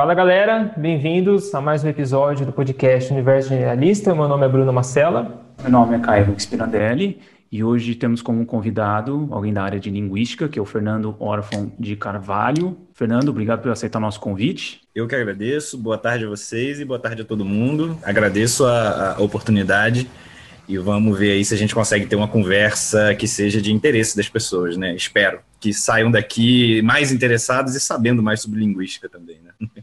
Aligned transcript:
Fala 0.00 0.14
galera, 0.14 0.72
bem-vindos 0.78 1.54
a 1.54 1.60
mais 1.60 1.84
um 1.84 1.88
episódio 1.88 2.46
do 2.46 2.52
podcast 2.54 3.12
Universo 3.12 3.50
Generalista. 3.50 4.14
Meu 4.14 4.26
nome 4.26 4.46
é 4.46 4.48
Bruno 4.48 4.72
Marcela. 4.72 5.44
Meu 5.60 5.70
nome 5.70 5.94
é 5.94 5.98
Caio 5.98 6.34
Spirandelli 6.40 7.20
e 7.52 7.62
hoje 7.62 7.94
temos 7.94 8.22
como 8.22 8.46
convidado 8.46 9.28
alguém 9.30 9.52
da 9.52 9.62
área 9.62 9.78
de 9.78 9.90
linguística, 9.90 10.48
que 10.48 10.58
é 10.58 10.62
o 10.62 10.64
Fernando 10.64 11.14
Orfon 11.18 11.70
de 11.78 11.96
Carvalho. 11.96 12.78
Fernando, 12.94 13.28
obrigado 13.28 13.60
por 13.60 13.70
aceitar 13.70 14.00
nosso 14.00 14.20
convite. 14.20 14.80
Eu 14.94 15.06
que 15.06 15.14
agradeço, 15.14 15.76
boa 15.76 15.98
tarde 15.98 16.24
a 16.24 16.30
vocês 16.30 16.80
e 16.80 16.84
boa 16.86 16.98
tarde 16.98 17.20
a 17.20 17.24
todo 17.26 17.44
mundo. 17.44 17.98
Agradeço 18.02 18.64
a, 18.64 19.16
a 19.18 19.20
oportunidade 19.20 20.08
e 20.70 20.78
vamos 20.78 21.18
ver 21.18 21.32
aí 21.32 21.44
se 21.44 21.52
a 21.52 21.56
gente 21.56 21.74
consegue 21.74 22.06
ter 22.06 22.14
uma 22.14 22.28
conversa 22.28 23.12
que 23.16 23.26
seja 23.26 23.60
de 23.60 23.72
interesse 23.72 24.16
das 24.16 24.28
pessoas, 24.28 24.76
né? 24.76 24.94
Espero 24.94 25.40
que 25.58 25.74
saiam 25.74 26.10
daqui 26.10 26.80
mais 26.82 27.10
interessados 27.10 27.74
e 27.74 27.80
sabendo 27.80 28.22
mais 28.22 28.40
sobre 28.40 28.60
linguística 28.60 29.08
também, 29.08 29.40
né? 29.42 29.50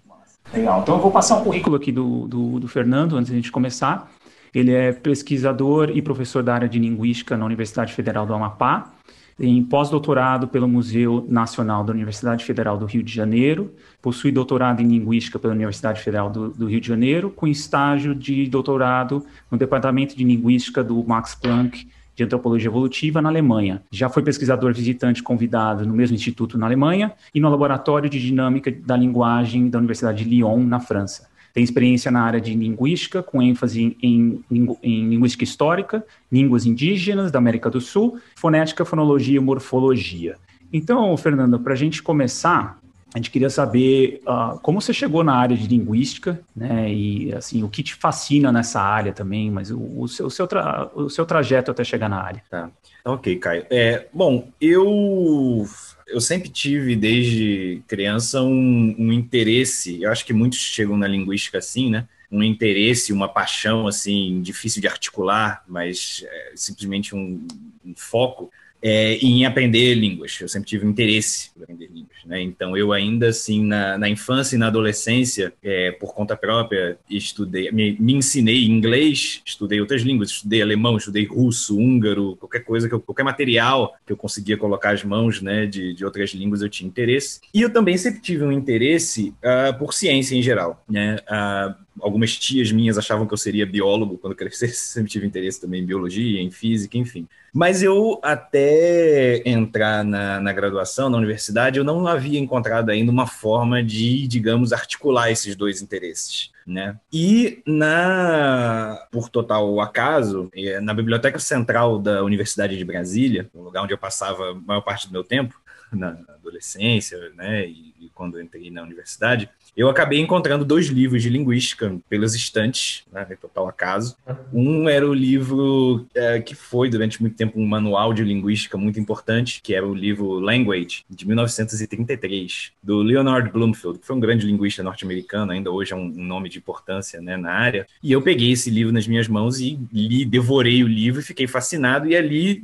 Legal. 0.54 0.82
Então 0.82 0.96
eu 0.96 1.02
vou 1.02 1.12
passar 1.12 1.38
um 1.38 1.44
currículo 1.44 1.76
aqui 1.76 1.92
do, 1.92 2.26
do, 2.26 2.60
do 2.62 2.68
Fernando 2.70 3.18
antes 3.18 3.28
de 3.28 3.34
a 3.34 3.36
gente 3.36 3.52
começar. 3.52 4.10
Ele 4.56 4.72
é 4.72 4.94
pesquisador 4.94 5.92
e 5.94 6.02
professor 6.02 6.42
da 6.42 6.54
área 6.54 6.70
de 6.70 6.80
linguística 6.80 7.36
na 7.36 7.46
Universidade 7.46 7.94
Federal 7.94 8.26
do 8.26 8.34
Amapá 8.34 8.94
em 9.40 9.64
pós-doutorado 9.64 10.48
pelo 10.48 10.68
Museu 10.68 11.26
Nacional 11.30 11.84
da 11.84 11.94
Universidade 11.94 12.44
Federal 12.44 12.78
do 12.78 12.86
Rio 12.86 13.04
de 13.04 13.14
Janeiro, 13.14 13.72
possui 14.02 14.32
doutorado 14.32 14.82
em 14.82 14.88
Linguística 14.88 15.38
pela 15.38 15.54
Universidade 15.54 16.02
Federal 16.02 16.30
do, 16.30 16.50
do, 16.50 16.66
Rio 16.66 16.82
de 16.82 16.88
Janeiro, 16.88 17.30
com 17.30 17.48
estágio 17.48 18.16
de 18.16 18.48
doutorado 18.48 19.24
no 19.52 19.58
Departamento 19.58 20.18
de 20.18 20.24
Linguística 20.24 20.84
do 20.84 21.04
Max 21.04 21.36
Planck 21.36 21.88
de 22.16 22.24
Antropologia 22.24 22.68
Evolutiva 22.68 23.22
na 23.22 23.30
Alemanha. 23.30 23.84
Já 23.92 24.10
foi 24.10 24.24
pesquisador 24.24 24.74
visitante 24.74 25.22
convidado 25.22 25.86
no 25.86 25.94
mesmo 25.94 26.16
instituto 26.16 26.58
na 26.58 26.66
Alemanha 26.66 27.14
e 27.34 27.40
no 27.40 27.48
Laboratório 27.48 28.10
de 28.10 28.20
Dinâmica 28.20 28.72
da 28.72 28.98
Linguagem 28.98 29.70
da 29.70 29.78
Universidade 29.78 30.24
de 30.24 30.30
Lyon, 30.30 30.64
na 30.64 30.80
França. 30.80 31.30
Tem 31.58 31.64
experiência 31.64 32.12
na 32.12 32.22
área 32.22 32.40
de 32.40 32.54
linguística, 32.54 33.24
com 33.24 33.42
ênfase 33.42 33.98
em, 34.00 34.44
em, 34.52 34.78
em, 34.84 35.10
linguística 35.10 35.44
histórica, 35.44 36.06
línguas 36.32 36.68
indígenas 36.68 37.32
da 37.32 37.40
América 37.40 37.68
do 37.68 37.82
Sul, 37.82 38.20
fonética, 38.36 38.86
fonologia 38.86 39.38
e 39.38 39.40
morfologia. 39.40 40.36
Então, 40.72 41.18
Fernando, 41.18 41.60
para 41.60 41.74
a 41.74 41.76
gente 41.76 42.04
começar, 42.04 42.78
a 43.12 43.18
gente 43.18 43.32
queria 43.32 43.50
saber 43.50 44.22
uh, 44.28 44.60
como 44.60 44.80
você 44.80 44.94
chegou 44.94 45.24
na 45.24 45.34
área 45.34 45.58
de 45.58 45.66
linguística, 45.68 46.40
né? 46.56 46.94
E 46.94 47.34
assim, 47.34 47.64
o 47.64 47.70
que 47.70 47.82
te 47.82 47.96
fascina 47.96 48.52
nessa 48.52 48.80
área 48.80 49.12
também, 49.12 49.50
mas 49.50 49.72
o, 49.72 49.80
o 49.80 50.08
seu, 50.08 50.28
o 50.28 50.30
seu, 50.30 50.48
o 50.94 51.10
seu 51.10 51.26
trajeto 51.26 51.72
até 51.72 51.84
chegar 51.84 52.08
na 52.08 52.22
área. 52.22 52.44
Tá. 52.52 52.70
Ok, 53.04 53.36
Caio. 53.38 53.66
É, 53.72 54.06
bom, 54.14 54.48
eu 54.62 55.66
eu 56.08 56.22
sempre 56.22 56.50
tive, 56.50 56.96
desde 56.96 57.82
criança, 57.88 58.42
um, 58.42 58.96
um, 58.98 59.12
interesse, 59.12 60.02
eu 60.02 60.12
acho 60.12 60.26
que 60.26 60.34
muitos 60.34 60.60
chegam 60.60 60.98
na 60.98 61.08
linguística 61.08 61.58
assim, 61.58 61.90
né? 61.90 62.08
Um 62.32 62.44
interesse, 62.44 63.14
uma 63.14 63.28
paixão, 63.28 63.88
assim, 63.88 64.42
difícil 64.42 64.82
de 64.82 64.88
articular, 64.88 65.64
mas 65.68 66.26
é, 66.28 66.52
simplesmente 66.56 67.16
um, 67.16 67.46
um 67.86 67.94
foco 67.96 68.52
é, 68.82 69.16
em 69.16 69.46
aprender 69.46 69.94
línguas. 69.96 70.38
Eu 70.40 70.48
sempre 70.48 70.68
tive 70.68 70.86
interesse 70.86 71.52
em 71.58 71.64
aprender 71.64 71.88
línguas. 71.88 72.18
Né? 72.26 72.42
Então, 72.42 72.76
eu 72.76 72.92
ainda 72.92 73.30
assim, 73.30 73.64
na, 73.64 73.98
na 73.98 74.10
infância 74.10 74.56
e 74.56 74.60
na 74.60 74.68
adolescência, 74.68 75.54
é, 75.64 75.92
por 75.92 76.14
conta 76.14 76.36
própria, 76.36 76.98
estudei, 77.10 77.72
me, 77.72 77.98
me, 78.00 78.14
ensinei 78.14 78.66
inglês, 78.66 79.42
estudei 79.46 79.80
outras 79.80 80.02
línguas, 80.02 80.30
estudei 80.30 80.62
alemão, 80.62 80.98
estudei 80.98 81.26
russo, 81.26 81.78
húngaro, 81.78 82.36
qualquer 82.38 82.62
coisa, 82.62 82.88
que 82.88 82.94
eu, 82.94 83.00
qualquer 83.00 83.24
material 83.24 83.96
que 84.06 84.12
eu 84.12 84.18
conseguia 84.18 84.58
colocar 84.58 84.92
as 84.92 85.04
mãos 85.04 85.42
né, 85.42 85.66
de, 85.66 85.94
de 85.94 86.06
outras 86.06 86.32
línguas, 86.32 86.62
eu 86.62 86.70
tinha 86.70 86.88
interesse. 86.88 87.40
E 87.54 87.62
eu 87.62 87.72
também 87.72 87.98
sempre 87.98 88.22
tive 88.22 88.44
um 88.44 88.52
interesse 88.52 89.34
uh, 89.44 89.78
por 89.78 89.94
ciência 89.94 90.36
em 90.36 90.42
geral. 90.42 90.84
Né? 90.90 91.18
Uh, 91.30 91.87
algumas 92.02 92.38
tias 92.38 92.72
minhas 92.72 92.98
achavam 92.98 93.26
que 93.26 93.34
eu 93.34 93.38
seria 93.38 93.66
biólogo 93.66 94.18
quando 94.18 94.36
crescesse, 94.36 94.90
sempre 94.94 95.12
tive 95.12 95.28
interesse 95.28 95.62
também 95.62 95.82
em 95.82 95.86
biologia, 95.86 96.42
em 96.42 96.52
física, 96.52 96.98
enfim. 96.98 97.28
Mas 97.54 97.82
eu, 97.82 98.20
até 98.22 99.42
entrar 99.48 100.04
na, 100.04 100.40
na 100.40 100.54
graduação, 100.54 101.10
na 101.10 101.18
universidade, 101.18 101.80
eu 101.80 101.84
não 101.84 102.06
havia 102.08 102.40
encontrado 102.40 102.90
ainda 102.90 103.12
uma 103.12 103.26
forma 103.26 103.84
de, 103.84 104.28
digamos, 104.28 104.74
articular 104.74 105.32
esses 105.32 105.56
dois 105.56 105.82
interesses. 105.82 106.52
Né? 106.66 106.98
E 107.12 107.62
na 107.66 109.08
por 109.10 109.30
total 109.30 109.80
acaso, 109.80 110.50
é, 110.54 110.82
na 110.82 110.94
biblioteca 110.94 111.40
central 111.40 111.98
da 111.98 112.24
Universidade 112.24 112.78
de 112.78 112.84
Brasília, 112.84 113.50
o 113.54 113.64
lugar 113.64 113.84
onde 113.84 113.94
eu 113.94 113.98
passava 113.98 114.52
a 114.52 114.54
maior 114.54 114.82
parte 114.82 115.08
do 115.08 115.14
meu 115.14 115.24
tempo 115.24 115.58
na 115.92 116.10
adolescência, 116.28 117.18
né, 117.36 117.66
e, 117.66 117.94
e 118.00 118.10
quando 118.14 118.42
entrei 118.42 118.70
na 118.70 118.84
universidade, 118.84 119.50
eu 119.78 119.88
acabei 119.88 120.20
encontrando 120.20 120.66
dois 120.66 120.88
livros 120.88 121.22
de 121.22 121.30
linguística 121.30 121.96
pelas 122.10 122.34
estantes, 122.34 123.04
né, 123.14 123.24
total 123.40 123.68
acaso. 123.68 124.18
Um 124.52 124.90
era 124.90 125.08
o 125.08 125.14
livro 125.14 126.08
é, 126.16 126.42
que 126.42 126.56
foi, 126.56 126.90
durante 126.90 127.22
muito 127.22 127.36
tempo, 127.36 127.60
um 127.60 127.66
manual 127.66 128.12
de 128.12 128.24
linguística 128.24 128.76
muito 128.76 129.00
importante, 129.00 129.62
que 129.62 129.76
era 129.76 129.86
o 129.86 129.94
livro 129.94 130.40
Language, 130.40 131.06
de 131.08 131.28
1933, 131.28 132.72
do 132.82 133.04
Leonard 133.04 133.52
Bloomfield, 133.52 134.00
que 134.00 134.08
foi 134.08 134.16
um 134.16 134.20
grande 134.20 134.48
linguista 134.48 134.82
norte-americano, 134.82 135.52
ainda 135.52 135.70
hoje 135.70 135.94
é 135.94 135.96
um, 135.96 136.06
um 136.06 136.24
nome 136.24 136.50
de 136.50 136.58
importância 136.58 137.22
né, 137.22 137.38
na 137.38 137.52
área. 137.52 137.86
E 138.02 138.12
eu 138.12 138.22
peguei 138.24 138.54
esse 138.54 138.72
livro 138.72 138.92
nas 138.92 139.08
minhas 139.08 139.28
mãos 139.28 139.60
e 139.60 139.78
li, 139.94 140.26
devorei 140.26 140.84
o 140.84 140.88
livro 140.88 141.22
e 141.22 141.24
fiquei 141.24 141.46
fascinado, 141.46 142.10
e 142.10 142.16
ali 142.16 142.64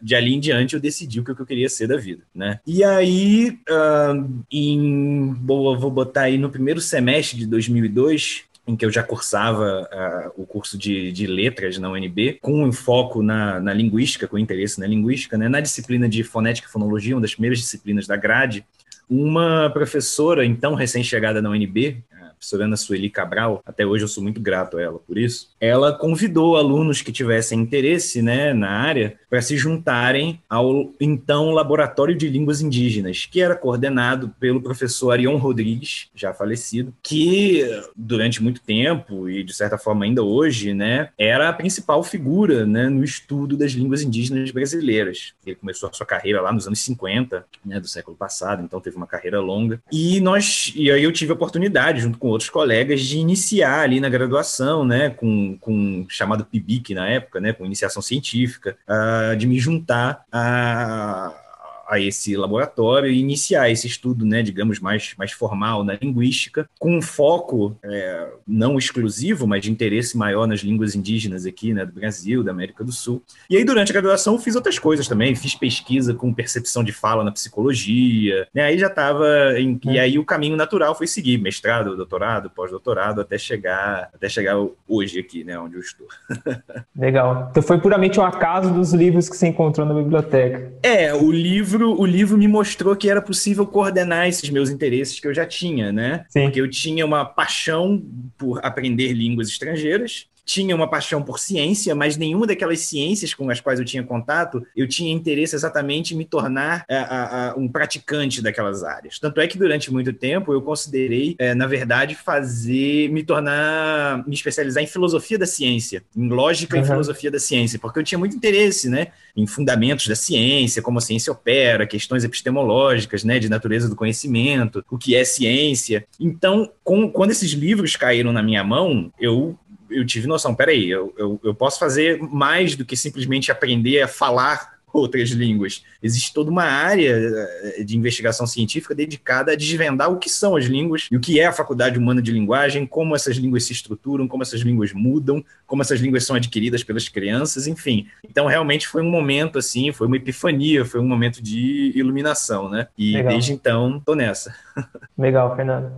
de 0.00 0.14
ali 0.14 0.34
em 0.34 0.40
diante 0.40 0.74
eu 0.74 0.80
decidi 0.80 1.20
o 1.20 1.24
que 1.24 1.30
eu 1.30 1.46
queria 1.46 1.68
ser 1.68 1.86
da 1.86 1.96
vida, 1.96 2.22
né? 2.34 2.60
E 2.66 2.82
aí, 2.84 3.58
uh, 3.68 4.44
em, 4.50 5.34
boa, 5.34 5.76
vou 5.78 5.90
botar 5.90 6.22
aí 6.22 6.38
no 6.38 6.50
primeiro 6.50 6.80
semestre 6.80 7.38
de 7.38 7.46
2002, 7.46 8.44
em 8.66 8.74
que 8.74 8.84
eu 8.84 8.90
já 8.90 9.02
cursava 9.02 9.88
uh, 10.36 10.42
o 10.42 10.44
curso 10.44 10.76
de, 10.76 11.12
de, 11.12 11.26
letras 11.26 11.78
na 11.78 11.90
UNB, 11.90 12.38
com 12.40 12.64
um 12.64 12.72
foco 12.72 13.22
na, 13.22 13.60
na 13.60 13.72
linguística, 13.72 14.26
com 14.26 14.38
interesse 14.38 14.80
na 14.80 14.86
linguística, 14.86 15.38
né? 15.38 15.48
na 15.48 15.60
disciplina 15.60 16.08
de 16.08 16.24
fonética 16.24 16.68
e 16.68 16.70
fonologia, 16.70 17.14
uma 17.14 17.20
das 17.20 17.34
primeiras 17.34 17.60
disciplinas 17.60 18.06
da 18.06 18.16
grade, 18.16 18.66
uma 19.08 19.70
professora, 19.70 20.44
então 20.44 20.74
recém-chegada 20.74 21.40
na 21.40 21.50
UNB, 21.50 22.02
professora 22.46 22.64
Ana 22.64 22.76
Sueli 22.76 23.10
Cabral, 23.10 23.60
até 23.66 23.84
hoje 23.84 24.04
eu 24.04 24.08
sou 24.08 24.22
muito 24.22 24.40
grato 24.40 24.78
a 24.78 24.82
ela 24.82 24.98
por 25.00 25.18
isso, 25.18 25.50
ela 25.60 25.92
convidou 25.92 26.56
alunos 26.56 27.02
que 27.02 27.10
tivessem 27.10 27.58
interesse 27.58 28.22
né, 28.22 28.54
na 28.54 28.70
área 28.70 29.18
para 29.28 29.42
se 29.42 29.56
juntarem 29.56 30.40
ao 30.48 30.92
então 31.00 31.50
Laboratório 31.50 32.14
de 32.14 32.28
Línguas 32.28 32.60
Indígenas, 32.60 33.26
que 33.28 33.40
era 33.40 33.56
coordenado 33.56 34.32
pelo 34.38 34.62
professor 34.62 35.10
Arion 35.10 35.36
Rodrigues, 35.36 36.08
já 36.14 36.32
falecido, 36.32 36.94
que 37.02 37.64
durante 37.96 38.40
muito 38.40 38.60
tempo 38.60 39.28
e 39.28 39.42
de 39.42 39.52
certa 39.52 39.76
forma 39.76 40.04
ainda 40.04 40.22
hoje, 40.22 40.72
né, 40.72 41.08
era 41.18 41.48
a 41.48 41.52
principal 41.52 42.04
figura 42.04 42.64
né, 42.64 42.88
no 42.88 43.02
estudo 43.02 43.56
das 43.56 43.72
línguas 43.72 44.02
indígenas 44.02 44.52
brasileiras. 44.52 45.32
Ele 45.44 45.56
começou 45.56 45.88
a 45.88 45.92
sua 45.92 46.06
carreira 46.06 46.40
lá 46.40 46.52
nos 46.52 46.66
anos 46.68 46.78
50, 46.80 47.44
né, 47.64 47.80
do 47.80 47.88
século 47.88 48.16
passado, 48.16 48.62
então 48.62 48.80
teve 48.80 48.96
uma 48.96 49.06
carreira 49.06 49.40
longa. 49.40 49.82
E 49.90 50.20
nós 50.20 50.72
e 50.76 50.90
aí 50.90 51.02
eu 51.02 51.12
tive 51.12 51.32
a 51.32 51.34
oportunidade 51.34 52.00
junto 52.00 52.18
com 52.18 52.35
outros 52.36 52.50
colegas 52.50 53.00
de 53.00 53.18
iniciar 53.18 53.80
ali 53.80 53.98
na 53.98 54.08
graduação, 54.08 54.84
né, 54.84 55.10
com, 55.10 55.56
com 55.58 56.06
chamado 56.08 56.44
PIBIC 56.44 56.94
na 56.94 57.08
época, 57.08 57.40
né, 57.40 57.52
com 57.52 57.64
iniciação 57.66 58.02
científica, 58.02 58.76
uh, 58.88 59.36
de 59.36 59.46
me 59.46 59.58
juntar 59.58 60.24
a 60.30 61.45
a 61.88 62.00
esse 62.00 62.36
laboratório 62.36 63.10
e 63.10 63.18
iniciar 63.18 63.70
esse 63.70 63.86
estudo, 63.86 64.24
né, 64.24 64.42
digamos, 64.42 64.80
mais, 64.80 65.14
mais 65.16 65.32
formal 65.32 65.84
na 65.84 65.94
linguística, 65.94 66.68
com 66.78 66.96
um 66.96 67.02
foco 67.02 67.76
é, 67.84 68.28
não 68.46 68.78
exclusivo, 68.78 69.46
mas 69.46 69.62
de 69.62 69.70
interesse 69.70 70.16
maior 70.16 70.46
nas 70.46 70.60
línguas 70.60 70.94
indígenas 70.94 71.46
aqui, 71.46 71.72
né, 71.72 71.84
do 71.84 71.92
Brasil, 71.92 72.42
da 72.42 72.50
América 72.50 72.82
do 72.82 72.92
Sul. 72.92 73.22
E 73.48 73.56
aí, 73.56 73.64
durante 73.64 73.90
a 73.90 73.92
graduação, 73.92 74.34
eu 74.34 74.38
fiz 74.38 74.54
outras 74.56 74.78
coisas 74.78 75.06
também, 75.06 75.34
fiz 75.34 75.54
pesquisa 75.54 76.14
com 76.14 76.32
percepção 76.32 76.82
de 76.82 76.92
fala 76.92 77.24
na 77.24 77.32
psicologia, 77.32 78.46
né, 78.54 78.62
aí 78.62 78.78
já 78.78 78.88
estava, 78.88 79.26
e 79.58 79.98
é. 79.98 80.00
aí 80.00 80.18
o 80.18 80.24
caminho 80.24 80.56
natural 80.56 80.94
foi 80.94 81.06
seguir 81.06 81.38
mestrado, 81.38 81.96
doutorado, 81.96 82.50
pós-doutorado, 82.50 83.20
até 83.20 83.38
chegar, 83.38 84.10
até 84.12 84.28
chegar 84.28 84.56
hoje 84.88 85.18
aqui, 85.18 85.44
né, 85.44 85.58
onde 85.58 85.76
eu 85.76 85.80
estou. 85.80 86.06
Legal. 86.96 87.48
Então 87.50 87.62
foi 87.62 87.78
puramente 87.78 88.18
um 88.18 88.24
acaso 88.24 88.72
dos 88.72 88.92
livros 88.92 89.28
que 89.28 89.36
você 89.36 89.48
encontrou 89.48 89.86
na 89.86 89.94
biblioteca. 89.94 90.72
É, 90.82 91.14
o 91.14 91.30
livro 91.30 91.75
livro, 91.76 92.00
o 92.00 92.06
livro 92.06 92.38
me 92.38 92.48
mostrou 92.48 92.96
que 92.96 93.08
era 93.08 93.20
possível 93.20 93.66
coordenar 93.66 94.26
esses 94.28 94.48
meus 94.50 94.70
interesses 94.70 95.20
que 95.20 95.26
eu 95.26 95.34
já 95.34 95.46
tinha, 95.46 95.92
né? 95.92 96.24
Sim. 96.28 96.44
Porque 96.44 96.60
eu 96.60 96.68
tinha 96.70 97.04
uma 97.04 97.24
paixão 97.24 98.02
por 98.36 98.64
aprender 98.64 99.12
línguas 99.12 99.48
estrangeiras 99.48 100.26
tinha 100.46 100.74
uma 100.76 100.88
paixão 100.88 101.20
por 101.20 101.40
ciência, 101.40 101.92
mas 101.92 102.16
nenhuma 102.16 102.46
daquelas 102.46 102.78
ciências 102.80 103.34
com 103.34 103.50
as 103.50 103.60
quais 103.60 103.80
eu 103.80 103.84
tinha 103.84 104.02
contato, 104.04 104.64
eu 104.76 104.86
tinha 104.86 105.12
interesse 105.12 105.56
exatamente 105.56 106.14
em 106.14 106.16
me 106.16 106.24
tornar 106.24 106.84
a, 106.88 106.96
a, 106.96 107.50
a, 107.50 107.54
um 107.56 107.68
praticante 107.68 108.40
daquelas 108.40 108.84
áreas. 108.84 109.18
Tanto 109.18 109.40
é 109.40 109.48
que 109.48 109.58
durante 109.58 109.92
muito 109.92 110.12
tempo 110.12 110.52
eu 110.52 110.62
considerei, 110.62 111.34
é, 111.38 111.52
na 111.52 111.66
verdade, 111.66 112.14
fazer, 112.14 113.10
me 113.10 113.24
tornar, 113.24 114.26
me 114.26 114.34
especializar 114.34 114.82
em 114.82 114.86
filosofia 114.86 115.36
da 115.36 115.46
ciência, 115.46 116.04
em 116.16 116.28
lógica 116.28 116.76
uhum. 116.76 116.82
e 116.82 116.86
filosofia 116.86 117.30
da 117.30 117.40
ciência, 117.40 117.78
porque 117.78 117.98
eu 117.98 118.04
tinha 118.04 118.18
muito 118.18 118.36
interesse, 118.36 118.88
né, 118.88 119.08
em 119.36 119.46
fundamentos 119.46 120.06
da 120.06 120.14
ciência, 120.14 120.80
como 120.80 120.98
a 120.98 121.00
ciência 121.00 121.32
opera, 121.32 121.86
questões 121.86 122.22
epistemológicas, 122.22 123.24
né, 123.24 123.40
de 123.40 123.48
natureza 123.48 123.88
do 123.88 123.96
conhecimento, 123.96 124.84
o 124.88 124.96
que 124.96 125.16
é 125.16 125.24
ciência. 125.24 126.06
Então, 126.20 126.70
com, 126.84 127.10
quando 127.10 127.32
esses 127.32 127.50
livros 127.50 127.96
caíram 127.96 128.32
na 128.32 128.42
minha 128.42 128.62
mão, 128.62 129.12
eu 129.18 129.58
eu 129.90 130.04
tive 130.04 130.26
noção, 130.26 130.54
peraí, 130.54 130.88
eu, 130.88 131.14
eu, 131.16 131.40
eu 131.42 131.54
posso 131.54 131.78
fazer 131.78 132.20
mais 132.20 132.74
do 132.76 132.84
que 132.84 132.96
simplesmente 132.96 133.50
aprender 133.50 134.02
a 134.02 134.08
falar 134.08 134.76
outras 134.96 135.30
línguas. 135.30 135.84
Existe 136.02 136.32
toda 136.32 136.50
uma 136.50 136.64
área 136.64 137.12
eh, 137.12 137.84
de 137.84 137.96
investigação 137.96 138.46
científica 138.46 138.94
dedicada 138.94 139.52
a 139.52 139.56
desvendar 139.56 140.10
o 140.10 140.18
que 140.18 140.30
são 140.30 140.56
as 140.56 140.64
línguas 140.64 141.08
e 141.10 141.16
o 141.16 141.20
que 141.20 141.38
é 141.38 141.46
a 141.46 141.52
faculdade 141.52 141.98
humana 141.98 142.22
de 142.22 142.32
linguagem, 142.32 142.86
como 142.86 143.14
essas 143.14 143.36
línguas 143.36 143.64
se 143.64 143.72
estruturam, 143.72 144.26
como 144.26 144.42
essas 144.42 144.60
línguas 144.60 144.92
mudam, 144.92 145.44
como 145.66 145.82
essas 145.82 146.00
línguas 146.00 146.24
são 146.24 146.36
adquiridas 146.36 146.82
pelas 146.82 147.08
crianças, 147.08 147.66
enfim. 147.66 148.06
Então, 148.28 148.46
realmente 148.46 148.88
foi 148.88 149.02
um 149.02 149.10
momento 149.10 149.58
assim, 149.58 149.92
foi 149.92 150.06
uma 150.06 150.16
epifania, 150.16 150.84
foi 150.84 151.00
um 151.00 151.06
momento 151.06 151.42
de 151.42 151.92
iluminação, 151.94 152.68
né? 152.68 152.88
E 152.96 153.12
Legal. 153.12 153.32
desde 153.32 153.52
então, 153.52 154.00
tô 154.04 154.14
nessa. 154.14 154.54
Legal, 155.16 155.54
Fernando. 155.54 155.92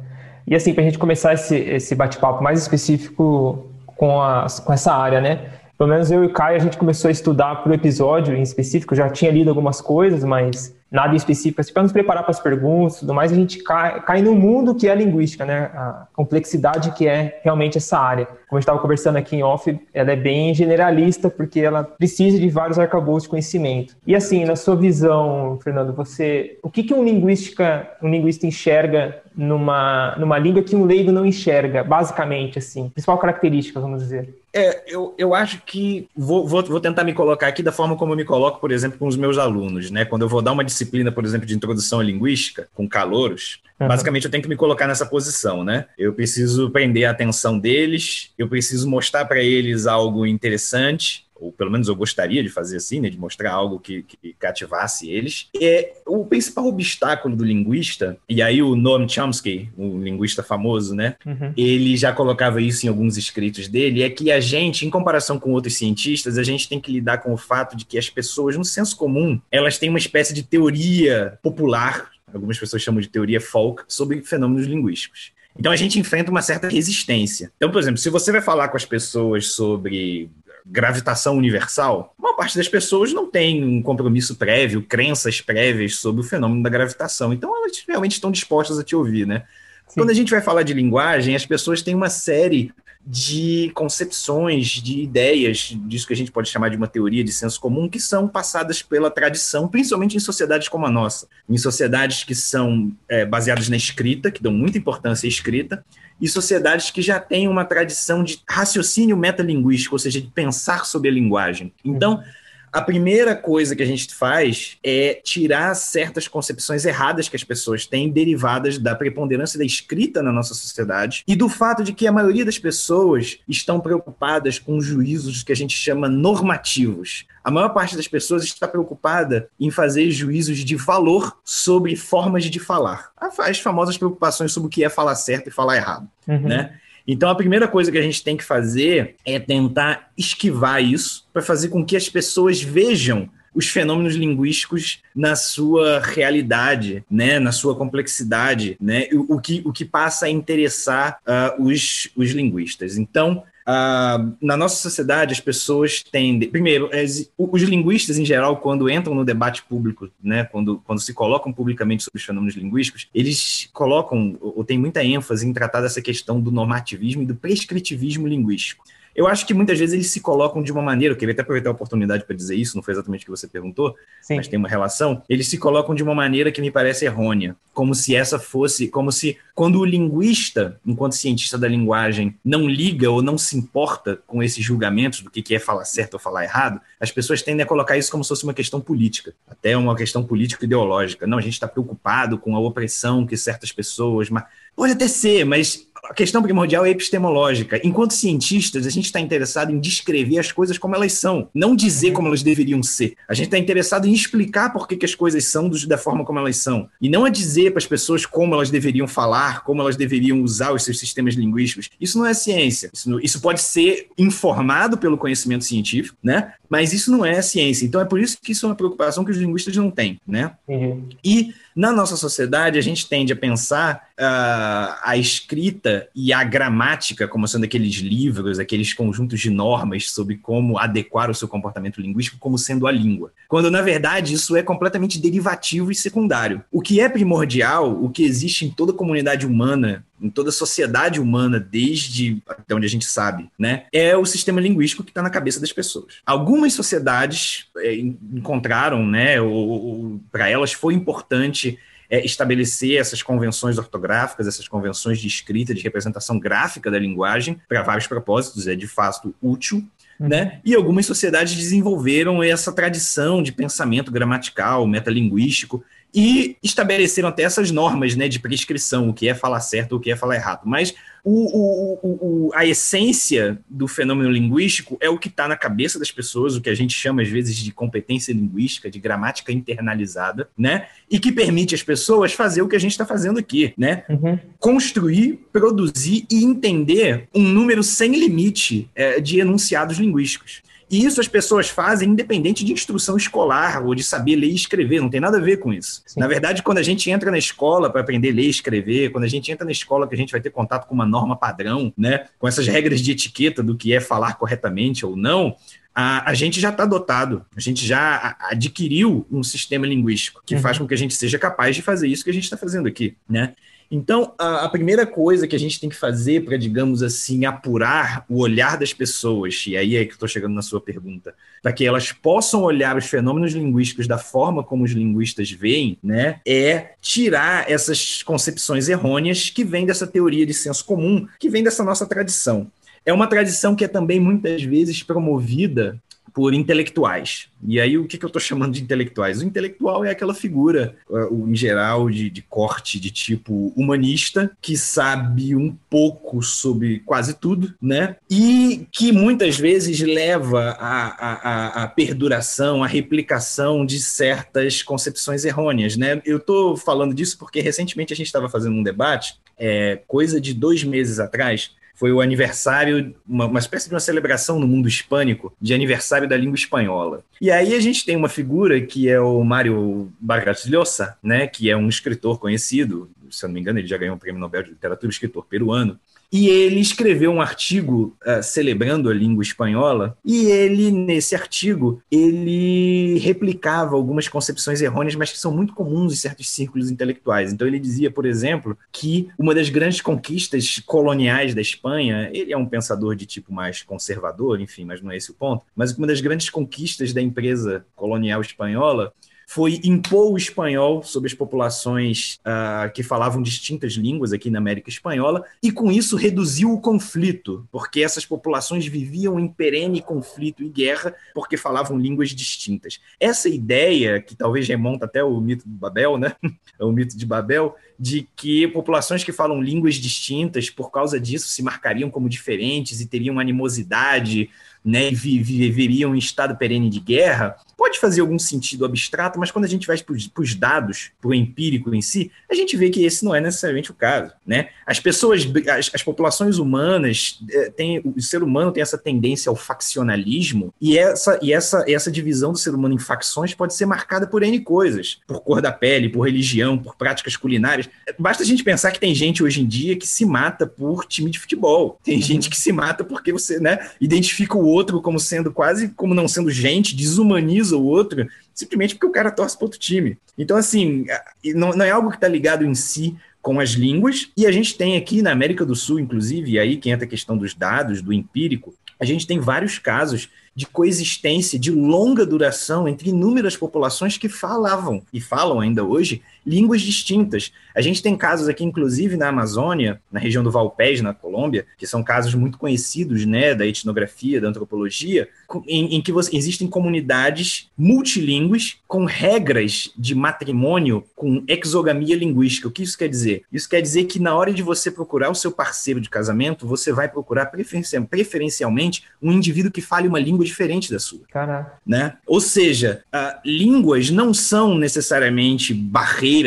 E 0.47 0.55
assim, 0.55 0.73
para 0.73 0.83
a 0.83 0.87
gente 0.87 0.99
começar 0.99 1.35
esse, 1.35 1.57
esse 1.57 1.95
bate-papo 1.95 2.43
mais 2.43 2.61
específico 2.61 3.71
com, 3.99 4.17
com 4.65 4.73
essa 4.73 4.95
área, 4.95 5.21
né? 5.21 5.51
Pelo 5.77 5.91
menos 5.91 6.11
eu 6.11 6.25
e 6.25 6.27
o 6.27 6.33
Caio, 6.33 6.57
a 6.57 6.61
gente 6.61 6.79
começou 6.79 7.09
a 7.09 7.13
estudar 7.13 7.63
para 7.63 7.71
o 7.71 7.75
episódio 7.75 8.35
em 8.35 8.43
específico, 8.43 8.95
já 8.95 9.11
tinha 9.11 9.31
lido 9.31 9.51
algumas 9.51 9.81
coisas, 9.81 10.25
mas 10.25 10.75
nada 10.91 11.15
específico, 11.15 11.61
assim, 11.61 11.73
para 11.73 11.83
nos 11.83 11.93
preparar 11.93 12.23
para 12.23 12.31
as 12.31 12.41
perguntas 12.41 12.97
e 12.97 13.01
tudo 13.01 13.15
mais, 13.15 13.31
a 13.31 13.35
gente 13.35 13.63
cai, 13.63 14.01
cai 14.03 14.23
no 14.23 14.35
mundo 14.35 14.75
que 14.75 14.89
é 14.89 14.91
a 14.91 14.95
linguística, 14.95 15.45
né? 15.45 15.71
A 15.75 16.07
complexidade 16.15 16.93
que 16.93 17.07
é 17.07 17.41
realmente 17.43 17.79
essa 17.79 17.99
área. 17.99 18.27
Como 18.27 18.37
a 18.53 18.55
gente 18.57 18.63
estava 18.63 18.79
conversando 18.79 19.17
aqui 19.17 19.37
em 19.37 19.43
off, 19.43 19.79
ela 19.93 20.13
é 20.13 20.17
bem 20.17 20.55
generalista, 20.55 21.29
porque 21.29 21.61
ela 21.61 21.85
precisa 21.85 22.39
de 22.39 22.49
vários 22.49 22.79
arcabouços 22.79 23.25
de 23.25 23.29
conhecimento. 23.29 23.97
E 24.07 24.17
assim, 24.17 24.45
na 24.45 24.57
sua 24.57 24.77
visão, 24.77 25.59
Fernando, 25.63 25.93
você, 25.93 26.59
o 26.63 26.71
que, 26.71 26.83
que 26.83 26.95
um, 26.95 27.05
linguística, 27.05 27.89
um 28.03 28.09
linguista 28.09 28.47
enxerga 28.47 29.21
numa, 29.37 30.17
numa 30.17 30.39
língua 30.39 30.63
que 30.63 30.75
um 30.75 30.85
leigo 30.85 31.13
não 31.13 31.27
enxerga, 31.27 31.85
basicamente, 31.85 32.59
assim? 32.59 32.89
Principal 32.89 33.19
característica, 33.19 33.79
vamos 33.79 34.03
dizer. 34.03 34.38
É, 34.53 34.83
eu, 34.87 35.15
eu 35.19 35.35
acho 35.35 35.63
que 35.65 36.09
vou, 36.17 36.47
vou, 36.47 36.63
vou 36.65 36.81
tentar 36.81 37.05
me 37.05 37.13
colocar 37.13 37.49
aqui 37.49 37.63
da 37.63 37.71
forma 37.71 37.97
como 37.97 38.13
eu 38.13 38.17
me 38.17 38.25
coloco, 38.25 38.59
por 38.61 38.73
exemplo, 38.73 38.99
com 38.99 39.07
os 39.07 39.17
meus 39.17 39.37
alunos, 39.37 39.91
né? 39.91 40.05
Quando 40.05 40.23
eu 40.23 40.29
vou 40.29 40.41
dar 40.41 40.53
uma 40.53 40.65
disciplina, 40.65 41.13
por 41.13 41.25
exemplo, 41.25 41.47
de 41.47 41.55
introdução 41.55 42.01
à 42.01 42.03
linguística, 42.03 42.69
com 42.75 42.89
calouros, 42.89 43.61
uhum. 43.79 43.89
basicamente 43.89 44.25
eu 44.25 44.31
tenho 44.31 44.43
que 44.43 44.49
me 44.49 44.57
colocar 44.57 44.87
nessa 44.87 45.05
posição, 45.05 45.63
né? 45.63 45.87
Eu 45.99 46.15
preciso 46.15 46.71
prender 46.71 47.05
a 47.05 47.11
atenção 47.11 47.59
deles, 47.59 48.31
eu 48.39 48.49
preciso 48.49 48.89
mostrar 48.89 49.27
para 49.27 49.43
eles 49.43 49.87
algo 49.87 50.27
interessante, 50.27 51.27
ou 51.41 51.53
pelo 51.53 51.71
menos 51.71 51.89
eu 51.89 51.97
gostaria 51.97 52.43
de 52.43 52.49
fazer 52.49 52.77
assim, 52.77 53.01
né, 53.01 53.09
de 53.09 53.19
mostrar 53.19 53.53
algo 53.53 53.79
que, 53.79 54.03
que 54.03 54.35
cativasse 54.39 55.11
eles. 55.11 55.49
É 55.61 55.95
o 56.07 56.25
principal 56.25 56.67
obstáculo 56.67 57.37
do 57.37 57.45
linguista, 57.45 58.17
e 58.29 58.43
aí 58.43 58.63
o 58.63 58.75
Noam 58.75 59.09
Chomsky, 59.09 59.71
um 59.77 60.03
linguista 60.03 60.43
famoso, 60.43 60.95
né, 60.95 61.17
uhum. 61.25 61.53
ele 61.57 61.97
já 61.97 62.13
colocava 62.13 62.61
isso 62.61 62.87
em 62.87 62.89
alguns 62.89 63.17
escritos 63.17 63.69
dele, 63.69 64.03
é 64.03 64.11
que 64.11 64.31
a 64.31 64.41
gente, 64.41 64.87
em 64.87 64.91
comparação 64.91 65.39
com 65.39 65.53
outros 65.53 65.77
cientistas, 65.77 66.39
a 66.39 66.43
gente 66.43 66.69
tem 66.69 66.81
que 66.81 66.93
lidar 66.93 67.19
com 67.19 67.33
o 67.33 67.37
fato 67.37 67.77
de 67.77 67.85
que 67.85 67.99
as 67.99 68.09
pessoas, 68.09 68.57
no 68.57 68.65
senso 68.65 68.97
comum, 68.97 69.41
elas 69.51 69.79
têm 69.79 69.89
uma 69.89 69.99
espécie 69.99 70.35
de 70.35 70.43
teoria 70.43 71.39
popular 71.43 72.11
algumas 72.33 72.59
pessoas 72.59 72.83
chamam 72.83 73.01
de 73.01 73.09
teoria 73.09 73.41
folk, 73.41 73.83
sobre 73.89 74.23
fenômenos 74.23 74.67
linguísticos. 74.67 75.33
Então 75.59 75.73
a 75.73 75.77
gente 75.77 75.99
enfrenta 75.99 76.31
uma 76.31 76.43
certa 76.43 76.69
resistência. 76.69 77.51
Então, 77.57 77.71
por 77.71 77.81
exemplo, 77.81 77.99
se 77.99 78.11
você 78.11 78.31
vai 78.31 78.41
falar 78.41 78.69
com 78.69 78.77
as 78.77 78.85
pessoas 78.85 79.49
sobre 79.53 80.31
gravitação 80.71 81.37
universal, 81.37 82.15
uma 82.19 82.37
parte 82.37 82.57
das 82.57 82.69
pessoas 82.69 83.13
não 83.13 83.31
tem 83.31 83.65
um 83.65 83.83
compromisso 83.83 84.37
prévio, 84.37 84.83
crenças 84.83 85.41
prévias 85.41 85.97
sobre 85.97 86.21
o 86.21 86.25
fenômeno 86.25 86.63
da 86.63 86.71
gravitação. 86.71 87.33
Então 87.33 87.55
elas 87.57 87.83
realmente 87.87 88.13
estão 88.13 88.31
dispostas 88.31 88.79
a 88.79 88.85
te 88.85 88.95
ouvir, 88.95 89.27
né? 89.27 89.45
Sim. 89.87 90.01
Quando 90.01 90.11
a 90.11 90.15
gente 90.15 90.31
vai 90.31 90.43
falar 90.43 90.63
de 90.63 90.75
linguagem, 90.75 91.35
as 91.35 91.47
pessoas 91.47 91.81
têm 91.81 91.95
uma 91.95 92.11
série 92.11 92.73
de 93.11 93.71
concepções, 93.75 94.69
de 94.69 95.01
ideias, 95.01 95.75
disso 95.87 96.07
que 96.07 96.13
a 96.13 96.17
gente 96.17 96.31
pode 96.31 96.51
chamar 96.51 96.69
de 96.69 96.77
uma 96.77 96.87
teoria 96.87 97.25
de 97.25 97.33
senso 97.33 97.59
comum, 97.59 97.89
que 97.89 97.99
são 97.99 98.29
passadas 98.29 98.83
pela 98.83 99.11
tradição, 99.11 99.67
principalmente 99.67 100.17
em 100.17 100.21
sociedades 100.21 100.69
como 100.69 100.85
a 100.85 100.91
nossa, 100.91 101.27
em 101.49 101.57
sociedades 101.57 102.23
que 102.23 102.35
são 102.35 102.93
é, 103.09 103.25
baseadas 103.25 103.69
na 103.71 103.77
escrita, 103.77 104.31
que 104.31 104.43
dão 104.43 104.53
muita 104.53 104.77
importância 104.77 105.27
à 105.27 105.29
escrita, 105.29 105.83
e 106.21 106.29
sociedades 106.29 106.91
que 106.91 107.03
já 107.03 107.21
têm 107.21 107.49
uma 107.49 107.65
tradição 107.65 108.25
de 108.25 108.41
raciocínio 108.49 109.17
metalinguístico, 109.17 109.95
ou 109.95 109.99
seja, 109.99 110.21
de 110.21 110.27
pensar 110.27 110.85
sobre 110.85 111.09
a 111.09 111.13
linguagem. 111.13 111.73
Então, 111.85 112.15
uhum 112.15 112.39
a 112.79 112.83
primeira 112.83 113.35
coisa 113.35 113.75
que 113.75 113.83
a 113.83 113.87
gente 113.87 114.15
faz 114.15 114.79
é 114.85 115.15
tirar 115.15 115.75
certas 115.75 116.29
concepções 116.29 116.85
erradas 116.85 117.29
que 117.29 117.35
as 117.35 117.43
pessoas 117.43 117.85
têm, 117.85 118.09
derivadas 118.09 118.79
da 118.79 118.95
preponderância 118.95 119.59
da 119.59 119.65
escrita 119.65 120.23
na 120.23 120.31
nossa 120.31 120.55
sociedade 120.55 121.25
e 121.27 121.35
do 121.35 121.49
fato 121.49 121.83
de 121.83 121.93
que 121.93 122.07
a 122.07 122.13
maioria 122.13 122.45
das 122.45 122.57
pessoas 122.57 123.41
estão 123.49 123.81
preocupadas 123.81 124.61
com 124.61 124.81
juízos 124.81 125.43
que 125.43 125.51
a 125.51 125.57
gente 125.57 125.77
chama 125.77 126.09
normativos. 126.09 127.27
A 127.43 127.51
maior 127.51 127.71
parte 127.71 127.97
das 127.97 128.07
pessoas 128.07 128.45
está 128.45 128.69
preocupada 128.69 129.51
em 129.59 129.73
fazer 129.73 130.09
juízos 130.13 130.59
de 130.59 130.77
valor 130.77 131.37
sobre 131.45 131.97
formas 131.97 132.45
de 132.45 132.61
falar. 132.61 133.11
As 133.41 133.59
famosas 133.59 133.99
preocupações 133.99 134.53
sobre 134.53 134.69
o 134.69 134.71
que 134.71 134.85
é 134.85 134.89
falar 134.89 135.17
certo 135.17 135.49
e 135.49 135.51
falar 135.51 135.77
errado, 135.77 136.09
uhum. 136.29 136.43
né? 136.43 136.79
Então, 137.09 137.31
a 137.31 137.35
primeira 137.35 137.67
coisa 137.67 137.91
que 137.91 137.97
a 137.97 138.03
gente 138.03 138.23
tem 138.23 138.37
que 138.37 138.45
fazer 138.45 139.17
é 139.25 139.39
tentar 139.39 140.11
esquivar 140.17 140.85
isso 140.85 141.27
para 141.33 141.41
fazer 141.41 141.71
com 141.71 141.83
que 141.83 141.97
as 141.97 142.07
pessoas 142.07 142.63
vejam 142.63 143.31
os 143.55 143.67
fenômenos 143.67 144.15
linguísticos 144.15 145.03
na 145.17 145.35
sua 145.35 146.01
realidade, 146.01 147.03
né, 147.11 147.41
na 147.41 147.51
sua 147.51 147.75
complexidade, 147.75 148.77
né, 148.79 149.09
o, 149.11 149.41
que, 149.41 149.63
o 149.65 149.73
que 149.73 149.87
passa 149.87 150.27
a 150.27 150.31
interessar 150.31 151.19
uh, 151.27 151.63
os, 151.65 152.11
os 152.15 152.31
linguistas. 152.31 152.99
Então, 152.99 153.43
Uh, 153.69 154.35
na 154.41 154.57
nossa 154.57 154.77
sociedade, 154.77 155.35
as 155.35 155.41
pessoas 155.41 156.03
tendem. 156.03 156.49
Primeiro, 156.49 156.89
as, 156.91 157.31
os 157.37 157.63
linguistas, 157.63 158.17
em 158.17 158.25
geral, 158.25 158.57
quando 158.57 158.89
entram 158.89 159.15
no 159.15 159.27
debate 159.27 159.63
público, 159.63 160.09
né, 160.23 160.45
quando, 160.45 160.79
quando 160.87 161.01
se 161.01 161.13
colocam 161.13 161.53
publicamente 161.53 162.03
sobre 162.03 162.19
os 162.19 162.25
fenômenos 162.25 162.57
linguísticos, 162.57 163.11
eles 163.15 163.69
colocam, 163.75 164.39
ou 164.41 164.65
têm 164.65 164.79
muita 164.79 165.05
ênfase 165.05 165.47
em 165.47 165.53
tratar 165.53 165.83
dessa 165.83 166.01
questão 166.01 166.41
do 166.41 166.51
normativismo 166.51 167.23
e 167.23 167.27
do 167.27 167.35
prescritivismo 167.35 168.27
linguístico. 168.27 168.87
Eu 169.19 169.27
acho 169.27 169.45
que 169.45 169.53
muitas 169.53 169.77
vezes 169.77 169.95
eles 169.95 170.11
se 170.13 170.21
colocam 170.21 170.63
de 170.63 170.71
uma 170.71 170.81
maneira, 170.81 171.13
eu 171.13 171.19
queria 171.19 171.33
até 171.33 171.43
aproveitar 171.43 171.71
a 171.71 171.73
oportunidade 171.73 172.25
para 172.25 172.37
dizer 172.37 172.55
isso, 172.55 172.77
não 172.77 172.85
foi 172.85 172.95
exatamente 172.95 173.23
o 173.23 173.25
que 173.25 173.31
você 173.33 173.49
perguntou, 173.49 173.97
Sim. 174.23 174.37
mas 174.37 174.47
tem 174.47 174.57
uma 174.57 174.69
relação. 174.69 175.21
Eles 175.29 175.49
se 175.49 175.59
colocam 175.59 175.93
de 175.93 176.05
uma 176.05 176.15
maneira 176.15 176.53
que 176.53 176.61
me 176.61 176.71
parece 176.71 177.05
errônea, 177.05 177.57
como 177.75 177.97
se 177.97 178.15
essa 178.15 178.39
fosse, 178.39 178.87
como 178.87 179.11
se 179.11 179.37
quando 179.57 179.81
o 179.81 179.85
linguista, 179.85 180.79
enquanto 180.87 181.17
cientista 181.17 181.59
da 181.59 181.67
linguagem, 181.67 182.37
não 182.45 182.69
liga 182.69 183.11
ou 183.11 183.21
não 183.21 183.37
se 183.37 183.59
importa 183.59 184.21
com 184.25 184.41
esses 184.41 184.65
julgamentos 184.65 185.21
do 185.21 185.33
que 185.33 185.53
é 185.53 185.59
falar 185.59 185.85
certo 185.85 186.15
ou 186.15 186.21
falar 186.21 186.45
errado, 186.45 186.81
as 187.01 187.11
pessoas 187.11 187.43
tendem 187.43 187.65
a 187.65 187.67
colocar 187.67 187.99
isso 187.99 188.13
como 188.13 188.23
se 188.23 188.29
fosse 188.29 188.45
uma 188.45 188.55
questão 188.55 188.81
política, 188.81 189.35
até 189.51 189.77
uma 189.77 189.97
questão 189.97 190.23
político-ideológica. 190.23 191.27
Não, 191.27 191.39
a 191.39 191.41
gente 191.41 191.55
está 191.55 191.67
preocupado 191.67 192.39
com 192.39 192.55
a 192.55 192.61
opressão 192.61 193.27
que 193.27 193.37
certas 193.37 193.73
pessoas. 193.73 194.31
Mas... 194.31 194.45
Pode 194.77 194.93
até 194.93 195.09
ser, 195.09 195.45
mas 195.45 195.88
a 196.09 196.15
questão 196.15 196.43
primordial 196.43 196.87
é 196.87 196.91
epistemológica. 196.91 197.81
Enquanto 197.85 198.13
cientistas, 198.13 198.87
a 198.87 198.91
gente 198.91 199.05
está 199.05 199.21
interessado 199.21 199.71
em 199.71 199.79
descrever 199.79 200.39
as 200.39 200.51
coisas 200.51 200.79
como 200.79 200.95
elas 200.95 201.13
são, 201.13 201.49
não 201.55 201.77
dizer 201.77 202.13
como 202.13 202.29
elas 202.29 202.43
deveriam 202.43 202.83
ser. 202.83 203.15
A 203.29 203.35
gente 203.35 203.47
está 203.47 203.59
interessado 203.59 204.07
em 204.07 204.13
explicar 204.13 204.73
por 204.73 204.89
que, 204.89 204.97
que 204.97 205.05
as 205.05 205.15
coisas 205.15 205.45
são 205.45 205.69
do, 205.69 205.87
da 205.87 205.99
forma 205.99 206.25
como 206.25 206.39
elas 206.39 206.57
são. 206.57 206.89
E 207.01 207.09
não 207.09 207.25
a 207.25 207.29
dizer 207.29 207.73
para 207.73 207.79
as 207.79 207.87
pessoas 207.87 208.25
como 208.25 208.55
elas 208.55 208.71
deveriam 208.71 209.07
falar, 209.07 209.63
como 209.65 209.83
elas 209.83 209.97
deveriam 209.97 210.43
usar 210.43 210.73
os 210.73 210.83
seus 210.83 210.99
sistemas 210.99 211.35
linguísticos. 211.35 211.91
Isso 212.01 212.19
não 212.19 212.25
é 212.25 212.33
ciência. 212.33 212.91
Isso, 212.93 213.21
isso 213.21 213.41
pode 213.41 213.61
ser 213.61 214.09
informado 214.17 214.97
pelo 214.97 215.19
conhecimento 215.19 215.65
científico, 215.65 216.17
né? 216.23 216.55
Mas 216.71 216.93
isso 216.93 217.11
não 217.11 217.25
é 217.25 217.41
ciência. 217.43 217.85
Então 217.85 218.01
é 218.01 218.05
por 218.05 218.21
isso 218.21 218.39
que 218.43 218.53
isso 218.53 218.65
é 218.65 218.69
uma 218.69 218.75
preocupação 218.75 219.25
que 219.25 219.31
os 219.31 219.37
linguistas 219.37 219.77
não 219.77 219.91
têm, 219.91 220.19
né? 220.27 220.53
Uhum. 220.67 221.07
E 221.23 221.53
na 221.79 221.93
nossa 221.93 222.17
sociedade, 222.17 222.77
a 222.77 222.83
gente 222.83 223.09
tende 223.09 223.33
a 223.33 223.37
pensar 223.37 224.09
uh, 224.19 224.99
a 225.01 225.17
escrita 225.17 226.09
e 226.13 226.33
a 226.33 226.43
gramática 226.43 227.29
como 227.29 227.47
sendo 227.47 227.67
aqueles 227.67 227.95
livros, 227.99 228.59
aqueles 228.59 228.93
conjuntos 228.93 229.39
de 229.39 229.49
normas 229.49 230.11
sobre 230.11 230.39
como 230.39 230.77
adequar 230.77 231.31
o 231.31 231.35
seu 231.35 231.47
comportamento 231.47 232.01
linguístico 232.01 232.37
como 232.41 232.59
sendo 232.59 232.89
a 232.89 232.91
língua. 232.91 233.33
Quando, 233.47 233.71
na 233.71 233.81
verdade, 233.81 234.35
isso 234.35 234.57
é 234.57 234.63
completamente 234.63 235.21
derivativo 235.21 235.93
e 235.93 235.95
secundário. 235.95 236.65
O 236.73 236.83
que 236.83 237.01
é 237.01 237.09
primordial, 237.09 238.03
o 238.03 238.11
que 238.11 238.25
existe 238.25 238.65
em 238.65 238.71
toda 238.71 238.93
comunidade 238.93 239.47
humana 239.47 240.05
em 240.21 240.31
toda 240.31 240.51
a 240.51 240.53
sociedade 240.53 241.21
humana, 241.21 241.59
desde 241.61 242.43
até 242.49 242.75
onde 242.75 242.87
a 242.87 242.91
gente 242.91 243.05
sabe, 243.05 243.51
né, 243.59 243.85
é 243.93 244.17
o 244.17 244.25
sistema 244.25 244.61
linguístico 244.61 245.05
que 245.05 245.11
está 245.11 245.23
na 245.23 245.31
cabeça 245.31 245.61
das 245.61 245.73
pessoas. 245.73 246.17
Algumas 246.27 246.73
sociedades 246.73 247.67
é, 247.79 247.95
encontraram, 247.95 249.07
né, 249.07 249.41
ou, 249.41 249.53
ou 249.53 250.21
para 250.31 250.49
elas 250.49 250.73
foi 250.73 250.95
importante 250.95 251.79
é, 252.11 252.25
estabelecer 252.25 252.99
essas 252.99 253.23
convenções 253.23 253.79
ortográficas, 253.79 254.47
essas 254.47 254.67
convenções 254.67 255.21
de 255.21 255.27
escrita, 255.27 255.75
de 255.75 255.83
representação 255.83 256.39
gráfica 256.39 256.91
da 256.91 256.99
linguagem, 256.99 257.61
para 257.69 257.83
vários 257.83 258.07
propósitos, 258.07 258.67
é 258.67 258.75
de 258.75 258.87
fato 258.87 259.35
útil. 259.43 259.85
Uhum. 260.19 260.29
Né? 260.29 260.61
E 260.65 260.75
algumas 260.75 261.07
sociedades 261.07 261.55
desenvolveram 261.55 262.43
essa 262.43 262.73
tradição 262.73 263.43
de 263.43 263.53
pensamento 263.53 264.11
gramatical, 264.11 264.87
metalinguístico, 264.87 265.85
e 266.15 266.57
estabeleceram 266.63 267.29
até 267.29 267.43
essas 267.43 267.71
normas 267.71 268.17
né, 268.17 268.29
de 268.29 268.39
prescrição, 268.39 269.09
o 269.09 269.15
que 269.15 269.29
é 269.29 269.35
falar 269.35 269.61
certo, 269.61 269.97
o 269.97 270.01
que 270.01 270.11
é 270.11 270.17
falar 270.17 270.37
errado. 270.37 270.63
Mas 270.65 270.95
o, 271.25 271.99
o, 272.01 272.49
o, 272.49 272.51
a 272.55 272.65
essência 272.65 273.59
do 273.69 273.87
fenômeno 273.87 274.31
linguístico 274.31 274.97
é 275.01 275.11
o 275.11 275.19
que 275.19 275.29
está 275.29 275.47
na 275.47 275.57
cabeça 275.57 275.99
das 275.99 276.11
pessoas, 276.11 276.57
o 276.57 276.61
que 276.61 276.71
a 276.71 276.75
gente 276.75 276.95
chama 276.95 277.23
às 277.23 277.29
vezes 277.29 277.57
de 277.57 277.71
competência 277.71 278.33
linguística, 278.33 278.91
de 278.91 278.99
gramática 278.99 279.53
internalizada, 279.53 280.49
né? 280.57 280.87
E 281.11 281.19
que 281.19 281.31
permite 281.31 281.75
às 281.75 281.83
pessoas 281.83 282.33
fazer 282.33 282.63
o 282.63 282.69
que 282.69 282.77
a 282.77 282.81
gente 282.81 282.93
está 282.93 283.05
fazendo 283.05 283.39
aqui, 283.39 283.75
né? 283.77 284.05
Uhum. 284.09 284.39
Construir, 284.59 285.39
produzir 285.53 286.27
e 286.31 286.45
entender 286.45 287.29
um 287.35 287.43
número 287.43 287.83
sem 287.83 288.13
limite 288.13 288.89
é, 288.95 289.21
de 289.21 289.41
enunciados 289.41 289.99
linguísticos. 289.99 290.63
E 290.91 291.05
isso 291.05 291.21
as 291.21 291.29
pessoas 291.29 291.69
fazem 291.69 292.09
independente 292.11 292.65
de 292.65 292.73
instrução 292.73 293.17
escolar 293.17 293.85
ou 293.85 293.95
de 293.95 294.03
saber 294.03 294.37
ler 294.37 294.49
e 294.49 294.55
escrever, 294.55 295.01
não 295.01 295.11
tem 295.11 295.21
nada 295.21 295.37
a 295.37 295.41
ver 295.41 295.59
com 295.59 295.73
isso. 295.73 296.03
Sim. 296.07 296.21
Na 296.21 296.27
verdade, 296.27 296.63
quando 296.63 296.79
a 296.79 296.83
gente 296.83 297.11
entra 297.11 297.31
na 297.31 297.39
escola 297.39 297.91
para 297.91 298.01
aprender 298.01 298.31
a 298.31 298.35
ler 298.35 298.45
e 298.45 298.51
escrever, 298.51 299.11
quando 299.11 299.25
a 299.25 299.29
gente 299.29 299.53
entra 299.53 299.65
na 299.65 299.73
escola 299.73 300.09
que 300.09 300.15
a 300.15 300.19
gente 300.19 300.33
vai 300.33 300.41
ter 300.41 300.51
contato 300.51 300.87
com 300.87 300.95
uma 300.95 301.07
norma 301.07 301.37
padrão, 301.37 301.93
né, 301.97 302.27
com 302.39 302.49
essas 302.49 302.67
regras 302.67 303.01
de 303.01 303.13
etiqueta 303.13 303.63
do 303.63 303.77
que 303.77 303.95
é 303.95 304.01
falar 304.01 304.35
corretamente 304.35 305.05
ou 305.05 305.15
não, 305.15 305.55
a, 305.95 306.31
a, 306.31 306.35
gente 306.35 306.61
já 306.61 306.71
está 306.71 306.87
dotado, 306.87 307.45
a 307.57 307.61
gente 307.61 307.85
já 307.85 308.37
adquiriu 308.41 309.27
um 309.31 309.43
sistema 309.43 309.87
linguístico 309.87 310.41
que 310.47 310.55
uhum. 310.55 310.61
faz 310.61 310.79
com 310.79 310.87
que 310.87 310.95
a 310.95 310.99
gente 310.99 311.15
seja 311.15 311.39
capaz 311.39 311.75
de 311.75 311.83
fazer 311.83 312.07
isso 312.07 312.25
que 312.25 312.31
a 312.31 312.33
gente 312.33 312.45
está 312.45 312.57
fazendo 312.57 312.87
aqui, 312.87 313.17
né? 313.29 313.53
Então, 313.91 314.35
a, 314.39 314.65
a, 314.65 314.69
primeira 314.69 315.07
coisa 315.07 315.47
que 315.47 315.57
a 315.57 315.59
gente 315.59 315.81
tem 315.81 315.89
que 315.89 315.97
fazer 315.97 316.45
para, 316.45 316.59
digamos 316.59 317.03
assim, 317.03 317.47
apurar 317.47 318.25
o 318.29 318.41
olhar 318.41 318.77
das 318.77 318.93
pessoas, 318.93 319.65
e 319.67 319.77
aí 319.77 319.97
é 319.97 320.05
que 320.05 320.13
estou 320.13 320.29
chegando 320.29 320.55
na 320.55 320.61
sua 320.61 320.81
pergunta, 320.81 321.35
para 321.63 321.73
que 321.73 321.87
elas 321.87 322.13
possam 322.13 322.63
olhar 322.63 322.97
os 322.97 323.07
fenômenos 323.07 323.53
linguísticos 323.55 324.07
da 324.07 324.19
forma 324.19 324.63
como 324.63 324.85
os 324.85 324.91
linguistas 324.91 325.51
veem, 325.51 325.99
né, 326.03 326.41
é 326.47 326.93
tirar 327.01 327.71
essas 327.71 328.23
concepções 328.23 328.89
errôneas 328.89 329.49
que 329.49 329.65
vêm 329.65 329.87
dessa 329.87 330.07
teoria 330.07 330.45
de 330.45 330.53
senso 330.53 330.85
comum, 330.85 331.27
que 331.39 331.49
vem 331.49 331.63
dessa 331.63 331.83
nossa 331.83 332.07
tradição. 332.07 332.71
É 333.05 333.13
uma 333.13 333.27
tradição 333.27 333.75
que 333.75 333.85
é 333.85 333.89
também 333.89 334.21
muitas 334.21 334.63
vezes 334.63 335.03
promovida 335.03 336.01
por 336.39 336.55
intelectuais. 336.55 337.49
E 337.67 337.81
aí, 337.81 337.99
o 337.99 338.07
que, 338.07 338.17
que 338.17 338.25
eu 338.25 338.29
estou 338.29 338.41
chamando 338.41 338.73
de 338.73 338.81
intelectuais? 338.81 339.41
O 339.41 339.45
intelectual 339.45 340.05
é 340.05 340.11
aquela 340.13 340.33
figura, 340.33 340.95
uh, 341.11 341.49
em 341.49 341.57
geral, 341.57 342.09
de, 342.09 342.31
de, 342.31 342.43
corte 342.43 343.01
de 343.01 343.11
tipo 343.11 343.73
humanista, 343.75 344.49
que 344.63 344.77
sabe 344.77 345.57
um 345.57 345.77
pouco 345.91 346.41
sobre 346.41 347.01
quase 347.01 347.35
tudo, 347.35 347.75
né? 347.83 348.15
E 348.31 348.87
que 348.93 349.11
muitas 349.11 349.59
vezes 349.59 349.99
leva 349.99 350.77
à, 350.79 351.83
a 351.83 351.89
perduração, 351.89 352.85
à 352.85 352.87
replicação 352.87 353.85
de 353.85 353.99
certas 353.99 354.81
concepções 354.81 355.45
errôneas, 355.45 355.97
né? 355.97 356.23
Eu 356.25 356.37
estou 356.37 356.77
falando 356.77 357.13
disso 357.13 357.37
porque 357.37 357.61
recentemente 357.61 358.13
a 358.13 358.17
gente 358.17 358.27
estava 358.27 358.49
fazendo 358.49 358.77
um 358.77 358.83
debate, 358.85 359.35
é, 359.59 360.01
coisa 360.07 360.41
de 360.41 360.55
dois 360.55 360.85
meses 360.85 361.19
atrás, 361.19 361.73
foi 361.99 362.13
o 362.13 362.21
aniversário, 362.21 363.13
uma, 363.29 363.47
uma, 363.47 363.59
espécie 363.59 363.89
de 363.89 363.95
uma 363.95 364.01
celebração 364.01 364.61
no 364.61 364.69
mundo 364.69 364.87
hispânico 364.87 365.53
de 365.61 365.75
aniversário 365.75 366.29
da 366.29 366.37
língua 366.37 366.55
espanhola. 366.55 367.25
E 367.41 367.51
aí 367.51 367.75
a 367.75 367.81
gente 367.81 368.05
tem 368.05 368.17
uma 368.17 368.29
figura 368.29 368.81
que 368.81 369.09
é 369.09 369.21
o 369.21 369.43
Mário 369.43 370.13
Vargas 370.23 370.65
Llosa, 370.65 371.17
né, 371.21 371.49
que 371.49 371.69
é 371.69 371.77
um 371.77 371.89
escritor 371.89 372.39
conhecido, 372.39 373.11
se 373.29 373.45
eu 373.45 373.49
não 373.49 373.55
me 373.55 373.61
engano, 373.61 373.81
ele 373.81 373.89
já 373.89 373.99
ganhou 373.99 374.15
o 374.15 374.19
Prêmio 374.19 374.41
Nobel 374.41 374.63
de 374.63 374.71
Literatura, 374.71 375.11
escritor 375.11 375.45
peruano, 375.45 375.99
e 376.33 376.49
ele 376.49 376.81
escreveu 376.81 377.31
um 377.31 377.41
artigo 377.41 378.17
uh, 378.27 378.43
celebrando 378.43 379.09
a 379.09 379.15
língua 379.15 379.43
espanhola, 379.43 380.17
e 380.25 380.47
ele, 380.47 380.91
nesse 380.91 381.35
artigo, 381.35 382.03
ele 382.11 383.19
replicava 383.19 383.95
algumas 383.95 384.29
concepções 384.29 384.81
errôneas, 384.81 385.15
mas 385.15 385.33
que 385.33 385.39
são 385.39 385.55
muito 385.55 385.75
comuns 385.75 386.13
em 386.13 386.17
certos 386.17 386.49
círculos 386.51 386.91
intelectuais. 386.91 387.53
Então 387.53 387.67
ele 387.67 387.79
dizia, 387.79 388.11
por 388.11 388.27
exemplo, 388.27 388.77
que 388.93 389.29
uma 389.39 389.55
das 389.55 389.71
grandes 389.71 390.01
conquistas 390.01 390.81
coloniais 390.85 391.55
da 391.55 391.61
Espanha, 391.61 392.31
ele 392.33 392.53
é 392.53 392.57
um 392.57 392.67
pensador 392.67 393.15
de 393.15 393.27
tipo 393.27 393.53
mais 393.53 393.83
conservador, 393.83 394.61
enfim, 394.61 394.85
mas 394.85 395.01
não 395.01 395.11
é 395.11 395.17
esse 395.17 395.31
o 395.31 395.35
ponto, 395.35 395.63
mas 395.75 395.97
uma 395.97 396.07
das 396.07 396.21
grandes 396.21 396.51
conquistas 396.51 397.13
da 397.13 397.23
empresa 397.23 397.85
colonial 397.97 398.41
espanhola 398.41 399.13
foi 399.49 399.81
impor 399.83 400.31
o 400.31 400.37
espanhol 400.37 401.03
sobre 401.03 401.27
as 401.27 401.33
populações 401.33 402.39
uh, 402.41 402.93
que 402.93 403.03
falavam 403.03 403.41
distintas 403.41 403.95
línguas 403.95 404.31
aqui 404.31 404.51
na 404.51 404.59
América 404.59 404.91
Espanhola, 404.91 405.43
e 405.63 405.73
com 405.73 405.91
isso 405.91 406.17
reduziu 406.17 406.71
o 406.71 406.79
conflito, 406.79 407.67
porque 407.73 408.03
essas 408.03 408.27
populações 408.27 408.87
viviam 408.87 409.41
em 409.41 409.49
perene 409.49 410.03
conflito 410.03 410.63
e 410.63 410.69
guerra 410.69 411.15
porque 411.35 411.57
falavam 411.57 411.99
línguas 411.99 412.29
distintas. 412.29 413.01
Essa 413.19 413.49
ideia, 413.49 414.21
que 414.21 414.37
talvez 414.37 414.69
remonta 414.69 415.07
até 415.07 415.25
o 415.25 415.41
mito 415.41 415.67
de 415.67 415.75
Babel, 415.75 416.19
né? 416.19 416.37
o 416.79 416.93
mito 416.93 417.17
de 417.17 417.25
Babel, 417.25 417.75
de 417.99 418.29
que 418.37 418.69
populações 418.69 419.25
que 419.25 419.33
falam 419.33 419.63
línguas 419.63 419.95
distintas, 419.95 420.69
por 420.69 420.91
causa 420.91 421.19
disso, 421.19 421.49
se 421.49 421.63
marcariam 421.63 422.11
como 422.11 422.29
diferentes 422.29 423.01
e 423.01 423.07
teriam 423.07 423.41
animosidade, 423.41 424.51
né, 424.89 425.09
e 425.09 425.13
viveriam 425.13 426.15
em 426.15 426.19
estado 426.19 426.57
perene 426.57 426.89
de 426.89 426.99
guerra, 426.99 427.57
pode 427.77 428.01
fazer 428.01 428.23
algum 428.23 428.39
sentido 428.39 428.85
abstrato, 428.87 429.39
mas 429.39 429.51
quando 429.51 429.67
a 429.67 429.69
gente 429.69 429.87
vai 429.87 429.99
para 429.99 430.43
os 430.43 430.55
dados, 430.55 431.11
para 431.21 431.29
o 431.29 431.35
empírico 431.35 431.95
em 431.95 432.01
si, 432.01 432.33
a 432.51 432.55
gente 432.55 432.77
vê 432.77 432.89
que 432.89 433.05
esse 433.05 433.25
não 433.25 433.35
é 433.35 433.41
necessariamente 433.41 433.91
o 433.91 433.95
caso. 433.95 434.33
Né? 434.47 434.71
As 434.87 434.99
pessoas, 434.99 435.47
as, 435.69 435.91
as 435.95 436.03
populações 436.03 436.59
humanas, 436.59 437.39
é, 437.51 437.71
tem, 437.71 438.01
o 438.05 438.21
ser 438.21 438.43
humano 438.43 438.73
tem 438.73 438.83
essa 438.83 438.97
tendência 438.97 439.51
ao 439.51 439.55
faccionalismo, 439.55 440.73
e 440.81 440.99
essa, 440.99 441.39
e 441.43 441.53
essa, 441.53 441.85
essa 441.87 442.11
divisão 442.11 442.51
do 442.51 442.59
ser 442.59 442.75
humano 442.75 442.95
em 442.95 442.99
facções 442.99 443.55
pode 443.55 443.75
ser 443.75 443.85
marcada 443.85 444.27
por 444.27 444.43
N 444.43 444.59
coisas, 444.61 445.21
por 445.27 445.41
cor 445.41 445.61
da 445.61 445.71
pele, 445.71 446.09
por 446.09 446.23
religião, 446.23 446.79
por 446.79 446.97
práticas 446.97 447.37
culinárias. 447.37 447.89
Basta 448.19 448.43
a 448.43 448.47
gente 448.47 448.65
pensar 448.65 448.91
que 448.91 448.99
tem 448.99 449.15
gente 449.15 449.43
hoje 449.43 449.61
em 449.61 449.67
dia 449.67 449.97
que 449.97 450.07
se 450.07 450.25
mata 450.25 450.67
por 450.67 451.05
time 451.05 451.31
de 451.31 451.39
futebol, 451.39 452.01
tem 452.03 452.17
uhum. 452.17 452.23
gente 452.23 452.49
que 452.49 452.57
se 452.57 452.73
mata 452.73 453.05
porque 453.05 453.33
você 453.33 453.61
né, 453.61 453.91
identifica 454.01 454.57
o 454.57 454.65
outro 454.65 454.78
como 455.03 455.19
sendo 455.19 455.53
quase 455.53 455.89
como 455.89 456.15
não 456.15 456.29
sendo 456.29 456.51
gente, 456.51 456.97
desumaniza 456.97 457.77
o 457.77 457.85
outro, 457.85 458.27
simplesmente 458.55 458.95
porque 458.95 459.07
o 459.07 459.13
cara 459.13 459.31
torce 459.31 459.57
para 459.57 459.67
outro 459.67 459.79
time. 459.79 460.19
Então, 460.37 460.57
assim, 460.57 461.07
não, 461.55 461.71
não 461.71 461.85
é 461.85 461.91
algo 461.91 462.11
que 462.11 462.17
está 462.17 462.29
ligado 462.29 462.65
em 462.65 462.75
si 462.75 463.17
com 463.41 463.61
as 463.61 463.71
línguas, 463.71 464.31
e 464.37 464.47
a 464.47 464.53
gente 464.53 464.77
tem 464.77 464.97
aqui 464.97 465.23
na 465.23 465.33
América 465.33 465.65
do 465.65 465.75
Sul, 465.75 465.99
inclusive, 466.01 466.53
e 466.53 466.59
aí 466.59 466.77
que 466.77 466.91
entra 466.91 467.07
a 467.07 467.09
questão 467.09 467.37
dos 467.37 467.55
dados, 467.55 468.03
do 468.03 468.13
empírico, 468.13 468.75
a 469.01 469.05
gente 469.05 469.27
tem 469.27 469.39
vários 469.39 469.79
casos 469.79 470.29
de 470.55 470.67
coexistência 470.67 471.57
de 471.59 471.71
longa 471.71 472.27
duração 472.27 472.89
entre 472.89 473.11
inúmeras 473.11 473.57
populações 473.57 474.19
que 474.19 474.29
falavam 474.29 475.03
e 475.13 475.21
falam 475.21 475.61
ainda 475.61 475.85
hoje 475.85 476.21
línguas 476.49 476.81
distintas. 476.81 477.53
A 477.75 477.81
gente 477.81 478.03
tem 478.03 478.17
casos 478.17 478.49
aqui, 478.49 478.65
inclusive 478.65 479.17
na 479.17 479.29
Amazônia, 479.29 480.01
na 480.11 480.19
região 480.19 480.43
do 480.43 480.51
Valpés, 480.51 481.03
na 481.03 481.13
Colômbia, 481.13 481.67
que 481.77 481.87
são 481.87 482.03
casos 482.03 482.35
muito 482.35 482.57
conhecidos 482.57 483.27
né, 483.27 483.55
da 483.55 483.67
etnografia, 483.67 484.41
da 484.41 484.49
antropologia, 484.49 485.29
em, 485.67 485.97
em 485.97 486.01
que 486.01 486.11
você, 486.11 486.35
existem 486.35 486.67
comunidades 486.67 487.71
multilingües 487.77 488.79
com 488.87 489.05
regras 489.05 489.93
de 489.97 490.15
matrimônio 490.15 491.05
com 491.15 491.45
exogamia 491.47 492.17
linguística. 492.17 492.69
O 492.69 492.71
que 492.71 492.83
isso 492.83 492.97
quer 492.97 493.09
dizer? 493.09 493.43
Isso 493.53 493.69
quer 493.69 493.83
dizer 493.83 494.05
que 494.05 494.19
na 494.19 494.35
hora 494.35 494.53
de 494.53 494.63
você 494.63 494.91
procurar 494.91 495.31
o 495.31 495.35
seu 495.35 495.53
parceiro 495.53 496.01
de 496.01 496.09
casamento, 496.09 496.67
você 496.67 496.93
vai 496.93 497.09
procurar 497.09 497.47
preferencialmente 497.47 499.05
um 499.21 499.33
indivíduo 499.33 499.71
que 499.71 499.83
fale 499.83 500.09
uma 500.09 500.19
língua 500.19 500.45
diferente 500.45 500.91
da 500.91 500.99
sua. 500.99 501.21
Caraca. 501.31 501.79
Né? 501.87 502.17
Ou 502.27 502.41
seja, 502.41 503.03
uh, 503.15 503.39
línguas 503.45 504.11
não 504.11 504.33
são 504.33 504.77
necessariamente 504.77 505.75
barreiras 505.75 506.38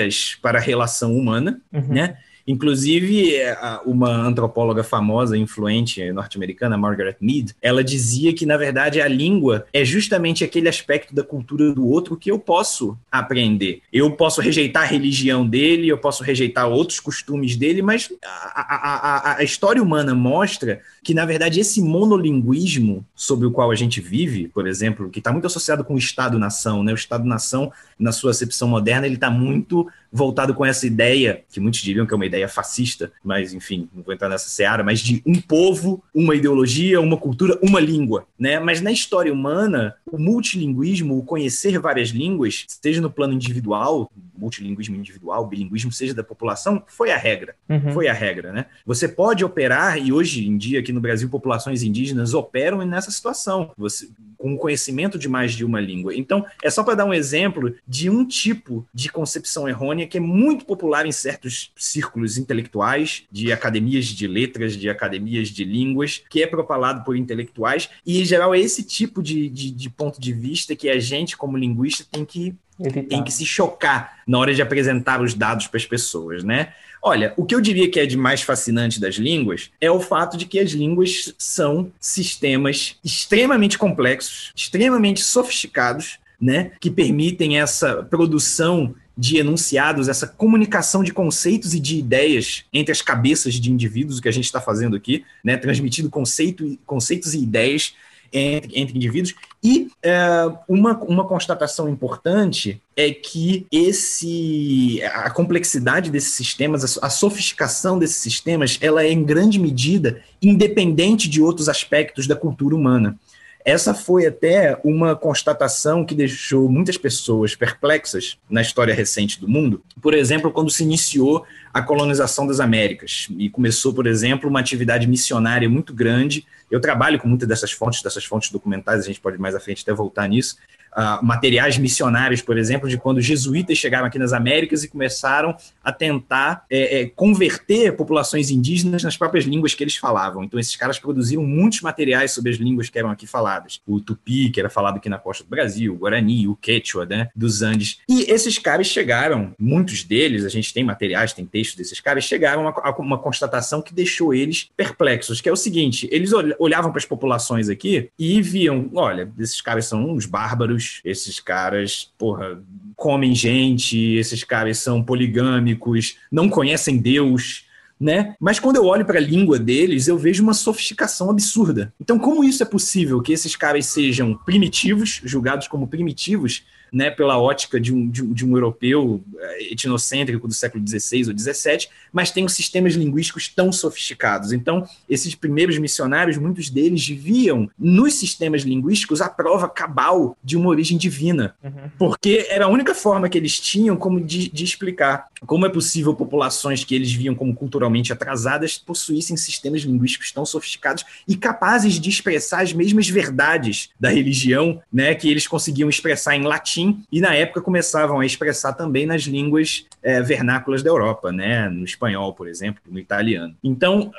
para 0.42 0.60
a 0.60 0.62
relação 0.62 1.16
humana, 1.16 1.62
uhum. 1.72 1.88
né? 1.88 2.18
Inclusive, 2.48 3.36
é, 3.36 3.58
uma 3.86 4.10
antropóloga 4.10 4.84
famosa, 4.84 5.38
influente 5.38 6.12
norte-americana, 6.12 6.78
Margaret 6.78 7.18
Mead, 7.20 7.56
ela 7.62 7.84
dizia 7.84 8.34
que, 8.34 8.46
na 8.46 8.58
verdade, 8.58 9.02
a 9.02 9.08
língua 9.08 9.66
é 9.74 9.84
justamente 9.84 10.44
aquele 10.44 10.70
aspecto 10.70 11.14
da 11.14 11.24
cultura 11.24 11.74
do 11.74 11.88
outro 11.88 12.18
que 12.18 12.32
eu 12.32 12.40
posso 12.40 12.98
aprender. 13.12 13.82
Eu 13.92 14.12
posso 14.12 14.42
rejeitar 14.42 14.84
a 14.84 14.86
religião 14.86 15.46
dele, 15.46 15.88
eu 15.88 15.98
posso 15.98 16.24
rejeitar 16.24 16.68
outros 16.68 17.00
costumes 17.00 17.56
dele, 17.56 17.82
mas 17.82 18.12
a, 18.24 18.62
a, 18.62 19.32
a, 19.34 19.38
a 19.38 19.44
história 19.44 19.82
humana 19.82 20.14
mostra 20.14 20.82
que, 21.04 21.14
na 21.14 21.26
verdade, 21.26 21.60
esse 21.60 21.82
monolinguismo 21.82 23.06
sobre 23.16 23.48
o 23.48 23.52
qual 23.52 23.72
a 23.72 23.76
gente 23.76 24.00
vive, 24.00 24.48
por 24.48 24.68
exemplo, 24.68 25.10
que 25.10 25.20
está 25.20 25.32
muito 25.32 25.48
associado 25.48 25.84
com 25.84 25.96
o 25.96 25.98
Estado-nação, 25.98 26.84
né? 26.84 26.92
O 26.92 26.96
Estado-nação, 26.96 27.72
na 27.98 28.12
sua 28.12 28.32
acepção 28.32 28.68
moderna, 28.68 29.06
ele 29.06 29.16
está 29.16 29.30
muito 29.30 29.88
voltado 30.12 30.54
com 30.54 30.66
essa 30.66 30.86
ideia, 30.86 31.44
que 31.50 31.60
muitos 31.60 31.82
diriam 31.82 32.06
que 32.06 32.14
é 32.14 32.16
uma 32.16 32.26
ideia 32.26 32.48
fascista, 32.48 33.12
mas 33.24 33.54
enfim, 33.54 33.88
não 33.94 34.04
vou 34.04 34.14
entrar 34.14 34.28
nessa 34.28 34.50
seara, 34.50 34.84
mas 34.84 35.00
de 35.00 35.22
um 35.26 35.40
povo, 35.40 36.04
uma 36.14 36.36
ideologia, 36.36 37.00
uma 37.00 37.18
cultura, 37.18 37.58
uma 37.62 37.80
língua, 37.80 38.26
né? 38.38 38.60
Mas 38.60 38.82
na 38.82 38.92
história 38.92 39.32
humana, 39.32 39.96
o 40.12 40.18
multilinguismo, 40.18 41.18
o 41.18 41.24
conhecer 41.24 41.80
várias 41.80 42.10
línguas, 42.10 42.66
seja 42.68 43.00
no 43.00 43.10
plano 43.10 43.34
individual, 43.34 44.12
multilinguismo 44.42 44.96
individual, 44.96 45.48
bilinguismo, 45.48 45.92
seja 45.92 46.14
da 46.14 46.24
população, 46.24 46.84
foi 46.88 47.12
a 47.12 47.18
regra. 47.18 47.56
Uhum. 47.70 47.94
Foi 47.94 48.08
a 48.08 48.14
regra, 48.14 48.52
né? 48.52 48.66
Você 48.86 49.08
pode 49.08 49.46
operar, 49.46 49.98
e 49.98 50.12
hoje 50.12 50.48
em 50.48 50.58
dia 50.58 50.80
aqui 50.80 50.92
no 50.92 51.00
Brasil, 51.00 51.30
populações 51.30 51.84
indígenas 51.84 52.34
operam 52.34 52.84
nessa 52.86 53.12
situação, 53.12 53.72
você, 53.78 54.10
com 54.42 54.58
conhecimento 54.58 55.20
de 55.20 55.30
mais 55.30 55.54
de 55.54 55.64
uma 55.64 55.80
língua. 55.80 56.16
Então, 56.16 56.44
é 56.64 56.70
só 56.70 56.84
para 56.84 56.96
dar 56.96 57.06
um 57.06 57.14
exemplo 57.14 57.76
de 57.88 58.10
um 58.10 58.26
tipo 58.26 58.86
de 58.92 59.10
concepção 59.10 59.70
errônea 59.70 60.08
que 60.08 60.18
é 60.18 60.22
muito 60.22 60.66
popular 60.66 61.06
em 61.06 61.12
certos 61.12 61.72
círculos 61.76 62.38
intelectuais, 62.38 63.24
de 63.32 63.52
academias 63.52 64.06
de 64.06 64.28
letras, 64.28 64.76
de 64.76 64.90
academias 64.90 65.50
de 65.50 65.64
línguas, 65.64 66.24
que 66.28 66.42
é 66.42 66.48
propalado 66.48 67.04
por 67.04 67.16
intelectuais, 67.16 67.90
e 68.04 68.20
em 68.20 68.26
geral 68.26 68.56
é 68.56 68.60
esse 68.60 68.84
tipo 68.84 69.22
de, 69.22 69.48
de, 69.48 69.70
de 69.70 69.90
ponto 69.90 70.20
de 70.20 70.34
vista 70.34 70.76
que 70.76 70.90
a 70.90 71.00
gente, 71.00 71.38
como 71.38 71.56
linguista, 71.56 72.04
tem 72.10 72.26
que 72.26 72.56
Evitar. 72.86 73.08
tem 73.08 73.24
que 73.24 73.32
se 73.32 73.46
chocar 73.46 74.20
na 74.28 74.38
hora 74.38 74.54
de 74.54 74.62
apresentar 74.62 75.22
os 75.22 75.34
dados 75.34 75.68
para 75.68 75.78
as 75.78 75.86
pessoas, 75.86 76.44
né? 76.44 76.74
Olha, 77.04 77.34
o 77.36 77.46
que 77.46 77.56
eu 77.56 77.62
diria 77.62 77.90
que 77.90 78.00
é 78.00 78.06
de 78.06 78.16
mais 78.16 78.44
fascinante 78.44 79.00
das 79.00 79.16
línguas 79.16 79.72
é 79.82 79.90
o 79.90 80.00
fato 80.00 80.38
de 80.38 80.46
que 80.46 80.60
as 80.60 80.72
línguas 80.72 81.34
são 81.38 81.92
sistemas 82.00 82.96
extremamente 83.04 83.78
complexos, 83.78 84.52
extremamente 84.56 85.22
sofisticados, 85.22 86.20
né, 86.40 86.72
que 86.80 86.90
permitem 86.90 87.60
essa 87.60 88.04
produção 88.04 88.96
de 89.18 89.38
enunciados, 89.38 90.08
essa 90.08 90.26
comunicação 90.26 91.04
de 91.04 91.12
conceitos 91.12 91.74
e 91.74 91.80
de 91.80 91.98
ideias 91.98 92.66
entre 92.74 92.92
as 92.92 93.02
cabeças 93.02 93.56
de 93.56 93.72
indivíduos, 93.72 94.18
o 94.18 94.22
que 94.22 94.30
a 94.30 94.34
gente 94.34 94.46
está 94.46 94.62
fazendo 94.62 94.96
aqui, 94.96 95.24
né, 95.44 95.58
transmitindo 95.58 96.10
conceito, 96.10 96.78
conceitos 96.86 97.34
e 97.34 97.40
ideias 97.44 97.94
entre, 98.32 98.80
entre 98.80 98.96
indivíduos. 98.96 99.36
E 99.64 99.90
é, 100.02 100.20
uma, 100.68 100.98
uma 101.04 101.28
constatação 101.28 101.88
importante 101.88 102.82
é 102.96 103.12
que 103.12 103.68
esse 103.72 105.00
a 105.04 105.30
complexidade 105.30 106.10
desses 106.10 106.34
sistemas, 106.34 106.98
a, 106.98 107.06
a 107.06 107.10
sofisticação 107.10 108.00
desses 108.00 108.18
sistemas, 108.18 108.80
ela 108.82 109.04
é 109.04 109.12
em 109.12 109.24
grande 109.24 109.60
medida 109.60 110.22
independente 110.42 111.30
de 111.30 111.42
outros 111.42 111.70
aspectos 111.70 112.26
da 112.26 112.36
cultura 112.36 112.76
humana. 112.76 113.18
Essa 113.64 113.94
foi 113.94 114.26
até 114.26 114.80
uma 114.84 115.16
constatação 115.16 116.06
que 116.06 116.16
deixou 116.16 116.68
muitas 116.70 116.98
pessoas 116.98 117.56
perplexas 117.56 118.38
na 118.50 118.62
história 118.62 118.94
recente 118.94 119.40
do 119.40 119.48
mundo. 119.48 119.84
Por 120.02 120.14
exemplo, 120.14 120.52
quando 120.52 120.72
se 120.72 120.84
iniciou 120.84 121.46
a 121.74 121.82
colonização 121.82 122.48
das 122.48 122.60
Américas 122.60 123.28
e 123.38 123.50
começou, 123.50 123.94
por 123.94 124.08
exemplo, 124.08 124.50
uma 124.50 124.60
atividade 124.60 125.08
missionária 125.08 125.70
muito 125.70 125.94
grande. 125.94 126.46
Eu 126.70 126.82
trabalho 126.82 127.20
com 127.20 127.28
muitas 127.28 127.48
dessas 127.48 127.72
fontes, 127.72 128.02
dessas 128.02 128.26
fontes 128.26 128.52
documentais, 128.52 129.04
a 129.04 129.08
gente 129.08 129.22
pode 129.22 129.38
mais 129.38 129.56
à 129.56 129.60
frente 129.60 129.84
até 129.84 129.94
voltar 129.94 130.28
nisso, 130.28 130.58
uh, 130.96 131.24
materiais 131.26 131.78
missionários, 131.78 132.42
por 132.42 132.58
exemplo, 132.58 132.90
de 132.90 132.98
quando 132.98 133.18
os 133.18 133.26
jesuítas 133.26 133.78
chegaram 133.78 134.06
aqui 134.06 134.20
nas 134.20 134.34
Américas 134.34 134.84
e 134.84 134.88
começaram 134.88 135.56
a 135.84 135.92
tentar 135.92 136.66
é, 136.70 137.02
é, 137.02 137.06
converter 137.08 137.96
populações 137.96 138.50
indígenas 138.50 139.04
nas 139.04 139.18
próprias 139.18 139.46
línguas 139.46 139.74
que 139.74 139.84
eles 139.84 139.96
falavam. 139.96 140.44
Então, 140.44 140.60
esses 140.60 140.76
caras 140.76 141.00
produziram 141.00 141.44
muitos 141.44 141.82
materiais 141.82 142.32
sobre 142.32 142.52
as 142.52 142.58
línguas 142.58 142.90
que 142.90 142.98
eram 142.98 143.10
aqui 143.10 143.26
faladas. 143.26 143.82
O 143.86 144.00
tupi, 144.00 144.50
que 144.50 144.60
era 144.60 144.70
falado 144.70 144.98
aqui 144.98 145.10
na 145.10 145.18
costa 145.18 145.44
do 145.44 145.50
Brasil, 145.50 145.94
o 145.94 145.98
guarani, 145.98 146.48
o 146.48 146.56
quechua, 146.56 147.06
né, 147.06 147.30
dos 147.36 147.62
Andes. 147.62 148.00
E 148.08 148.24
esses 148.32 148.58
caras 148.58 148.88
chegaram, 148.88 149.54
muitos 149.58 150.04
deles, 150.04 150.46
a 150.46 150.50
gente 150.50 150.74
tem 150.74 150.84
materiais, 150.84 151.34
tem 151.34 151.46
textos 151.46 151.78
desses 151.78 152.00
caras, 152.00 152.24
chegaram 152.24 152.68
a, 152.68 152.72
a 152.72 153.02
uma 153.02 153.18
constatação 153.18 153.82
que 153.82 153.94
deixou 153.94 154.34
eles 154.34 154.70
perplexos, 154.78 155.42
que 155.42 155.50
é 155.50 155.52
o 155.52 155.56
seguinte, 155.56 156.08
eles 156.12 156.32
olhavam 156.60 156.92
para 156.92 157.00
as 157.00 157.06
populações 157.06 157.70
aqui 157.70 158.10
e 158.18 158.42
viam, 158.42 158.90
olha, 158.94 159.32
esses 159.40 159.60
caras 159.62 159.86
são 159.86 160.12
uns 160.12 160.26
bárbaros, 160.26 160.81
esses 161.04 161.40
caras, 161.40 162.12
porra, 162.18 162.62
comem 162.96 163.34
gente, 163.36 163.98
esses 164.16 164.44
caras 164.44 164.78
são 164.78 165.04
poligâmicos, 165.04 166.18
não 166.32 166.50
conhecem 166.50 166.98
Deus. 166.98 167.66
Né? 168.00 168.36
Mas 168.40 168.60
quando 168.60 168.78
eu 168.78 168.86
olho 168.86 169.06
para 169.06 169.20
a 169.20 169.22
língua 169.22 169.60
deles, 169.60 170.08
eu 170.08 170.18
vejo 170.18 170.42
uma 170.42 170.56
sofisticação 170.56 171.30
absurda. 171.30 171.94
Então, 172.02 172.18
como 172.18 172.44
isso 172.44 172.64
é 172.64 172.66
possível 172.66 173.22
que 173.22 173.32
esses 173.32 173.56
caras 173.56 173.86
sejam 173.86 174.34
primitivos, 174.34 175.22
julgados 175.24 175.68
como 175.68 175.88
primitivos, 175.88 176.64
né, 176.92 177.10
pela 177.10 177.40
ótica 177.40 177.80
de 177.80 177.94
um, 177.94 178.10
de, 178.10 178.22
de 178.22 178.46
um 178.46 178.52
europeu 178.58 179.24
eh, 179.40 179.72
etnocêntrico 179.72 180.46
do 180.46 180.54
século 180.54 180.86
XVI 180.86 181.30
ou 181.30 181.38
XVII, 181.38 181.88
mas 182.12 182.32
tem 182.32 182.46
sistemas 182.50 182.96
linguísticos 182.96 183.48
tão 183.48 183.72
sofisticados. 183.72 184.52
Então, 184.52 184.86
esses 185.10 185.34
primeiros 185.34 185.78
missionários, 185.78 186.38
muitos 186.38 186.70
deles 186.70 187.08
viam 187.08 187.70
nos 187.80 188.16
sistemas 188.16 188.64
linguísticos 188.64 189.22
a 189.22 189.30
prova 189.30 189.70
cabal 189.70 190.38
de 190.44 190.58
uma 190.58 190.70
origem 190.70 190.98
divina, 190.98 191.56
uhum. 191.64 191.90
porque 191.98 192.46
era 192.50 192.66
a 192.66 192.68
única 192.68 192.94
forma 192.94 193.30
que 193.30 193.38
eles 193.38 193.58
tinham 193.58 193.96
como 193.96 194.20
de, 194.20 194.50
de 194.50 194.64
explicar 194.66 195.28
como 195.46 195.66
é 195.66 195.70
possível 195.70 196.14
populações 196.14 196.84
que 196.84 196.94
eles 196.94 197.14
viam 197.14 197.34
como 197.34 197.56
culturalmente 197.56 198.12
atrasadas 198.12 198.78
possuíssem 198.78 199.38
sistemas 199.38 199.82
linguísticos 199.82 200.32
tão 200.32 200.46
sofisticados 200.46 201.06
e 201.26 201.38
capazes 201.38 202.00
de 202.00 202.10
expressar 202.10 202.62
as 202.62 202.74
mesmas 202.74 203.08
verdades 203.08 203.90
da 204.00 204.10
religião, 204.10 204.82
né, 204.92 205.16
que 205.16 205.30
eles 205.30 205.48
conseguiam 205.48 205.90
expressar 205.90 206.36
em 206.36 206.44
latim 206.44 206.81
latim 206.82 207.04
e 207.12 207.22
na 207.22 207.36
época 207.36 207.62
começavam 207.62 208.20
a 208.20 208.26
expressar 208.26 208.74
também 208.74 209.06
nas 209.06 209.24
línguas 209.24 209.86
é, 210.02 210.22
vernáculas 210.22 210.82
da 210.82 210.90
Europa, 210.90 211.32
né? 211.32 211.70
no 211.70 211.86
espanhol, 211.86 212.34
por 212.34 212.48
exemplo, 212.48 212.82
no 212.90 213.00
italiano. 213.00 213.56
Então, 213.64 214.12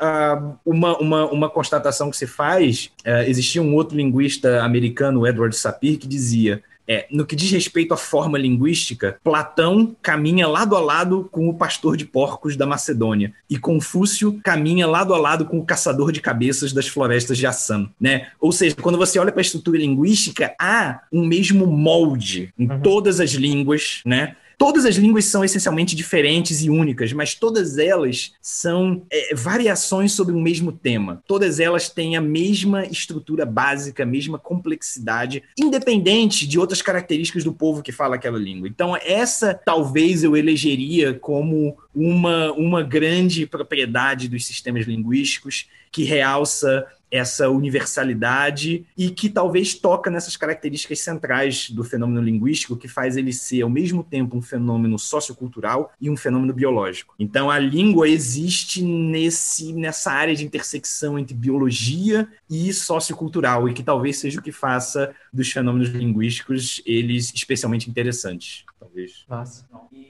uma, 0.65 0.97
uma, 0.99 1.27
uma 1.27 1.51
constatação 1.51 2.11
que 2.11 2.17
se 2.17 2.27
faz, 2.27 2.91
é, 3.05 3.29
existia 3.29 3.63
um 3.63 3.75
outro 3.75 3.97
linguista 3.97 4.63
americano, 4.63 5.27
Edward 5.27 5.57
Sapir, 5.57 5.99
que 5.99 6.07
dizia 6.07 6.63
é, 6.87 7.07
no 7.11 7.25
que 7.25 7.37
diz 7.37 7.51
respeito 7.51 7.95
à 7.95 7.97
forma 7.97 8.39
linguística, 8.39 9.19
Platão 9.23 9.97
caminha 10.03 10.47
lado 10.49 10.77
a 10.77 10.81
lado 10.81 11.29
com 11.31 11.49
o 11.49 11.55
pastor 11.55 11.97
de 11.97 12.05
porcos 12.05 12.57
da 12.57 12.67
Macedônia 12.67 13.33
e 13.49 13.59
Confúcio 13.59 14.41
caminha 14.43 14.87
lado 14.87 15.15
a 15.15 15.19
lado 15.19 15.45
com 15.45 15.59
o 15.59 15.65
caçador 15.65 16.13
de 16.13 16.21
cabeças 16.21 16.73
das 16.73 16.89
florestas 16.89 17.39
de 17.39 17.47
Assam, 17.47 17.89
né? 18.01 18.29
Ou 18.41 18.53
seja, 18.53 18.77
quando 18.77 18.99
você 18.99 19.19
olha 19.19 19.33
para 19.33 19.41
a 19.41 19.43
estrutura 19.43 19.79
linguística, 19.79 20.55
há 20.61 21.01
um 21.13 21.25
mesmo 21.27 21.67
molde 21.67 22.53
em 22.59 22.69
uhum. 22.69 22.81
todas 22.81 23.21
as 23.21 23.31
línguas, 23.31 24.01
né? 24.05 24.37
Todas 24.63 24.85
as 24.85 24.95
línguas 24.95 25.25
são 25.25 25.45
essencialmente 25.45 25.97
diferentes 25.97 26.63
e 26.63 26.71
únicas, 26.71 27.13
mas 27.13 27.35
todas 27.35 27.79
elas 27.79 28.33
são 28.41 29.05
é, 29.11 29.35
variações 29.35 30.13
sobre 30.13 30.33
o 30.37 30.41
mesmo 30.41 30.71
tema. 30.71 31.21
Todas 31.27 31.59
elas 31.59 31.89
têm 31.89 32.17
a 32.17 32.21
mesma 32.21 32.87
estrutura 32.87 33.45
básica, 33.45 34.05
a 34.05 34.07
mesma 34.07 34.39
complexidade, 34.39 35.43
independente 35.59 36.47
de 36.47 36.61
outras 36.61 36.81
características 36.81 37.43
do 37.43 37.53
povo 37.53 37.83
que 37.83 37.91
fala 37.91 38.15
aquela 38.15 38.39
língua. 38.39 38.69
Então, 38.69 38.97
essa 39.05 39.53
talvez 39.53 40.23
eu 40.23 40.37
elegeria 40.37 41.13
como 41.13 41.77
uma, 41.93 42.53
uma 42.53 42.85
grande 42.85 43.45
propriedade 43.47 44.29
dos 44.29 44.47
sistemas 44.47 44.87
linguísticos 44.87 45.67
que 45.91 46.05
realça 46.05 46.87
essa 47.13 47.51
universalidade 47.51 48.87
e 48.97 49.11
que 49.11 49.29
talvez 49.29 49.75
toca 49.75 50.11
nessas 50.11 50.35
características 50.35 51.01
centrais 51.01 51.69
do 51.69 51.85
fenômeno 51.85 52.23
linguístico 52.23 52.75
que 52.75 52.89
faz 52.89 53.19
ele 53.19 53.35
ser 53.35 53.61
ao 53.61 53.69
mesmo 53.69 54.03
tempo 54.03 54.35
um 54.35 54.41
fenômeno 54.41 54.99
sociocultural 54.99 55.93
e 56.01 56.09
um 56.09 56.17
fenômeno 56.17 56.55
biológico. 56.55 57.15
Então 57.19 57.51
a 57.51 57.59
língua 57.59 58.09
existe 58.09 58.83
nesse 58.83 59.75
nessa 59.75 60.11
área 60.11 60.35
de 60.35 60.43
intersecção 60.43 61.19
entre 61.19 61.35
biologia 61.35 62.27
e 62.49 62.73
sociocultural 62.73 63.69
e 63.69 63.75
que 63.75 63.83
talvez 63.83 64.17
seja 64.17 64.41
o 64.41 64.43
que 64.43 64.53
faça 64.53 65.15
dos 65.31 65.53
fenômenos 65.53 65.91
linguísticos 65.91 66.81
eles 66.87 67.31
especialmente 67.35 67.91
interessantes. 67.91 68.65
Talvez. 68.81 69.25
Nossa. 69.29 69.67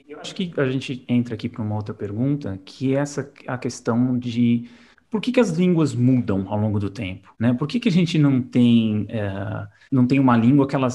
Eu 0.07 0.19
acho 0.19 0.33
que 0.33 0.53
a 0.55 0.69
gente 0.69 1.03
entra 1.07 1.35
aqui 1.35 1.49
para 1.49 1.61
uma 1.61 1.75
outra 1.75 1.93
pergunta, 1.93 2.59
que 2.63 2.95
é 2.95 2.99
essa 2.99 3.29
a 3.45 3.57
questão 3.57 4.17
de 4.17 4.69
por 5.13 5.21
que, 5.21 5.31
que 5.31 5.39
as 5.39 5.51
línguas 5.51 5.93
mudam 5.93 6.47
ao 6.49 6.57
longo 6.59 6.79
do 6.79 6.89
tempo? 6.89 7.31
Né? 7.39 7.53
Por 7.53 7.67
que, 7.67 7.79
que 7.79 7.87
a 7.87 7.91
gente 7.91 8.17
não 8.17 8.41
tem, 8.41 9.05
é, 9.09 9.67
não 9.91 10.07
tem 10.07 10.19
uma 10.19 10.35
língua 10.35 10.65
que 10.65 10.75
ela 10.75 10.87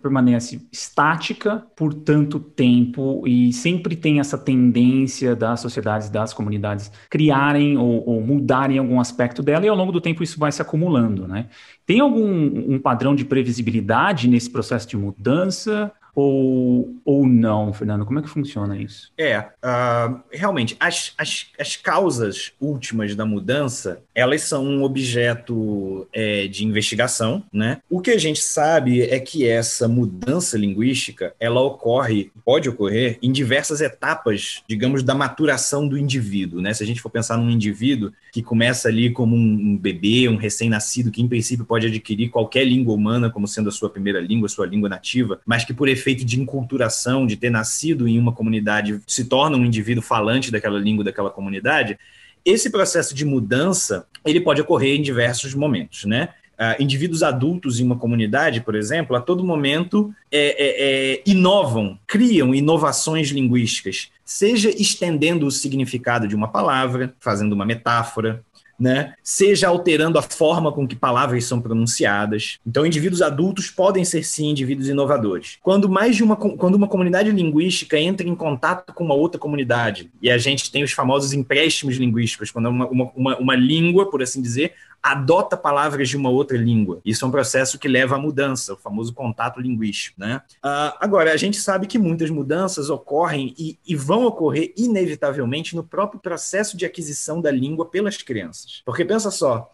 permanece 0.00 0.64
estática 0.70 1.66
por 1.74 1.92
tanto 1.92 2.38
tempo 2.38 3.24
e 3.26 3.52
sempre 3.52 3.96
tem 3.96 4.20
essa 4.20 4.38
tendência 4.38 5.34
das 5.34 5.58
sociedades, 5.58 6.08
das 6.08 6.32
comunidades 6.32 6.88
criarem 7.10 7.76
ou, 7.76 8.08
ou 8.08 8.20
mudarem 8.20 8.78
algum 8.78 9.00
aspecto 9.00 9.42
dela 9.42 9.66
e 9.66 9.68
ao 9.68 9.74
longo 9.74 9.90
do 9.90 10.00
tempo 10.00 10.22
isso 10.22 10.38
vai 10.38 10.52
se 10.52 10.62
acumulando? 10.62 11.26
Né? 11.26 11.48
Tem 11.84 11.98
algum 11.98 12.74
um 12.74 12.78
padrão 12.78 13.12
de 13.12 13.24
previsibilidade 13.24 14.28
nesse 14.28 14.48
processo 14.48 14.88
de 14.88 14.96
mudança? 14.96 15.90
Ou, 16.14 16.94
ou 17.04 17.26
não, 17.26 17.72
Fernando? 17.72 18.04
Como 18.04 18.18
é 18.18 18.22
que 18.22 18.28
funciona 18.28 18.76
isso? 18.76 19.12
É, 19.16 19.38
uh, 19.38 20.20
realmente, 20.32 20.76
as, 20.80 21.12
as, 21.16 21.46
as 21.58 21.76
causas 21.76 22.52
últimas 22.60 23.14
da 23.14 23.24
mudança, 23.24 24.02
elas 24.14 24.42
são 24.42 24.64
um 24.64 24.82
objeto 24.82 26.08
é, 26.12 26.48
de 26.48 26.64
investigação, 26.64 27.44
né? 27.52 27.80
O 27.88 28.00
que 28.00 28.10
a 28.10 28.18
gente 28.18 28.40
sabe 28.40 29.02
é 29.02 29.20
que 29.20 29.46
essa 29.46 29.86
mudança 29.86 30.58
linguística, 30.58 31.34
ela 31.38 31.60
ocorre, 31.60 32.32
pode 32.44 32.68
ocorrer, 32.68 33.18
em 33.22 33.30
diversas 33.30 33.80
etapas, 33.80 34.62
digamos, 34.68 35.02
da 35.02 35.14
maturação 35.14 35.86
do 35.86 35.96
indivíduo, 35.96 36.60
né? 36.60 36.74
Se 36.74 36.82
a 36.82 36.86
gente 36.86 37.00
for 37.00 37.10
pensar 37.10 37.36
num 37.36 37.50
indivíduo 37.50 38.12
que 38.32 38.42
começa 38.42 38.88
ali 38.88 39.10
como 39.10 39.36
um, 39.36 39.38
um 39.38 39.76
bebê, 39.76 40.28
um 40.28 40.36
recém-nascido, 40.36 41.10
que 41.10 41.22
em 41.22 41.28
princípio 41.28 41.64
pode 41.64 41.86
adquirir 41.86 42.28
qualquer 42.28 42.64
língua 42.64 42.94
humana 42.94 43.30
como 43.30 43.46
sendo 43.46 43.68
a 43.68 43.72
sua 43.72 43.88
primeira 43.88 44.20
língua, 44.20 44.48
sua 44.48 44.66
língua 44.66 44.88
nativa, 44.88 45.40
mas 45.46 45.64
que 45.64 45.72
por 45.72 45.88
efeito 45.88 46.07
efeito 46.08 46.24
de 46.24 46.40
enculturação, 46.40 47.26
de 47.26 47.36
ter 47.36 47.50
nascido 47.50 48.08
em 48.08 48.18
uma 48.18 48.32
comunidade, 48.32 49.00
se 49.06 49.26
torna 49.26 49.58
um 49.58 49.64
indivíduo 49.64 50.02
falante 50.02 50.50
daquela 50.50 50.78
língua, 50.78 51.04
daquela 51.04 51.30
comunidade, 51.30 51.98
esse 52.44 52.70
processo 52.70 53.14
de 53.14 53.26
mudança, 53.26 54.06
ele 54.24 54.40
pode 54.40 54.62
ocorrer 54.62 54.98
em 54.98 55.02
diversos 55.02 55.54
momentos, 55.54 56.04
né? 56.04 56.30
Uh, 56.58 56.82
indivíduos 56.82 57.22
adultos 57.22 57.78
em 57.78 57.84
uma 57.84 57.96
comunidade, 57.96 58.62
por 58.62 58.74
exemplo, 58.74 59.14
a 59.14 59.20
todo 59.20 59.44
momento 59.44 60.12
é, 60.32 60.38
é, 60.38 61.12
é, 61.14 61.22
inovam, 61.24 61.96
criam 62.04 62.52
inovações 62.52 63.28
linguísticas, 63.28 64.10
seja 64.24 64.68
estendendo 64.70 65.46
o 65.46 65.52
significado 65.52 66.26
de 66.26 66.34
uma 66.34 66.48
palavra, 66.48 67.14
fazendo 67.20 67.52
uma 67.52 67.64
metáfora, 67.64 68.42
né? 68.78 69.14
Seja 69.22 69.68
alterando 69.68 70.18
a 70.18 70.22
forma 70.22 70.70
com 70.70 70.86
que 70.86 70.94
palavras 70.94 71.44
são 71.44 71.60
pronunciadas. 71.60 72.58
Então, 72.66 72.86
indivíduos 72.86 73.22
adultos 73.22 73.70
podem 73.70 74.04
ser 74.04 74.22
sim 74.22 74.50
indivíduos 74.50 74.88
inovadores. 74.88 75.58
Quando 75.62 75.88
mais 75.88 76.16
de 76.16 76.22
uma 76.22 76.36
quando 76.36 76.76
uma 76.76 76.86
comunidade 76.86 77.30
linguística 77.30 77.98
entra 77.98 78.26
em 78.26 78.34
contato 78.34 78.92
com 78.92 79.04
uma 79.04 79.14
outra 79.14 79.38
comunidade, 79.38 80.10
e 80.22 80.30
a 80.30 80.38
gente 80.38 80.70
tem 80.70 80.84
os 80.84 80.92
famosos 80.92 81.32
empréstimos 81.32 81.96
linguísticos, 81.96 82.50
quando 82.50 82.68
uma, 82.68 82.86
uma, 82.88 83.10
uma, 83.14 83.36
uma 83.38 83.56
língua, 83.56 84.10
por 84.10 84.22
assim 84.22 84.40
dizer, 84.40 84.74
adota 85.02 85.56
palavras 85.56 86.08
de 86.08 86.16
uma 86.16 86.28
outra 86.28 86.56
língua. 86.56 87.00
Isso 87.04 87.24
é 87.24 87.28
um 87.28 87.30
processo 87.30 87.78
que 87.78 87.88
leva 87.88 88.16
à 88.16 88.18
mudança, 88.18 88.74
o 88.74 88.76
famoso 88.76 89.12
contato 89.14 89.60
linguístico. 89.60 90.20
Né? 90.20 90.42
Uh, 90.64 90.94
agora, 91.00 91.32
a 91.32 91.36
gente 91.36 91.58
sabe 91.58 91.86
que 91.86 91.98
muitas 91.98 92.30
mudanças 92.30 92.90
ocorrem 92.90 93.54
e, 93.58 93.78
e, 93.86 93.94
vão 93.96 94.24
ocorrer 94.24 94.72
inevitavelmente 94.76 95.74
no 95.74 95.84
próprio 95.84 96.20
processo 96.20 96.76
de 96.76 96.84
aquisição 96.84 97.40
da 97.40 97.50
língua 97.50 97.86
pelas 97.86 98.16
crianças. 98.18 98.82
Porque 98.84 99.04
pensa 99.04 99.30
só, 99.30 99.72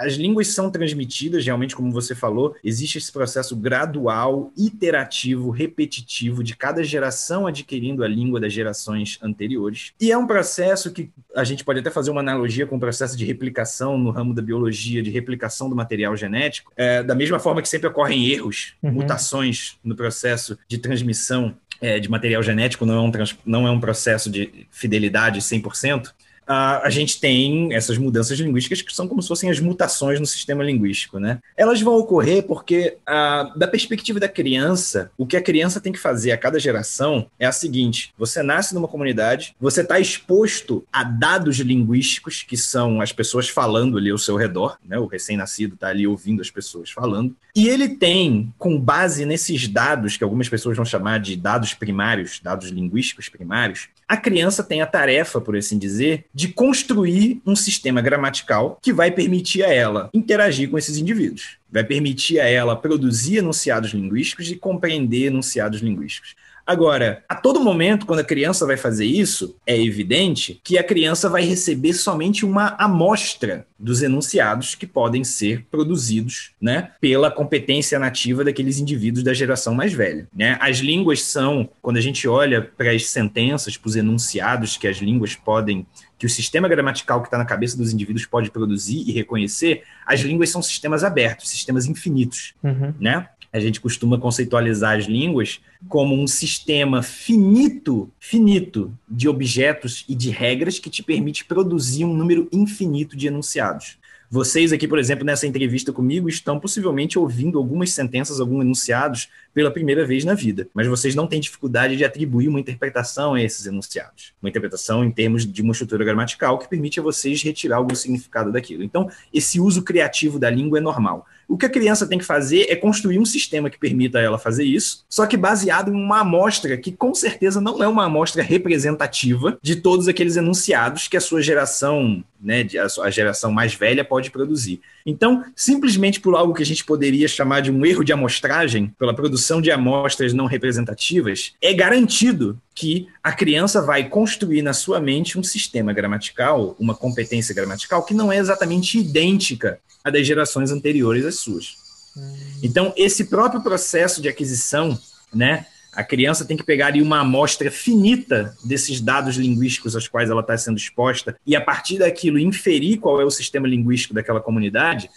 as 0.00 0.14
línguas 0.14 0.48
são 0.48 0.70
transmitidas, 0.70 1.44
realmente, 1.44 1.76
como 1.76 1.92
você 1.92 2.14
falou, 2.14 2.56
existe 2.64 2.98
esse 2.98 3.12
processo 3.12 3.54
gradual, 3.54 4.50
iterativo, 4.56 5.50
repetitivo 5.50 6.42
de 6.42 6.56
cada 6.56 6.82
geração 6.82 7.46
adquirindo 7.46 8.02
a 8.02 8.08
língua 8.08 8.40
das 8.40 8.52
gerações 8.52 9.18
anteriores. 9.22 9.92
E 10.00 10.10
é 10.10 10.16
um 10.16 10.26
processo 10.26 10.90
que 10.90 11.10
a 11.36 11.44
gente 11.44 11.62
pode 11.62 11.80
até 11.80 11.90
fazer 11.90 12.10
uma 12.10 12.20
analogia 12.20 12.66
com 12.66 12.76
o 12.76 12.80
processo 12.80 13.16
de 13.16 13.24
replicação 13.24 13.98
no 13.98 14.10
ramo 14.10 14.34
da 14.34 14.42
biologia, 14.42 15.02
de 15.02 15.10
replicação 15.10 15.68
do 15.68 15.76
material 15.76 16.16
genético, 16.16 16.72
é, 16.76 17.02
da 17.02 17.14
mesma 17.14 17.38
forma 17.38 17.60
que 17.60 17.68
sempre 17.68 17.88
ocorrem 17.88 18.28
erros, 18.28 18.74
uhum. 18.82 18.92
mutações 18.92 19.76
no 19.84 19.94
processo 19.94 20.58
de 20.66 20.78
transmissão 20.78 21.54
é, 21.80 21.98
de 21.98 22.10
material 22.10 22.42
genético, 22.42 22.86
não 22.86 22.94
é 22.94 23.00
um, 23.00 23.12
não 23.44 23.68
é 23.68 23.70
um 23.70 23.80
processo 23.80 24.30
de 24.30 24.66
fidelidade 24.70 25.40
100% 25.40 26.12
a, 26.52 26.90
gente 26.90 27.20
tem 27.20 27.72
essas 27.72 27.96
mudanças 27.96 28.36
linguísticas 28.40 28.82
que 28.82 28.92
são 28.92 29.06
como 29.06 29.22
se 29.22 29.28
fossem 29.28 29.48
as 29.48 29.60
mutações 29.60 30.18
no 30.18 30.26
sistema 30.26 30.64
linguístico, 30.64 31.20
né? 31.20 31.38
Elas 31.56 31.80
vão 31.80 31.94
ocorrer 31.94 32.42
porque, 32.42 32.96
a, 33.06 33.52
da 33.54 33.68
perspectiva 33.68 34.18
da 34.18 34.28
criança, 34.28 35.12
o 35.16 35.24
que 35.24 35.36
a 35.36 35.42
criança 35.42 35.80
tem 35.80 35.92
que 35.92 35.98
fazer 35.98 36.32
a 36.32 36.36
cada 36.36 36.58
geração 36.58 37.26
é 37.38 37.46
a 37.46 37.52
seguinte: 37.52 38.12
você 38.18 38.42
nasce 38.42 38.74
numa 38.74 38.88
comunidade, 38.88 39.54
você 39.60 39.82
está 39.82 40.00
exposto 40.00 40.84
a 40.92 41.04
dados 41.04 41.58
linguísticos, 41.58 42.42
que 42.42 42.56
são 42.56 43.00
as 43.00 43.12
pessoas 43.12 43.48
falando 43.48 43.96
ali 43.96 44.10
ao 44.10 44.18
seu 44.18 44.36
redor, 44.36 44.76
né? 44.84 44.98
O 44.98 45.06
recém-nascido 45.06 45.74
está 45.74 45.86
ali 45.86 46.04
ouvindo 46.04 46.40
as 46.40 46.50
pessoas 46.50 46.90
falando, 46.90 47.36
e 47.54 47.68
ele 47.68 47.88
tem, 47.88 48.52
com 48.58 48.78
base 48.78 49.24
nesses 49.24 49.68
dados, 49.68 50.16
que 50.16 50.24
algumas 50.24 50.48
pessoas 50.48 50.76
vão 50.76 50.84
chamar 50.84 51.20
de 51.20 51.36
dados 51.36 51.74
primários, 51.74 52.40
dados 52.42 52.70
linguísticos 52.70 53.28
primários, 53.28 53.88
a 54.10 54.16
criança 54.16 54.64
tem 54.64 54.82
a 54.82 54.86
tarefa, 54.86 55.40
por 55.40 55.56
assim 55.56 55.78
dizer, 55.78 56.24
de 56.34 56.48
construir 56.48 57.40
um 57.46 57.54
sistema 57.54 58.00
gramatical 58.00 58.76
que 58.82 58.92
vai 58.92 59.08
permitir 59.08 59.62
a 59.62 59.72
ela 59.72 60.10
interagir 60.12 60.68
com 60.68 60.76
esses 60.76 60.96
indivíduos. 60.96 61.58
Vai 61.70 61.84
permitir 61.84 62.40
a 62.40 62.48
ela 62.48 62.74
produzir 62.74 63.36
enunciados 63.36 63.92
linguísticos 63.92 64.50
e 64.50 64.56
compreender 64.56 65.26
enunciados 65.26 65.78
linguísticos. 65.78 66.34
Agora, 66.70 67.24
a 67.28 67.34
todo 67.34 67.58
momento, 67.58 68.06
quando 68.06 68.20
a 68.20 68.24
criança 68.24 68.64
vai 68.64 68.76
fazer 68.76 69.04
isso, 69.04 69.56
é 69.66 69.76
evidente 69.76 70.60
que 70.62 70.78
a 70.78 70.84
criança 70.84 71.28
vai 71.28 71.42
receber 71.42 71.92
somente 71.92 72.46
uma 72.46 72.76
amostra 72.78 73.66
dos 73.76 74.02
enunciados 74.02 74.76
que 74.76 74.86
podem 74.86 75.24
ser 75.24 75.66
produzidos 75.68 76.52
né, 76.62 76.92
pela 77.00 77.28
competência 77.28 77.98
nativa 77.98 78.44
daqueles 78.44 78.78
indivíduos 78.78 79.24
da 79.24 79.34
geração 79.34 79.74
mais 79.74 79.92
velha. 79.92 80.28
Né? 80.32 80.56
As 80.60 80.76
línguas 80.76 81.24
são, 81.24 81.68
quando 81.82 81.96
a 81.96 82.00
gente 82.00 82.28
olha 82.28 82.62
para 82.62 82.92
as 82.92 83.06
sentenças, 83.06 83.76
para 83.76 83.88
os 83.88 83.96
enunciados 83.96 84.76
que 84.76 84.86
as 84.86 84.98
línguas 84.98 85.34
podem 85.34 85.84
que 86.16 86.26
o 86.26 86.30
sistema 86.30 86.68
gramatical 86.68 87.20
que 87.20 87.26
está 87.26 87.38
na 87.38 87.46
cabeça 87.46 87.76
dos 87.76 87.92
indivíduos 87.92 88.26
pode 88.26 88.48
produzir 88.48 89.08
e 89.08 89.10
reconhecer, 89.10 89.82
as 90.06 90.20
línguas 90.20 90.50
são 90.50 90.62
sistemas 90.62 91.02
abertos, 91.02 91.48
sistemas 91.48 91.86
infinitos, 91.86 92.54
uhum. 92.62 92.94
né? 93.00 93.26
A 93.52 93.58
gente 93.58 93.80
costuma 93.80 94.18
conceitualizar 94.18 94.96
as 94.96 95.06
línguas 95.06 95.60
como 95.88 96.14
um 96.14 96.26
sistema 96.26 97.02
finito, 97.02 98.10
finito 98.18 98.96
de 99.08 99.28
objetos 99.28 100.04
e 100.08 100.14
de 100.14 100.30
regras 100.30 100.78
que 100.78 100.88
te 100.88 101.02
permite 101.02 101.44
produzir 101.44 102.04
um 102.04 102.14
número 102.14 102.48
infinito 102.52 103.16
de 103.16 103.26
enunciados. 103.26 103.98
Vocês 104.32 104.72
aqui, 104.72 104.86
por 104.86 104.96
exemplo, 104.96 105.24
nessa 105.24 105.44
entrevista 105.44 105.92
comigo, 105.92 106.28
estão 106.28 106.60
possivelmente 106.60 107.18
ouvindo 107.18 107.58
algumas 107.58 107.90
sentenças, 107.90 108.38
alguns 108.38 108.62
enunciados 108.62 109.28
pela 109.52 109.72
primeira 109.72 110.06
vez 110.06 110.24
na 110.24 110.34
vida, 110.34 110.68
mas 110.72 110.86
vocês 110.86 111.16
não 111.16 111.26
têm 111.26 111.40
dificuldade 111.40 111.96
de 111.96 112.04
atribuir 112.04 112.46
uma 112.46 112.60
interpretação 112.60 113.34
a 113.34 113.42
esses 113.42 113.66
enunciados. 113.66 114.32
Uma 114.40 114.48
interpretação 114.48 115.04
em 115.04 115.10
termos 115.10 115.44
de 115.44 115.60
uma 115.62 115.72
estrutura 115.72 116.04
gramatical 116.04 116.60
que 116.60 116.68
permite 116.68 117.00
a 117.00 117.02
vocês 117.02 117.42
retirar 117.42 117.78
algum 117.78 117.92
significado 117.92 118.52
daquilo. 118.52 118.84
Então, 118.84 119.10
esse 119.34 119.58
uso 119.58 119.82
criativo 119.82 120.38
da 120.38 120.48
língua 120.48 120.78
é 120.78 120.80
normal. 120.80 121.26
O 121.50 121.58
que 121.58 121.66
a 121.66 121.70
criança 121.70 122.06
tem 122.06 122.16
que 122.16 122.24
fazer 122.24 122.66
é 122.68 122.76
construir 122.76 123.18
um 123.18 123.24
sistema 123.24 123.68
que 123.68 123.76
permita 123.76 124.20
ela 124.20 124.38
fazer 124.38 124.62
isso, 124.62 125.04
só 125.10 125.26
que 125.26 125.36
baseado 125.36 125.90
em 125.90 125.96
uma 125.96 126.20
amostra 126.20 126.76
que 126.76 126.92
com 126.92 127.12
certeza 127.12 127.60
não 127.60 127.82
é 127.82 127.88
uma 127.88 128.04
amostra 128.04 128.40
representativa 128.40 129.58
de 129.60 129.74
todos 129.74 130.06
aqueles 130.06 130.36
enunciados 130.36 131.08
que 131.08 131.16
a 131.16 131.20
sua 131.20 131.42
geração, 131.42 132.22
né, 132.42 132.66
a 133.02 133.10
geração 133.10 133.52
mais 133.52 133.74
velha 133.74 134.04
pode 134.04 134.30
produzir. 134.30 134.80
Então, 135.04 135.44
simplesmente 135.54 136.20
por 136.20 136.34
algo 136.34 136.54
que 136.54 136.62
a 136.62 136.66
gente 136.66 136.84
poderia 136.84 137.28
chamar 137.28 137.60
de 137.60 137.70
um 137.70 137.84
erro 137.84 138.02
de 138.02 138.12
amostragem, 138.12 138.94
pela 138.98 139.14
produção 139.14 139.60
de 139.60 139.70
amostras 139.70 140.32
não 140.32 140.46
representativas, 140.46 141.52
é 141.60 141.72
garantido 141.74 142.58
que 142.74 143.08
a 143.22 143.32
criança 143.32 143.82
vai 143.82 144.08
construir 144.08 144.62
na 144.62 144.72
sua 144.72 145.00
mente 145.00 145.38
um 145.38 145.42
sistema 145.42 145.92
gramatical, 145.92 146.74
uma 146.78 146.94
competência 146.94 147.54
gramatical 147.54 148.04
que 148.04 148.14
não 148.14 148.32
é 148.32 148.38
exatamente 148.38 148.98
idêntica 148.98 149.78
à 150.02 150.10
das 150.10 150.26
gerações 150.26 150.70
anteriores 150.70 151.24
às 151.26 151.36
suas. 151.36 151.76
Hum. 152.16 152.36
Então, 152.62 152.92
esse 152.96 153.26
próprio 153.26 153.62
processo 153.62 154.22
de 154.22 154.28
aquisição, 154.28 154.98
né, 155.32 155.66
a 155.92 156.04
criança 156.04 156.44
tem 156.44 156.56
que 156.56 156.62
pegar 156.62 156.88
ali 156.88 157.02
uma 157.02 157.20
amostra 157.20 157.70
finita 157.70 158.56
desses 158.64 159.00
dados 159.00 159.36
linguísticos 159.36 159.94
aos 159.94 160.06
quais 160.06 160.30
ela 160.30 160.40
está 160.40 160.56
sendo 160.56 160.78
exposta 160.78 161.36
e, 161.46 161.56
a 161.56 161.60
partir 161.60 161.98
daquilo, 161.98 162.38
inferir 162.38 162.98
qual 162.98 163.20
é 163.20 163.24
o 163.24 163.30
sistema 163.30 163.66
linguístico 163.66 164.14
daquela 164.14 164.40
comunidade. 164.40 165.10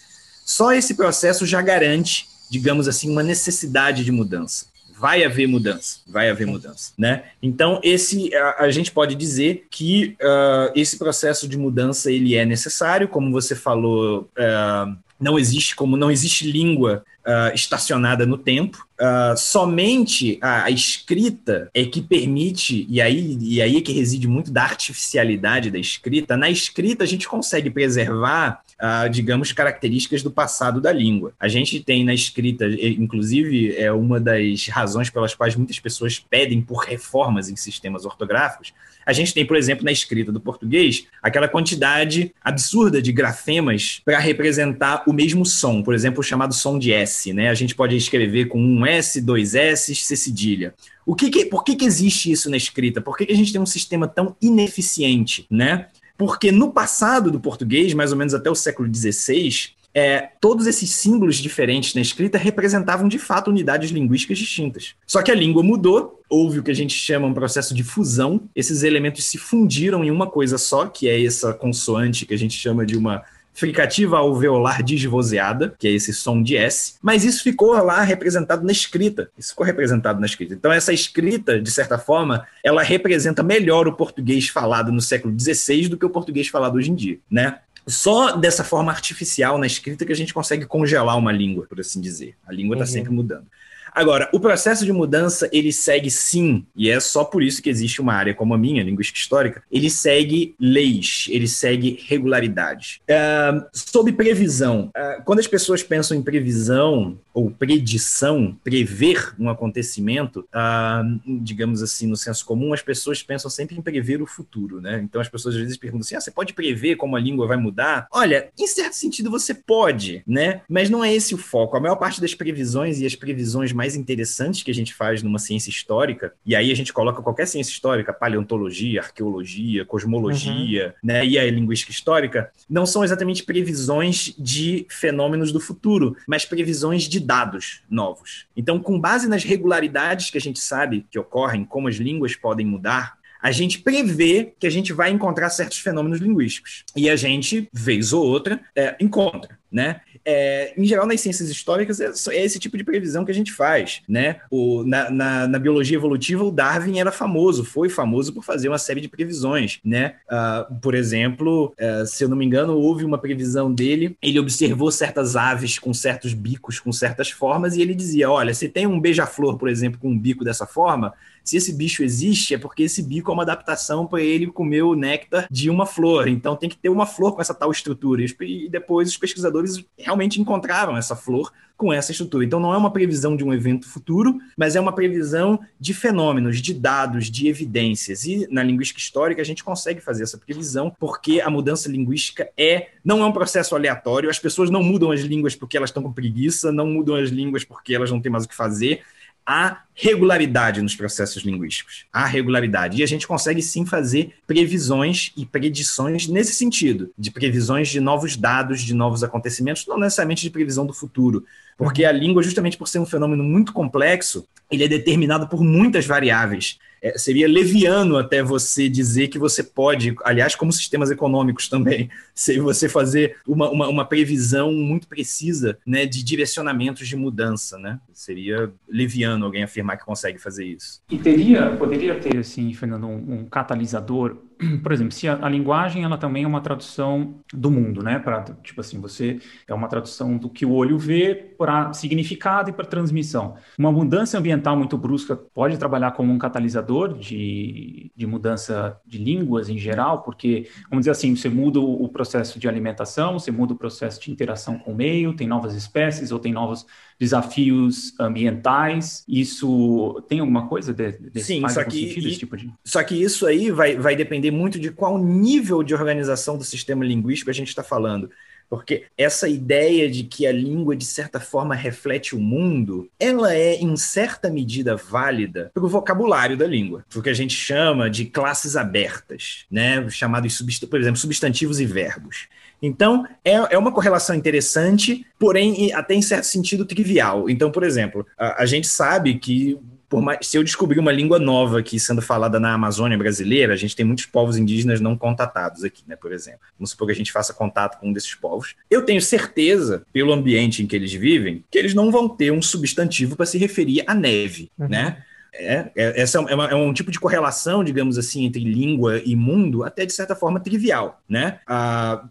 Só 0.45 0.73
esse 0.73 0.95
processo 0.95 1.45
já 1.45 1.61
garante, 1.61 2.27
digamos 2.49 2.87
assim, 2.87 3.09
uma 3.09 3.23
necessidade 3.23 4.03
de 4.03 4.11
mudança. 4.11 4.65
Vai 4.99 5.23
haver 5.23 5.47
mudança, 5.47 5.99
vai 6.07 6.29
haver 6.29 6.47
mudança, 6.47 6.93
né? 6.97 7.23
Então 7.41 7.79
esse 7.83 8.33
a, 8.33 8.63
a 8.63 8.71
gente 8.71 8.91
pode 8.91 9.15
dizer 9.15 9.65
que 9.69 10.15
uh, 10.21 10.71
esse 10.75 10.97
processo 10.97 11.47
de 11.47 11.57
mudança 11.57 12.09
ele 12.09 12.35
é 12.35 12.45
necessário, 12.45 13.07
como 13.09 13.31
você 13.31 13.53
falou, 13.53 14.29
uh, 14.37 14.95
não 15.19 15.37
existe 15.37 15.75
como 15.75 15.97
não 15.97 16.09
existe 16.09 16.49
língua 16.49 17.03
uh, 17.25 17.53
estacionada 17.53 18.25
no 18.25 18.37
tempo. 18.37 18.85
Uh, 19.03 19.35
somente 19.35 20.37
a, 20.41 20.63
a, 20.63 20.69
escrita 20.69 21.69
é 21.73 21.83
que 21.83 22.01
permite, 22.01 22.85
e 22.89 23.01
aí, 23.01 23.37
e 23.41 23.61
aí 23.61 23.75
é 23.75 23.81
que 23.81 23.91
reside 23.91 24.29
muito 24.29 24.49
da 24.49 24.63
artificialidade 24.63 25.69
da 25.69 25.77
escrita. 25.77 26.37
Na 26.37 26.49
escrita, 26.49 27.03
a 27.03 27.07
gente 27.07 27.27
consegue 27.27 27.69
preservar 27.69 28.63
uh, 28.83 29.09
digamos, 29.09 29.51
características 29.51 30.21
do 30.21 30.29
passado 30.29 30.81
da 30.81 30.91
língua. 30.91 31.33
A 31.39 31.47
gente 31.47 31.79
tem 31.79 32.03
na 32.03 32.13
escrita, 32.13 32.65
inclusive, 32.67 33.75
é 33.77 33.91
uma 33.91 34.19
das 34.19 34.67
razões 34.67 35.09
pelas 35.09 35.33
quais 35.33 35.55
muitas 35.55 35.79
pessoas 35.79 36.19
pedem 36.19 36.61
por 36.61 36.79
reformas 36.79 37.49
em 37.49 37.55
sistemas 37.55 38.05
ortográficos. 38.05 38.73
A 39.05 39.13
gente 39.13 39.33
tem, 39.33 39.45
por 39.45 39.57
exemplo, 39.57 39.83
na 39.83 39.91
escrita 39.91 40.31
do 40.31 40.39
português, 40.39 41.05
aquela 41.21 41.47
quantidade 41.47 42.33
absurda 42.43 43.01
de 43.01 43.11
grafemas 43.11 44.01
para 44.03 44.19
representar 44.19 45.03
o 45.07 45.13
mesmo 45.13 45.45
som, 45.45 45.81
por 45.81 45.93
exemplo, 45.93 46.19
o 46.19 46.23
chamado 46.23 46.53
som 46.53 46.79
de 46.79 46.91
S, 46.91 47.33
né? 47.33 47.49
A 47.49 47.53
gente 47.53 47.75
pode 47.75 47.95
escrever 47.95 48.45
com 48.45 48.59
um 48.59 48.85
S, 48.85 49.21
dois 49.21 49.55
S, 49.55 49.93
C 49.93 50.15
cedilha. 50.15 50.73
O 51.05 51.15
que, 51.15 51.29
que 51.29 51.45
por 51.45 51.63
que, 51.63 51.75
que 51.75 51.85
existe 51.85 52.31
isso 52.31 52.49
na 52.49 52.57
escrita? 52.57 53.01
Por 53.01 53.17
que, 53.17 53.25
que 53.25 53.33
a 53.33 53.35
gente 53.35 53.51
tem 53.51 53.61
um 53.61 53.65
sistema 53.65 54.07
tão 54.07 54.35
ineficiente, 54.41 55.45
né? 55.49 55.87
Porque 56.17 56.51
no 56.51 56.71
passado 56.71 57.31
do 57.31 57.39
português, 57.39 57.93
mais 57.93 58.11
ou 58.11 58.17
menos 58.17 58.33
até 58.33 58.49
o 58.49 58.55
século 58.55 58.89
XVI, 58.93 59.71
é, 59.93 60.29
todos 60.41 60.65
esses 60.67 60.89
símbolos 60.89 61.37
diferentes 61.37 61.93
na 61.93 62.01
escrita 62.01 62.37
representavam 62.37 63.07
de 63.07 63.19
fato 63.19 63.49
unidades 63.49 63.91
linguísticas 63.91 64.37
distintas. 64.37 64.95
Só 65.05 65.21
que 65.21 65.31
a 65.31 65.35
língua 65.35 65.61
mudou, 65.61 66.21
houve 66.29 66.59
o 66.59 66.63
que 66.63 66.71
a 66.71 66.75
gente 66.75 66.93
chama 66.93 67.27
um 67.27 67.33
processo 67.33 67.73
de 67.73 67.83
fusão, 67.83 68.41
esses 68.55 68.83
elementos 68.83 69.25
se 69.25 69.37
fundiram 69.37 70.03
em 70.03 70.11
uma 70.11 70.27
coisa 70.27 70.57
só, 70.57 70.87
que 70.87 71.07
é 71.07 71.23
essa 71.23 71.53
consoante 71.53 72.25
que 72.25 72.33
a 72.33 72.37
gente 72.37 72.57
chama 72.57 72.85
de 72.85 72.97
uma 72.97 73.23
fricativa 73.53 74.17
alveolar 74.17 74.83
desvozeada, 74.83 75.75
que 75.77 75.87
é 75.87 75.91
esse 75.91 76.11
som 76.11 76.41
de 76.41 76.57
S, 76.57 76.95
mas 77.01 77.23
isso 77.23 77.43
ficou 77.43 77.71
lá 77.73 78.01
representado 78.01 78.65
na 78.65 78.71
escrita. 78.71 79.29
Isso 79.37 79.49
ficou 79.49 79.65
representado 79.65 80.19
na 80.19 80.25
escrita. 80.25 80.55
Então, 80.55 80.71
essa 80.71 80.91
escrita, 80.91 81.61
de 81.61 81.69
certa 81.69 81.97
forma, 81.97 82.47
ela 82.63 82.81
representa 82.81 83.43
melhor 83.43 83.87
o 83.87 83.93
português 83.93 84.49
falado 84.49 84.91
no 84.91 85.01
século 85.01 85.39
XVI 85.39 85.87
do 85.87 85.97
que 85.97 86.05
o 86.05 86.09
português 86.09 86.47
falado 86.47 86.75
hoje 86.75 86.89
em 86.91 86.95
dia, 86.95 87.19
né? 87.29 87.59
Só 87.85 88.35
dessa 88.35 88.63
forma 88.63 88.91
artificial 88.91 89.57
na 89.57 89.67
escrita 89.67 90.05
que 90.05 90.11
a 90.11 90.15
gente 90.15 90.33
consegue 90.33 90.65
congelar 90.65 91.17
uma 91.17 91.31
língua, 91.31 91.65
por 91.67 91.79
assim 91.79 91.99
dizer. 91.99 92.35
A 92.47 92.51
língua 92.51 92.75
está 92.75 92.85
uhum. 92.85 92.91
sempre 92.91 93.11
mudando. 93.11 93.47
Agora, 93.93 94.29
o 94.33 94.39
processo 94.39 94.85
de 94.85 94.91
mudança, 94.91 95.49
ele 95.51 95.71
segue 95.71 96.09
sim, 96.09 96.65
e 96.75 96.89
é 96.89 96.99
só 96.99 97.23
por 97.23 97.43
isso 97.43 97.61
que 97.61 97.69
existe 97.69 98.01
uma 98.01 98.13
área 98.13 98.33
como 98.33 98.53
a 98.53 98.57
minha, 98.57 98.83
linguística 98.83 99.19
histórica, 99.19 99.63
ele 99.71 99.89
segue 99.89 100.55
leis, 100.59 101.27
ele 101.29 101.47
segue 101.47 101.99
regularidades. 102.07 102.99
Uh, 103.03 103.65
sob 103.71 104.11
previsão, 104.13 104.91
uh, 104.97 105.23
quando 105.23 105.39
as 105.39 105.47
pessoas 105.47 105.83
pensam 105.83 106.17
em 106.17 106.21
previsão 106.21 107.17
ou 107.33 107.49
predição, 107.49 108.55
prever 108.63 109.33
um 109.39 109.49
acontecimento, 109.49 110.47
uh, 110.53 111.19
digamos 111.41 111.81
assim, 111.81 112.07
no 112.07 112.15
senso 112.15 112.45
comum, 112.45 112.73
as 112.73 112.81
pessoas 112.81 113.21
pensam 113.21 113.49
sempre 113.49 113.77
em 113.77 113.81
prever 113.81 114.21
o 114.21 114.25
futuro, 114.25 114.79
né? 114.79 115.01
Então 115.03 115.19
as 115.19 115.29
pessoas 115.29 115.55
às 115.55 115.61
vezes 115.61 115.77
perguntam 115.77 116.05
assim: 116.05 116.15
ah, 116.15 116.21
você 116.21 116.31
pode 116.31 116.53
prever 116.53 116.95
como 116.95 117.15
a 117.15 117.19
língua 117.19 117.47
vai 117.47 117.57
mudar? 117.57 118.07
Olha, 118.11 118.49
em 118.57 118.67
certo 118.67 118.93
sentido 118.93 119.31
você 119.31 119.53
pode, 119.53 120.23
né? 120.27 120.61
Mas 120.69 120.89
não 120.89 121.03
é 121.03 121.13
esse 121.13 121.33
o 121.33 121.37
foco. 121.37 121.75
A 121.75 121.79
maior 121.79 121.95
parte 121.95 122.21
das 122.21 122.33
previsões 122.35 122.99
e 122.99 123.05
as 123.05 123.15
previsões 123.15 123.71
mais 123.71 123.82
mais 123.83 123.97
interessantes 123.97 124.63
que 124.63 124.71
a 124.71 124.73
gente 124.73 124.93
faz 124.93 125.21
numa 125.21 125.37
ciência 125.37 125.69
histórica, 125.69 126.33
e 126.45 126.55
aí 126.55 126.71
a 126.71 126.75
gente 126.75 126.93
coloca 126.93 127.21
qualquer 127.21 127.45
ciência 127.45 127.71
histórica, 127.71 128.13
paleontologia, 128.13 129.01
arqueologia, 129.01 129.83
cosmologia, 129.83 130.87
uhum. 130.87 130.93
né, 131.03 131.25
e 131.25 131.37
a 131.37 131.51
linguística 131.51 131.91
histórica, 131.91 132.49
não 132.69 132.85
são 132.85 133.03
exatamente 133.03 133.43
previsões 133.43 134.33
de 134.39 134.85
fenômenos 134.89 135.51
do 135.51 135.59
futuro, 135.59 136.15
mas 136.25 136.45
previsões 136.45 137.03
de 137.03 137.19
dados 137.19 137.81
novos. 137.89 138.45
Então, 138.55 138.79
com 138.79 138.97
base 138.97 139.27
nas 139.27 139.43
regularidades 139.43 140.29
que 140.29 140.37
a 140.37 140.41
gente 140.41 140.59
sabe 140.59 141.05
que 141.11 141.19
ocorrem, 141.19 141.65
como 141.65 141.89
as 141.89 141.95
línguas 141.95 142.37
podem 142.37 142.65
mudar, 142.65 143.17
a 143.43 143.51
gente 143.51 143.79
prevê 143.79 144.53
que 144.57 144.65
a 144.65 144.69
gente 144.69 144.93
vai 144.93 145.11
encontrar 145.11 145.49
certos 145.49 145.79
fenômenos 145.79 146.21
linguísticos. 146.21 146.85
E 146.95 147.09
a 147.09 147.17
gente, 147.17 147.67
vez 147.73 148.13
ou 148.13 148.25
outra, 148.25 148.61
é, 148.73 148.95
encontra. 149.01 149.59
Né? 149.69 149.99
É, 150.25 150.73
em 150.77 150.85
geral, 150.85 151.05
nas 151.05 151.21
ciências 151.21 151.49
históricas, 151.49 151.99
é, 151.99 152.11
é, 152.31 152.45
esse 152.45 152.59
tipo 152.59 152.77
de 152.77 152.83
previsão 152.83 153.25
que 153.25 153.31
a 153.31 153.33
gente 153.33 153.51
faz. 153.51 154.01
Né? 154.07 154.37
O, 154.49 154.83
na, 154.83 155.09
na, 155.09 155.47
na, 155.47 155.59
biologia 155.59 155.97
evolutiva, 155.97 156.43
o 156.43 156.51
Darwin 156.51 156.99
era 156.99 157.11
famoso, 157.11 157.63
foi 157.63 157.89
famoso 157.89 158.33
por 158.33 158.43
fazer 158.43 158.69
uma 158.69 158.77
série 158.77 159.01
de 159.01 159.07
previsões. 159.07 159.79
Né? 159.83 160.15
Uh, 160.29 160.75
por 160.79 160.95
exemplo, 160.95 161.73
uh, 161.79 162.05
se 162.05 162.23
eu 162.23 162.29
não 162.29 162.37
me 162.37 162.45
engano, 162.45 162.77
houve 162.77 163.03
uma 163.03 163.17
previsão 163.17 163.73
dele, 163.73 164.17
ele 164.21 164.39
observou 164.39 164.91
certas 164.91 165.35
aves 165.35 165.77
com 165.77 165.93
certos 165.93 166.33
bicos, 166.33 166.79
com 166.79 166.91
certas 166.91 167.29
formas, 167.29 167.75
e 167.75 167.81
ele 167.81 167.93
dizia: 167.93 168.29
olha, 168.29 168.53
se 168.53 168.69
tem 168.69 168.87
um 168.87 168.99
beija-flor, 168.99 169.57
por 169.57 169.69
exemplo, 169.69 169.99
com 169.99 170.09
um 170.09 170.17
bico 170.17 170.43
dessa 170.43 170.65
forma, 170.65 171.13
se 171.43 171.57
esse 171.57 171.73
bicho 171.73 172.03
existe, 172.03 172.53
é 172.53 172.57
porque 172.57 172.83
esse 172.83 173.03
bico 173.03 173.29
é 173.29 173.33
uma 173.33 173.43
adaptação 173.43 174.07
para 174.07 174.21
ele 174.21 174.47
comer 174.47 174.83
o 174.83 174.95
néctar 174.95 175.47
de 175.51 175.69
uma 175.69 175.85
flor. 175.85 176.27
Então 176.27 176.55
tem 176.55 176.69
que 176.69 176.77
ter 176.77 176.89
uma 176.89 177.05
flor 177.05 177.35
com 177.35 177.41
essa 177.41 177.53
tal 177.53 177.71
estrutura. 177.71 178.23
E 178.41 178.69
depois 178.69 179.09
os 179.09 179.17
pesquisadores 179.17 179.83
realmente 179.97 180.39
encontraram 180.39 180.95
essa 180.95 181.15
flor 181.15 181.51
com 181.75 181.91
essa 181.91 182.11
estrutura. 182.11 182.45
Então 182.45 182.59
não 182.59 182.73
é 182.73 182.77
uma 182.77 182.91
previsão 182.91 183.35
de 183.35 183.43
um 183.43 183.53
evento 183.53 183.89
futuro, 183.89 184.37
mas 184.55 184.75
é 184.75 184.79
uma 184.79 184.93
previsão 184.93 185.59
de 185.79 185.93
fenômenos, 185.93 186.61
de 186.61 186.73
dados, 186.73 187.29
de 187.29 187.47
evidências. 187.47 188.23
E 188.23 188.47
na 188.49 188.63
linguística 188.63 188.99
histórica 188.99 189.41
a 189.41 189.45
gente 189.45 189.63
consegue 189.63 189.99
fazer 189.99 190.23
essa 190.23 190.37
previsão 190.37 190.95
porque 190.97 191.41
a 191.41 191.49
mudança 191.49 191.89
linguística 191.89 192.49
é 192.57 192.91
não 193.03 193.21
é 193.21 193.25
um 193.25 193.33
processo 193.33 193.75
aleatório. 193.75 194.29
As 194.29 194.39
pessoas 194.39 194.69
não 194.69 194.81
mudam 194.81 195.11
as 195.11 195.21
línguas 195.21 195.55
porque 195.55 195.75
elas 195.75 195.89
estão 195.89 196.03
com 196.03 196.13
preguiça, 196.13 196.71
não 196.71 196.87
mudam 196.87 197.15
as 197.15 197.29
línguas 197.29 197.65
porque 197.65 197.93
elas 197.93 198.09
não 198.09 198.21
têm 198.21 198.31
mais 198.31 198.45
o 198.45 198.47
que 198.47 198.55
fazer 198.55 199.01
há 199.45 199.83
regularidade 199.93 200.81
nos 200.81 200.95
processos 200.95 201.43
linguísticos. 201.43 202.05
Há 202.11 202.25
regularidade. 202.25 202.99
E 202.99 203.03
a 203.03 203.07
gente 203.07 203.27
consegue 203.27 203.61
sim 203.61 203.85
fazer 203.85 204.33
previsões 204.47 205.31
e 205.37 205.45
predições 205.45 206.27
nesse 206.27 206.53
sentido, 206.53 207.11
de 207.17 207.29
previsões 207.29 207.89
de 207.89 207.99
novos 207.99 208.35
dados, 208.35 208.81
de 208.81 208.93
novos 208.93 209.23
acontecimentos, 209.23 209.85
não 209.85 209.99
necessariamente 209.99 210.41
de 210.41 210.49
previsão 210.49 210.85
do 210.85 210.93
futuro. 210.93 211.45
Porque 211.77 212.05
a 212.05 212.11
língua, 212.11 212.43
justamente 212.43 212.77
por 212.77 212.87
ser 212.87 212.99
um 212.99 213.05
fenômeno 213.05 213.43
muito 213.43 213.73
complexo, 213.73 214.47
ele 214.71 214.83
é 214.83 214.87
determinado 214.87 215.47
por 215.47 215.63
muitas 215.63 216.05
variáveis 216.05 216.77
é, 217.03 217.17
seria 217.17 217.49
leviano 217.49 218.17
até 218.17 218.41
você 218.41 218.87
dizer 218.87 219.27
que 219.27 219.37
você 219.37 219.61
pode, 219.61 220.15
aliás, 220.23 220.55
como 220.55 220.71
sistemas 220.71 221.11
econômicos 221.11 221.67
também, 221.67 222.09
se 222.33 222.57
você 222.59 222.87
fazer 222.87 223.35
uma, 223.45 223.69
uma, 223.69 223.87
uma, 223.89 224.05
previsão 224.05 224.71
muito 224.71 225.05
precisa 225.05 225.77
né, 225.85 226.05
de 226.05 226.23
direcionamentos 226.23 227.05
de 227.07 227.17
mudança, 227.17 227.77
né? 227.77 227.99
Seria 228.13 228.71
leviano 228.87 229.43
alguém 229.43 229.63
afirmar 229.63 229.97
que 229.97 230.05
consegue 230.05 230.39
fazer 230.39 230.65
isso. 230.65 231.01
E 231.09 231.17
teria, 231.17 231.71
poderia 231.71 232.15
ter, 232.15 232.37
assim, 232.37 232.73
Fernando, 232.73 233.07
um, 233.07 233.39
um 233.39 233.45
catalisador 233.45 234.37
por 234.83 234.91
exemplo, 234.91 235.11
se 235.11 235.27
a, 235.27 235.37
a, 235.45 235.49
linguagem 235.49 236.03
ela 236.03 236.17
também 236.17 236.43
é 236.43 236.47
uma 236.47 236.61
tradução 236.61 237.35
do 237.53 237.69
mundo, 237.69 238.03
né? 238.03 238.19
Para 238.19 238.43
tipo 238.63 238.81
assim, 238.81 238.99
você 238.99 239.39
é 239.67 239.73
uma 239.73 239.87
tradução 239.87 240.37
do 240.37 240.49
que 240.49 240.65
o 240.65 240.71
olho 240.71 240.97
vê 240.97 241.35
para 241.57 241.93
significado 241.93 242.69
e 242.69 242.73
para 242.73 242.85
transmissão. 242.85 243.55
Uma 243.77 243.91
mudança 243.91 244.37
ambiental 244.37 244.75
muito 244.77 244.97
brusca 244.97 245.35
pode 245.35 245.77
trabalhar 245.77 246.11
como 246.11 246.31
um 246.31 246.37
catalisador 246.37 247.17
de, 247.17 248.11
de 248.15 248.25
mudança 248.25 248.99
de 249.05 249.17
línguas 249.17 249.69
em 249.69 249.77
geral, 249.77 250.21
porque 250.23 250.69
vamos 250.89 251.03
dizer 251.03 251.11
assim, 251.11 251.35
você 251.35 251.49
muda 251.49 251.79
o, 251.79 252.07
processo 252.09 252.59
de 252.59 252.67
alimentação, 252.67 253.39
você 253.39 253.51
muda 253.51 253.73
o 253.73 253.77
processo 253.77 254.21
de 254.21 254.31
interação 254.31 254.77
com 254.77 254.91
o 254.91 254.95
meio, 254.95 255.35
tem 255.35 255.47
novas 255.47 255.73
espécies 255.75 256.31
ou 256.31 256.39
tem 256.39 256.53
novos 256.53 256.85
desafios 257.19 258.17
ambientais. 258.19 259.23
Isso 259.27 260.23
tem 260.27 260.39
alguma 260.39 260.67
coisa 260.67 260.93
de, 260.93 261.11
desse 261.11 261.47
Sim, 261.47 261.67
só 261.69 261.83
que, 261.83 262.07
sentido, 262.07 262.27
e, 262.27 262.37
tipo 262.37 262.57
de... 262.57 262.71
só 262.83 263.03
que 263.03 263.15
isso 263.15 263.45
aí 263.45 263.71
vai, 263.71 263.95
vai 263.97 264.15
depender 264.15 264.42
muito 264.51 264.79
de 264.79 264.91
qual 264.91 265.17
nível 265.17 265.83
de 265.83 265.93
organização 265.93 266.57
do 266.57 266.63
sistema 266.63 267.03
linguístico 267.05 267.49
a 267.49 267.53
gente 267.53 267.69
está 267.69 267.83
falando. 267.83 268.29
Porque 268.69 269.03
essa 269.15 269.47
ideia 269.47 270.09
de 270.09 270.23
que 270.23 270.47
a 270.47 270.51
língua, 270.51 270.95
de 270.95 271.05
certa 271.05 271.39
forma, 271.39 271.75
reflete 271.75 272.35
o 272.35 272.39
mundo, 272.39 273.07
ela 273.19 273.53
é, 273.53 273.75
em 273.75 273.95
certa 273.95 274.49
medida, 274.49 274.95
válida 274.95 275.69
para 275.73 275.85
o 275.85 275.87
vocabulário 275.87 276.57
da 276.57 276.65
língua. 276.65 277.05
O 277.15 277.21
que 277.21 277.29
a 277.29 277.35
gente 277.35 277.53
chama 277.53 278.09
de 278.09 278.25
classes 278.25 278.75
abertas, 278.75 279.65
né? 279.69 280.09
chamados, 280.09 280.59
por 280.89 280.99
exemplo, 280.99 281.19
substantivos 281.19 281.79
e 281.79 281.85
verbos. 281.85 282.47
Então, 282.81 283.25
é, 283.45 283.53
é 283.53 283.77
uma 283.77 283.93
correlação 283.93 284.35
interessante, 284.35 285.25
porém, 285.39 285.93
até 285.93 286.15
em 286.15 286.21
certo 286.21 286.45
sentido, 286.45 286.83
trivial. 286.83 287.49
Então, 287.49 287.71
por 287.71 287.83
exemplo, 287.83 288.25
a 288.37 288.65
gente 288.65 288.87
sabe 288.87 289.39
que 289.39 289.77
mais, 290.21 290.39
se 290.47 290.57
eu 290.57 290.63
descobrir 290.63 290.99
uma 290.99 291.11
língua 291.11 291.39
nova 291.39 291.79
aqui 291.79 291.99
sendo 291.99 292.21
falada 292.21 292.59
na 292.59 292.73
Amazônia 292.73 293.17
brasileira, 293.17 293.73
a 293.73 293.77
gente 293.77 293.95
tem 293.95 294.05
muitos 294.05 294.25
povos 294.25 294.57
indígenas 294.57 295.01
não 295.01 295.17
contatados 295.17 295.83
aqui, 295.83 296.03
né, 296.07 296.15
por 296.15 296.31
exemplo. 296.31 296.61
Vamos 296.77 296.91
supor 296.91 297.07
que 297.07 297.13
a 297.13 297.15
gente 297.15 297.31
faça 297.31 297.53
contato 297.53 297.99
com 297.99 298.09
um 298.09 298.13
desses 298.13 298.35
povos. 298.35 298.75
Eu 298.89 299.03
tenho 299.03 299.21
certeza, 299.21 300.05
pelo 300.11 300.33
ambiente 300.33 300.83
em 300.83 300.87
que 300.87 300.95
eles 300.95 301.13
vivem, 301.13 301.63
que 301.69 301.77
eles 301.77 301.93
não 301.93 302.11
vão 302.11 302.27
ter 302.27 302.51
um 302.51 302.61
substantivo 302.61 303.35
para 303.35 303.45
se 303.45 303.57
referir 303.57 304.03
à 304.07 304.13
neve, 304.13 304.69
uhum. 304.77 304.87
né? 304.87 305.23
É, 305.53 305.91
é, 305.95 306.21
essa 306.21 306.39
é, 306.39 306.55
uma, 306.55 306.67
é, 306.67 306.75
um 306.75 306.93
tipo 306.93 307.11
de 307.11 307.19
correlação, 307.19 307.83
digamos 307.83 308.17
assim, 308.17 308.45
entre 308.45 308.63
língua 308.63 309.21
e 309.23 309.35
mundo, 309.35 309.83
até 309.83 310.05
de 310.05 310.13
certa 310.13 310.35
forma 310.35 310.59
trivial, 310.59 311.21
né? 311.29 311.59
A, 311.67 312.25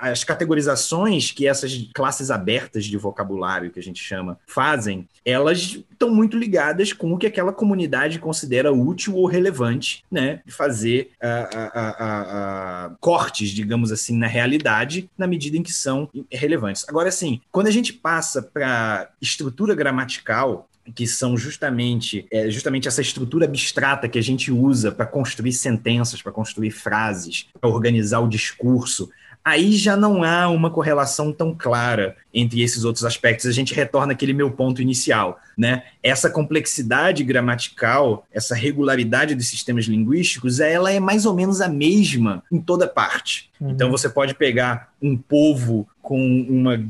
as 0.00 0.22
categorizações 0.22 1.30
que 1.30 1.46
essas 1.46 1.88
classes 1.94 2.30
abertas 2.30 2.84
de 2.84 2.96
vocabulário 2.96 3.70
que 3.70 3.80
a 3.80 3.82
gente 3.82 4.02
chama 4.02 4.38
fazem, 4.46 5.08
elas 5.24 5.82
estão 5.90 6.10
muito 6.10 6.36
ligadas 6.36 6.92
com 6.92 7.12
o 7.12 7.18
que 7.18 7.26
aquela 7.26 7.52
comunidade 7.52 8.18
considera 8.18 8.72
útil 8.72 9.16
ou 9.16 9.26
relevante, 9.26 10.04
né? 10.10 10.40
De 10.44 10.52
fazer 10.52 11.10
uh, 11.22 12.92
uh, 12.92 12.96
cortes, 13.00 13.50
digamos 13.50 13.90
assim, 13.90 14.16
na 14.16 14.26
realidade, 14.26 15.10
na 15.16 15.26
medida 15.26 15.56
em 15.56 15.62
que 15.62 15.72
são 15.72 16.08
relevantes. 16.30 16.84
Agora, 16.88 17.08
assim, 17.08 17.40
quando 17.50 17.66
a 17.66 17.72
gente 17.72 17.92
passa 17.92 18.42
para 18.42 19.10
estrutura 19.20 19.74
gramatical, 19.74 20.67
que 20.94 21.06
são 21.06 21.36
justamente, 21.36 22.26
é, 22.30 22.50
justamente 22.50 22.88
essa 22.88 23.00
estrutura 23.00 23.44
abstrata 23.44 24.08
que 24.08 24.18
a 24.18 24.22
gente 24.22 24.50
usa 24.50 24.90
para 24.92 25.06
construir 25.06 25.52
sentenças, 25.52 26.22
para 26.22 26.32
construir 26.32 26.70
frases, 26.70 27.46
para 27.60 27.70
organizar 27.70 28.20
o 28.20 28.28
discurso, 28.28 29.10
aí 29.44 29.76
já 29.76 29.96
não 29.96 30.22
há 30.22 30.48
uma 30.48 30.70
correlação 30.70 31.32
tão 31.32 31.54
clara 31.54 32.16
entre 32.32 32.62
esses 32.62 32.84
outros 32.84 33.04
aspectos. 33.04 33.46
A 33.46 33.52
gente 33.52 33.74
retorna 33.74 34.12
aquele 34.12 34.32
meu 34.32 34.50
ponto 34.50 34.82
inicial, 34.82 35.40
né? 35.56 35.84
Essa 36.02 36.28
complexidade 36.28 37.24
gramatical, 37.24 38.26
essa 38.30 38.54
regularidade 38.54 39.34
dos 39.34 39.48
sistemas 39.48 39.86
linguísticos, 39.86 40.60
ela 40.60 40.92
é 40.92 41.00
mais 41.00 41.24
ou 41.24 41.34
menos 41.34 41.60
a 41.60 41.68
mesma 41.68 42.42
em 42.52 42.60
toda 42.60 42.86
parte. 42.86 43.47
Uhum. 43.60 43.70
Então 43.70 43.90
você 43.90 44.08
pode 44.08 44.34
pegar 44.34 44.92
um 45.00 45.16
povo 45.16 45.88
com 46.00 46.18
uma 46.48 46.82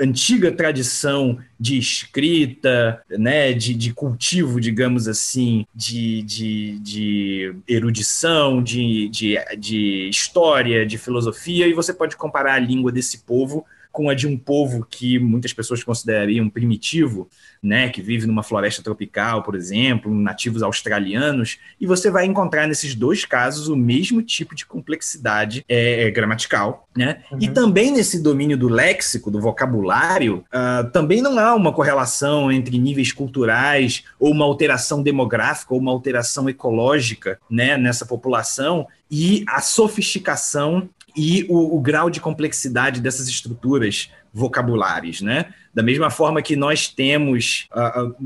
antiga 0.00 0.50
tradição 0.50 1.38
de 1.60 1.78
escrita, 1.78 3.02
né, 3.10 3.52
de, 3.52 3.74
de 3.74 3.92
cultivo, 3.92 4.60
digamos 4.60 5.06
assim, 5.06 5.66
de, 5.74 6.22
de, 6.22 6.78
de 6.78 7.54
erudição, 7.68 8.62
de, 8.62 9.08
de, 9.08 9.36
de 9.58 10.08
história, 10.08 10.86
de 10.86 10.96
filosofia, 10.96 11.66
e 11.66 11.74
você 11.74 11.92
pode 11.92 12.16
comparar 12.16 12.54
a 12.54 12.58
língua 12.58 12.90
desse 12.90 13.18
povo 13.24 13.66
com 13.92 14.08
a 14.08 14.14
de 14.14 14.26
um 14.26 14.36
povo 14.36 14.86
que 14.88 15.18
muitas 15.18 15.52
pessoas 15.52 15.84
considerariam 15.84 16.48
primitivo, 16.48 17.28
né, 17.62 17.90
que 17.90 18.00
vive 18.00 18.26
numa 18.26 18.42
floresta 18.42 18.82
tropical, 18.82 19.42
por 19.42 19.54
exemplo, 19.54 20.12
nativos 20.12 20.62
australianos, 20.62 21.58
e 21.80 21.86
você 21.86 22.10
vai 22.10 22.24
encontrar 22.24 22.66
nesses 22.66 22.94
dois 22.94 23.24
casos 23.24 23.68
o 23.68 23.76
mesmo 23.76 24.22
tipo 24.22 24.54
de 24.54 24.64
complexidade 24.66 25.64
é, 25.68 26.04
é 26.04 26.10
gramatical, 26.10 26.88
né? 26.96 27.22
Uhum. 27.30 27.38
E 27.40 27.48
também 27.48 27.92
nesse 27.92 28.20
domínio 28.20 28.56
do 28.56 28.68
léxico, 28.68 29.30
do 29.30 29.40
vocabulário, 29.40 30.44
uh, 30.48 30.90
também 30.90 31.20
não 31.20 31.38
há 31.38 31.54
uma 31.54 31.72
correlação 31.72 32.50
entre 32.50 32.78
níveis 32.78 33.12
culturais 33.12 34.04
ou 34.18 34.32
uma 34.32 34.44
alteração 34.44 35.02
demográfica 35.02 35.74
ou 35.74 35.80
uma 35.80 35.92
alteração 35.92 36.48
ecológica, 36.48 37.38
né, 37.50 37.76
nessa 37.76 38.06
população 38.06 38.88
e 39.10 39.44
a 39.46 39.60
sofisticação 39.60 40.88
e 41.16 41.46
o, 41.48 41.76
o, 41.76 41.80
grau 41.80 42.10
de 42.10 42.20
complexidade 42.20 43.00
dessas 43.00 43.28
estruturas 43.28 44.10
vocabulares, 44.32 45.20
né? 45.20 45.52
Da 45.74 45.82
mesma 45.82 46.10
forma 46.10 46.42
que 46.42 46.56
nós 46.56 46.88
temos 46.88 47.68
uh, 47.74 48.08
uh, 48.08 48.16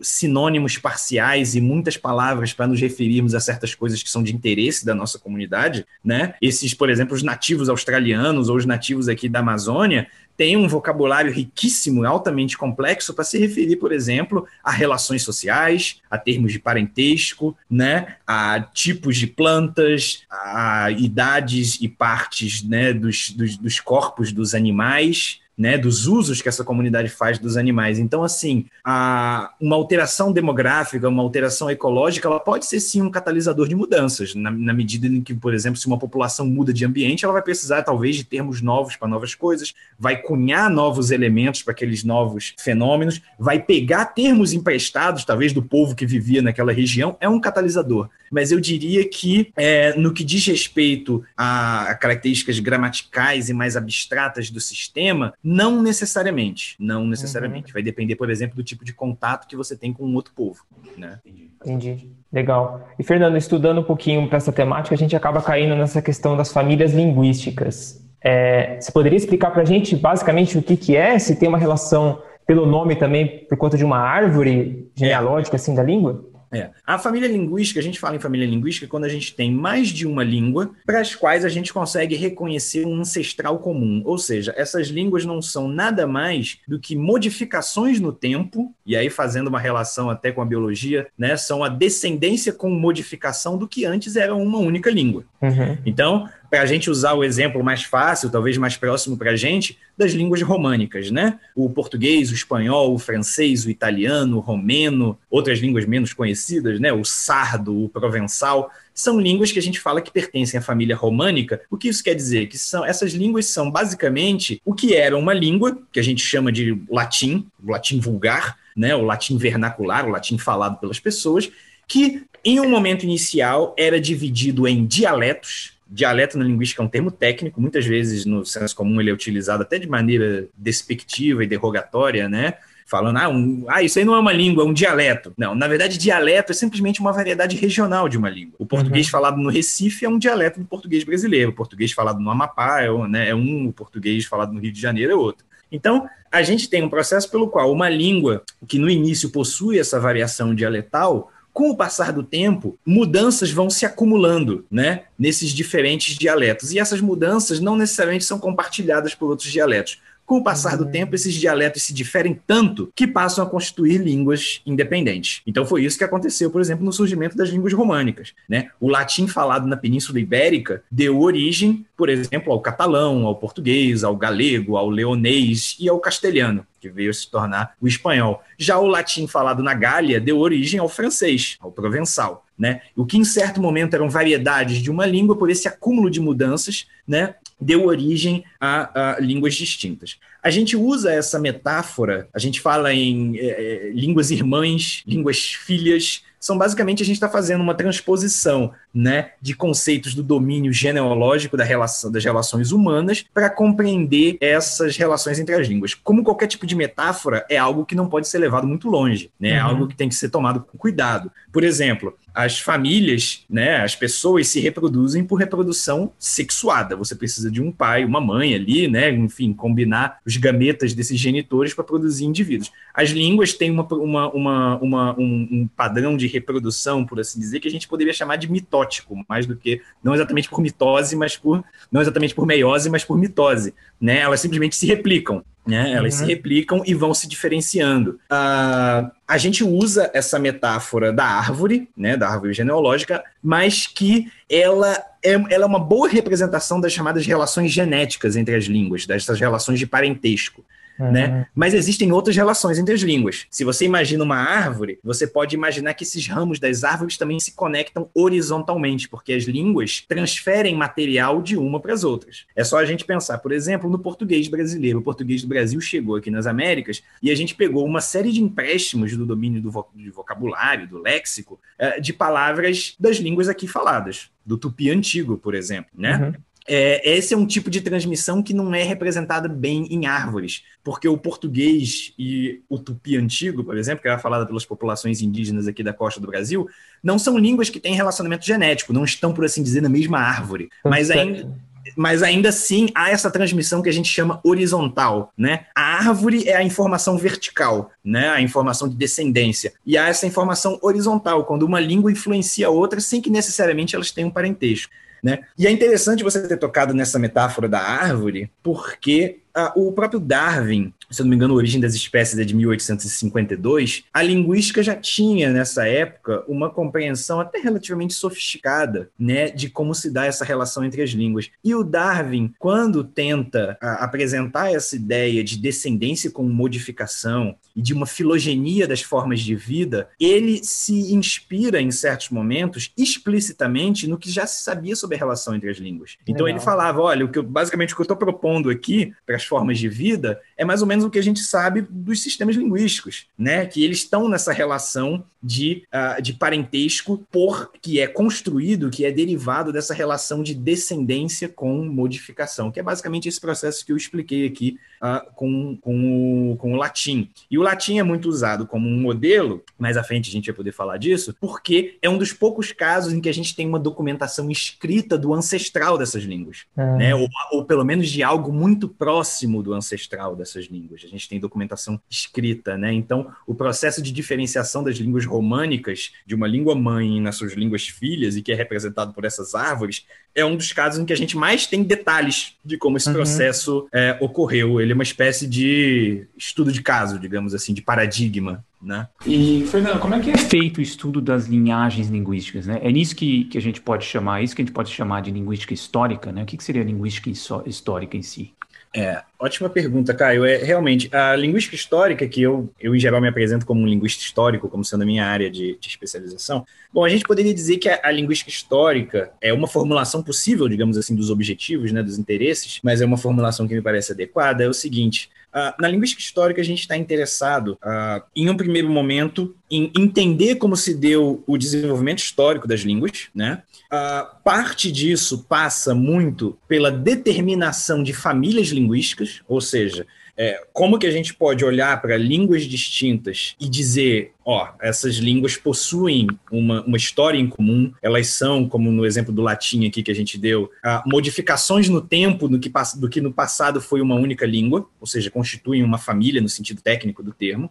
sinônimos 0.00 0.76
parciais 0.76 1.54
e 1.54 1.60
muitas 1.60 1.96
palavras 1.96 2.52
para 2.52 2.66
nos 2.66 2.80
referirmos 2.80 3.34
a 3.34 3.40
certas 3.40 3.74
coisas 3.74 4.02
que 4.02 4.10
são 4.10 4.22
de 4.22 4.34
interesse 4.34 4.84
da 4.84 4.94
nossa 4.94 5.18
comunidade, 5.18 5.86
né? 6.04 6.34
Esses, 6.40 6.74
por 6.74 6.90
exemplo, 6.90 7.14
os 7.14 7.22
nativos 7.22 7.68
australianos 7.68 8.48
ou 8.48 8.56
os 8.56 8.66
nativos 8.66 9.08
aqui 9.08 9.28
da 9.28 9.40
Amazônia 9.40 10.06
têm 10.36 10.56
um 10.56 10.68
vocabulário 10.68 11.32
riquíssimo 11.32 12.04
altamente 12.04 12.56
complexo 12.56 13.14
para 13.14 13.24
se 13.24 13.38
referir, 13.38 13.76
por 13.76 13.92
exemplo, 13.92 14.46
a 14.62 14.70
relações 14.70 15.22
sociais, 15.22 16.00
a 16.10 16.18
termos 16.18 16.52
de 16.52 16.58
parentesco, 16.58 17.56
né? 17.70 18.16
a 18.26 18.60
tipos 18.60 19.16
de 19.16 19.26
plantas, 19.26 20.22
a 20.30 20.90
idades 20.90 21.78
e 21.80 21.88
partes 21.88 22.62
né, 22.62 22.92
dos, 22.92 23.30
dos, 23.30 23.56
dos 23.56 23.80
corpos 23.80 24.32
dos 24.32 24.54
animais 24.54 25.40
né, 25.56 25.78
dos 25.78 26.06
usos 26.06 26.42
que 26.42 26.48
essa 26.48 26.62
comunidade 26.62 27.08
faz 27.08 27.38
dos 27.38 27.56
animais. 27.56 27.98
Então, 27.98 28.22
assim, 28.22 28.66
a, 28.84 29.54
uma 29.60 29.74
alteração 29.74 30.30
demográfica, 30.32 31.08
uma 31.08 31.22
alteração 31.22 31.70
ecológica, 31.70 32.28
ela 32.28 32.38
pode 32.38 32.66
ser 32.66 32.80
sim 32.80 33.00
um 33.00 33.10
catalisador 33.10 33.66
de 33.66 33.74
mudanças, 33.74 34.34
na, 34.34 34.50
na 34.50 34.74
medida 34.74 35.06
em 35.06 35.22
que, 35.22 35.34
por 35.34 35.54
exemplo, 35.54 35.78
se 35.78 35.86
uma 35.86 35.98
população 35.98 36.46
muda 36.46 36.72
de 36.72 36.84
ambiente, 36.84 37.24
ela 37.24 37.32
vai 37.32 37.42
precisar 37.42 37.82
talvez 37.82 38.16
de 38.16 38.24
termos 38.24 38.60
novos 38.60 38.96
para 38.96 39.08
novas 39.08 39.34
coisas, 39.34 39.74
vai 39.98 40.20
cunhar 40.20 40.68
novos 40.68 41.10
elementos 41.10 41.62
para 41.62 41.72
aqueles 41.72 42.04
novos 42.04 42.54
fenômenos, 42.58 43.22
vai 43.38 43.62
pegar 43.62 44.06
termos 44.06 44.52
emprestados, 44.52 45.24
talvez 45.24 45.52
do 45.52 45.62
povo 45.62 45.94
que 45.94 46.04
vivia 46.04 46.42
naquela 46.42 46.72
região, 46.72 47.16
é 47.20 47.28
um 47.28 47.40
catalisador. 47.40 48.10
Mas 48.30 48.50
eu 48.50 48.60
diria 48.60 49.08
que, 49.08 49.52
é, 49.56 49.96
no 49.96 50.12
que 50.12 50.24
diz 50.24 50.44
respeito 50.46 51.24
a, 51.36 51.90
a 51.90 51.94
características 51.94 52.58
gramaticais 52.58 53.48
e 53.48 53.52
mais 53.52 53.76
abstratas 53.76 54.50
do 54.50 54.60
sistema, 54.60 55.32
não 55.48 55.80
necessariamente. 55.80 56.74
Não 56.76 57.06
necessariamente. 57.06 57.68
Uhum. 57.68 57.74
Vai 57.74 57.82
depender, 57.84 58.16
por 58.16 58.28
exemplo, 58.28 58.56
do 58.56 58.64
tipo 58.64 58.84
de 58.84 58.92
contato 58.92 59.46
que 59.46 59.54
você 59.54 59.76
tem 59.76 59.92
com 59.92 60.04
um 60.04 60.12
outro 60.16 60.34
povo. 60.34 60.64
Né? 60.98 61.20
Entendi. 61.64 62.10
Legal. 62.32 62.88
E, 62.98 63.04
Fernando, 63.04 63.36
estudando 63.36 63.80
um 63.80 63.84
pouquinho 63.84 64.26
para 64.26 64.38
essa 64.38 64.50
temática, 64.50 64.96
a 64.96 64.98
gente 64.98 65.14
acaba 65.14 65.40
caindo 65.40 65.76
nessa 65.76 66.02
questão 66.02 66.36
das 66.36 66.52
famílias 66.52 66.92
linguísticas. 66.92 68.04
É, 68.20 68.80
você 68.80 68.90
poderia 68.90 69.16
explicar 69.16 69.52
para 69.52 69.62
a 69.62 69.64
gente, 69.64 69.94
basicamente, 69.94 70.58
o 70.58 70.62
que, 70.62 70.76
que 70.76 70.96
é? 70.96 71.16
Se 71.16 71.36
tem 71.36 71.48
uma 71.48 71.58
relação 71.58 72.20
pelo 72.44 72.66
nome 72.66 72.96
também, 72.96 73.46
por 73.48 73.56
conta 73.56 73.76
de 73.76 73.84
uma 73.84 73.98
árvore 73.98 74.90
genealógica, 74.96 75.54
é. 75.54 75.58
assim, 75.58 75.76
da 75.76 75.82
língua? 75.84 76.24
É. 76.52 76.70
A 76.86 76.98
família 76.98 77.28
linguística, 77.28 77.80
a 77.80 77.82
gente 77.82 77.98
fala 77.98 78.16
em 78.16 78.20
família 78.20 78.46
linguística 78.46 78.86
quando 78.86 79.04
a 79.04 79.08
gente 79.08 79.34
tem 79.34 79.52
mais 79.52 79.88
de 79.88 80.06
uma 80.06 80.22
língua 80.22 80.70
para 80.84 81.00
as 81.00 81.14
quais 81.14 81.44
a 81.44 81.48
gente 81.48 81.72
consegue 81.72 82.14
reconhecer 82.14 82.86
um 82.86 83.00
ancestral 83.00 83.58
comum. 83.58 84.02
Ou 84.04 84.18
seja, 84.18 84.54
essas 84.56 84.88
línguas 84.88 85.24
não 85.24 85.42
são 85.42 85.68
nada 85.68 86.06
mais 86.06 86.58
do 86.66 86.78
que 86.78 86.94
modificações 86.94 88.00
no 88.00 88.12
tempo, 88.12 88.74
e 88.84 88.96
aí 88.96 89.10
fazendo 89.10 89.48
uma 89.48 89.58
relação 89.58 90.08
até 90.08 90.30
com 90.30 90.40
a 90.40 90.46
biologia, 90.46 91.06
né? 91.18 91.36
São 91.36 91.64
a 91.64 91.68
descendência 91.68 92.52
com 92.52 92.70
modificação 92.70 93.58
do 93.58 93.66
que 93.66 93.84
antes 93.84 94.16
era 94.16 94.34
uma 94.34 94.58
única 94.58 94.90
língua. 94.90 95.24
Uhum. 95.42 95.76
Então, 95.84 96.28
para 96.50 96.62
a 96.62 96.66
gente 96.66 96.90
usar 96.90 97.14
o 97.14 97.24
exemplo 97.24 97.62
mais 97.62 97.82
fácil, 97.82 98.30
talvez 98.30 98.56
mais 98.56 98.76
próximo 98.76 99.16
para 99.16 99.32
a 99.32 99.36
gente, 99.36 99.78
das 99.96 100.12
línguas 100.12 100.42
românicas, 100.42 101.10
né? 101.10 101.38
O 101.54 101.70
português, 101.70 102.30
o 102.30 102.34
espanhol, 102.34 102.94
o 102.94 102.98
francês, 102.98 103.64
o 103.64 103.70
italiano, 103.70 104.36
o 104.36 104.40
romeno, 104.40 105.18
outras 105.30 105.58
línguas 105.58 105.84
menos 105.84 106.12
conhecidas, 106.12 106.78
né? 106.80 106.92
O 106.92 107.04
sardo, 107.04 107.84
o 107.84 107.88
provençal, 107.88 108.70
são 108.94 109.20
línguas 109.20 109.52
que 109.52 109.58
a 109.58 109.62
gente 109.62 109.78
fala 109.78 110.00
que 110.00 110.10
pertencem 110.10 110.58
à 110.58 110.62
família 110.62 110.96
românica. 110.96 111.60
O 111.70 111.76
que 111.76 111.88
isso 111.88 112.02
quer 112.02 112.14
dizer? 112.14 112.46
Que 112.46 112.56
são 112.58 112.84
essas 112.84 113.12
línguas 113.12 113.46
são 113.46 113.70
basicamente 113.70 114.60
o 114.64 114.74
que 114.74 114.94
era 114.94 115.16
uma 115.16 115.34
língua, 115.34 115.78
que 115.92 116.00
a 116.00 116.02
gente 116.02 116.22
chama 116.22 116.50
de 116.50 116.80
latim, 116.90 117.46
o 117.62 117.70
latim 117.70 118.00
vulgar, 118.00 118.56
né? 118.76 118.94
O 118.94 119.02
latim 119.02 119.36
vernacular, 119.36 120.06
o 120.06 120.10
latim 120.10 120.38
falado 120.38 120.78
pelas 120.78 120.98
pessoas, 121.00 121.50
que 121.86 122.24
em 122.44 122.60
um 122.60 122.68
momento 122.68 123.04
inicial 123.04 123.74
era 123.76 124.00
dividido 124.00 124.68
em 124.68 124.86
dialetos, 124.86 125.75
Dialeto 125.88 126.36
na 126.36 126.44
linguística 126.44 126.82
é 126.82 126.84
um 126.84 126.88
termo 126.88 127.10
técnico, 127.10 127.60
muitas 127.60 127.86
vezes 127.86 128.24
no 128.24 128.44
senso 128.44 128.74
comum 128.74 129.00
ele 129.00 129.10
é 129.10 129.12
utilizado 129.12 129.62
até 129.62 129.78
de 129.78 129.88
maneira 129.88 130.46
despectiva 130.56 131.44
e 131.44 131.46
derrogatória, 131.46 132.28
né? 132.28 132.54
Falando, 132.88 133.16
ah, 133.16 133.28
um, 133.28 133.64
ah, 133.68 133.82
isso 133.82 133.98
aí 133.98 134.04
não 134.04 134.14
é 134.14 134.18
uma 134.20 134.32
língua, 134.32 134.62
é 134.62 134.66
um 134.66 134.72
dialeto. 134.72 135.32
Não, 135.36 135.56
na 135.56 135.66
verdade, 135.66 135.98
dialeto 135.98 136.52
é 136.52 136.54
simplesmente 136.54 137.00
uma 137.00 137.12
variedade 137.12 137.56
regional 137.56 138.08
de 138.08 138.16
uma 138.16 138.30
língua. 138.30 138.54
O 138.58 138.66
português 138.66 139.06
uhum. 139.06 139.10
falado 139.10 139.36
no 139.38 139.50
Recife 139.50 140.04
é 140.04 140.08
um 140.08 140.18
dialeto 140.18 140.60
do 140.60 140.66
português 140.66 141.02
brasileiro, 141.02 141.50
o 141.50 141.54
português 141.54 141.90
falado 141.90 142.20
no 142.20 142.30
Amapá 142.30 142.82
é, 142.82 143.08
né, 143.08 143.28
é 143.28 143.34
um, 143.34 143.66
o 143.66 143.72
português 143.72 144.24
falado 144.24 144.52
no 144.52 144.60
Rio 144.60 144.72
de 144.72 144.80
Janeiro 144.80 145.12
é 145.12 145.16
outro. 145.16 145.44
Então, 145.70 146.08
a 146.30 146.42
gente 146.42 146.68
tem 146.68 146.82
um 146.82 146.88
processo 146.88 147.30
pelo 147.30 147.48
qual 147.48 147.72
uma 147.72 147.88
língua 147.88 148.42
que 148.68 148.78
no 148.78 148.88
início 148.88 149.30
possui 149.30 149.78
essa 149.78 149.98
variação 149.98 150.54
dialetal 150.54 151.32
com 151.56 151.70
o 151.70 151.76
passar 151.76 152.12
do 152.12 152.22
tempo, 152.22 152.78
mudanças 152.84 153.50
vão 153.50 153.70
se 153.70 153.86
acumulando, 153.86 154.66
né, 154.70 155.04
nesses 155.18 155.52
diferentes 155.52 156.14
dialetos. 156.14 156.70
E 156.70 156.78
essas 156.78 157.00
mudanças 157.00 157.60
não 157.60 157.74
necessariamente 157.76 158.26
são 158.26 158.38
compartilhadas 158.38 159.14
por 159.14 159.30
outros 159.30 159.50
dialetos. 159.50 160.02
Com 160.26 160.38
o 160.38 160.42
passar 160.42 160.76
do 160.76 160.84
uhum. 160.84 160.90
tempo, 160.90 161.14
esses 161.14 161.32
dialetos 161.34 161.84
se 161.84 161.94
diferem 161.94 162.38
tanto 162.46 162.92
que 162.96 163.06
passam 163.06 163.44
a 163.44 163.48
constituir 163.48 164.00
línguas 164.00 164.60
independentes. 164.66 165.40
Então 165.46 165.64
foi 165.64 165.84
isso 165.84 165.96
que 165.96 166.02
aconteceu, 166.02 166.50
por 166.50 166.60
exemplo, 166.60 166.84
no 166.84 166.92
surgimento 166.92 167.36
das 167.36 167.48
línguas 167.48 167.72
românicas. 167.72 168.32
Né? 168.48 168.68
O 168.80 168.88
latim 168.88 169.28
falado 169.28 169.68
na 169.68 169.76
Península 169.76 170.18
Ibérica 170.18 170.82
deu 170.90 171.20
origem, 171.20 171.86
por 171.96 172.08
exemplo, 172.08 172.52
ao 172.52 172.60
catalão, 172.60 173.24
ao 173.24 173.36
português, 173.36 174.02
ao 174.02 174.16
galego, 174.16 174.76
ao 174.76 174.90
leonês 174.90 175.76
e 175.78 175.88
ao 175.88 176.00
castelhano 176.00 176.66
que 176.80 176.88
veio 176.88 177.12
se 177.12 177.28
tornar 177.28 177.74
o 177.80 177.88
espanhol. 177.88 178.42
Já 178.56 178.78
o 178.78 178.86
latim 178.86 179.26
falado 179.26 179.62
na 179.62 179.74
Gália 179.74 180.20
deu 180.20 180.38
origem 180.38 180.78
ao 180.78 180.88
francês, 180.88 181.56
ao 181.60 181.72
provençal. 181.72 182.44
Né? 182.58 182.80
O 182.94 183.04
que 183.04 183.18
em 183.18 183.24
certo 183.24 183.60
momento 183.60 183.94
eram 183.94 184.08
variedades 184.08 184.78
de 184.78 184.90
uma 184.90 185.04
língua, 185.04 185.36
por 185.36 185.50
esse 185.50 185.68
acúmulo 185.68 186.08
de 186.08 186.20
mudanças, 186.20 186.86
né, 187.06 187.34
deu 187.60 187.86
origem 187.86 188.44
a, 188.60 189.16
a 189.16 189.20
línguas 189.20 189.54
distintas. 189.54 190.18
a 190.42 190.50
gente 190.50 190.76
usa 190.76 191.12
essa 191.12 191.38
metáfora, 191.38 192.28
a 192.32 192.38
gente 192.38 192.60
fala 192.60 192.92
em 192.92 193.36
é, 193.38 193.90
línguas 193.94 194.30
irmãs, 194.30 195.02
línguas 195.06 195.38
filhas, 195.38 196.22
são 196.46 196.56
basicamente 196.56 197.02
a 197.02 197.06
gente 197.06 197.16
está 197.16 197.28
fazendo 197.28 197.60
uma 197.60 197.74
transposição 197.74 198.72
né, 198.94 199.32
de 199.42 199.54
conceitos 199.54 200.14
do 200.14 200.22
domínio 200.22 200.72
genealógico 200.72 201.56
da 201.56 201.64
relação, 201.64 202.10
das 202.10 202.24
relações 202.24 202.70
humanas 202.70 203.24
para 203.34 203.50
compreender 203.50 204.38
essas 204.40 204.96
relações 204.96 205.40
entre 205.40 205.54
as 205.54 205.66
línguas. 205.66 205.94
Como 205.94 206.22
qualquer 206.22 206.46
tipo 206.46 206.66
de 206.66 206.76
metáfora, 206.76 207.44
é 207.50 207.56
algo 207.56 207.84
que 207.84 207.96
não 207.96 208.08
pode 208.08 208.28
ser 208.28 208.38
levado 208.38 208.66
muito 208.66 208.88
longe, 208.88 209.30
né? 209.40 209.50
É 209.50 209.58
algo 209.58 209.88
que 209.88 209.96
tem 209.96 210.08
que 210.08 210.14
ser 210.14 210.28
tomado 210.28 210.60
com 210.60 210.78
cuidado. 210.78 211.32
Por 211.52 211.64
exemplo, 211.64 212.16
as 212.36 212.60
famílias, 212.60 213.46
né, 213.48 213.78
as 213.78 213.96
pessoas 213.96 214.46
se 214.48 214.60
reproduzem 214.60 215.24
por 215.24 215.36
reprodução 215.36 216.12
sexuada. 216.18 216.94
Você 216.94 217.16
precisa 217.16 217.50
de 217.50 217.62
um 217.62 217.72
pai, 217.72 218.04
uma 218.04 218.20
mãe 218.20 218.54
ali, 218.54 218.86
né, 218.86 219.10
enfim, 219.10 219.54
combinar 219.54 220.18
os 220.24 220.36
gametas 220.36 220.92
desses 220.92 221.18
genitores 221.18 221.72
para 221.72 221.82
produzir 221.82 222.26
indivíduos. 222.26 222.70
As 222.92 223.08
línguas 223.08 223.54
têm 223.54 223.70
uma, 223.70 223.86
uma, 223.90 224.28
uma, 224.28 224.76
uma 224.76 225.18
um, 225.18 225.48
um, 225.50 225.68
padrão 225.74 226.14
de 226.14 226.26
reprodução, 226.26 227.06
por 227.06 227.18
assim 227.18 227.40
dizer, 227.40 227.58
que 227.58 227.68
a 227.68 227.70
gente 227.70 227.88
poderia 227.88 228.12
chamar 228.12 228.36
de 228.36 228.52
mitótico, 228.52 229.24
mais 229.26 229.46
do 229.46 229.56
que 229.56 229.80
não 230.04 230.14
exatamente 230.14 230.50
por 230.50 230.60
mitose, 230.60 231.16
mas 231.16 231.38
por 231.38 231.64
não 231.90 232.02
exatamente 232.02 232.34
por 232.34 232.44
meiose, 232.44 232.90
mas 232.90 233.02
por 233.02 233.16
mitose, 233.16 233.72
né? 233.98 234.18
Elas 234.18 234.40
simplesmente 234.40 234.76
se 234.76 234.84
replicam. 234.84 235.42
Né? 235.66 235.92
Elas 235.92 236.14
uhum. 236.14 236.20
se 236.20 236.32
replicam 236.32 236.82
e 236.86 236.94
vão 236.94 237.12
se 237.12 237.26
diferenciando. 237.26 238.20
Uh, 238.30 239.10
a 239.26 239.36
gente 239.38 239.64
usa 239.64 240.10
essa 240.14 240.38
metáfora 240.38 241.12
da 241.12 241.24
árvore, 241.24 241.88
né, 241.96 242.16
da 242.16 242.28
árvore 242.28 242.52
genealógica, 242.52 243.24
mas 243.42 243.86
que 243.86 244.30
ela 244.48 244.96
é, 245.22 245.32
ela 245.32 245.64
é 245.64 245.66
uma 245.66 245.80
boa 245.80 246.08
representação 246.08 246.80
das 246.80 246.92
chamadas 246.92 247.26
relações 247.26 247.72
genéticas 247.72 248.36
entre 248.36 248.54
as 248.54 248.64
línguas, 248.64 249.06
dessas 249.06 249.40
relações 249.40 249.78
de 249.80 249.86
parentesco. 249.86 250.64
Uhum. 250.98 251.12
Né? 251.12 251.46
Mas 251.54 251.74
existem 251.74 252.12
outras 252.12 252.36
relações 252.36 252.78
entre 252.78 252.94
as 252.94 253.00
línguas. 253.00 253.46
Se 253.50 253.64
você 253.64 253.84
imagina 253.84 254.24
uma 254.24 254.36
árvore, 254.36 254.98
você 255.02 255.26
pode 255.26 255.54
imaginar 255.54 255.94
que 255.94 256.04
esses 256.04 256.26
ramos 256.26 256.58
das 256.58 256.84
árvores 256.84 257.16
também 257.16 257.38
se 257.38 257.52
conectam 257.52 258.08
horizontalmente, 258.14 259.08
porque 259.08 259.32
as 259.32 259.44
línguas 259.44 260.04
transferem 260.08 260.74
material 260.74 261.42
de 261.42 261.56
uma 261.56 261.80
para 261.80 261.92
as 261.92 262.04
outras. 262.04 262.46
É 262.54 262.64
só 262.64 262.78
a 262.78 262.84
gente 262.84 263.04
pensar, 263.04 263.38
por 263.38 263.52
exemplo, 263.52 263.90
no 263.90 263.98
português 263.98 264.48
brasileiro. 264.48 264.98
O 264.98 265.02
português 265.02 265.42
do 265.42 265.48
Brasil 265.48 265.80
chegou 265.80 266.16
aqui 266.16 266.30
nas 266.30 266.46
Américas 266.46 267.02
e 267.22 267.30
a 267.30 267.34
gente 267.34 267.54
pegou 267.54 267.84
uma 267.84 268.00
série 268.00 268.32
de 268.32 268.42
empréstimos 268.42 269.16
do 269.16 269.26
domínio 269.26 269.60
do 269.60 269.70
vocabulário, 269.70 270.88
do 270.88 271.00
léxico, 271.00 271.60
eh, 271.78 272.00
de 272.00 272.12
palavras 272.12 272.94
das 272.98 273.16
línguas 273.16 273.48
aqui 273.48 273.66
faladas 273.66 274.30
do 274.44 274.56
tupi 274.56 274.90
antigo, 274.90 275.36
por 275.36 275.54
exemplo, 275.54 275.90
né? 275.94 276.16
Uhum. 276.16 276.42
É, 276.68 277.16
esse 277.16 277.32
é 277.32 277.36
um 277.36 277.46
tipo 277.46 277.70
de 277.70 277.80
transmissão 277.80 278.42
que 278.42 278.52
não 278.52 278.74
é 278.74 278.82
representada 278.82 279.48
bem 279.48 279.86
em 279.90 280.06
árvores, 280.06 280.64
porque 280.82 281.08
o 281.08 281.16
português 281.16 282.12
e 282.18 282.60
o 282.68 282.78
tupi 282.78 283.16
antigo, 283.16 283.62
por 283.62 283.76
exemplo, 283.76 284.02
que 284.02 284.08
era 284.08 284.18
falado 284.18 284.46
pelas 284.46 284.64
populações 284.64 285.20
indígenas 285.20 285.68
aqui 285.68 285.82
da 285.82 285.92
costa 285.92 286.20
do 286.20 286.26
Brasil, 286.26 286.68
não 287.02 287.18
são 287.18 287.38
línguas 287.38 287.70
que 287.70 287.80
têm 287.80 287.94
relacionamento 287.94 288.44
genético, 288.44 288.92
não 288.92 289.04
estão, 289.04 289.32
por 289.32 289.44
assim 289.44 289.62
dizer, 289.62 289.80
na 289.80 289.88
mesma 289.88 290.18
árvore. 290.18 290.68
Mas 290.84 291.10
ainda, 291.10 291.48
mas 291.94 292.22
ainda 292.22 292.48
assim 292.48 292.88
há 292.94 293.10
essa 293.10 293.30
transmissão 293.30 293.82
que 293.82 293.88
a 293.88 293.92
gente 293.92 294.08
chama 294.08 294.40
horizontal, 294.42 295.32
né? 295.36 295.66
A 295.74 296.08
árvore 296.08 296.48
é 296.48 296.56
a 296.56 296.62
informação 296.62 297.16
vertical, 297.16 297.92
né? 298.04 298.30
A 298.30 298.40
informação 298.40 298.88
de 298.88 298.96
descendência. 298.96 299.74
E 299.84 299.96
há 299.96 300.08
essa 300.08 300.26
informação 300.26 300.78
horizontal, 300.82 301.44
quando 301.44 301.62
uma 301.62 301.78
língua 301.78 302.10
influencia 302.10 302.66
a 302.66 302.70
outra 302.70 303.00
sem 303.00 303.20
que 303.20 303.30
necessariamente 303.30 303.94
elas 303.94 304.10
tenham 304.10 304.30
parentesco. 304.30 304.90
Né? 305.26 305.40
E 305.58 305.66
é 305.66 305.70
interessante 305.72 306.22
você 306.22 306.46
ter 306.46 306.56
tocado 306.56 306.94
nessa 306.94 307.18
metáfora 307.18 307.68
da 307.68 307.80
árvore, 307.80 308.48
porque 308.62 309.40
ah, 309.52 309.72
o 309.74 309.90
próprio 309.90 310.20
Darwin, 310.20 310.94
se 311.10 311.20
eu 311.20 311.24
não 311.24 311.30
me 311.30 311.36
engano, 311.36 311.54
a 311.54 311.56
origem 311.56 311.80
das 311.80 311.94
espécies 311.94 312.38
é 312.38 312.44
de 312.44 312.54
1852, 312.54 314.04
a 314.12 314.22
linguística 314.22 314.82
já 314.82 314.94
tinha, 314.94 315.52
nessa 315.52 315.86
época, 315.86 316.44
uma 316.48 316.70
compreensão 316.70 317.40
até 317.40 317.58
relativamente 317.58 318.14
sofisticada 318.14 319.10
né, 319.18 319.48
de 319.50 319.68
como 319.68 319.94
se 319.94 320.10
dá 320.10 320.26
essa 320.26 320.44
relação 320.44 320.84
entre 320.84 321.02
as 321.02 321.10
línguas. 321.10 321.50
E 321.62 321.74
o 321.74 321.84
Darwin, 321.84 322.52
quando 322.58 323.04
tenta 323.04 323.78
ah, 323.80 324.04
apresentar 324.04 324.72
essa 324.72 324.96
ideia 324.96 325.42
de 325.42 325.58
descendência 325.58 326.30
com 326.30 326.42
modificação 326.42 327.56
e 327.74 327.82
de 327.82 327.92
uma 327.92 328.06
filogenia 328.06 328.86
das 328.86 329.02
formas 329.02 329.40
de 329.40 329.54
vida, 329.54 330.08
ele 330.18 330.64
se 330.64 331.12
inspira, 331.12 331.80
em 331.80 331.90
certos 331.90 332.30
momentos, 332.30 332.92
explicitamente 332.96 334.06
no 334.06 334.18
que 334.18 334.30
já 334.30 334.46
se 334.46 334.62
sabia 334.62 334.96
sobre 334.96 335.16
a 335.16 335.18
relação 335.18 335.54
entre 335.54 335.70
as 335.70 335.76
línguas. 335.76 336.16
Então 336.22 336.46
Legal. 336.46 336.58
ele 336.58 336.64
falava: 336.64 337.00
olha, 337.00 337.24
o 337.24 337.28
que 337.28 337.38
eu, 337.38 337.42
basicamente 337.42 337.92
o 337.92 337.96
que 337.96 338.00
eu 338.00 338.04
estou 338.04 338.16
propondo 338.16 338.70
aqui 338.70 339.12
para 339.24 339.36
as 339.36 339.44
formas 339.44 339.78
de 339.78 339.88
vida 339.88 340.40
é 340.56 340.64
mais 340.64 340.80
ou 340.80 340.88
menos 340.88 341.04
o 341.04 341.10
que 341.10 341.18
a 341.18 341.22
gente 341.22 341.40
sabe 341.40 341.86
dos 341.88 342.22
sistemas 342.22 342.56
linguísticos, 342.56 343.26
né? 343.38 343.66
Que 343.66 343.84
eles 343.84 343.98
estão 343.98 344.28
nessa 344.28 344.52
relação 344.52 345.24
de, 345.42 345.84
uh, 345.92 346.20
de 346.20 346.32
parentesco 346.32 347.24
por 347.30 347.70
que 347.80 348.00
é 348.00 348.06
construído, 348.06 348.90
que 348.90 349.04
é 349.04 349.12
derivado 349.12 349.72
dessa 349.72 349.92
relação 349.92 350.42
de 350.42 350.54
descendência 350.54 351.48
com 351.48 351.84
modificação, 351.84 352.70
que 352.70 352.80
é 352.80 352.82
basicamente 352.82 353.28
esse 353.28 353.40
processo 353.40 353.84
que 353.84 353.92
eu 353.92 353.96
expliquei 353.96 354.46
aqui 354.46 354.78
uh, 355.02 355.32
com, 355.34 355.76
com, 355.76 356.52
o, 356.52 356.56
com 356.56 356.74
o 356.74 356.76
latim. 356.76 357.30
E 357.50 357.58
o 357.58 357.62
latim 357.62 357.98
é 357.98 358.02
muito 358.02 358.28
usado 358.28 358.66
como 358.66 358.88
um 358.88 359.00
modelo, 359.00 359.62
mais 359.78 359.96
à 359.96 360.02
frente 360.02 360.28
a 360.28 360.32
gente 360.32 360.46
vai 360.46 360.56
poder 360.56 360.72
falar 360.72 360.96
disso, 360.96 361.34
porque 361.40 361.98
é 362.00 362.08
um 362.08 362.18
dos 362.18 362.32
poucos 362.32 362.72
casos 362.72 363.12
em 363.12 363.20
que 363.20 363.28
a 363.28 363.34
gente 363.34 363.54
tem 363.54 363.66
uma 363.66 363.78
documentação 363.78 364.50
escrita 364.50 365.16
do 365.18 365.32
ancestral 365.34 365.98
dessas 365.98 366.22
línguas, 366.22 366.64
ah. 366.76 366.96
né? 366.96 367.14
Ou, 367.14 367.28
ou 367.52 367.64
pelo 367.64 367.84
menos 367.84 368.08
de 368.08 368.22
algo 368.22 368.52
muito 368.52 368.88
próximo 368.88 369.62
do 369.62 369.74
ancestral 369.74 370.36
dessas 370.36 370.66
línguas. 370.66 371.02
A 371.04 371.08
gente 371.08 371.28
tem 371.28 371.40
documentação 371.40 372.00
escrita, 372.08 372.76
né? 372.76 372.92
Então, 372.92 373.32
o 373.46 373.54
processo 373.54 374.02
de 374.02 374.12
diferenciação 374.12 374.82
das 374.82 374.96
línguas 374.96 375.24
românicas 375.24 376.12
de 376.24 376.34
uma 376.34 376.46
língua 376.46 376.74
mãe 376.74 377.20
nas 377.20 377.36
suas 377.36 377.52
línguas 377.52 377.86
filhas 377.88 378.36
e 378.36 378.42
que 378.42 378.52
é 378.52 378.54
representado 378.54 379.12
por 379.12 379.24
essas 379.24 379.54
árvores 379.54 380.06
é 380.34 380.44
um 380.44 380.54
dos 380.54 380.72
casos 380.72 381.00
em 381.00 381.04
que 381.06 381.12
a 381.12 381.16
gente 381.16 381.36
mais 381.36 381.66
tem 381.66 381.82
detalhes 381.82 382.54
de 382.62 382.76
como 382.76 382.98
esse 382.98 383.08
uhum. 383.08 383.14
processo 383.14 383.88
é, 383.92 384.16
ocorreu. 384.20 384.80
Ele 384.86 384.92
é 384.92 384.94
uma 384.94 385.02
espécie 385.02 385.46
de 385.46 386.26
estudo 386.36 386.72
de 386.72 386.80
caso, 386.80 387.18
digamos 387.18 387.54
assim, 387.54 387.74
de 387.74 387.82
paradigma. 387.82 388.64
Né? 388.80 389.08
E, 389.26 389.66
Fernando, 389.68 389.98
como 389.98 390.14
é 390.14 390.20
que 390.20 390.30
é 390.30 390.36
feito 390.36 390.78
o 390.78 390.80
estudo 390.80 391.20
das 391.20 391.46
linhagens 391.46 392.08
linguísticas? 392.08 392.66
Né? 392.66 392.78
É 392.82 392.92
nisso 392.92 393.16
que, 393.16 393.44
que 393.46 393.58
a 393.58 393.60
gente 393.60 393.80
pode 393.80 394.04
chamar, 394.04 394.42
isso 394.42 394.54
que 394.54 394.62
a 394.62 394.64
gente 394.64 394.74
pode 394.74 394.92
chamar 394.92 395.22
de 395.22 395.30
linguística 395.30 395.74
histórica, 395.74 396.30
né? 396.30 396.42
O 396.44 396.46
que, 396.46 396.56
que 396.56 396.62
seria 396.62 396.84
linguística 396.84 397.28
histórica 397.66 398.16
em 398.16 398.22
si? 398.22 398.52
É, 398.96 399.22
ótima 399.38 399.68
pergunta, 399.68 400.14
Caio. 400.14 400.46
É, 400.46 400.56
realmente, 400.56 401.14
a 401.14 401.36
linguística 401.36 401.76
histórica, 401.76 402.26
que 402.26 402.40
eu, 402.40 402.72
eu 402.80 402.96
em 402.96 402.98
geral 402.98 403.20
me 403.20 403.28
apresento 403.28 403.66
como 403.66 403.82
um 403.82 403.86
linguista 403.86 404.22
histórico, 404.22 404.70
como 404.70 404.82
sendo 404.86 405.02
a 405.02 405.06
minha 405.06 405.26
área 405.26 405.50
de, 405.50 405.76
de 405.78 405.88
especialização, 405.88 406.64
bom, 406.90 407.04
a 407.04 407.08
gente 407.10 407.22
poderia 407.24 407.52
dizer 407.52 407.76
que 407.76 407.90
a, 407.90 408.00
a, 408.02 408.10
linguística 408.10 408.48
histórica 408.50 409.30
é 409.38 409.52
uma 409.52 409.68
formulação 409.68 410.22
possível, 410.22 410.66
digamos 410.66 410.96
assim, 410.96 411.14
dos 411.14 411.28
objetivos, 411.28 411.92
né, 411.92 412.02
dos 412.02 412.18
interesses, 412.18 412.80
mas 412.82 413.02
é 413.02 413.04
uma 413.04 413.18
formulação 413.18 413.68
que 413.68 413.74
me 413.74 413.82
parece 413.82 414.12
adequada. 414.12 414.64
É 414.64 414.68
o 414.68 414.72
seguinte: 414.72 415.28
Uh, 415.56 415.72
na 415.80 415.88
linguística 415.88 416.20
histórica, 416.20 416.60
a 416.60 416.64
gente 416.64 416.80
está 416.80 416.98
interessado, 416.98 417.78
uh, 417.82 418.22
em 418.36 418.50
um 418.50 418.56
primeiro 418.58 418.90
momento, 418.90 419.56
em 419.70 419.90
entender 419.96 420.56
como 420.56 420.76
se 420.76 420.92
deu 420.92 421.42
o 421.46 421.56
desenvolvimento 421.56 422.18
histórico 422.18 422.68
das 422.68 422.80
línguas. 422.80 423.28
Né? 423.34 423.62
Uh, 423.86 424.36
parte 424.44 424.92
disso 424.92 425.46
passa 425.48 425.94
muito 425.94 426.58
pela 426.68 426.90
determinação 426.90 428.02
de 428.02 428.12
famílias 428.12 428.68
linguísticas, 428.68 429.40
ou 429.48 429.62
seja, 429.62 430.06
é, 430.36 430.62
como 430.72 430.98
que 430.98 431.06
a 431.06 431.10
gente 431.10 431.32
pode 431.32 431.64
olhar 431.64 432.00
para 432.00 432.16
línguas 432.16 432.64
distintas 432.64 433.56
e 433.58 433.68
dizer, 433.68 434.32
ó, 434.44 434.68
essas 434.80 435.16
línguas 435.16 435.56
possuem 435.56 436.26
uma, 436.50 436.82
uma 436.82 436.96
história 436.96 437.38
em 437.38 437.48
comum, 437.48 437.92
elas 438.02 438.28
são, 438.28 438.68
como 438.68 438.92
no 438.92 439.06
exemplo 439.06 439.32
do 439.32 439.42
latim 439.42 439.86
aqui 439.86 440.02
que 440.02 440.10
a 440.10 440.14
gente 440.14 440.36
deu, 440.36 440.70
modificações 441.06 441.88
no 441.88 442.00
tempo 442.00 442.48
do 442.48 442.58
que, 442.58 442.70
do 442.96 443.08
que 443.08 443.20
no 443.20 443.32
passado 443.32 443.80
foi 443.80 444.00
uma 444.00 444.14
única 444.14 444.44
língua, 444.44 444.86
ou 445.00 445.06
seja, 445.06 445.30
constituem 445.30 445.82
uma 445.82 445.98
família 445.98 446.40
no 446.40 446.48
sentido 446.48 446.82
técnico 446.82 447.22
do 447.22 447.32
termo. 447.32 447.70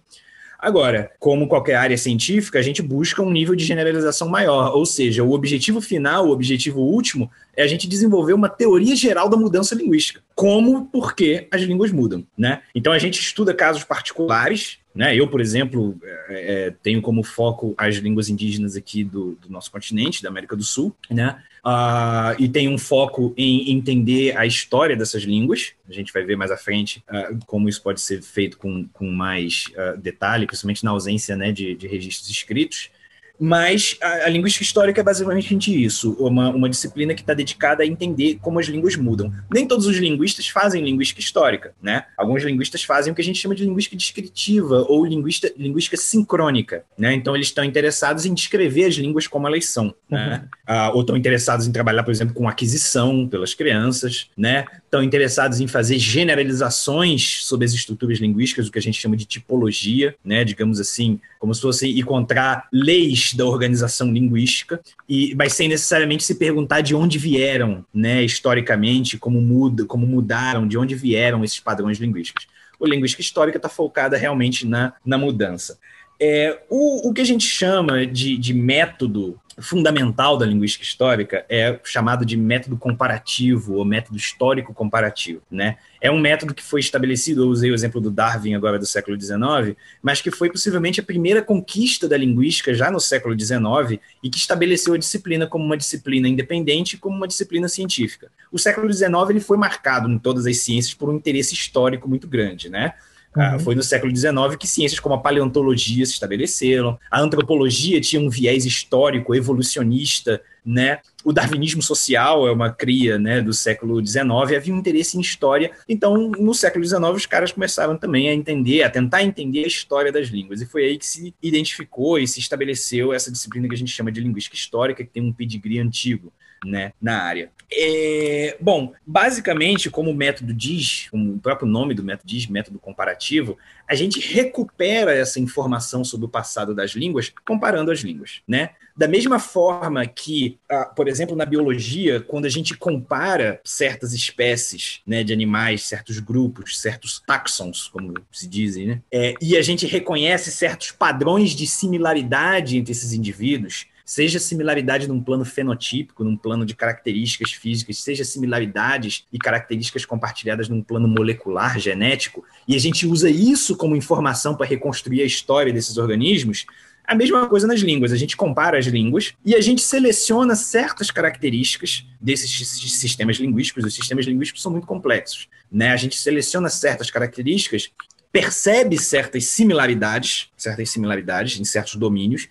Agora, 0.66 1.12
como 1.20 1.48
qualquer 1.48 1.76
área 1.76 1.96
científica, 1.96 2.58
a 2.58 2.62
gente 2.64 2.82
busca 2.82 3.22
um 3.22 3.30
nível 3.30 3.54
de 3.54 3.64
generalização 3.64 4.28
maior, 4.28 4.76
ou 4.76 4.84
seja, 4.84 5.24
o 5.24 5.32
objetivo 5.32 5.80
final, 5.80 6.26
o 6.26 6.32
objetivo 6.32 6.80
último, 6.80 7.30
é 7.56 7.62
a 7.62 7.68
gente 7.68 7.88
desenvolver 7.88 8.34
uma 8.34 8.50
teoria 8.50 8.96
geral 8.96 9.30
da 9.30 9.38
mudança 9.38 9.76
linguística. 9.76 10.24
Como, 10.34 10.88
por 10.88 11.14
que 11.14 11.48
as 11.52 11.62
línguas 11.62 11.92
mudam, 11.92 12.26
né? 12.36 12.64
Então 12.74 12.92
a 12.92 12.98
gente 12.98 13.20
estuda 13.20 13.54
casos 13.54 13.84
particulares, 13.84 14.80
né? 14.96 15.16
Eu, 15.16 15.28
por 15.28 15.40
exemplo, 15.40 16.00
é, 16.30 16.66
é 16.68 16.74
tenho 16.82 17.00
como 17.00 17.22
foco 17.22 17.76
as 17.78 17.98
línguas 17.98 18.28
indígenas 18.28 18.76
aqui 18.76 19.04
do, 19.04 19.38
do 19.40 19.52
nosso 19.52 19.72
continente, 19.72 20.24
da 20.24 20.30
América 20.30 20.56
do 20.56 20.64
Sul, 20.64 20.96
né? 21.12 21.38
Uh, 21.66 22.38
e 22.38 22.48
tem 22.48 22.70
um 22.70 22.78
foco 22.78 23.34
em 23.36 23.72
entender 23.72 24.38
a 24.38 24.46
história 24.46 24.96
dessas 24.96 25.24
línguas. 25.24 25.74
A 25.90 25.92
gente 25.92 26.14
vai 26.14 26.24
ver 26.24 26.36
mais 26.36 26.52
à 26.52 26.58
frente 26.58 27.04
uh, 27.10 27.40
como 27.48 27.68
isso 27.68 27.82
pode 27.82 28.00
ser 28.02 28.22
feito 28.22 28.56
com, 28.60 28.88
com 28.94 29.10
mais 29.10 29.66
uh, 29.72 29.98
detalhe, 29.98 30.46
principalmente 30.46 30.86
na 30.86 30.92
ausência 30.92 31.36
né, 31.36 31.52
de, 31.52 31.74
de 31.74 31.88
registros 31.88 32.30
escritos. 32.30 32.92
Mas 33.40 33.98
a, 34.02 34.26
a 34.26 34.30
linguística 34.30 34.64
histórica 34.64 35.02
é 35.02 35.04
basicamente 35.04 35.84
isso, 35.84 36.14
uma, 36.20 36.50
uma 36.50 36.70
disciplina 36.70 37.14
que 37.14 37.22
está 37.22 37.34
dedicada 37.34 37.84
a 37.84 37.86
entender 37.86 38.40
como 38.42 38.60
as 38.60 38.68
línguas 38.68 38.96
mudam. 38.96 39.32
Nem 39.52 39.68
todos 39.68 39.86
os 39.88 39.98
linguistas 39.98 40.48
fazem 40.48 40.84
linguística 40.84 41.20
histórica, 41.20 41.74
né? 41.82 42.06
Alguns 42.18 42.44
linguistas 42.44 42.84
fazem 42.84 43.12
o 43.12 43.16
que 43.16 43.22
a 43.22 43.24
gente 43.24 43.40
chama 43.40 43.56
de 43.56 43.66
linguística 43.66 43.96
descritiva 43.96 44.86
ou 44.88 45.06
linguística, 45.06 45.54
linguística 45.58 45.98
sincrônica, 45.98 46.84
né? 46.98 47.14
Então 47.14 47.36
eles 47.36 47.48
estão 47.48 47.64
interessados 47.64 48.26
em 48.26 48.34
descrever 48.34 48.86
as 48.86 48.96
línguas 48.96 49.28
como 49.28 49.48
elas 49.48 49.66
são, 49.66 49.94
né? 50.10 50.42
Uhum. 50.42 50.50
Ah, 50.68 50.92
ou 50.94 51.02
estão 51.02 51.18
interessados 51.18 51.68
em 51.68 51.72
trabalhar, 51.72 52.04
por 52.04 52.12
exemplo, 52.12 52.34
com 52.34 52.48
aquisição 52.48 53.28
pelas 53.28 53.54
crianças, 53.54 54.30
né? 54.38 54.66
Estão 54.84 55.04
interessados 55.04 55.60
em 55.60 55.68
fazer 55.68 56.00
generalizações 56.00 57.44
sobre 57.44 57.66
as 57.66 57.74
estruturas 57.74 58.20
linguísticas, 58.20 58.68
o 58.68 58.72
que 58.72 58.80
a 58.80 58.82
gente 58.82 59.00
chama 59.00 59.18
de 59.18 59.26
tipologia, 59.26 60.16
né? 60.24 60.44
Digamos 60.44 60.80
assim, 60.80 61.20
como 61.46 61.54
se 61.54 61.62
fosse 61.62 62.00
encontrar 62.00 62.68
leis 62.74 63.36
da 63.36 63.46
organização 63.46 64.12
linguística, 64.12 64.82
e, 65.08 65.36
mas 65.36 65.54
sem 65.54 65.68
necessariamente 65.68 66.24
se 66.24 66.34
perguntar 66.34 66.82
de 66.82 66.96
onde 66.96 67.20
vieram, 67.20 67.86
né, 67.94 68.24
historicamente, 68.24 69.16
como 69.16 69.40
muda, 69.40 69.86
como 69.86 70.08
mudaram, 70.08 70.68
de 70.68 70.76
onde 70.76 70.96
vieram 70.96 71.44
esses 71.44 71.60
padrões 71.60 72.00
linguísticos. 72.00 72.48
O 72.80 72.88
linguística 72.88 73.22
histórica 73.22 73.60
está 73.60 73.70
focada 73.70 74.18
realmente 74.18 74.66
na, 74.66 74.94
na 75.06 75.20
mudança. 75.20 75.78
É, 76.20 76.64
o, 76.68 77.10
o 77.10 77.14
que 77.14 77.22
a 77.22 77.26
gente 77.26 77.46
chama 77.46 78.08
de, 78.08 78.38
de 78.38 78.52
método 78.52 79.40
fundamental 79.58 80.38
da 80.38 80.46
linguística 80.46 80.84
histórica 80.84 81.46
é 81.50 81.80
chamado 81.84 82.26
de 82.26 82.36
método 82.36 82.78
comparativo 82.78 83.76
ou 83.76 83.86
método 83.86 84.18
histórico 84.18 84.74
comparativo, 84.74 85.42
né? 85.50 85.78
É 86.02 86.12
um 86.12 86.20
método 86.20 86.54
que 86.54 86.62
foi 86.62 86.82
estabelecido, 86.82 87.44
eu 87.44 87.48
usei 87.48 87.72
o 87.72 87.74
exemplo 87.74 88.02
do 88.02 88.12
Darwin 88.12 88.54
agora 88.54 88.78
do 88.78 88.86
século 88.86 89.20
XIX, 89.20 89.76
mas 90.02 90.22
que 90.22 90.30
foi 90.30 90.50
possivelmente 90.50 91.00
a 91.00 91.04
primeira 91.04 91.42
conquista 91.42 92.08
da 92.08 92.18
linguística 92.18 92.74
já 92.74 92.92
no 92.92 93.00
século 93.00 93.40
XIX 93.40 94.00
e 94.22 94.30
que 94.30 94.38
estabeleceu 94.38 94.94
a 94.94 94.98
disciplina 94.98 95.48
como 95.48 95.64
uma 95.64 95.78
disciplina 95.78 96.28
independente, 96.28 96.98
como 96.98 97.16
uma 97.16 97.28
disciplina 97.28 97.70
científica. 97.70 98.30
O 98.52 98.60
século 98.60 98.92
XIX 98.92 99.08
ele 99.30 99.40
foi 99.40 99.58
marcado 99.58 100.10
em 100.10 100.20
todas 100.20 100.46
as 100.46 100.58
ciências 100.58 100.94
por 100.94 101.10
um 101.10 101.16
interesse 101.16 101.54
histórico 101.54 102.10
muito 102.10 102.28
grande, 102.28 102.70
né? 102.70 102.94
Ah, 103.36 103.54
uhum. 103.54 103.60
Foi 103.60 103.76
no 103.76 103.84
século 103.84 104.16
XIX 104.16 104.56
que 104.58 104.68
ciências 104.68 105.00
como 105.00 105.16
a 105.16 105.20
paleontologia 105.20 106.06
se 106.06 106.14
estabeleceram, 106.14 106.98
a 107.12 107.20
antropologia 107.20 108.00
tinha 108.00 108.22
um 108.22 108.30
viés 108.30 108.66
histórico, 108.66 109.36
evolucionista, 109.36 110.42
né? 110.66 111.00
O 111.24 111.34
darwinismo 111.34 111.82
social 111.82 112.48
é 112.48 112.52
uma 112.52 112.72
cria 112.72 113.20
né, 113.20 113.42
do 113.42 113.52
século 113.52 114.04
XIX, 114.06 114.26
havia 114.56 114.74
um 114.74 114.78
interesse 114.78 115.18
em 115.18 115.22
história. 115.22 115.72
Então, 115.88 116.30
no 116.32 116.54
século 116.54 116.86
XIX, 116.86 117.02
os 117.14 117.26
caras 117.26 117.52
começaram 117.52 117.98
também 117.98 118.30
a 118.30 118.34
entender, 118.34 118.84
a 118.84 118.90
tentar 118.90 119.24
entender 119.24 119.64
a 119.64 119.68
história 119.68 120.12
das 120.12 120.28
línguas. 120.28 120.62
E 120.62 120.66
foi 120.66 120.86
aí 120.86 120.98
que 120.98 121.06
se 121.06 121.34
identificou 121.42 122.18
e 122.18 122.28
se 122.28 122.40
estabeleceu 122.40 123.12
essa 123.12 123.32
disciplina 123.32 123.68
que 123.68 123.76
a 123.76 123.78
gente 123.78 123.92
chama 123.92 124.12
de 124.12 124.22
linguística 124.22 124.56
histórica, 124.56 125.04
que 125.04 125.10
tem 125.10 125.24
um 125.24 125.34
pedigree 125.34 125.80
antigo 125.80 126.32
né, 126.64 126.94
na 127.02 127.22
área. 127.22 127.52
É, 127.72 128.58
bom, 128.62 128.94
basicamente, 129.06 129.90
como 129.90 130.12
o 130.12 130.16
método 130.16 130.54
diz, 130.54 131.08
como 131.10 131.34
o 131.34 131.40
próprio 131.40 131.68
nome 131.68 131.94
do 131.94 132.04
método 132.04 132.28
diz, 132.28 132.48
método 132.48 132.80
comparativo, 132.80 133.58
a 133.88 133.96
gente 133.96 134.20
recupera 134.20 135.14
essa 135.14 135.40
informação 135.40 136.04
sobre 136.04 136.26
o 136.26 136.30
passado 136.30 136.74
das 136.74 136.92
línguas 136.92 137.32
comparando 137.46 137.92
as 137.92 138.00
línguas, 138.00 138.42
né? 138.48 138.72
Da 138.98 139.08
mesma 139.08 139.40
forma 139.40 140.06
que, 140.06 140.58
ah, 140.70 140.86
por 140.86 141.08
exemplo, 141.08 141.36
na 141.36 141.46
biologia, 141.46 142.22
quando 142.22 142.46
a 142.46 142.50
gente 142.50 142.78
compara 142.78 143.60
certas 143.64 144.14
espécies 144.14 145.02
né, 145.06 145.22
de 145.22 145.34
animais, 145.34 145.84
certos 145.84 146.20
grupos, 146.20 146.80
certos 146.80 147.22
taxons, 147.28 147.90
como 147.90 148.14
se 148.32 148.48
dizem, 148.48 148.88
né? 148.88 149.02
É, 149.12 149.34
e 149.42 149.58
a 149.58 149.62
gente 149.62 149.86
reconhece 149.86 150.50
certos 150.50 150.92
padrões 150.92 151.52
de 151.52 151.68
similaridade 151.68 152.78
entre 152.78 152.94
esses 152.94 153.12
indivíduos, 153.12 153.86
seja 154.06 154.40
similaridade 154.40 155.08
num 155.08 155.20
plano 155.20 155.44
fenotípico, 155.44 156.24
num 156.24 156.38
plano 156.38 156.64
de 156.64 156.76
características 156.76 157.52
físicas, 157.52 157.98
seja 157.98 158.24
similaridades 158.24 159.26
e 159.34 159.40
características 159.40 160.06
compartilhadas 160.06 160.70
num 160.70 160.82
plano 160.82 161.08
molecular, 161.08 161.80
genético, 161.80 162.46
e 162.68 162.76
a 162.76 162.80
gente 162.80 163.08
usa 163.08 163.30
isso 163.30 163.76
como 163.76 163.96
informação 163.96 164.56
para 164.56 164.68
reconstruir 164.68 165.24
a 165.24 165.26
história 165.26 165.74
desses 165.74 165.98
organismos, 165.98 166.68
a 167.08 167.16
mesma 167.16 167.48
coisa 167.48 167.68
nas 167.68 167.80
línguas. 167.80 168.12
A 168.12 168.18
gente 168.18 168.38
compara 168.38 168.78
as 168.78 168.86
línguas 168.86 169.34
e 169.44 169.56
a 169.56 169.62
gente 169.62 169.82
seleciona 169.82 170.56
certas 170.56 171.12
características 171.12 172.06
desses 172.20 172.52
sistemas 173.00 173.38
linguísticos. 173.38 173.84
Os 173.84 173.94
sistemas 173.94 174.26
linguísticos 174.26 174.62
são 174.62 174.72
muito 174.72 174.88
complexos. 174.88 175.48
Né? 175.72 175.90
A 175.90 175.98
gente 175.98 176.18
seleciona 176.18 176.70
certas 176.70 177.12
características, 177.12 177.92
percebe 178.32 178.98
certas 178.98 179.46
similaridades, 179.46 180.50
certas 180.58 180.90
similaridades 180.90 181.60
em 181.60 181.64
certos 181.64 181.96
domínios, 181.96 182.48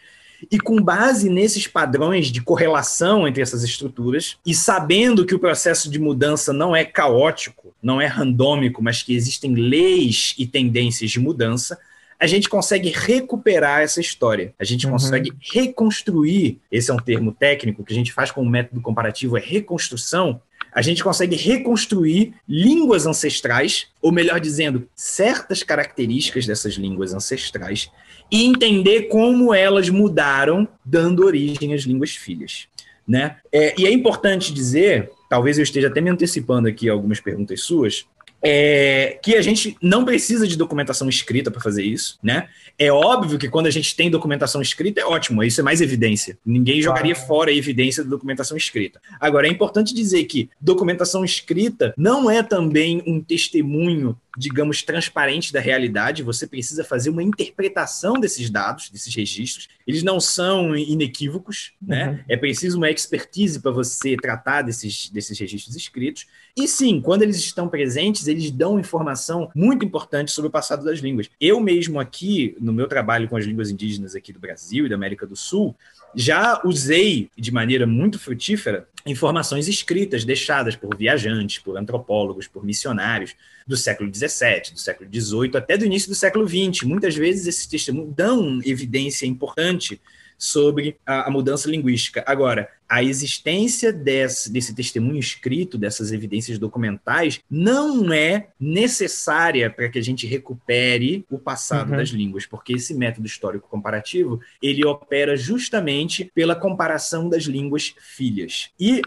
e 0.51 0.59
com 0.59 0.83
base 0.83 1.29
nesses 1.29 1.67
padrões 1.67 2.29
de 2.29 2.41
correlação 2.41 3.27
entre 3.27 3.43
essas 3.43 3.63
estruturas, 3.63 4.37
e 4.45 4.55
sabendo 4.55 5.25
que 5.25 5.35
o 5.35 5.39
processo 5.39 5.91
de 5.91 5.99
mudança 5.99 6.53
não 6.53 6.75
é 6.75 6.85
caótico, 6.85 7.75
não 7.83 8.01
é 8.01 8.07
randômico, 8.07 8.83
mas 8.83 9.03
que 9.03 9.15
existem 9.15 9.55
leis 9.55 10.35
e 10.39 10.47
tendências 10.47 11.11
de 11.11 11.21
mudança, 11.21 11.79
a 12.19 12.27
gente 12.27 12.49
consegue 12.49 12.91
recuperar 12.91 13.83
essa 13.83 14.01
história. 14.01 14.55
A 14.59 14.65
gente 14.65 14.87
uhum. 14.87 14.93
consegue 14.93 15.33
reconstruir. 15.53 16.59
Esse 16.71 16.91
é 16.91 16.95
um 16.95 16.99
termo 16.99 17.33
técnico 17.33 17.85
que 17.85 17.93
a 17.93 17.97
gente 17.97 18.13
faz 18.13 18.31
com 18.31 18.43
o 18.43 18.49
método 18.49 18.81
comparativo, 18.81 19.37
é 19.37 19.41
reconstrução. 19.41 20.41
A 20.73 20.83
gente 20.83 21.05
consegue 21.05 21.37
reconstruir 21.37 22.35
línguas 22.49 23.07
ancestrais, 23.07 23.87
ou 24.03 24.11
melhor 24.11 24.41
dizendo, 24.41 24.89
certas 24.95 25.63
características 25.63 26.47
dessas 26.47 26.75
línguas 26.75 27.15
ancestrais, 27.15 27.91
e 28.31 28.45
entender 28.45 29.03
como 29.09 29.55
elas 29.55 29.89
mudaram, 29.89 30.67
dando 30.85 31.25
origem 31.25 31.75
às 31.75 31.83
línguas 31.83 32.11
filhas. 32.11 32.67
Né? 33.07 33.37
É, 33.53 33.75
e 33.79 33.87
é 33.87 33.93
importante 33.93 34.53
dizer, 34.53 35.11
talvez 35.29 35.59
eu 35.59 35.63
esteja 35.63 35.89
até 35.89 36.01
me 36.01 36.11
antecipando 36.11 36.69
aqui 36.69 36.89
algumas 36.89 37.21
perguntas 37.21 37.61
suas, 37.61 38.07
é, 38.45 39.19
que 39.23 39.35
a 39.35 39.43
gente 39.43 39.77
não 39.81 40.05
precisa 40.05 40.47
de 40.47 40.57
documentação 40.57 41.09
escrita 41.09 41.51
para 41.51 41.61
fazer 41.61 41.83
isso, 41.83 42.19
né? 42.23 42.49
É 42.79 42.93
óbvio 42.93 43.39
que 43.39 43.49
quando 43.49 43.67
a 43.67 43.71
gente 43.71 43.97
tem 43.97 44.11
documentação 44.11 44.61
escrita 44.61 45.01
é 45.01 45.05
ótimo, 45.05 45.43
isso 45.43 45.61
é 45.61 45.65
mais 45.65 45.81
evidência. 45.81 46.37
Ninguém 46.45 46.83
jogaria 46.83 47.15
fora 47.15 47.51
a 47.51 47.55
evidência 47.55 48.05
da 48.05 48.11
documentação 48.11 48.57
escrita. 48.57 49.01
Agora, 49.19 49.47
é 49.47 49.51
importante 49.51 49.95
dizer 49.95 50.25
que 50.25 50.51
documentação 50.61 51.25
escrita 51.25 51.95
não 51.97 52.31
é 52.31 52.43
também 52.43 53.03
um 53.07 53.21
testemunho 53.21 54.17
digamos, 54.37 54.83
transparente 54.83 55.53
da 55.53 55.61
realidade, 55.61 56.23
você 56.23 56.47
precisa 56.47 56.85
fazer 56.85 57.11
uma 57.11 57.23
interpretação 57.23 58.15
desses 58.19 58.51
dados, 58.51 58.91
desses 58.91 59.15
registros. 59.15 59.69
Eles 59.87 60.03
não 60.03 60.19
são 60.19 60.77
inequívocos, 60.77 61.73
né? 61.81 62.09
Uhum. 62.09 62.19
É 62.29 62.37
preciso 62.37 62.77
uma 62.77 62.91
expertise 62.91 63.61
para 63.61 63.71
você 63.71 64.17
tratar 64.17 64.63
desses, 64.63 65.09
desses 65.09 65.39
registros 65.39 65.77
escritos. 65.77 66.27
E 66.57 66.69
sim, 66.69 67.01
quando 67.01 67.23
eles 67.23 67.37
estão 67.37 67.69
presentes, 67.69 68.29
eles 68.29 68.49
dão 68.49 68.79
informação 68.79 69.51
muito 69.57 69.85
importante 69.85 70.31
sobre 70.31 70.49
o 70.49 70.53
passado 70.53 70.85
das 70.85 71.01
línguas. 71.01 71.29
Eu 71.41 71.59
mesmo 71.59 71.99
aqui, 71.99 72.57
no 72.61 72.73
meu 72.73 72.87
trabalho 72.87 73.29
com 73.29 73.37
as 73.37 73.45
línguas 73.45 73.71
indígenas 73.71 74.15
aqui 74.15 74.33
do 74.33 74.39
Brasil 74.39 74.87
e 74.87 74.89
da 74.89 74.95
América 74.95 75.27
do 75.27 75.35
Sul, 75.35 75.75
já 76.15 76.61
usei 76.65 77.29
de 77.37 77.51
maneira 77.51 77.89
muito 77.89 78.21
frutífera 78.21 78.87
informações 79.05 79.67
escritas 79.67 80.25
deixadas 80.25 80.77
por 80.77 80.97
viajantes, 80.97 81.59
por 81.59 81.77
antropólogos, 81.77 82.47
por 82.47 82.65
missionários 82.65 83.35
do 83.67 83.77
século 83.77 84.09
XVII, 84.15 84.73
do 84.73 84.79
século 84.79 85.11
XVIII, 85.13 85.57
até 85.57 85.77
do 85.77 85.85
início 85.85 86.09
do 86.09 86.15
século 86.15 86.49
XX. 86.49 86.85
Muitas 86.85 87.17
vezes 87.17 87.49
esses 87.49 87.67
testemunhos 87.67 88.15
dão 88.15 88.61
evidência 88.65 89.27
importante 89.27 90.01
sobre 90.39 90.97
a, 91.07 91.29
a, 91.29 91.31
mudança 91.31 91.71
linguística. 91.71 92.23
Agora, 92.27 92.69
a 92.89 93.03
existência 93.03 93.93
desse, 93.93 94.53
desse 94.53 94.75
testemunho 94.75 95.19
escrito, 95.19 95.79
dessas 95.79 96.13
evidências 96.13 96.59
documentais, 96.59 97.41
não 97.51 98.13
é 98.13 98.49
necessária 98.61 99.71
para 99.71 99.89
que 99.89 99.99
a 99.99 100.03
gente 100.03 100.27
recupere 100.27 101.25
o 101.31 101.39
passado 101.39 101.91
uhum. 101.91 101.97
das 101.97 102.11
línguas, 102.11 102.47
porque 102.47 102.75
esse 102.75 102.95
método 102.95 103.27
histórico 103.27 103.69
comparativo 103.69 104.41
ele 104.63 104.85
opera 104.85 105.37
justamente 105.37 106.31
pela 106.35 106.55
comparação 106.55 107.29
das 107.29 107.45
línguas 107.45 107.95
filhas. 107.99 108.71
E 108.79 109.03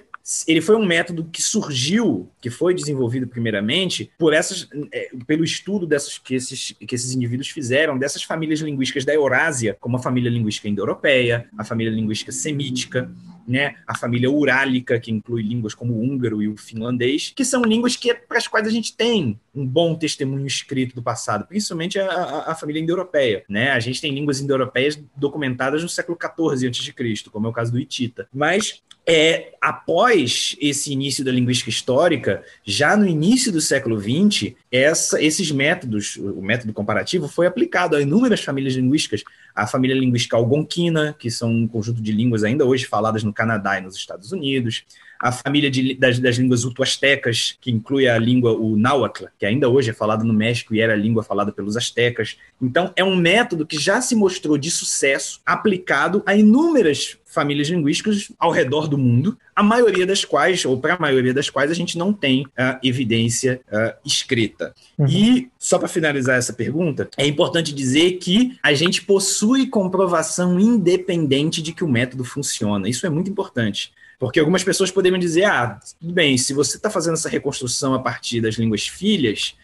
ele 0.46 0.60
foi 0.60 0.76
um 0.76 0.86
método 0.86 1.24
que 1.32 1.42
surgiu, 1.42 2.30
que 2.42 2.50
foi 2.50 2.74
desenvolvido 2.74 3.28
primeiramente 3.28 4.12
por 4.18 4.34
essas, 4.34 4.68
é, 4.92 5.10
pelo 5.26 5.44
estudo 5.44 5.88
dessas, 5.88 6.18
que, 6.18 6.36
esses, 6.36 6.76
que 6.86 6.94
esses 6.94 7.14
indivíduos 7.14 7.50
fizeram 7.50 7.98
dessas 7.98 8.24
famílias 8.24 8.60
linguísticas 8.60 9.06
da 9.06 9.14
Eurásia, 9.14 9.78
como 9.80 9.96
a 9.96 10.02
família 10.02 10.30
linguística 10.30 10.68
indo-europeia, 10.68 11.48
a 11.58 11.64
família 11.64 11.92
linguística 11.92 12.32
semítica, 12.32 13.10
né? 13.48 13.76
A 13.88 13.98
família 13.98 14.30
urálica, 14.30 15.00
que 15.00 15.12
inclui 15.12 15.42
línguas 15.42 15.74
como 15.74 15.94
o 15.94 16.02
húngaro 16.02 16.42
e 16.42 16.48
o 16.48 16.58
finlandês, 16.58 17.32
que 17.36 17.46
são 17.46 17.62
línguas 17.62 17.96
que, 17.96 18.14
para 18.14 18.38
as 18.38 18.48
quais 18.48 18.68
a 18.68 18.72
gente 18.72 18.96
tem 18.96 19.40
um 19.56 19.66
bom 19.66 19.96
testemunho 19.96 20.46
escrito 20.46 20.94
do 20.96 21.02
passado, 21.02 21.48
principalmente 21.48 21.98
a, 22.00 22.10
a, 22.10 22.52
a 22.52 22.56
família 22.56 22.82
indo-europeia, 22.82 23.44
né? 23.48 23.72
A 23.72 23.80
gente 23.80 24.02
tem 24.02 24.14
línguas 24.14 24.42
indo-europeias 24.42 25.00
documentadas 25.16 25.82
no 25.82 25.90
século 25.90 26.18
XIV 26.20 26.68
a.C., 26.68 27.30
como 27.32 27.48
é 27.48 27.50
o 27.50 27.54
caso 27.54 27.72
do 27.72 27.80
hitita. 27.80 28.28
Mas 28.34 28.82
é, 29.10 29.54
após 29.62 30.58
esse 30.60 30.92
início 30.92 31.24
da 31.24 31.32
linguística 31.32 31.70
histórica, 31.70 32.44
já 32.66 32.98
no 32.98 33.08
início 33.08 33.54
do 33.54 33.62
século 33.62 33.98
XX, 33.98 34.54
essa, 34.70 35.24
esses 35.24 35.50
métodos, 35.50 36.18
o 36.18 36.42
método 36.42 36.74
comparativo, 36.74 37.30
foi 37.30 37.48
aplicado 37.48 37.96
a 37.96 38.02
inúmeras 38.02 38.44
famílias 38.44 38.74
linguísticas. 38.74 39.24
A 39.58 39.66
família 39.66 40.00
linguística 40.00 40.38
algonquina, 40.38 41.16
que 41.18 41.32
são 41.32 41.50
um 41.50 41.68
conjunto 41.68 42.00
de 42.00 42.12
línguas 42.12 42.44
ainda 42.44 42.64
hoje 42.64 42.86
faladas 42.86 43.24
no 43.24 43.34
Canadá 43.34 43.80
e 43.80 43.82
nos 43.82 43.96
Estados 43.96 44.32
Unidos. 44.32 44.86
A 45.20 45.32
família 45.32 45.70
de, 45.70 45.96
das, 45.96 46.20
das 46.20 46.38
línguas 46.38 46.64
uto-astecas, 46.64 47.58
que 47.60 47.72
inclui 47.72 48.08
a 48.08 48.18
língua, 48.18 48.54
o 48.54 48.76
náhuatl, 48.78 49.26
que 49.38 49.46
ainda 49.46 49.70
hoje 49.70 49.90
é 49.90 49.94
falado 49.94 50.24
no 50.24 50.34
México 50.34 50.74
e 50.74 50.80
era 50.80 50.94
a 50.94 50.98
língua 50.98 51.24
falada 51.24 51.52
pelos 51.52 51.76
astecas. 51.78 52.38
Então, 52.62 52.92
é 52.96 53.04
um 53.04 53.16
método 53.16 53.66
que 53.66 53.78
já 53.78 54.02
se 54.02 54.16
mostrou 54.16 54.58
de 54.58 54.72
sucesso, 54.72 55.42
aplicado 55.46 56.24
a 56.26 56.36
inúmeras 56.36 57.18
famílias 57.38 57.68
linguísticas 57.68 58.32
ao 58.40 58.52
redor 58.52 58.88
do 58.88 58.98
mundo, 58.98 59.38
a 59.56 59.62
maioria 59.62 60.06
das 60.06 60.26
quais, 60.26 60.66
ou 60.66 60.80
para 60.80 60.96
a 60.96 61.00
maioria 61.00 61.34
das 61.34 61.50
quais, 61.50 61.70
a 61.70 61.74
gente 61.74 61.98
não 61.98 62.12
tem 62.14 62.46
uh, 62.46 62.80
evidência 62.82 63.62
uh, 63.68 63.94
escrita. 64.06 64.74
Uhum. 64.98 65.08
E, 65.08 65.50
só 65.60 65.78
para 65.78 65.88
finalizar 65.88 66.38
essa 66.38 66.54
pergunta, 66.54 67.10
é 67.18 67.28
importante 67.28 67.74
dizer 67.74 68.14
que 68.14 68.58
a 68.64 68.74
gente 68.74 69.04
possui 69.04 69.68
comprovação 69.68 70.60
independente 70.60 71.62
de 71.62 71.74
que 71.74 71.84
o 71.84 71.88
método 71.88 72.24
funciona. 72.24 72.90
Isso 72.90 73.06
é 73.06 73.10
muito 73.10 73.30
importante. 73.30 73.92
Porque 74.20 74.40
algumas 74.40 74.64
pessoas 74.64 74.92
poderiam 74.92 75.20
dizer: 75.20 75.46
ah, 75.46 75.80
tudo 76.00 76.14
bem, 76.14 76.38
se 76.38 76.54
você 76.54 76.78
está 76.78 76.90
fazendo 76.90 77.14
essa 77.14 77.30
reconstrução 77.30 77.94
a 77.94 78.00
partir 78.00 78.42
das 78.42 78.56
línguas 78.56 78.88
filhas, 78.88 79.56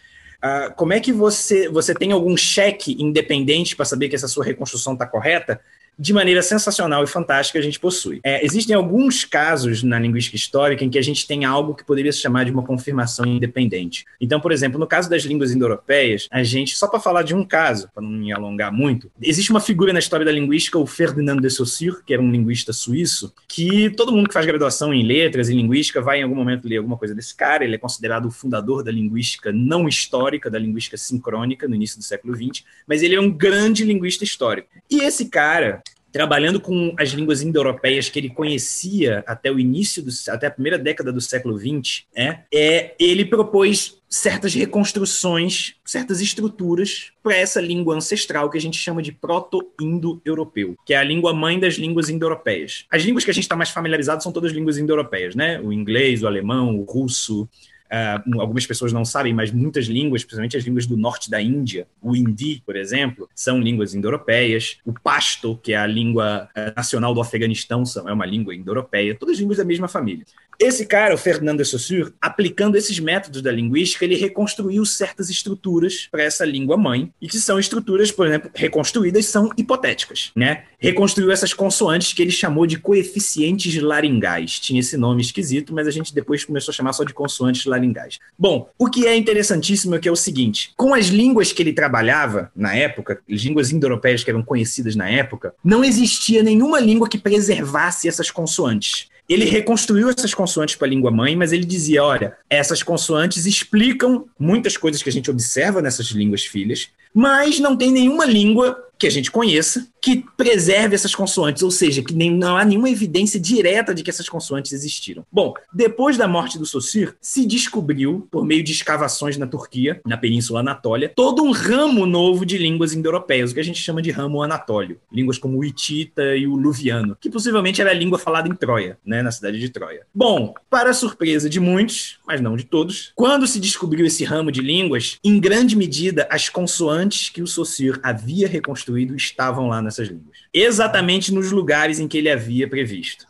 uh, 0.44 0.74
como 0.76 0.94
é 0.94 1.00
que 1.00 1.12
você, 1.12 1.68
você 1.70 1.94
tem 1.94 2.12
algum 2.12 2.38
cheque 2.38 2.96
independente 3.00 3.76
para 3.76 3.86
saber 3.86 4.10
que 4.10 4.16
essa 4.16 4.28
sua 4.28 4.46
reconstrução 4.46 4.94
está 4.94 5.08
correta? 5.08 5.60
De 5.98 6.14
maneira 6.14 6.42
sensacional 6.42 7.04
e 7.04 7.08
fantástica 7.08 7.60
a 7.60 7.62
gente 7.62 7.80
possui. 7.80 8.20
É, 8.24 8.44
existem 8.46 8.76
alguns 8.76 9.26
casos 9.26 9.84
na 9.84 10.00
linguística 10.00 10.36
histórica 10.36 10.84
em 10.84 10.90
que 10.90 10.98
a 10.98 11.02
gente 11.02 11.28
tem 11.28 11.46
algo 11.46 11.76
que 11.76 11.86
poderia 11.86 12.12
se 12.12 12.20
chamar 12.20 12.46
de 12.46 12.52
uma 12.52 12.64
confirmação 12.64 13.26
independente. 13.26 14.06
Então, 14.20 14.40
por 14.40 14.52
exemplo, 14.52 14.80
no 14.80 14.88
caso 14.88 15.10
das 15.10 15.24
línguas 15.24 15.52
indo-europeias, 15.52 16.28
a 16.32 16.44
gente, 16.44 16.76
só 16.76 16.88
para 16.88 17.00
falar 17.00 17.24
de 17.24 17.36
um 17.36 17.44
caso, 17.44 17.90
para 17.94 18.04
não 18.04 18.10
me 18.10 18.32
alongar 18.32 18.72
muito, 18.72 19.12
existe 19.22 19.52
uma 19.52 19.60
figura 19.60 19.94
na 19.94 20.00
história 20.00 20.26
da 20.26 20.32
linguística, 20.32 20.78
o 20.78 20.86
Ferdinand 20.86 21.38
de 21.38 21.50
Saussure, 21.50 22.04
que 22.06 22.14
era 22.14 22.22
um 22.22 22.32
linguista 22.32 22.74
suíço, 22.74 23.34
que 23.48 23.90
todo 23.92 24.12
mundo 24.12 24.28
que 24.28 24.34
faz 24.34 24.46
graduação 24.46 24.94
em 24.94 25.04
letras 25.04 25.50
e 25.50 25.54
linguística 25.54 26.02
vai 26.02 26.20
em 26.20 26.24
algum 26.24 26.36
momento 26.36 26.68
ler 26.68 26.78
alguma 26.78 26.98
coisa 26.98 27.14
desse 27.14 27.36
cara. 27.36 27.64
Ele 27.64 27.76
é 27.76 27.78
considerado 27.78 28.26
o 28.26 28.32
fundador 28.32 28.84
da 28.84 28.92
linguística 28.92 29.52
não 29.52 29.88
histórica, 29.88 30.50
da 30.50 30.60
linguística 30.60 30.98
sincrônica 30.98 31.68
no 31.68 31.76
início 31.76 31.98
do 31.98 32.04
século 32.04 32.36
XX, 32.36 32.64
mas 32.88 33.04
ele 33.04 33.16
é 33.16 33.22
um 33.22 33.32
grande 33.32 33.84
linguista 33.84 34.24
histórico. 34.24 34.70
E 34.90 35.02
esse 35.02 35.30
cara, 35.30 35.82
trabalhando 36.14 36.62
com 36.62 36.94
as 36.98 37.10
línguas 37.10 37.42
indo-europeias 37.42 38.08
que 38.08 38.20
ele 38.20 38.30
conhecia 38.30 39.24
até 39.26 39.52
o 39.52 39.60
início, 39.60 40.04
do, 40.04 40.12
até 40.30 40.46
a 40.46 40.52
primeira 40.52 40.78
década 40.78 41.12
do 41.12 41.20
século 41.20 41.58
XX, 41.58 42.04
é, 42.16 42.38
é 42.54 42.96
ele 43.00 43.26
propôs 43.26 43.98
certas 44.08 44.54
reconstruções, 44.54 45.74
certas 45.84 46.22
estruturas 46.22 47.12
para 47.24 47.36
essa 47.36 47.60
língua 47.60 47.96
ancestral 47.96 48.48
que 48.48 48.60
a 48.60 48.62
gente 48.62 48.78
chama 48.78 49.02
de 49.02 49.12
proto-indo-europeu, 49.12 50.76
que 50.86 50.94
é 50.94 50.98
a 50.98 51.04
língua 51.04 51.34
mãe 51.34 51.60
das 51.60 51.74
línguas 51.76 52.10
indo-europeias. 52.10 52.86
As 52.92 53.02
línguas 53.02 53.26
que 53.26 53.32
a 53.32 53.34
gente 53.34 53.46
está 53.46 53.56
mais 53.56 53.72
familiarizado 53.72 54.22
são 54.22 54.32
todas 54.32 54.52
línguas 54.52 54.78
indo-europeias, 54.78 55.34
né? 55.34 55.60
O 55.62 55.74
inglês, 55.74 56.22
o 56.22 56.28
alemão, 56.28 56.78
o 56.78 56.84
russo, 56.84 57.50
Uh, 57.94 58.42
algumas 58.42 58.66
pessoas 58.66 58.92
não 58.92 59.06
sabem, 59.06 59.36
mas 59.36 59.52
muitas 59.52 59.86
línguas, 59.86 60.24
principalmente 60.24 60.58
as 60.58 60.64
línguas 60.64 60.88
do 60.88 60.98
norte 60.98 61.30
da 61.30 61.40
Índia, 61.40 61.86
o 62.02 62.16
hindi, 62.16 62.64
por 62.66 62.76
exemplo, 62.76 63.30
são 63.36 63.60
línguas 63.60 63.94
indo-europeias. 63.94 64.78
O 64.84 64.92
pashto, 64.92 65.60
que 65.62 65.74
é 65.74 65.78
a 65.78 65.86
língua 65.86 66.50
uh, 66.58 66.74
nacional 66.76 67.14
do 67.14 67.22
Afeganistão, 67.22 67.86
são, 67.86 68.10
é 68.10 68.14
uma 68.14 68.26
língua 68.26 68.56
indo-europeia. 68.56 69.14
Todas 69.14 69.38
línguas 69.38 69.60
da 69.60 69.66
mesma 69.66 69.88
família. 69.88 70.26
Esse 70.60 70.86
cara, 70.86 71.16
o 71.16 71.18
Fernando 71.18 71.64
Saussure, 71.66 72.14
aplicando 72.22 72.76
esses 72.76 73.00
métodos 73.00 73.42
da 73.42 73.52
linguística, 73.52 74.06
ele 74.06 74.16
reconstruiu 74.16 74.86
certas 74.86 75.30
estruturas 75.30 76.08
para 76.12 76.24
essa 76.24 76.46
língua 76.46 76.78
mãe, 76.78 77.12
e 77.22 77.28
que 77.28 77.38
são 77.38 77.60
estruturas, 77.60 78.12
por 78.12 78.28
exemplo, 78.28 78.50
reconstruídas 78.54 79.26
são 79.26 79.50
hipotéticas, 79.58 80.32
né? 80.36 80.64
Reconstruiu 80.78 81.32
essas 81.32 81.54
consoantes 81.54 82.14
que 82.14 82.22
ele 82.22 82.32
chamou 82.32 82.66
de 82.66 82.78
coeficientes 82.78 83.82
laringais. 83.82 84.60
Tinha 84.60 84.80
esse 84.80 84.98
nome 84.98 85.22
esquisito, 85.22 85.74
mas 85.74 85.88
a 85.88 85.92
gente 85.92 86.14
depois 86.14 86.44
começou 86.46 86.72
a 86.72 86.76
chamar 86.76 86.94
só 86.94 87.04
de 87.04 87.14
consoantes 87.14 87.66
laringais. 87.66 88.20
Bom, 88.38 88.70
o 88.78 88.90
que 88.90 89.08
é 89.08 89.16
interessantíssimo 89.16 89.96
é 89.96 90.00
que 90.00 90.08
é 90.08 90.12
o 90.12 90.16
seguinte: 90.16 90.72
com 90.76 90.94
as 90.94 91.08
línguas 91.08 91.52
que 91.52 91.62
ele 91.62 91.74
trabalhava 91.74 92.52
na 92.56 92.76
época, 92.76 93.20
as 93.30 93.42
línguas 93.42 93.72
indo-europeias 93.72 94.24
que 94.24 94.30
eram 94.30 94.44
conhecidas 94.44 94.96
na 94.96 95.10
época, 95.10 95.54
não 95.64 95.84
existia 95.84 96.44
nenhuma 96.44 96.80
língua 96.80 97.08
que 97.08 97.18
preservasse 97.18 98.08
essas 98.08 98.30
consoantes. 98.30 99.08
Ele 99.28 99.46
reconstruiu 99.46 100.10
essas 100.10 100.34
consoantes 100.34 100.76
para 100.76 100.88
a 100.88 100.90
língua 100.90 101.12
mãe, 101.12 101.36
mas 101.36 101.54
ele 101.54 101.66
dizia: 101.66 102.04
olha, 102.04 102.36
essas 102.50 102.84
consoantes 102.84 103.46
explicam 103.46 104.26
muitas 104.38 104.76
coisas 104.78 105.02
que 105.02 105.10
a 105.10 105.12
gente 105.12 105.32
observa 105.32 105.82
nessas 105.82 106.08
línguas 106.08 106.46
filhas, 106.46 106.90
mas 107.14 107.60
não 107.60 107.78
tem 107.78 107.92
nenhuma 107.92 108.26
língua 108.26 108.78
que 108.98 109.08
a 109.08 109.12
gente 109.12 109.32
conheça 109.32 109.88
que 110.04 110.26
preserve 110.36 110.96
essas 110.96 111.16
consoantes, 111.16 111.64
ou 111.64 111.72
seja, 111.72 112.04
que 112.04 112.14
nem, 112.14 112.30
não 112.30 112.58
há 112.58 112.66
nenhuma 112.66 112.90
evidência 112.90 113.40
direta 113.40 113.96
de 113.96 114.04
que 114.04 114.10
essas 114.10 114.28
consoantes 114.28 114.74
existiram. 114.74 115.26
Bom, 115.32 115.54
depois 115.74 116.18
da 116.18 116.28
morte 116.28 116.60
do 116.60 116.66
Saussure, 116.66 117.14
se 117.22 117.46
descobriu, 117.46 118.28
por 118.30 118.46
meio 118.46 118.62
de 118.62 118.74
escavações 118.74 119.38
na 119.38 119.48
Turquia, 119.48 120.02
na 120.06 120.18
Península 120.18 120.60
Anatólia, 120.60 121.14
todo 121.16 121.42
um 121.42 121.52
ramo 121.52 122.06
novo 122.06 122.46
de 122.46 122.58
línguas 122.58 122.94
indo-europeias, 122.94 123.52
o 123.52 123.54
que 123.54 123.62
a 123.62 123.64
gente 123.64 123.82
chama 123.82 124.02
de 124.02 124.12
ramo 124.12 124.44
anatólio. 124.44 125.00
Línguas 125.10 125.38
como 125.38 125.58
o 125.58 125.64
hitita 125.64 126.36
e 126.36 126.46
o 126.46 126.58
luviano, 126.58 127.16
que 127.22 127.30
possivelmente 127.30 127.80
era 127.80 127.92
a 127.92 127.94
língua 127.94 128.20
falada 128.20 128.50
em 128.50 128.56
Troia, 128.56 128.98
né, 129.06 129.22
na 129.22 129.32
cidade 129.32 129.58
de 129.58 129.70
Troia. 129.70 130.06
Bom, 130.14 130.54
para 130.70 130.94
surpresa 130.94 131.50
de 131.50 131.62
muitos, 131.62 132.20
mas 132.28 132.42
não 132.42 132.58
de 132.58 132.66
todos, 132.66 133.14
quando 133.16 133.48
se 133.48 133.58
descobriu 133.58 134.06
esse 134.06 134.26
ramo 134.26 134.52
de 134.52 134.60
línguas, 134.60 135.18
em 135.24 135.40
grande 135.40 135.78
medida 135.78 136.28
as 136.30 136.50
consoantes 136.50 137.30
que 137.30 137.42
o 137.42 137.48
Saussure 137.48 138.02
havia 138.04 138.50
reconstruído 138.50 139.16
estavam 139.16 139.70
lá 139.70 139.82
nessas 139.94 140.08
línguas. 140.08 140.38
Exatamente 140.54 141.34
nos 141.34 141.52
lugares 141.52 142.00
em 142.00 142.08
que 142.08 142.18
ele 142.18 142.30
havia 142.30 142.68
previsto. 142.68 143.28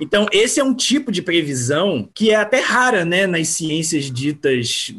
Então, 0.00 0.26
esse 0.30 0.60
é 0.60 0.64
um 0.64 0.74
tipo 0.74 1.10
de 1.10 1.22
previsão 1.22 2.08
que 2.14 2.30
é 2.30 2.36
até 2.36 2.60
rara 2.60 3.04
né, 3.04 3.26
nas 3.26 3.48
ciências 3.48 4.10
ditas 4.10 4.94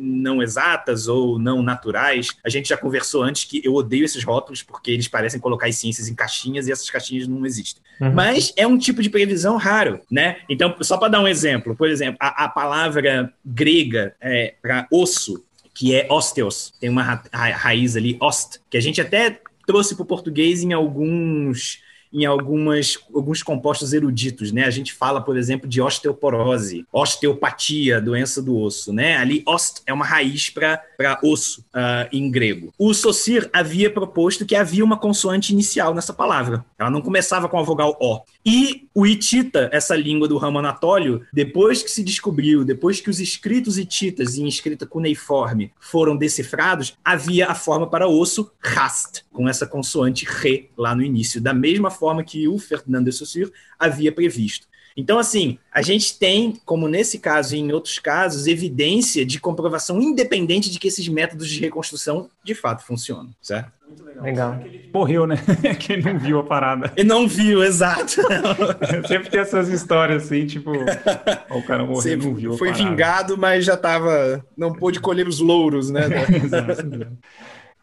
não 0.00 0.42
exatas 0.42 1.08
ou 1.08 1.38
não 1.38 1.62
naturais. 1.62 2.28
A 2.44 2.48
gente 2.48 2.68
já 2.68 2.76
conversou 2.76 3.22
antes 3.22 3.44
que 3.44 3.60
eu 3.64 3.74
odeio 3.74 4.04
esses 4.04 4.22
rótulos 4.22 4.62
porque 4.62 4.90
eles 4.90 5.08
parecem 5.08 5.40
colocar 5.40 5.66
as 5.66 5.76
ciências 5.76 6.08
em 6.08 6.14
caixinhas 6.14 6.68
e 6.68 6.72
essas 6.72 6.88
caixinhas 6.88 7.26
não 7.26 7.44
existem. 7.44 7.82
Uhum. 8.00 8.12
Mas 8.12 8.52
é 8.56 8.66
um 8.66 8.78
tipo 8.78 9.02
de 9.02 9.10
previsão 9.10 9.56
raro, 9.56 10.00
né? 10.10 10.38
Então, 10.48 10.74
só 10.82 10.96
para 10.96 11.08
dar 11.08 11.20
um 11.20 11.26
exemplo, 11.26 11.74
por 11.74 11.88
exemplo, 11.88 12.16
a, 12.20 12.44
a 12.44 12.48
palavra 12.48 13.32
grega 13.44 14.14
é, 14.20 14.54
para 14.62 14.86
osso 14.90 15.42
que 15.78 15.94
é 15.94 16.08
osteos, 16.10 16.74
tem 16.80 16.90
uma 16.90 17.04
ra 17.04 17.22
raiz 17.30 17.94
ali, 17.94 18.18
ost, 18.20 18.58
que 18.68 18.76
a 18.76 18.80
gente 18.80 19.00
até 19.00 19.40
trouxe 19.68 19.94
para 19.94 20.02
o 20.02 20.06
português 20.06 20.62
em 20.62 20.72
alguns 20.72 21.82
em 22.10 22.24
algumas, 22.24 22.98
alguns 23.14 23.42
compostos 23.42 23.92
eruditos, 23.92 24.50
né? 24.50 24.64
A 24.64 24.70
gente 24.70 24.94
fala, 24.94 25.20
por 25.20 25.36
exemplo, 25.36 25.68
de 25.68 25.82
osteoporose, 25.82 26.86
osteopatia, 26.90 28.00
doença 28.00 28.40
do 28.40 28.56
osso, 28.56 28.94
né? 28.94 29.18
Ali, 29.18 29.42
ost 29.46 29.82
é 29.84 29.92
uma 29.92 30.06
raiz 30.06 30.48
para 30.48 30.82
osso 31.22 31.60
uh, 31.74 32.08
em 32.12 32.30
grego. 32.30 32.72
O 32.78 32.92
Saussure 32.92 33.48
havia 33.52 33.90
proposto 33.90 34.44
que 34.44 34.56
havia 34.56 34.84
uma 34.84 34.98
consoante 34.98 35.52
inicial 35.52 35.94
nessa 35.94 36.12
palavra. 36.12 36.64
Ela 36.78 36.90
não 36.90 37.00
começava 37.00 37.48
com 37.48 37.58
a 37.58 37.62
vogal 37.62 37.96
O. 38.00 38.20
E 38.44 38.88
o 38.94 39.06
hitita, 39.06 39.68
essa 39.72 39.94
língua 39.94 40.26
do 40.26 40.38
ramo 40.38 40.58
anatólio, 40.58 41.24
depois 41.32 41.82
que 41.82 41.90
se 41.90 42.02
descobriu, 42.02 42.64
depois 42.64 43.00
que 43.00 43.10
os 43.10 43.20
escritos 43.20 43.78
hititas 43.78 44.36
em 44.36 44.46
escrita 44.46 44.86
cuneiforme 44.86 45.72
foram 45.78 46.16
decifrados, 46.16 46.96
havia 47.04 47.46
a 47.46 47.54
forma 47.54 47.88
para 47.88 48.08
osso 48.08 48.50
rast, 48.58 49.22
com 49.32 49.48
essa 49.48 49.66
consoante 49.66 50.24
re 50.24 50.70
lá 50.76 50.94
no 50.94 51.02
início, 51.02 51.40
da 51.40 51.54
mesma 51.54 51.90
forma 51.90 52.24
que 52.24 52.48
o 52.48 52.58
Ferdinand 52.58 53.04
de 53.04 53.12
Saussure 53.12 53.52
havia 53.78 54.10
previsto. 54.10 54.67
Então, 54.98 55.16
assim, 55.16 55.56
a 55.72 55.80
gente 55.80 56.18
tem, 56.18 56.60
como 56.66 56.88
nesse 56.88 57.20
caso 57.20 57.54
e 57.54 57.58
em 57.60 57.70
outros 57.70 58.00
casos, 58.00 58.48
evidência 58.48 59.24
de 59.24 59.38
comprovação 59.38 60.02
independente 60.02 60.68
de 60.68 60.76
que 60.76 60.88
esses 60.88 61.06
métodos 61.06 61.48
de 61.48 61.60
reconstrução 61.60 62.28
de 62.42 62.52
fato 62.52 62.84
funcionam, 62.84 63.30
certo? 63.40 63.70
Muito 63.86 64.04
legal. 64.04 64.24
legal. 64.24 64.60
Morreu, 64.92 65.24
né? 65.24 65.36
que 65.78 65.92
ele 65.92 66.02
não 66.02 66.18
viu 66.18 66.40
a 66.40 66.42
parada. 66.42 66.92
Ele 66.96 67.08
não 67.08 67.28
viu, 67.28 67.62
exato. 67.62 68.20
Sempre 69.06 69.30
tem 69.30 69.38
essas 69.40 69.68
histórias 69.68 70.24
assim, 70.24 70.44
tipo, 70.46 70.72
o 70.72 71.62
cara 71.62 71.84
morreu, 71.84 72.02
Sempre 72.02 72.26
não 72.26 72.34
viu. 72.34 72.58
Foi 72.58 72.72
vingado, 72.72 73.38
mas 73.38 73.64
já 73.64 73.76
tava. 73.76 74.44
Não 74.56 74.72
pôde 74.72 74.98
colher 74.98 75.28
os 75.28 75.38
louros, 75.38 75.90
né? 75.90 76.08
exato. 76.42 77.06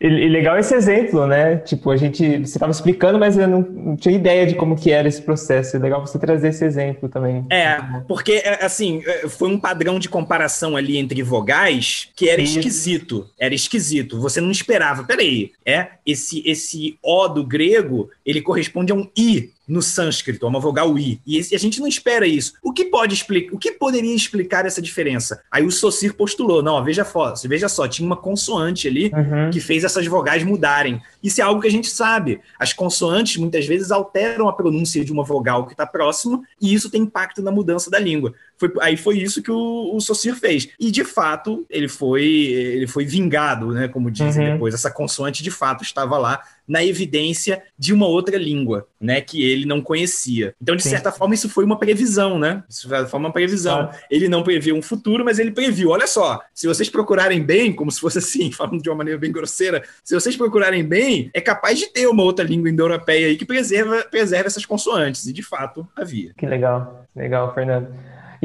E, 0.06 0.30
legal 0.30 0.58
esse 0.58 0.76
exemplo, 0.76 1.26
né? 1.26 1.58
Tipo, 1.58 1.90
a 1.90 1.98
gente, 1.98 2.40
você 2.40 2.58
estava 2.58 2.72
explicando, 2.72 3.18
mas 3.18 3.38
eu 3.38 3.48
não, 3.48 3.62
não, 3.62 3.96
tinha 3.96 4.16
ideia 4.16 4.46
de 4.46 4.54
como 4.54 4.76
que 4.76 4.92
era 4.92 5.08
esse 5.08 5.22
processo. 5.22 5.76
É 5.76 5.80
legal 5.80 6.06
você 6.06 6.20
trazer 6.20 6.50
esse 6.50 6.64
exemplo 6.64 7.10
também. 7.10 7.46
É, 7.50 7.78
porque, 8.08 8.34
é, 8.34 8.64
assim, 8.64 9.02
é, 9.06 9.28
foi 9.28 9.50
um 9.50 9.60
padrão 9.60 9.98
de 9.98 10.08
comparação 10.08 10.76
ali 10.76 10.98
entre 10.98 11.24
vogais 11.24 12.10
que 12.16 12.30
era 12.30 12.46
Sim. 12.46 12.60
esquisito. 12.60 13.28
Era 13.40 13.56
esquisito. 13.56 14.20
Você 14.22 14.40
não 14.40 14.52
esperava. 14.52 15.04
Peraí, 15.04 15.52
é, 15.66 15.88
esse, 16.06 16.44
esse 16.46 16.98
O 17.02 17.28
do 17.28 17.44
grego, 17.44 18.10
ele 18.26 18.42
corresponde 18.42 18.92
a 18.92 18.96
um 18.96 19.10
I 19.18 19.55
no 19.68 19.82
sânscrito, 19.82 20.46
é 20.46 20.50
uma 20.50 20.60
vogal 20.60 20.98
i. 20.98 21.20
E 21.26 21.40
a 21.40 21.58
gente 21.58 21.80
não 21.80 21.88
espera 21.88 22.28
isso. 22.28 22.54
O 22.62 22.72
que 22.72 22.86
pode 22.86 23.14
explicar? 23.14 23.56
O 23.56 23.58
que 23.58 23.72
poderia 23.72 24.16
explicar 24.16 24.66
essa 24.66 24.82
diferença? 24.82 25.42
Aí 25.52 25.66
o 25.66 25.72
Saussure 25.72 26.14
postulou, 26.14 26.62
não, 26.62 26.84
veja, 26.84 27.06
veja 27.48 27.68
só, 27.68 27.88
tinha 27.88 28.06
uma 28.06 28.16
consoante 28.16 28.88
ali 28.88 29.12
uhum. 29.14 29.50
que 29.52 29.60
fez 29.60 29.84
essas 29.84 30.06
vogais 30.08 30.44
mudarem. 30.44 31.02
Isso 31.24 31.42
é 31.42 31.44
algo 31.44 31.62
que 31.62 31.68
a 31.68 31.72
gente 31.72 31.88
sabe. 31.88 32.40
As 32.60 32.74
consoantes 32.74 33.38
muitas 33.38 33.66
vezes 33.66 33.92
alteram 33.92 34.48
a 34.48 34.54
pronúncia 34.54 35.04
de 35.04 35.12
uma 35.12 35.24
vogal 35.24 35.66
que 35.66 35.74
está 35.74 35.86
próximo 35.86 36.44
e 36.62 36.74
isso 36.74 36.90
tem 36.90 37.02
impacto 37.02 37.42
na 37.42 37.52
mudança 37.52 37.90
da 37.90 38.00
língua. 38.00 38.34
Foi, 38.58 38.72
aí 38.82 38.98
foi 38.98 39.18
isso 39.18 39.42
que 39.42 39.52
o, 39.52 39.96
o 39.96 40.00
Saussure 40.00 40.36
fez. 40.36 40.70
E 40.80 40.92
de 40.92 41.04
fato, 41.04 41.66
ele 41.70 41.88
foi 41.88 42.26
ele 42.26 42.88
foi 42.88 43.06
vingado, 43.06 43.72
né, 43.72 43.88
como 43.88 44.12
dizem 44.12 44.46
uhum. 44.46 44.54
depois. 44.54 44.74
Essa 44.74 44.92
consoante 44.92 45.44
de 45.44 45.52
fato 45.52 45.84
estava 45.84 46.18
lá 46.18 46.42
na 46.68 46.84
evidência 46.84 47.62
de 47.78 47.94
uma 47.94 48.08
outra 48.08 48.38
língua, 48.38 48.88
né, 49.00 49.22
que 49.22 49.44
ele 49.44 49.66
não 49.66 49.82
conhecia. 49.82 50.56
Então, 50.62 50.76
de 50.76 50.84
Sim. 50.84 50.90
certa 50.90 51.12
forma, 51.12 51.36
isso 51.36 51.50
foi 51.50 51.64
uma 51.64 51.78
previsão, 51.78 52.40
né? 52.40 52.64
Isso 52.68 52.90
foi 52.90 53.20
uma 53.20 53.32
previsão. 53.32 53.82
Ah. 53.82 53.96
Ele 54.10 54.28
não 54.28 54.42
previu 54.42 54.76
um 54.76 54.82
futuro, 54.82 55.24
mas 55.24 55.38
ele 55.38 55.52
previu. 55.52 55.90
Olha 55.90 56.08
só, 56.08 56.42
se 56.54 56.68
vocês 56.68 56.90
procurarem 56.90 57.44
bem, 57.44 57.72
como 57.72 57.92
se 57.92 58.00
fosse 58.00 58.18
assim, 58.18 58.50
falando 58.54 58.82
de 58.82 58.90
uma 58.90 58.96
maneira 58.96 59.20
bem 59.20 59.32
grosseira, 59.32 59.84
se 60.04 60.16
vocês 60.16 60.36
procurarem 60.36 60.84
bem, 60.84 61.30
é 61.34 61.42
capaz 61.42 61.78
de 61.78 61.88
ter 61.88 62.08
uma 62.08 62.24
outra 62.24 62.44
língua 62.44 62.70
indo-europeia 62.70 63.28
aí 63.28 63.38
que 63.38 63.46
preserva, 63.46 64.04
preserva 64.10 64.48
essas 64.48 64.66
consoantes. 64.66 65.28
E, 65.28 65.34
de 65.34 65.44
fato, 65.44 65.88
havia. 65.96 66.34
Que 66.36 66.46
legal. 66.46 67.06
Legal, 67.16 67.54
Fernando. 67.54 67.88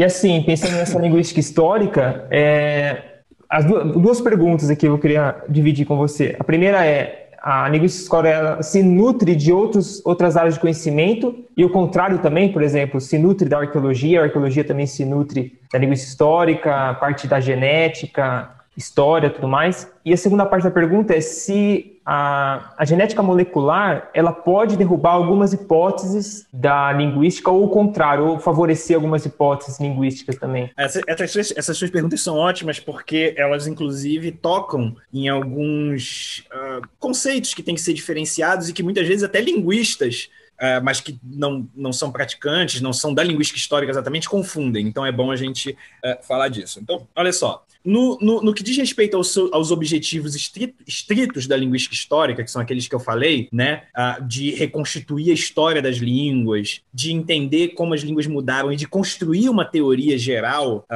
E 0.00 0.04
assim, 0.04 0.42
pensando 0.42 0.76
nessa 0.76 0.98
linguística 0.98 1.40
histórica, 1.40 2.26
é, 2.30 3.02
as 3.46 3.66
duas, 3.66 3.92
duas 3.92 4.18
perguntas 4.22 4.70
aqui 4.70 4.86
eu 4.86 4.96
queria 4.96 5.44
dividir 5.46 5.84
com 5.84 5.94
você. 5.94 6.34
A 6.40 6.42
primeira 6.42 6.86
é, 6.86 7.28
a 7.42 7.68
linguística 7.68 8.04
histórica 8.04 8.62
se 8.62 8.82
nutre 8.82 9.36
de 9.36 9.52
outros, 9.52 10.00
outras 10.06 10.38
áreas 10.38 10.54
de 10.54 10.60
conhecimento 10.60 11.44
e 11.54 11.66
o 11.66 11.68
contrário 11.68 12.16
também, 12.16 12.50
por 12.50 12.62
exemplo, 12.62 12.98
se 12.98 13.18
nutre 13.18 13.46
da 13.46 13.58
arqueologia, 13.58 14.22
a 14.22 14.24
arqueologia 14.24 14.64
também 14.64 14.86
se 14.86 15.04
nutre 15.04 15.58
da 15.70 15.78
linguística 15.78 16.12
histórica, 16.12 16.94
parte 16.94 17.28
da 17.28 17.38
genética, 17.38 18.48
história, 18.74 19.28
tudo 19.28 19.48
mais. 19.48 19.86
E 20.02 20.14
a 20.14 20.16
segunda 20.16 20.46
parte 20.46 20.62
da 20.64 20.70
pergunta 20.70 21.14
é 21.14 21.20
se 21.20 21.99
a, 22.04 22.74
a, 22.76 22.84
genética 22.84 23.22
molecular 23.22 24.10
ela 24.14 24.32
pode 24.32 24.76
derrubar 24.76 25.12
algumas 25.12 25.52
hipóteses 25.52 26.46
da 26.52 26.92
linguística 26.92 27.50
ou 27.50 27.64
o 27.64 27.68
contrário, 27.68 28.26
ou 28.26 28.38
favorecer 28.38 28.96
algumas 28.96 29.24
hipóteses 29.26 29.78
linguísticas 29.78 30.36
também. 30.36 30.70
Essa, 30.76 31.00
essas, 31.06 31.52
essas 31.56 31.76
suas 31.76 31.90
perguntas 31.90 32.20
são 32.20 32.36
ótimas 32.36 32.80
porque 32.80 33.34
elas, 33.36 33.66
inclusive, 33.66 34.32
tocam 34.32 34.96
em 35.12 35.28
alguns 35.28 36.44
uh, 36.52 36.86
conceitos 36.98 37.54
que 37.54 37.62
têm 37.62 37.74
que 37.74 37.80
ser 37.80 37.92
diferenciados 37.92 38.68
e 38.68 38.72
que 38.72 38.82
muitas 38.82 39.06
vezes 39.06 39.22
até 39.22 39.40
linguistas 39.40 40.30
uh, 40.60 40.82
mas 40.82 41.00
que 41.00 41.18
não, 41.22 41.68
não 41.74 41.92
são 41.92 42.12
praticantes, 42.12 42.80
não 42.80 42.92
são 42.92 43.14
da 43.14 43.22
linguística 43.22 43.58
histórica 43.58 43.90
exatamente, 43.90 44.28
confundem. 44.28 44.86
Então 44.86 45.04
é 45.04 45.10
bom 45.10 45.30
a 45.30 45.36
gente 45.36 45.70
uh, 45.70 46.26
falar 46.26 46.48
disso. 46.48 46.78
Então, 46.80 47.06
olha 47.16 47.32
só. 47.32 47.64
No, 47.84 48.18
no, 48.20 48.42
no 48.42 48.54
que 48.54 48.62
diz 48.62 48.76
respeito 48.76 49.16
aos, 49.16 49.36
aos 49.36 49.70
objetivos 49.70 50.34
estrito, 50.34 50.82
estritos 50.86 51.46
da 51.46 51.56
linguística 51.56 51.94
histórica, 51.94 52.44
que 52.44 52.50
são 52.50 52.60
aqueles 52.60 52.86
que 52.86 52.94
eu 52.94 53.00
falei, 53.00 53.48
né, 53.52 53.84
de 54.26 54.50
reconstituir 54.50 55.30
a 55.30 55.34
história 55.34 55.80
das 55.80 55.96
línguas, 55.96 56.82
de 56.92 57.12
entender 57.12 57.68
como 57.68 57.94
as 57.94 58.02
línguas 58.02 58.26
mudaram 58.26 58.72
e 58.72 58.76
de 58.76 58.86
construir 58.86 59.48
uma 59.48 59.64
teoria 59.64 60.18
geral 60.18 60.86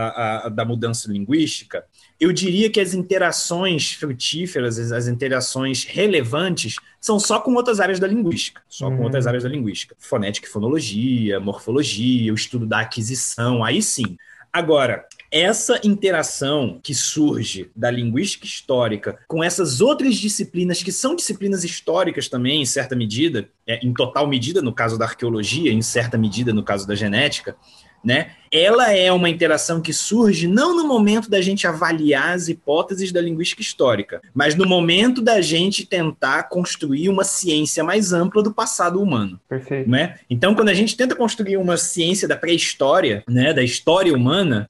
da 0.52 0.64
mudança 0.64 1.10
linguística, 1.10 1.84
eu 2.20 2.32
diria 2.32 2.70
que 2.70 2.80
as 2.80 2.94
interações 2.94 3.92
frutíferas, 3.92 4.78
as 4.92 5.08
interações 5.08 5.84
relevantes, 5.84 6.76
são 7.00 7.18
só 7.18 7.40
com 7.40 7.54
outras 7.54 7.80
áreas 7.80 7.98
da 8.00 8.06
linguística, 8.06 8.62
só 8.68 8.90
com 8.90 9.02
outras 9.02 9.26
hum. 9.26 9.28
áreas 9.28 9.42
da 9.42 9.48
linguística. 9.48 9.94
Fonética 9.98 10.46
e 10.46 10.50
fonologia, 10.50 11.40
morfologia, 11.40 12.32
o 12.32 12.34
estudo 12.34 12.66
da 12.66 12.80
aquisição, 12.80 13.64
aí 13.64 13.82
sim. 13.82 14.16
Agora, 14.52 15.04
essa 15.34 15.80
interação 15.82 16.78
que 16.80 16.94
surge 16.94 17.68
da 17.74 17.90
linguística 17.90 18.46
histórica 18.46 19.18
com 19.26 19.42
essas 19.42 19.80
outras 19.80 20.14
disciplinas 20.14 20.80
que 20.80 20.92
são 20.92 21.16
disciplinas 21.16 21.64
históricas 21.64 22.28
também, 22.28 22.62
em 22.62 22.66
certa 22.66 22.94
medida, 22.94 23.48
é, 23.66 23.84
em 23.84 23.92
total 23.92 24.28
medida, 24.28 24.62
no 24.62 24.72
caso 24.72 24.96
da 24.96 25.06
arqueologia, 25.06 25.72
em 25.72 25.82
certa 25.82 26.16
medida, 26.16 26.54
no 26.54 26.62
caso 26.62 26.86
da 26.86 26.94
genética, 26.94 27.56
né? 28.04 28.32
Ela 28.52 28.92
é 28.92 29.10
uma 29.10 29.28
interação 29.28 29.80
que 29.80 29.92
surge 29.92 30.46
não 30.46 30.76
no 30.76 30.86
momento 30.86 31.28
da 31.28 31.40
gente 31.40 31.66
avaliar 31.66 32.34
as 32.34 32.48
hipóteses 32.48 33.10
da 33.10 33.20
linguística 33.20 33.62
histórica, 33.62 34.20
mas 34.32 34.54
no 34.54 34.68
momento 34.68 35.20
da 35.20 35.40
gente 35.40 35.84
tentar 35.84 36.44
construir 36.44 37.08
uma 37.08 37.24
ciência 37.24 37.82
mais 37.82 38.12
ampla 38.12 38.40
do 38.40 38.52
passado 38.52 39.02
humano. 39.02 39.40
Perfeito. 39.48 39.90
Né? 39.90 40.16
Então, 40.30 40.54
quando 40.54 40.68
a 40.68 40.74
gente 40.74 40.96
tenta 40.96 41.16
construir 41.16 41.56
uma 41.56 41.76
ciência 41.76 42.28
da 42.28 42.36
pré-história, 42.36 43.24
né, 43.26 43.52
da 43.52 43.62
história 43.64 44.14
humana, 44.14 44.68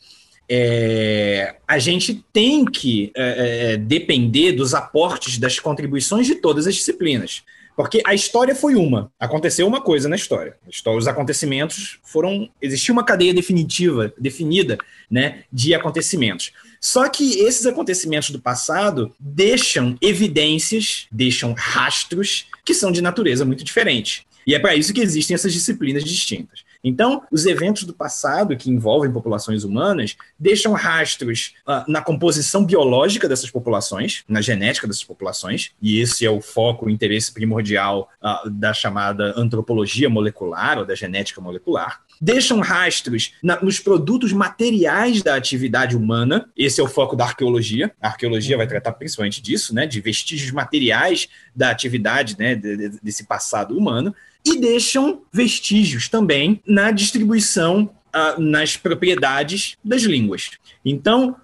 é, 0.49 1.57
a 1.67 1.79
gente 1.79 2.25
tem 2.33 2.65
que 2.65 3.13
é, 3.17 3.73
é 3.73 3.77
depender 3.77 4.53
dos 4.53 4.75
aportes, 4.75 5.39
das 5.39 5.59
contribuições 5.59 6.27
de 6.27 6.37
todas 6.37 6.67
as 6.67 6.75
disciplinas. 6.75 7.43
Porque 7.77 8.01
a 8.07 8.15
história 8.15 8.55
foi 8.55 8.77
uma. 8.77 9.11
Aconteceu 9.19 9.67
uma 9.67 9.81
coisa 9.81 10.09
na 10.09 10.15
história. 10.15 10.57
Os 10.97 11.09
acontecimentos 11.09 11.99
foram. 12.05 12.49
Existia 12.63 12.93
uma 12.93 13.05
cadeia 13.05 13.35
definitiva, 13.35 14.13
definida, 14.17 14.79
né, 15.11 15.43
de 15.53 15.75
acontecimentos. 15.75 16.53
Só 16.81 17.09
que 17.09 17.41
esses 17.41 17.67
acontecimentos 17.67 18.31
do 18.31 18.41
passado 18.41 19.13
deixam 19.19 19.97
evidências, 20.01 21.07
deixam 21.11 21.53
rastros 21.57 22.47
que 22.65 22.75
são 22.75 22.93
de 22.93 23.03
natureza 23.03 23.45
muito 23.45 23.65
diferente. 23.65 24.25
E 24.47 24.55
é 24.55 24.59
para 24.59 24.77
isso 24.77 24.93
que 24.93 25.01
existem 25.01 25.35
essas 25.35 25.53
disciplinas 25.53 26.05
distintas. 26.05 26.65
Então, 26.85 27.23
os 27.33 27.47
eventos 27.47 27.85
do 27.85 27.95
passado 27.95 28.55
que 28.57 28.71
envolvem 28.71 29.11
populações 29.11 29.65
humanas 29.65 30.17
deixam 30.39 30.75
rastros 30.75 31.55
uh, 31.67 31.91
na 31.91 32.03
composição 32.03 32.65
biológica 32.65 33.27
dessas 33.27 33.51
populações, 33.51 34.23
na 34.29 34.43
genética 34.43 34.87
dessas 34.87 35.03
populações, 35.03 35.73
e 35.81 35.99
esse 35.99 36.27
é 36.27 36.31
o 36.31 36.43
foco, 36.43 36.87
o 36.87 36.91
interesse 36.91 37.33
primordial 37.33 38.11
uh, 38.23 38.51
da 38.51 38.75
chamada 38.75 39.33
antropologia 39.35 40.11
molecular 40.11 40.79
ou 40.79 40.85
da 40.85 40.95
genética 40.95 41.41
molecular 41.41 42.03
deixam 42.21 42.61
rastros 42.61 43.33
na, 43.43 43.61
nos 43.63 43.81
produtos 43.81 44.33
materiais 44.33 45.23
da 45.23 45.35
atividade 45.35 45.97
humana. 45.97 46.49
Esse 46.57 46.81
é 46.81 46.85
o 46.85 46.89
foco 46.89 47.17
da 47.17 47.25
arqueologia. 47.25 47.93
A 48.01 48.09
arqueologia 48.09 48.57
vai 48.57 48.67
tratar 48.67 48.93
principalmente 48.93 49.43
disso, 49.43 49.75
né, 49.75 49.87
de 49.87 50.01
vestígios 50.01 50.51
materiais 50.51 51.29
da 51.55 51.71
atividade, 51.71 52.37
né, 52.39 52.55
de, 52.55 52.77
de, 52.77 52.89
desse 53.03 53.25
passado 53.25 53.77
humano 53.77 54.15
e 54.45 54.61
deixam 54.61 55.23
vestígios 55.33 56.09
também 56.09 56.61
na 56.67 56.91
distribuição, 56.91 57.91
uh, 58.15 58.41
nas 58.41 58.77
propriedades 58.77 59.77
das 59.83 60.03
línguas. 60.03 60.51
Então, 60.85 61.37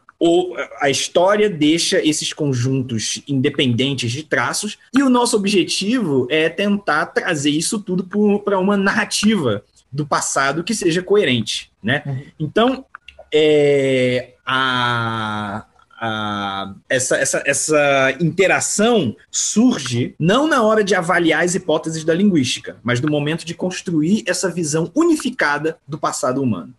a 0.82 0.90
história 0.90 1.48
deixa 1.48 2.04
esses 2.04 2.30
conjuntos 2.32 3.22
independentes 3.26 4.12
de 4.12 4.22
traços, 4.22 4.76
e 4.94 5.02
o 5.02 5.08
nosso 5.08 5.34
objetivo 5.34 6.26
é 6.30 6.48
tentar 6.50 7.06
trazer 7.06 7.50
isso 7.50 7.80
tudo 7.80 8.06
para 8.44 8.58
uma 8.58 8.76
narrativa 8.76 9.64
do 9.92 10.06
passado 10.06 10.64
que 10.64 10.74
seja 10.74 11.02
coerente. 11.02 11.70
Né? 11.82 12.02
Uhum. 12.06 12.22
Então, 12.38 12.84
é, 13.32 14.34
a, 14.44 15.64
a, 16.00 16.74
essa, 16.88 17.16
essa, 17.16 17.42
essa 17.46 18.16
interação 18.20 19.14
surge 19.30 20.14
não 20.18 20.46
na 20.46 20.62
hora 20.62 20.82
de 20.82 20.94
avaliar 20.94 21.44
as 21.44 21.54
hipóteses 21.54 22.04
da 22.04 22.14
linguística, 22.14 22.78
mas 22.82 23.00
no 23.00 23.10
momento 23.10 23.44
de 23.44 23.54
construir 23.54 24.24
essa 24.26 24.50
visão 24.50 24.90
unificada 24.94 25.78
do 25.86 25.98
passado 25.98 26.42
humano. 26.42 26.74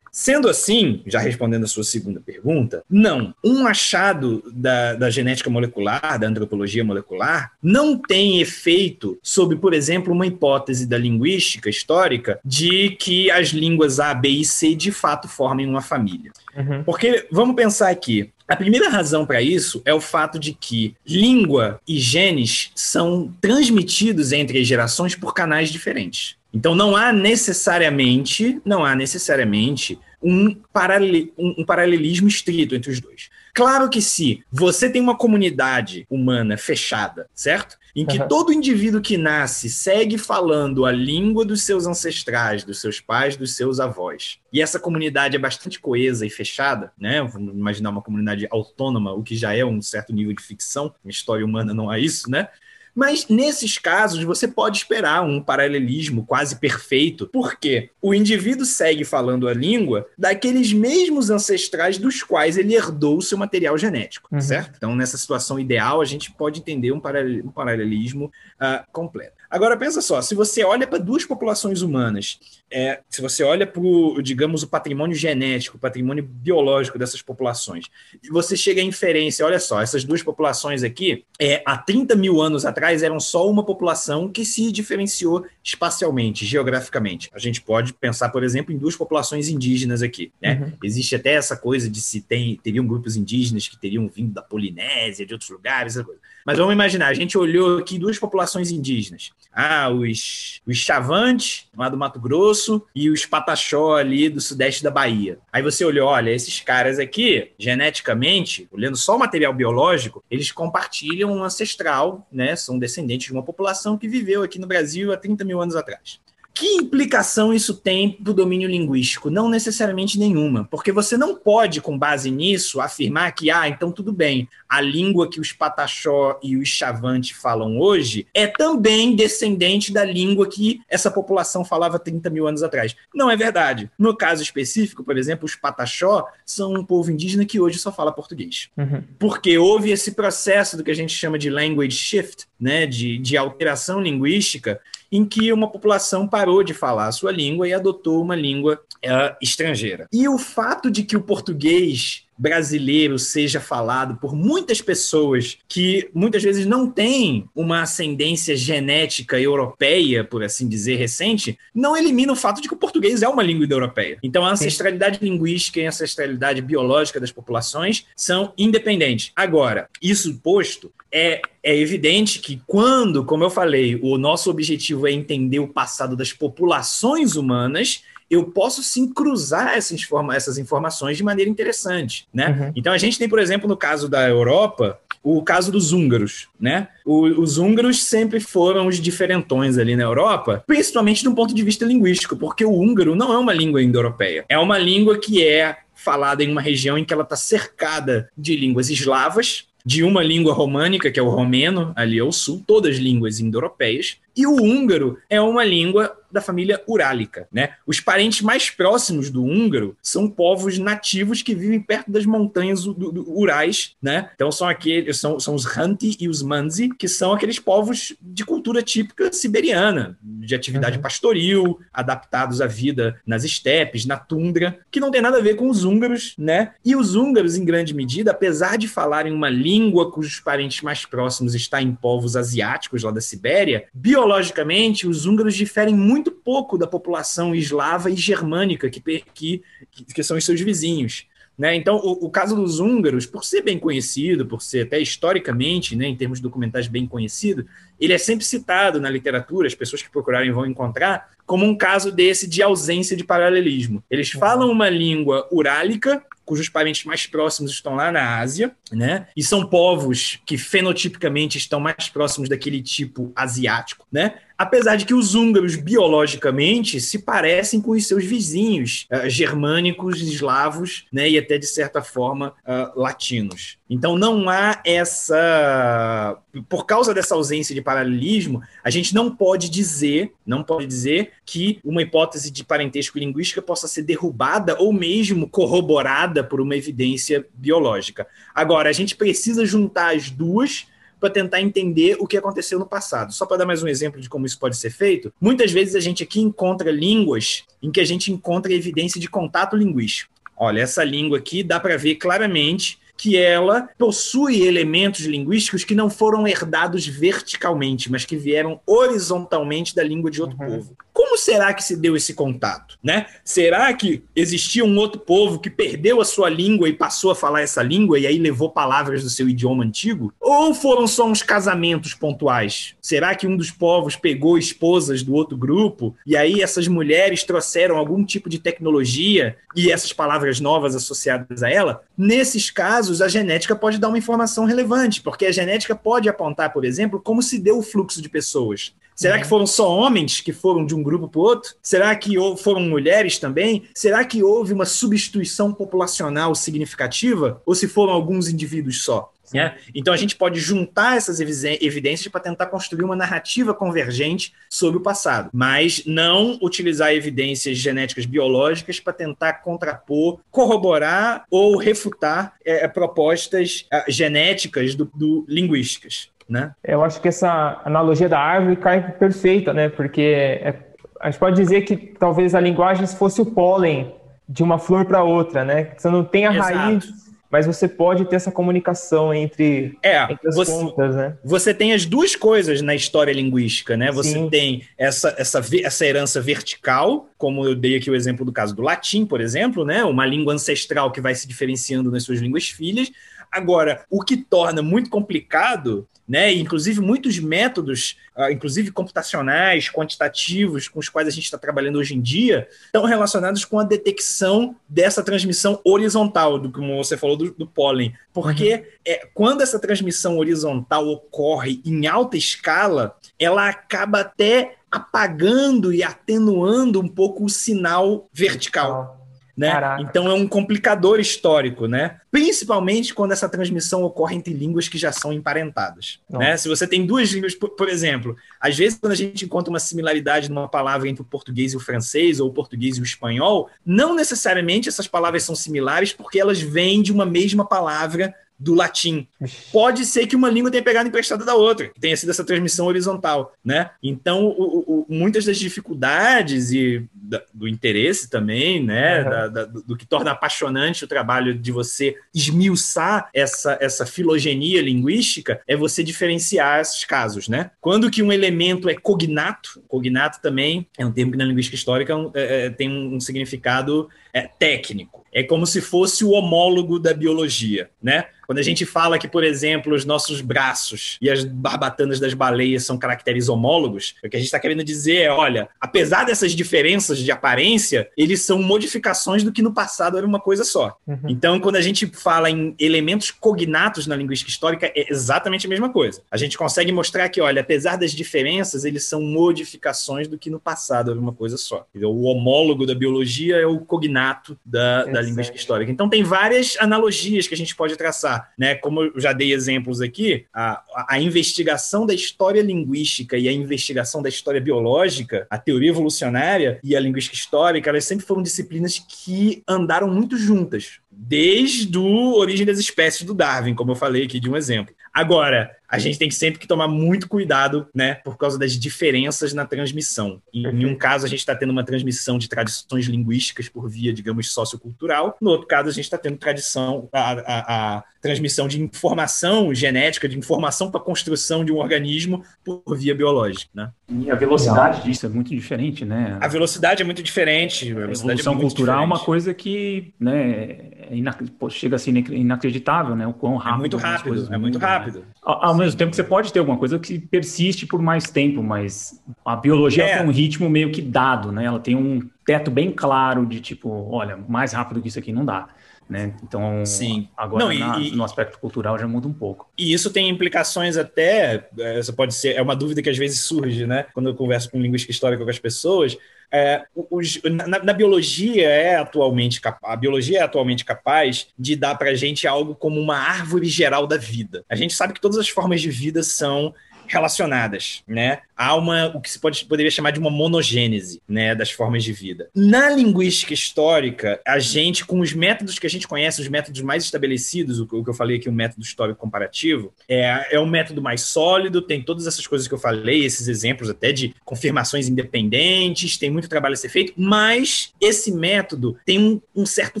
Sendo 0.18 0.48
assim, 0.48 1.02
já 1.06 1.18
respondendo 1.18 1.64
a 1.64 1.68
sua 1.68 1.84
segunda 1.84 2.18
pergunta, 2.18 2.82
não. 2.88 3.34
Um 3.44 3.66
achado 3.66 4.42
da, 4.50 4.94
da, 4.94 5.10
genética 5.10 5.50
molecular, 5.50 6.18
da 6.18 6.26
antropologia 6.26 6.82
molecular, 6.82 7.52
não 7.62 7.98
tem 7.98 8.40
efeito 8.40 9.18
sobre, 9.22 9.56
por 9.58 9.74
exemplo, 9.74 10.14
uma 10.14 10.26
hipótese 10.26 10.86
da 10.86 10.96
linguística 10.96 11.68
histórica 11.68 12.40
de 12.42 12.96
que 12.98 13.30
as 13.30 13.48
línguas 13.48 14.00
A, 14.00 14.14
B 14.14 14.30
e 14.30 14.44
C 14.46 14.74
de 14.74 14.90
fato 14.90 15.28
formem 15.28 15.68
uma 15.68 15.82
família. 15.82 16.32
Uhum. 16.56 16.82
Porque, 16.82 17.26
vamos 17.30 17.54
pensar 17.54 17.90
aqui, 17.90 18.30
a 18.48 18.56
primeira 18.56 18.88
razão 18.88 19.26
para 19.26 19.42
isso 19.42 19.82
é 19.84 19.92
o 19.92 20.00
fato 20.00 20.38
de 20.38 20.54
que 20.54 20.96
língua 21.06 21.78
e 21.86 21.98
genes 21.98 22.70
são 22.74 23.30
transmitidos 23.38 24.32
entre 24.32 24.60
as 24.60 24.66
gerações 24.66 25.14
por 25.14 25.34
canais 25.34 25.68
diferentes. 25.68 26.36
Então 26.54 26.74
não 26.74 26.96
há 26.96 27.12
necessariamente, 27.12 28.62
não 28.64 28.82
há 28.82 28.96
necessariamente 28.96 29.98
um, 30.22 30.54
paralel, 30.72 31.28
um, 31.38 31.56
um 31.58 31.64
paralelismo 31.64 32.28
estrito 32.28 32.74
entre 32.74 32.90
os 32.90 33.00
dois. 33.00 33.28
Claro 33.54 33.88
que 33.88 34.02
se 34.02 34.44
você 34.52 34.90
tem 34.90 35.00
uma 35.00 35.16
comunidade 35.16 36.06
humana 36.10 36.58
fechada, 36.58 37.26
certo? 37.34 37.78
Em 37.94 38.04
que 38.04 38.18
uhum. 38.18 38.28
todo 38.28 38.52
indivíduo 38.52 39.00
que 39.00 39.16
nasce 39.16 39.70
segue 39.70 40.18
falando 40.18 40.84
a 40.84 40.92
língua 40.92 41.42
dos 41.42 41.62
seus 41.62 41.86
ancestrais, 41.86 42.62
dos 42.64 42.78
seus 42.78 43.00
pais, 43.00 43.34
dos 43.34 43.56
seus 43.56 43.80
avós. 43.80 44.38
E 44.52 44.60
essa 44.60 44.78
comunidade 44.78 45.36
é 45.36 45.38
bastante 45.38 45.80
coesa 45.80 46.26
e 46.26 46.30
fechada, 46.30 46.92
né? 46.98 47.22
Vamos 47.22 47.54
imaginar 47.54 47.88
uma 47.88 48.02
comunidade 48.02 48.46
autônoma, 48.50 49.14
o 49.14 49.22
que 49.22 49.34
já 49.34 49.54
é 49.54 49.64
um 49.64 49.80
certo 49.80 50.12
nível 50.12 50.34
de 50.34 50.42
ficção. 50.42 50.94
A 51.02 51.08
história 51.08 51.44
humana 51.44 51.72
não 51.72 51.90
é 51.90 51.98
isso, 51.98 52.30
né? 52.30 52.48
Mas 52.96 53.28
nesses 53.28 53.76
casos, 53.76 54.24
você 54.24 54.48
pode 54.48 54.78
esperar 54.78 55.22
um 55.22 55.42
paralelismo 55.42 56.24
quase 56.24 56.56
perfeito, 56.56 57.28
porque 57.30 57.90
o 58.00 58.14
indivíduo 58.14 58.64
segue 58.64 59.04
falando 59.04 59.46
a 59.46 59.52
língua 59.52 60.08
daqueles 60.16 60.72
mesmos 60.72 61.28
ancestrais 61.28 61.98
dos 61.98 62.22
quais 62.22 62.56
ele 62.56 62.74
herdou 62.74 63.18
o 63.18 63.22
seu 63.22 63.36
material 63.36 63.76
genético, 63.76 64.30
uhum. 64.32 64.40
certo? 64.40 64.76
Então, 64.78 64.96
nessa 64.96 65.18
situação 65.18 65.60
ideal, 65.60 66.00
a 66.00 66.06
gente 66.06 66.32
pode 66.32 66.60
entender 66.60 66.90
um 66.90 67.00
paralelismo 67.00 68.32
uh, 68.56 68.90
completo. 68.90 69.36
Agora, 69.50 69.76
pensa 69.76 70.00
só, 70.00 70.20
se 70.20 70.34
você 70.34 70.64
olha 70.64 70.86
para 70.86 70.98
duas 70.98 71.24
populações 71.24 71.82
humanas, 71.82 72.40
é, 72.70 73.00
se 73.08 73.22
você 73.22 73.44
olha 73.44 73.66
para, 73.66 73.82
digamos, 74.22 74.62
o 74.62 74.68
patrimônio 74.68 75.14
genético, 75.14 75.76
o 75.76 75.80
patrimônio 75.80 76.24
biológico 76.24 76.98
dessas 76.98 77.22
populações, 77.22 77.86
e 78.22 78.28
você 78.28 78.56
chega 78.56 78.80
à 78.80 78.84
inferência, 78.84 79.46
olha 79.46 79.60
só, 79.60 79.80
essas 79.80 80.04
duas 80.04 80.22
populações 80.22 80.82
aqui, 80.82 81.24
é, 81.38 81.62
há 81.64 81.76
30 81.76 82.16
mil 82.16 82.40
anos 82.40 82.64
atrás, 82.64 83.02
eram 83.02 83.20
só 83.20 83.48
uma 83.48 83.64
população 83.64 84.28
que 84.28 84.44
se 84.44 84.72
diferenciou 84.72 85.46
espacialmente, 85.62 86.44
geograficamente. 86.44 87.30
A 87.32 87.38
gente 87.38 87.60
pode 87.60 87.92
pensar, 87.92 88.30
por 88.30 88.42
exemplo, 88.42 88.72
em 88.72 88.78
duas 88.78 88.96
populações 88.96 89.48
indígenas 89.48 90.02
aqui. 90.02 90.32
Né? 90.40 90.60
Uhum. 90.60 90.72
Existe 90.82 91.14
até 91.14 91.34
essa 91.34 91.56
coisa 91.56 91.88
de 91.88 92.00
se 92.00 92.20
tem, 92.20 92.56
teriam 92.62 92.86
grupos 92.86 93.16
indígenas 93.16 93.68
que 93.68 93.78
teriam 93.78 94.08
vindo 94.08 94.32
da 94.32 94.42
Polinésia, 94.42 95.24
de 95.24 95.32
outros 95.32 95.50
lugares, 95.50 95.96
essa 95.96 96.04
coisa. 96.04 96.20
Mas 96.44 96.58
vamos 96.58 96.72
imaginar, 96.72 97.08
a 97.08 97.14
gente 97.14 97.36
olhou 97.36 97.78
aqui 97.78 97.98
duas 97.98 98.18
populações 98.20 98.70
indígenas. 98.70 99.32
Ah, 99.52 99.90
os, 99.90 100.60
os 100.64 100.76
Chavantes, 100.76 101.66
lá 101.76 101.88
do 101.88 101.96
Mato 101.96 102.20
Grosso, 102.20 102.55
e 102.94 103.10
os 103.10 103.26
Pataxó 103.26 103.96
ali 103.96 104.28
do 104.28 104.40
sudeste 104.40 104.82
da 104.82 104.90
Bahia. 104.90 105.38
Aí 105.52 105.62
você 105.62 105.84
olhou, 105.84 106.08
olha, 106.08 106.30
esses 106.30 106.60
caras 106.60 106.98
aqui, 106.98 107.52
geneticamente, 107.58 108.68
olhando 108.72 108.96
só 108.96 109.16
o 109.16 109.18
material 109.18 109.52
biológico, 109.52 110.24
eles 110.30 110.50
compartilham 110.50 111.32
um 111.32 111.44
ancestral, 111.44 112.26
né? 112.30 112.56
São 112.56 112.78
descendentes 112.78 113.26
de 113.26 113.32
uma 113.32 113.42
população 113.42 113.98
que 113.98 114.08
viveu 114.08 114.42
aqui 114.42 114.58
no 114.58 114.66
Brasil 114.66 115.12
há 115.12 115.16
30 115.16 115.44
mil 115.44 115.60
anos 115.60 115.76
atrás. 115.76 116.20
Que 116.56 116.76
implicação 116.76 117.52
isso 117.52 117.74
tem 117.74 118.12
para 118.12 118.30
o 118.30 118.34
domínio 118.34 118.66
linguístico? 118.66 119.28
Não 119.28 119.46
necessariamente 119.46 120.18
nenhuma, 120.18 120.66
porque 120.70 120.90
você 120.90 121.14
não 121.14 121.36
pode, 121.36 121.82
com 121.82 121.98
base 121.98 122.30
nisso, 122.30 122.80
afirmar 122.80 123.30
que, 123.32 123.50
ah, 123.50 123.68
então 123.68 123.92
tudo 123.92 124.10
bem, 124.10 124.48
a 124.66 124.80
língua 124.80 125.28
que 125.28 125.38
os 125.38 125.52
Pataxó 125.52 126.40
e 126.42 126.56
os 126.56 126.66
Chavante 126.66 127.34
falam 127.34 127.78
hoje 127.78 128.26
é 128.32 128.46
também 128.46 129.14
descendente 129.14 129.92
da 129.92 130.02
língua 130.02 130.48
que 130.48 130.80
essa 130.88 131.10
população 131.10 131.62
falava 131.62 131.98
30 131.98 132.30
mil 132.30 132.48
anos 132.48 132.62
atrás. 132.62 132.96
Não 133.14 133.30
é 133.30 133.36
verdade. 133.36 133.90
No 133.98 134.16
caso 134.16 134.42
específico, 134.42 135.04
por 135.04 135.18
exemplo, 135.18 135.44
os 135.44 135.54
Pataxó 135.54 136.26
são 136.42 136.72
um 136.72 136.82
povo 136.82 137.12
indígena 137.12 137.44
que 137.44 137.60
hoje 137.60 137.78
só 137.78 137.92
fala 137.92 138.10
português. 138.10 138.70
Uhum. 138.78 139.02
Porque 139.18 139.58
houve 139.58 139.90
esse 139.90 140.12
processo 140.12 140.74
do 140.74 140.82
que 140.82 140.90
a 140.90 140.94
gente 140.94 141.12
chama 141.12 141.38
de 141.38 141.50
language 141.50 141.98
shift, 141.98 142.46
né, 142.58 142.86
de, 142.86 143.18
de 143.18 143.36
alteração 143.36 144.00
linguística, 144.00 144.80
em 145.16 145.24
que 145.24 145.50
uma 145.50 145.70
população 145.70 146.28
parou 146.28 146.62
de 146.62 146.74
falar 146.74 147.06
a 147.06 147.12
sua 147.12 147.32
língua 147.32 147.66
e 147.66 147.72
adotou 147.72 148.20
uma 148.20 148.36
língua 148.36 148.78
uh, 149.02 149.34
estrangeira. 149.40 150.06
E 150.12 150.28
o 150.28 150.36
fato 150.36 150.90
de 150.90 151.02
que 151.04 151.16
o 151.16 151.22
português 151.22 152.25
brasileiro 152.38 153.18
seja 153.18 153.60
falado 153.60 154.16
por 154.16 154.34
muitas 154.34 154.80
pessoas 154.80 155.58
que 155.68 156.08
muitas 156.14 156.42
vezes 156.42 156.66
não 156.66 156.90
têm 156.90 157.48
uma 157.54 157.82
ascendência 157.82 158.56
genética 158.56 159.40
europeia, 159.40 160.24
por 160.24 160.42
assim 160.42 160.68
dizer, 160.68 160.96
recente, 160.96 161.58
não 161.74 161.96
elimina 161.96 162.32
o 162.32 162.36
fato 162.36 162.60
de 162.60 162.68
que 162.68 162.74
o 162.74 162.78
português 162.78 163.22
é 163.22 163.28
uma 163.28 163.42
língua 163.42 163.64
indo-europeia. 163.64 164.18
Então 164.22 164.44
a 164.44 164.52
ancestralidade 164.52 165.18
linguística 165.22 165.80
e 165.80 165.86
a 165.86 165.88
ancestralidade 165.88 166.60
biológica 166.60 167.20
das 167.20 167.32
populações 167.32 168.06
são 168.14 168.52
independentes. 168.56 169.32
Agora, 169.34 169.88
isso 170.00 170.38
posto, 170.38 170.92
é, 171.10 171.40
é 171.62 171.76
evidente 171.76 172.40
que 172.40 172.60
quando, 172.66 173.24
como 173.24 173.44
eu 173.44 173.50
falei, 173.50 173.98
o 174.02 174.18
nosso 174.18 174.50
objetivo 174.50 175.06
é 175.06 175.12
entender 175.12 175.58
o 175.60 175.68
passado 175.68 176.16
das 176.16 176.32
populações 176.32 177.36
humanas, 177.36 178.02
eu 178.30 178.44
posso 178.44 178.82
sim 178.82 179.12
cruzar 179.12 179.76
essas, 179.76 179.92
informa 179.92 180.34
essas 180.34 180.58
informações 180.58 181.16
de 181.16 181.22
maneira 181.22 181.50
interessante, 181.50 182.26
né? 182.32 182.48
Uhum. 182.48 182.72
Então 182.76 182.92
a 182.92 182.98
gente 182.98 183.18
tem, 183.18 183.28
por 183.28 183.38
exemplo, 183.38 183.68
no 183.68 183.76
caso 183.76 184.08
da 184.08 184.28
Europa, 184.28 184.98
o 185.22 185.42
caso 185.42 185.72
dos 185.72 185.92
húngaros, 185.92 186.48
né? 186.58 186.88
O, 187.04 187.22
os 187.40 187.58
húngaros 187.58 188.04
sempre 188.04 188.40
foram 188.40 188.86
os 188.86 189.00
diferentões 189.00 189.78
ali 189.78 189.96
na 189.96 190.04
Europa, 190.04 190.62
principalmente 190.66 191.26
um 191.28 191.34
ponto 191.34 191.54
de 191.54 191.62
vista 191.62 191.84
linguístico, 191.84 192.36
porque 192.36 192.64
o 192.64 192.72
húngaro 192.72 193.14
não 193.14 193.32
é 193.32 193.38
uma 193.38 193.52
língua 193.52 193.82
indo-europeia, 193.82 194.44
é 194.48 194.58
uma 194.58 194.78
língua 194.78 195.18
que 195.18 195.44
é 195.44 195.78
falada 195.94 196.44
em 196.44 196.50
uma 196.52 196.60
região 196.60 196.96
em 196.96 197.04
que 197.04 197.12
ela 197.12 197.24
está 197.24 197.36
cercada 197.36 198.28
de 198.36 198.54
línguas 198.54 198.90
eslavas, 198.90 199.64
de 199.84 200.02
uma 200.02 200.22
língua 200.22 200.52
românica, 200.52 201.10
que 201.10 201.18
é 201.18 201.22
o 201.22 201.28
romeno, 201.28 201.92
ali 201.96 202.18
ao 202.18 202.30
sul, 202.32 202.62
todas 202.66 202.96
línguas 202.96 203.40
indo-europeias, 203.40 204.18
e 204.36 204.46
o 204.46 204.54
húngaro 204.54 205.18
é 205.28 205.40
uma 205.40 205.64
língua 205.64 206.16
da 206.30 206.40
família 206.40 206.82
urálica, 206.86 207.48
né? 207.52 207.70
Os 207.86 208.00
parentes 208.00 208.42
mais 208.42 208.68
próximos 208.68 209.30
do 209.30 209.42
húngaro 209.42 209.96
são 210.02 210.28
povos 210.28 210.78
nativos 210.78 211.40
que 211.40 211.54
vivem 211.54 211.80
perto 211.80 212.10
das 212.10 212.26
montanhas 212.26 212.84
do, 212.84 212.92
do, 212.92 213.36
Urais, 213.36 213.96
né? 214.02 214.30
Então 214.34 214.52
são 214.52 214.68
aqueles 214.68 215.18
são, 215.18 215.40
são 215.40 215.54
os 215.54 215.66
Hanti 215.76 216.16
e 216.20 216.28
os 216.28 216.42
Manzi, 216.42 216.90
que 216.90 217.08
são 217.08 217.32
aqueles 217.32 217.58
povos 217.58 218.14
de 218.20 218.44
cultura 218.44 218.82
típica 218.82 219.32
siberiana, 219.32 220.18
de 220.22 220.54
atividade 220.54 220.96
uhum. 220.96 221.02
pastoril, 221.02 221.80
adaptados 221.92 222.60
à 222.60 222.66
vida 222.66 223.20
nas 223.26 223.44
estepes, 223.44 224.04
na 224.04 224.18
tundra, 224.18 224.78
que 224.90 225.00
não 225.00 225.10
tem 225.10 225.22
nada 225.22 225.38
a 225.38 225.42
ver 225.42 225.54
com 225.54 225.70
os 225.70 225.84
húngaros, 225.84 226.34
né? 226.36 226.72
E 226.84 226.94
os 226.94 227.14
húngaros, 227.14 227.56
em 227.56 227.64
grande 227.64 227.94
medida, 227.94 228.32
apesar 228.32 228.76
de 228.76 228.88
falarem 228.88 229.32
uma 229.32 229.48
língua 229.48 230.10
cujos 230.10 230.40
parentes 230.40 230.82
mais 230.82 231.06
próximos 231.06 231.54
estão 231.54 231.80
em 231.80 231.94
povos 231.94 232.36
asiáticos 232.36 233.02
lá 233.02 233.10
da 233.10 233.20
Sibéria, 233.20 233.84
biologicamente 234.26 235.06
os 235.06 235.24
húngaros 235.24 235.54
diferem 235.54 235.94
muito 235.94 236.16
muito 236.16 236.30
pouco 236.32 236.78
da 236.78 236.86
população 236.86 237.54
eslava 237.54 238.10
e 238.10 238.16
germânica 238.16 238.88
que, 238.88 239.00
que, 239.34 239.62
que 239.90 240.22
são 240.22 240.36
os 240.36 240.44
seus 240.44 240.60
vizinhos. 240.60 241.26
Né? 241.58 241.74
Então, 241.74 241.96
o, 241.96 242.26
o, 242.26 242.30
caso 242.30 242.56
dos 242.56 242.80
húngaros, 242.80 243.24
por 243.26 243.44
ser 243.44 243.62
bem 243.62 243.78
conhecido, 243.78 244.44
por 244.44 244.60
ser 244.60 244.86
até 244.86 244.98
historicamente, 244.98 245.94
né, 245.96 246.06
em 246.06 246.16
termos 246.16 246.40
documentais 246.40 246.86
bem 246.86 247.06
conhecido, 247.06 247.66
ele 247.98 248.12
é 248.12 248.18
sempre 248.18 248.44
citado 248.44 249.00
na 249.00 249.08
literatura, 249.08 249.66
as 249.66 249.74
pessoas 249.74 250.02
que 250.02 250.10
procurarem 250.10 250.52
vão 250.52 250.66
encontrar, 250.66 251.30
como 251.46 251.64
um 251.64 251.74
caso 251.74 252.12
desse 252.12 252.46
de 252.46 252.62
ausência 252.62 253.16
de 253.16 253.24
paralelismo. 253.24 254.02
Eles 254.10 254.32
uhum. 254.34 254.40
falam 254.40 254.70
uma 254.70 254.90
língua 254.90 255.48
urálica, 255.50 256.22
cujos 256.46 256.68
parentes 256.68 257.04
mais 257.04 257.26
próximos 257.26 257.72
estão 257.72 257.96
lá 257.96 258.10
na 258.10 258.38
Ásia, 258.38 258.74
né? 258.92 259.26
E 259.36 259.42
são 259.42 259.66
povos 259.66 260.38
que 260.46 260.56
fenotipicamente 260.56 261.58
estão 261.58 261.80
mais 261.80 262.08
próximos 262.08 262.48
daquele 262.48 262.80
tipo 262.80 263.32
asiático, 263.34 264.06
né? 264.10 264.38
Apesar 264.58 264.96
de 264.96 265.04
que 265.04 265.14
os 265.14 265.34
húngaros 265.34 265.76
biologicamente 265.76 267.00
se 267.00 267.18
parecem 267.18 267.80
com 267.80 267.92
os 267.92 268.06
seus 268.06 268.24
vizinhos 268.24 269.06
uh, 269.12 269.28
germânicos, 269.28 270.20
eslavos, 270.20 271.06
né, 271.12 271.28
e 271.28 271.38
até 271.38 271.58
de 271.58 271.66
certa 271.66 272.02
forma 272.02 272.54
uh, 272.66 272.98
latinos. 273.00 273.78
Então 273.88 274.18
não 274.18 274.48
há 274.48 274.80
essa, 274.84 276.38
por 276.68 276.86
causa 276.86 277.14
dessa 277.14 277.34
ausência 277.34 277.74
de 277.74 277.80
paralelismo, 277.80 278.62
a 278.82 278.90
gente 278.90 279.14
não 279.14 279.34
pode 279.34 279.68
dizer, 279.68 280.32
não 280.44 280.62
pode 280.62 280.86
dizer 280.86 281.32
que 281.44 281.78
uma 281.84 282.02
hipótese 282.02 282.50
de 282.50 282.64
parentesco 282.64 283.18
linguística 283.18 283.62
possa 283.62 283.86
ser 283.86 284.02
derrubada 284.02 284.76
ou 284.80 284.92
mesmo 284.92 285.48
corroborada 285.48 286.42
por 286.42 286.60
uma 286.60 286.74
evidência 286.74 287.46
biológica. 287.54 288.26
Agora 288.54 288.88
a 288.90 288.92
gente 288.92 289.14
precisa 289.14 289.64
juntar 289.64 290.16
as 290.16 290.30
duas 290.30 290.86
para 291.20 291.30
tentar 291.30 291.60
entender 291.60 292.16
o 292.20 292.26
que 292.26 292.36
aconteceu 292.36 292.78
no 292.78 292.86
passado. 292.86 293.32
Só 293.32 293.46
para 293.46 293.58
dar 293.58 293.66
mais 293.66 293.82
um 293.82 293.88
exemplo 293.88 294.20
de 294.20 294.28
como 294.28 294.46
isso 294.46 294.58
pode 294.58 294.76
ser 294.76 294.90
feito, 294.90 295.32
muitas 295.40 295.72
vezes 295.72 295.94
a 295.94 296.00
gente 296.00 296.22
aqui 296.22 296.40
encontra 296.40 296.90
línguas 296.90 297.64
em 297.82 297.90
que 297.90 298.00
a 298.00 298.04
gente 298.04 298.32
encontra 298.32 298.72
evidência 298.72 299.20
de 299.20 299.28
contato 299.28 299.76
linguístico. 299.76 300.32
Olha, 300.56 300.80
essa 300.80 301.04
língua 301.04 301.38
aqui 301.38 301.62
dá 301.62 301.78
para 301.78 301.96
ver 301.96 302.14
claramente 302.16 302.98
que 303.16 303.36
ela 303.36 303.88
possui 303.98 304.62
elementos 304.62 305.24
linguísticos 305.24 305.84
que 305.84 305.94
não 305.94 306.10
foram 306.10 306.46
herdados 306.46 307.06
verticalmente, 307.06 308.10
mas 308.10 308.24
que 308.24 308.36
vieram 308.36 308.80
horizontalmente 308.86 309.94
da 309.94 310.02
língua 310.02 310.30
de 310.30 310.40
outro 310.40 310.56
uhum. 310.60 310.66
povo. 310.66 310.96
Como 311.12 311.38
será 311.38 311.72
que 311.72 311.82
se 311.82 311.96
deu 311.96 312.14
esse 312.14 312.34
contato, 312.34 312.98
né? 313.02 313.26
Será 313.42 313.90
que 313.94 314.22
existia 314.34 314.84
um 314.84 314.98
outro 314.98 315.18
povo 315.18 315.58
que 315.58 315.70
perdeu 315.70 316.20
a 316.20 316.26
sua 316.26 316.50
língua 316.50 316.90
e 316.90 316.92
passou 316.92 317.30
a 317.30 317.34
falar 317.34 317.62
essa 317.62 317.82
língua 317.82 318.18
e 318.18 318.26
aí 318.26 318.38
levou 318.38 318.68
palavras 318.70 319.22
do 319.22 319.30
seu 319.30 319.48
idioma 319.48 319.82
antigo? 319.82 320.32
Ou 320.38 320.74
foram 320.74 321.06
só 321.06 321.26
uns 321.26 321.42
casamentos 321.42 322.12
pontuais? 322.12 322.94
Será 323.00 323.34
que 323.34 323.46
um 323.46 323.56
dos 323.56 323.70
povos 323.70 324.14
pegou 324.14 324.58
esposas 324.58 325.22
do 325.22 325.32
outro 325.32 325.56
grupo 325.56 326.14
e 326.26 326.36
aí 326.36 326.60
essas 326.60 326.86
mulheres 326.86 327.44
trouxeram 327.44 327.96
algum 327.96 328.22
tipo 328.22 328.50
de 328.50 328.58
tecnologia 328.58 329.56
e 329.74 329.90
essas 329.90 330.12
palavras 330.12 330.60
novas 330.60 330.94
associadas 330.94 331.62
a 331.62 331.70
ela? 331.70 332.02
Nesses 332.16 332.70
casos, 332.70 333.05
a 333.20 333.28
genética 333.28 333.74
pode 333.74 333.98
dar 333.98 334.08
uma 334.08 334.18
informação 334.18 334.64
relevante, 334.64 335.22
porque 335.22 335.46
a 335.46 335.52
genética 335.52 335.94
pode 335.94 336.28
apontar, 336.28 336.72
por 336.72 336.84
exemplo, 336.84 337.20
como 337.20 337.42
se 337.42 337.58
deu 337.58 337.78
o 337.78 337.82
fluxo 337.82 338.20
de 338.20 338.28
pessoas. 338.28 338.92
Será 339.14 339.38
que 339.38 339.44
uhum. 339.44 339.48
foram 339.48 339.66
só 339.66 339.90
homens 339.90 340.42
que 340.42 340.52
foram 340.52 340.84
de 340.84 340.94
um 340.94 341.02
grupo 341.02 341.26
para 341.26 341.40
o 341.40 341.42
outro? 341.42 341.74
Será 341.82 342.14
que 342.14 342.34
foram 342.58 342.82
mulheres 342.82 343.38
também? 343.38 343.84
Será 343.94 344.22
que 344.24 344.42
houve 344.42 344.74
uma 344.74 344.84
substituição 344.84 345.72
populacional 345.72 346.54
significativa? 346.54 347.62
Ou 347.64 347.74
se 347.74 347.88
foram 347.88 348.12
alguns 348.12 348.48
indivíduos 348.48 349.02
só? 349.02 349.32
Né? 349.52 349.76
Então 349.94 350.12
a 350.12 350.16
gente 350.16 350.36
pode 350.36 350.60
juntar 350.60 351.16
essas 351.16 351.40
evidências 351.40 352.28
para 352.28 352.40
tentar 352.40 352.66
construir 352.66 353.04
uma 353.04 353.16
narrativa 353.16 353.74
convergente 353.74 354.52
sobre 354.68 354.98
o 354.98 355.02
passado, 355.02 355.50
mas 355.52 356.02
não 356.06 356.58
utilizar 356.62 357.12
evidências 357.12 357.78
genéticas 357.78 358.26
biológicas 358.26 359.00
para 359.00 359.12
tentar 359.12 359.54
contrapor, 359.54 360.40
corroborar 360.50 361.44
ou 361.50 361.76
refutar 361.76 362.54
é, 362.64 362.86
propostas 362.88 363.86
é, 363.92 364.04
genéticas 364.08 364.94
do, 364.94 365.10
do 365.14 365.44
linguísticas. 365.48 366.28
Né? 366.48 366.72
Eu 366.82 367.02
acho 367.02 367.20
que 367.20 367.28
essa 367.28 367.80
analogia 367.84 368.28
da 368.28 368.38
árvore 368.38 368.76
cai 368.76 369.12
perfeita, 369.12 369.72
né? 369.72 369.88
Porque 369.88 370.20
é, 370.62 370.74
a 371.20 371.28
gente 371.28 371.40
pode 371.40 371.56
dizer 371.56 371.82
que 371.82 371.96
talvez 371.96 372.54
a 372.54 372.60
linguagem 372.60 373.04
fosse 373.06 373.40
o 373.40 373.46
pólen 373.46 374.14
de 374.48 374.62
uma 374.62 374.78
flor 374.78 375.04
para 375.04 375.24
outra, 375.24 375.64
né? 375.64 375.92
Você 375.96 376.08
não 376.08 376.24
tem 376.24 376.46
a 376.46 376.54
Exato. 376.54 376.74
raiz 376.74 377.25
mas 377.50 377.66
você 377.66 377.86
pode 377.86 378.24
ter 378.24 378.36
essa 378.36 378.50
comunicação 378.50 379.32
entre, 379.32 379.96
é, 380.02 380.22
entre 380.24 380.48
as 380.48 380.54
você, 380.54 380.72
pontas, 380.72 381.14
né? 381.14 381.36
Você 381.44 381.72
tem 381.72 381.92
as 381.92 382.04
duas 382.04 382.34
coisas 382.34 382.82
na 382.82 382.94
história 382.94 383.32
linguística, 383.32 383.96
né? 383.96 384.10
Você 384.10 384.32
Sim. 384.32 384.50
tem 384.50 384.82
essa, 384.98 385.34
essa, 385.38 385.62
essa 385.82 386.06
herança 386.06 386.40
vertical, 386.40 387.28
como 387.38 387.64
eu 387.64 387.74
dei 387.74 387.96
aqui 387.96 388.10
o 388.10 388.14
exemplo 388.14 388.44
do 388.44 388.52
caso 388.52 388.74
do 388.74 388.82
latim, 388.82 389.24
por 389.24 389.40
exemplo, 389.40 389.84
né? 389.84 390.04
Uma 390.04 390.26
língua 390.26 390.54
ancestral 390.54 391.10
que 391.12 391.20
vai 391.20 391.34
se 391.34 391.46
diferenciando 391.46 392.10
nas 392.10 392.24
suas 392.24 392.40
línguas 392.40 392.68
filhas. 392.68 393.10
Agora, 393.50 394.04
o 394.10 394.22
que 394.22 394.36
torna 394.36 394.82
muito 394.82 395.10
complicado 395.10 396.06
né? 396.28 396.52
Inclusive, 396.52 397.00
muitos 397.00 397.38
métodos, 397.38 398.16
uh, 398.36 398.50
inclusive 398.50 398.90
computacionais, 398.90 399.88
quantitativos, 399.88 400.88
com 400.88 400.98
os 400.98 401.08
quais 401.08 401.28
a 401.28 401.30
gente 401.30 401.44
está 401.44 401.56
trabalhando 401.56 401.98
hoje 401.98 402.14
em 402.14 402.20
dia, 402.20 402.68
estão 402.84 403.04
relacionados 403.04 403.64
com 403.64 403.78
a 403.78 403.84
detecção 403.84 404.74
dessa 404.88 405.22
transmissão 405.22 405.80
horizontal, 405.84 406.58
do 406.58 406.70
como 406.70 406.96
você 406.96 407.16
falou 407.16 407.36
do, 407.36 407.52
do 407.52 407.66
pólen. 407.66 408.12
Porque 408.32 408.74
uhum. 408.74 408.82
é, 409.04 409.28
quando 409.32 409.60
essa 409.60 409.78
transmissão 409.78 410.38
horizontal 410.38 411.06
ocorre 411.06 411.80
em 411.84 412.06
alta 412.06 412.36
escala, 412.36 413.16
ela 413.38 413.68
acaba 413.68 414.20
até 414.20 414.76
apagando 414.90 415.92
e 415.92 416.02
atenuando 416.02 417.00
um 417.00 417.08
pouco 417.08 417.44
o 417.44 417.48
sinal 417.48 418.28
vertical. 418.32 419.25
Né? 419.56 419.72
Então 420.00 420.28
é 420.28 420.34
um 420.34 420.46
complicador 420.46 421.18
histórico, 421.18 421.86
né? 421.86 422.20
Principalmente 422.30 423.14
quando 423.14 423.32
essa 423.32 423.48
transmissão 423.48 424.02
ocorre 424.02 424.36
entre 424.36 424.52
línguas 424.52 424.86
que 424.86 424.98
já 424.98 425.10
são 425.10 425.32
emparentadas. 425.32 426.20
Né? 426.28 426.58
Se 426.58 426.68
você 426.68 426.86
tem 426.86 427.06
duas 427.06 427.30
línguas, 427.30 427.54
por, 427.54 427.70
por, 427.70 427.88
exemplo, 427.88 428.36
às 428.60 428.76
vezes 428.76 428.98
quando 428.98 429.12
a 429.12 429.16
gente 429.16 429.46
encontra 429.46 429.70
uma 429.70 429.80
similaridade 429.80 430.50
numa 430.50 430.68
palavra 430.68 431.08
entre 431.08 431.22
o 431.22 431.24
português 431.24 431.72
e 431.72 431.76
o 431.76 431.80
francês, 431.80 432.38
ou 432.38 432.50
o 432.50 432.52
português 432.52 432.98
e 432.98 433.00
o 433.00 433.04
espanhol, 433.04 433.70
não 433.84 434.14
necessariamente 434.14 434.90
essas 434.90 435.08
palavras 435.08 435.44
são 435.44 435.54
similares 435.54 436.12
porque 436.12 436.38
elas 436.38 436.60
vêm 436.60 437.00
de 437.00 437.10
uma 437.10 437.24
mesma 437.24 437.64
palavra 437.66 438.34
do 438.58 438.74
latim. 438.74 439.26
Pode 439.72 440.04
ser 440.04 440.26
que 440.26 440.36
uma 440.36 440.50
língua 440.50 440.70
tenha 440.70 440.82
pegado 440.82 441.08
emprestada 441.08 441.44
da 441.44 441.54
outra, 441.54 441.88
que 441.88 442.00
tenha 442.00 442.16
sido 442.16 442.30
essa 442.30 442.44
transmissão 442.44 442.86
horizontal, 442.86 443.52
né? 443.64 443.90
Então, 444.02 444.46
o, 444.46 444.84
o, 444.86 445.06
muitas 445.08 445.44
das 445.44 445.58
dificuldades 445.58 446.72
e 446.72 447.04
da, 447.12 447.42
do 447.52 447.68
interesse 447.68 448.30
também, 448.30 448.82
né, 448.82 449.22
uhum. 449.22 449.30
da, 449.30 449.48
da, 449.48 449.64
do, 449.64 449.82
do, 449.82 449.96
que 449.96 450.06
torna 450.06 450.30
apaixonante 450.30 451.04
o 451.04 451.08
trabalho 451.08 451.54
de 451.54 451.72
você 451.72 452.16
esmiuçar 452.34 453.28
essa, 453.34 453.76
essa 453.80 454.06
filogenia 454.06 454.80
linguística 454.80 455.60
é 455.66 455.76
você 455.76 456.02
diferenciar 456.02 456.80
esses 456.80 457.04
casos, 457.04 457.48
né? 457.48 457.70
Quando 457.80 458.10
que 458.10 458.22
um 458.22 458.32
elemento 458.32 458.88
é 458.88 458.94
cognato, 458.94 459.82
cognato 459.88 460.40
também 460.40 460.86
é 460.96 461.04
um 461.04 461.12
termo 461.12 461.32
que 461.32 461.38
na 461.38 461.44
linguística 461.44 461.74
histórica 461.74 462.14
é, 462.34 462.66
é, 462.66 462.70
tem 462.70 462.90
um, 462.90 463.16
um 463.16 463.20
significado 463.20 464.08
é, 464.32 464.42
técnico. 464.42 465.25
É 465.36 465.42
como 465.42 465.66
se 465.66 465.82
fosse 465.82 466.24
o 466.24 466.30
homólogo 466.30 466.98
da 466.98 467.12
biologia, 467.12 467.90
né? 468.02 468.24
Quando 468.46 468.58
a 468.58 468.62
gente 468.62 468.86
fala 468.86 469.18
que, 469.18 469.28
por 469.28 469.44
exemplo, 469.44 469.94
os 469.94 470.04
nossos 470.04 470.40
braços 470.40 471.18
e 471.20 471.28
as 471.28 471.44
barbatanas 471.44 472.20
das 472.20 472.32
baleias 472.32 472.84
são 472.84 472.96
caracteres 472.96 473.48
homólogos, 473.48 474.14
o 474.24 474.30
que 474.30 474.36
a 474.36 474.38
gente 474.38 474.46
está 474.46 474.58
querendo 474.58 474.84
dizer 474.84 475.22
é, 475.22 475.30
olha, 475.30 475.68
apesar 475.80 476.24
dessas 476.24 476.52
diferenças 476.52 477.18
de 477.18 477.30
aparência, 477.30 478.08
eles 478.16 478.42
são 478.42 478.62
modificações 478.62 479.42
do 479.42 479.52
que 479.52 479.60
no 479.60 479.74
passado 479.74 480.16
era 480.16 480.26
uma 480.26 480.40
coisa 480.40 480.64
só. 480.64 480.96
Uhum. 481.06 481.18
Então, 481.28 481.58
quando 481.60 481.76
a 481.76 481.80
gente 481.80 482.06
fala 482.06 482.48
em 482.48 482.74
elementos 482.78 483.30
cognatos 483.30 484.06
na 484.06 484.14
linguística 484.14 484.50
histórica, 484.50 484.86
é 484.94 485.10
exatamente 485.10 485.66
a 485.66 485.68
mesma 485.68 485.90
coisa. 485.90 486.22
A 486.30 486.36
gente 486.36 486.56
consegue 486.56 486.92
mostrar 486.92 487.28
que, 487.28 487.40
olha, 487.40 487.60
apesar 487.60 487.96
das 487.96 488.12
diferenças, 488.12 488.84
eles 488.84 489.04
são 489.04 489.20
modificações 489.20 490.28
do 490.28 490.38
que 490.38 490.48
no 490.48 490.60
passado 490.60 491.10
era 491.10 491.18
uma 491.18 491.32
coisa 491.32 491.56
só. 491.56 491.84
O 491.94 492.22
homólogo 492.24 492.86
da 492.86 492.94
biologia 492.94 493.56
é 493.56 493.66
o 493.66 493.80
cognato 493.80 494.56
da, 494.64 495.04
da 495.04 495.25
linguística 495.26 495.58
histórica. 495.58 495.92
Então, 495.92 496.08
tem 496.08 496.22
várias 496.22 496.76
analogias 496.78 497.46
que 497.46 497.54
a 497.54 497.58
gente 497.58 497.74
pode 497.74 497.96
traçar 497.96 498.46
né? 498.58 498.74
Como 498.74 499.02
eu 499.02 499.20
já 499.20 499.32
dei 499.32 499.52
exemplos 499.52 500.00
aqui, 500.00 500.46
a, 500.52 500.82
a 501.08 501.20
investigação 501.20 502.06
da 502.06 502.14
história 502.14 502.62
linguística 502.62 503.36
e 503.36 503.48
a 503.48 503.52
investigação 503.52 504.22
da 504.22 504.28
história 504.28 504.60
biológica, 504.60 505.46
a 505.50 505.58
teoria 505.58 505.90
evolucionária 505.90 506.78
e 506.82 506.96
a 506.96 507.00
linguística 507.00 507.36
histórica, 507.36 507.90
elas 507.90 508.04
sempre 508.04 508.26
foram 508.26 508.42
disciplinas 508.42 508.98
que 508.98 509.62
andaram 509.68 510.08
muito 510.08 510.36
juntas, 510.36 510.98
desde 511.10 511.96
o 511.98 512.34
Origem 512.34 512.66
das 512.66 512.78
Espécies 512.78 513.22
do 513.22 513.34
Darwin, 513.34 513.74
como 513.74 513.92
eu 513.92 513.96
falei 513.96 514.24
aqui 514.24 514.38
de 514.38 514.50
um 514.50 514.56
exemplo. 514.56 514.94
Agora, 515.12 515.70
a 515.88 515.98
gente 515.98 516.18
tem 516.18 516.28
que 516.28 516.34
sempre 516.34 516.58
que 516.58 516.66
tomar 516.66 516.88
muito 516.88 517.28
cuidado, 517.28 517.86
né, 517.94 518.14
por 518.16 518.36
causa 518.36 518.58
das 518.58 518.72
diferenças 518.72 519.52
na 519.52 519.64
transmissão. 519.64 520.40
Em, 520.52 520.66
em 520.66 520.86
um 520.86 520.96
caso, 520.96 521.24
a 521.24 521.28
gente 521.28 521.40
está 521.40 521.54
tendo 521.54 521.70
uma 521.70 521.84
transmissão 521.84 522.38
de 522.38 522.48
tradições 522.48 523.06
linguísticas 523.06 523.68
por 523.68 523.88
via, 523.88 524.12
digamos, 524.12 524.50
sociocultural. 524.52 525.36
No 525.40 525.50
outro 525.50 525.66
caso, 525.66 525.88
a 525.88 525.92
gente 525.92 526.04
está 526.04 526.18
tendo 526.18 526.36
tradição, 526.36 527.08
a, 527.12 527.32
a, 527.32 527.96
a, 527.96 528.04
transmissão 528.20 528.66
de 528.66 528.82
informação 528.82 529.72
genética, 529.72 530.28
de 530.28 530.36
informação 530.36 530.90
para 530.90 531.00
a 531.00 531.04
construção 531.04 531.64
de 531.64 531.70
um 531.70 531.76
organismo 531.76 532.42
por 532.64 532.82
via 532.96 533.14
biológica, 533.14 533.70
né? 533.72 533.90
E 534.08 534.28
a 534.28 534.34
velocidade 534.34 535.02
disso 535.04 535.26
é 535.26 535.28
muito 535.28 535.50
diferente, 535.50 536.04
né? 536.04 536.36
A 536.40 536.48
velocidade 536.48 537.02
é 537.02 537.04
muito 537.04 537.22
diferente. 537.22 537.92
A, 537.92 538.06
a 538.06 538.10
evolução 538.10 538.54
é 538.54 538.60
cultural 538.60 539.02
é 539.02 539.06
uma 539.06 539.20
coisa 539.20 539.54
que, 539.54 540.12
né, 540.18 540.90
é 541.08 541.70
chega 541.70 541.94
a 541.94 541.98
ser 542.00 542.10
inacreditável, 542.10 543.14
né? 543.14 543.26
O 543.28 543.32
quão 543.32 543.56
rápido. 543.56 543.76
É 543.76 543.78
muito 543.78 543.96
rápido, 543.96 544.54
é 544.54 544.58
muito 544.58 544.78
rápido 544.78 544.96
rápido. 544.96 545.24
Ao, 545.42 545.75
ao 545.76 545.84
mesmo 545.84 545.98
tempo 545.98 546.10
que 546.10 546.16
você 546.16 546.24
pode 546.24 546.52
ter 546.52 546.58
alguma 546.58 546.78
coisa 546.78 546.98
que 546.98 547.18
persiste 547.18 547.86
por 547.86 548.00
mais 548.00 548.30
tempo, 548.30 548.62
mas 548.62 549.22
a 549.44 549.56
biologia 549.56 550.04
é. 550.04 550.18
tem 550.18 550.26
um 550.26 550.30
ritmo 550.30 550.68
meio 550.68 550.90
que 550.90 551.02
dado, 551.02 551.52
né? 551.52 551.64
Ela 551.64 551.78
tem 551.78 551.94
um 551.94 552.20
teto 552.44 552.70
bem 552.70 552.90
claro 552.90 553.46
de 553.46 553.60
tipo, 553.60 553.88
olha, 554.10 554.36
mais 554.48 554.72
rápido 554.72 555.00
que 555.00 555.08
isso 555.08 555.18
aqui 555.18 555.32
não 555.32 555.44
dá. 555.44 555.68
Né? 556.08 556.36
Então, 556.44 556.86
Sim. 556.86 557.28
agora 557.36 557.64
Não, 557.64 557.72
e, 557.72 557.80
na, 557.80 557.98
no 557.98 558.22
aspecto 558.22 558.60
cultural 558.60 558.96
já 558.96 559.08
muda 559.08 559.26
um 559.26 559.32
pouco. 559.32 559.68
E 559.76 559.92
isso 559.92 560.08
tem 560.10 560.28
implicações 560.28 560.96
até, 560.96 561.68
essa 561.76 562.12
pode 562.12 562.32
ser, 562.32 562.54
é 562.54 562.62
uma 562.62 562.76
dúvida 562.76 563.02
que 563.02 563.10
às 563.10 563.18
vezes 563.18 563.40
surge, 563.40 563.86
né? 563.86 564.06
Quando 564.14 564.28
eu 564.28 564.34
converso 564.34 564.70
com 564.70 564.80
linguística 564.80 565.10
histórica 565.10 565.42
com 565.42 565.50
as 565.50 565.58
pessoas, 565.58 566.16
é, 566.52 566.84
os, 567.10 567.40
na, 567.42 567.82
na, 567.82 567.92
biologia 567.92 568.68
é 568.68 568.96
atualmente 568.96 569.60
a 569.82 569.96
biologia 569.96 570.38
é 570.38 570.42
atualmente 570.42 570.84
capaz 570.84 571.48
de 571.58 571.74
dar 571.74 571.96
para 571.96 572.10
a 572.10 572.14
gente 572.14 572.46
algo 572.46 572.74
como 572.74 573.00
uma 573.00 573.16
árvore 573.16 573.66
geral 573.66 574.06
da 574.06 574.16
vida. 574.16 574.64
A 574.68 574.76
gente 574.76 574.94
sabe 574.94 575.12
que 575.12 575.20
todas 575.20 575.38
as 575.38 575.48
formas 575.48 575.80
de 575.80 575.90
vida 575.90 576.22
são 576.22 576.74
relacionadas, 577.08 578.02
né? 578.06 578.40
Há 578.56 578.74
uma, 578.74 579.08
o 579.08 579.20
que 579.20 579.30
se 579.30 579.38
pode, 579.38 579.64
poderia 579.66 579.90
chamar 579.90 580.12
de 580.12 580.18
uma 580.18 580.30
monogênese, 580.30 581.20
né, 581.28 581.54
das 581.54 581.70
formas 581.70 582.02
de 582.02 582.12
vida. 582.12 582.48
Na 582.54 582.88
linguística 582.88 583.52
histórica, 583.52 584.40
a 584.46 584.58
gente, 584.58 585.04
com 585.04 585.20
os 585.20 585.34
métodos 585.34 585.78
que 585.78 585.86
a 585.86 585.90
gente 585.90 586.08
conhece, 586.08 586.40
os 586.40 586.48
métodos 586.48 586.80
mais 586.80 587.04
estabelecidos, 587.04 587.80
o, 587.80 587.86
que 587.86 588.08
eu 588.08 588.14
falei 588.14 588.38
aqui, 588.38 588.48
o 588.48 588.52
método 588.52 588.82
histórico 588.82 589.20
comparativo, 589.20 589.92
é, 590.08 590.56
é 590.56 590.60
um 590.60 590.66
método 590.66 591.02
mais 591.02 591.20
sólido, 591.20 591.82
tem 591.82 592.02
todas 592.02 592.26
essas 592.26 592.46
coisas 592.46 592.66
que 592.66 592.72
eu 592.72 592.78
falei, 592.78 593.24
esses 593.26 593.46
exemplos 593.46 593.90
até 593.90 594.10
de 594.10 594.34
confirmações 594.44 595.06
independentes, 595.06 596.16
tem 596.16 596.30
muito 596.30 596.48
trabalho 596.48 596.72
a 596.72 596.76
ser 596.76 596.88
feito, 596.88 597.12
mas 597.16 597.92
esse 598.00 598.32
método 598.32 598.96
tem 599.04 599.18
um, 599.18 599.40
um 599.54 599.66
certo 599.66 600.00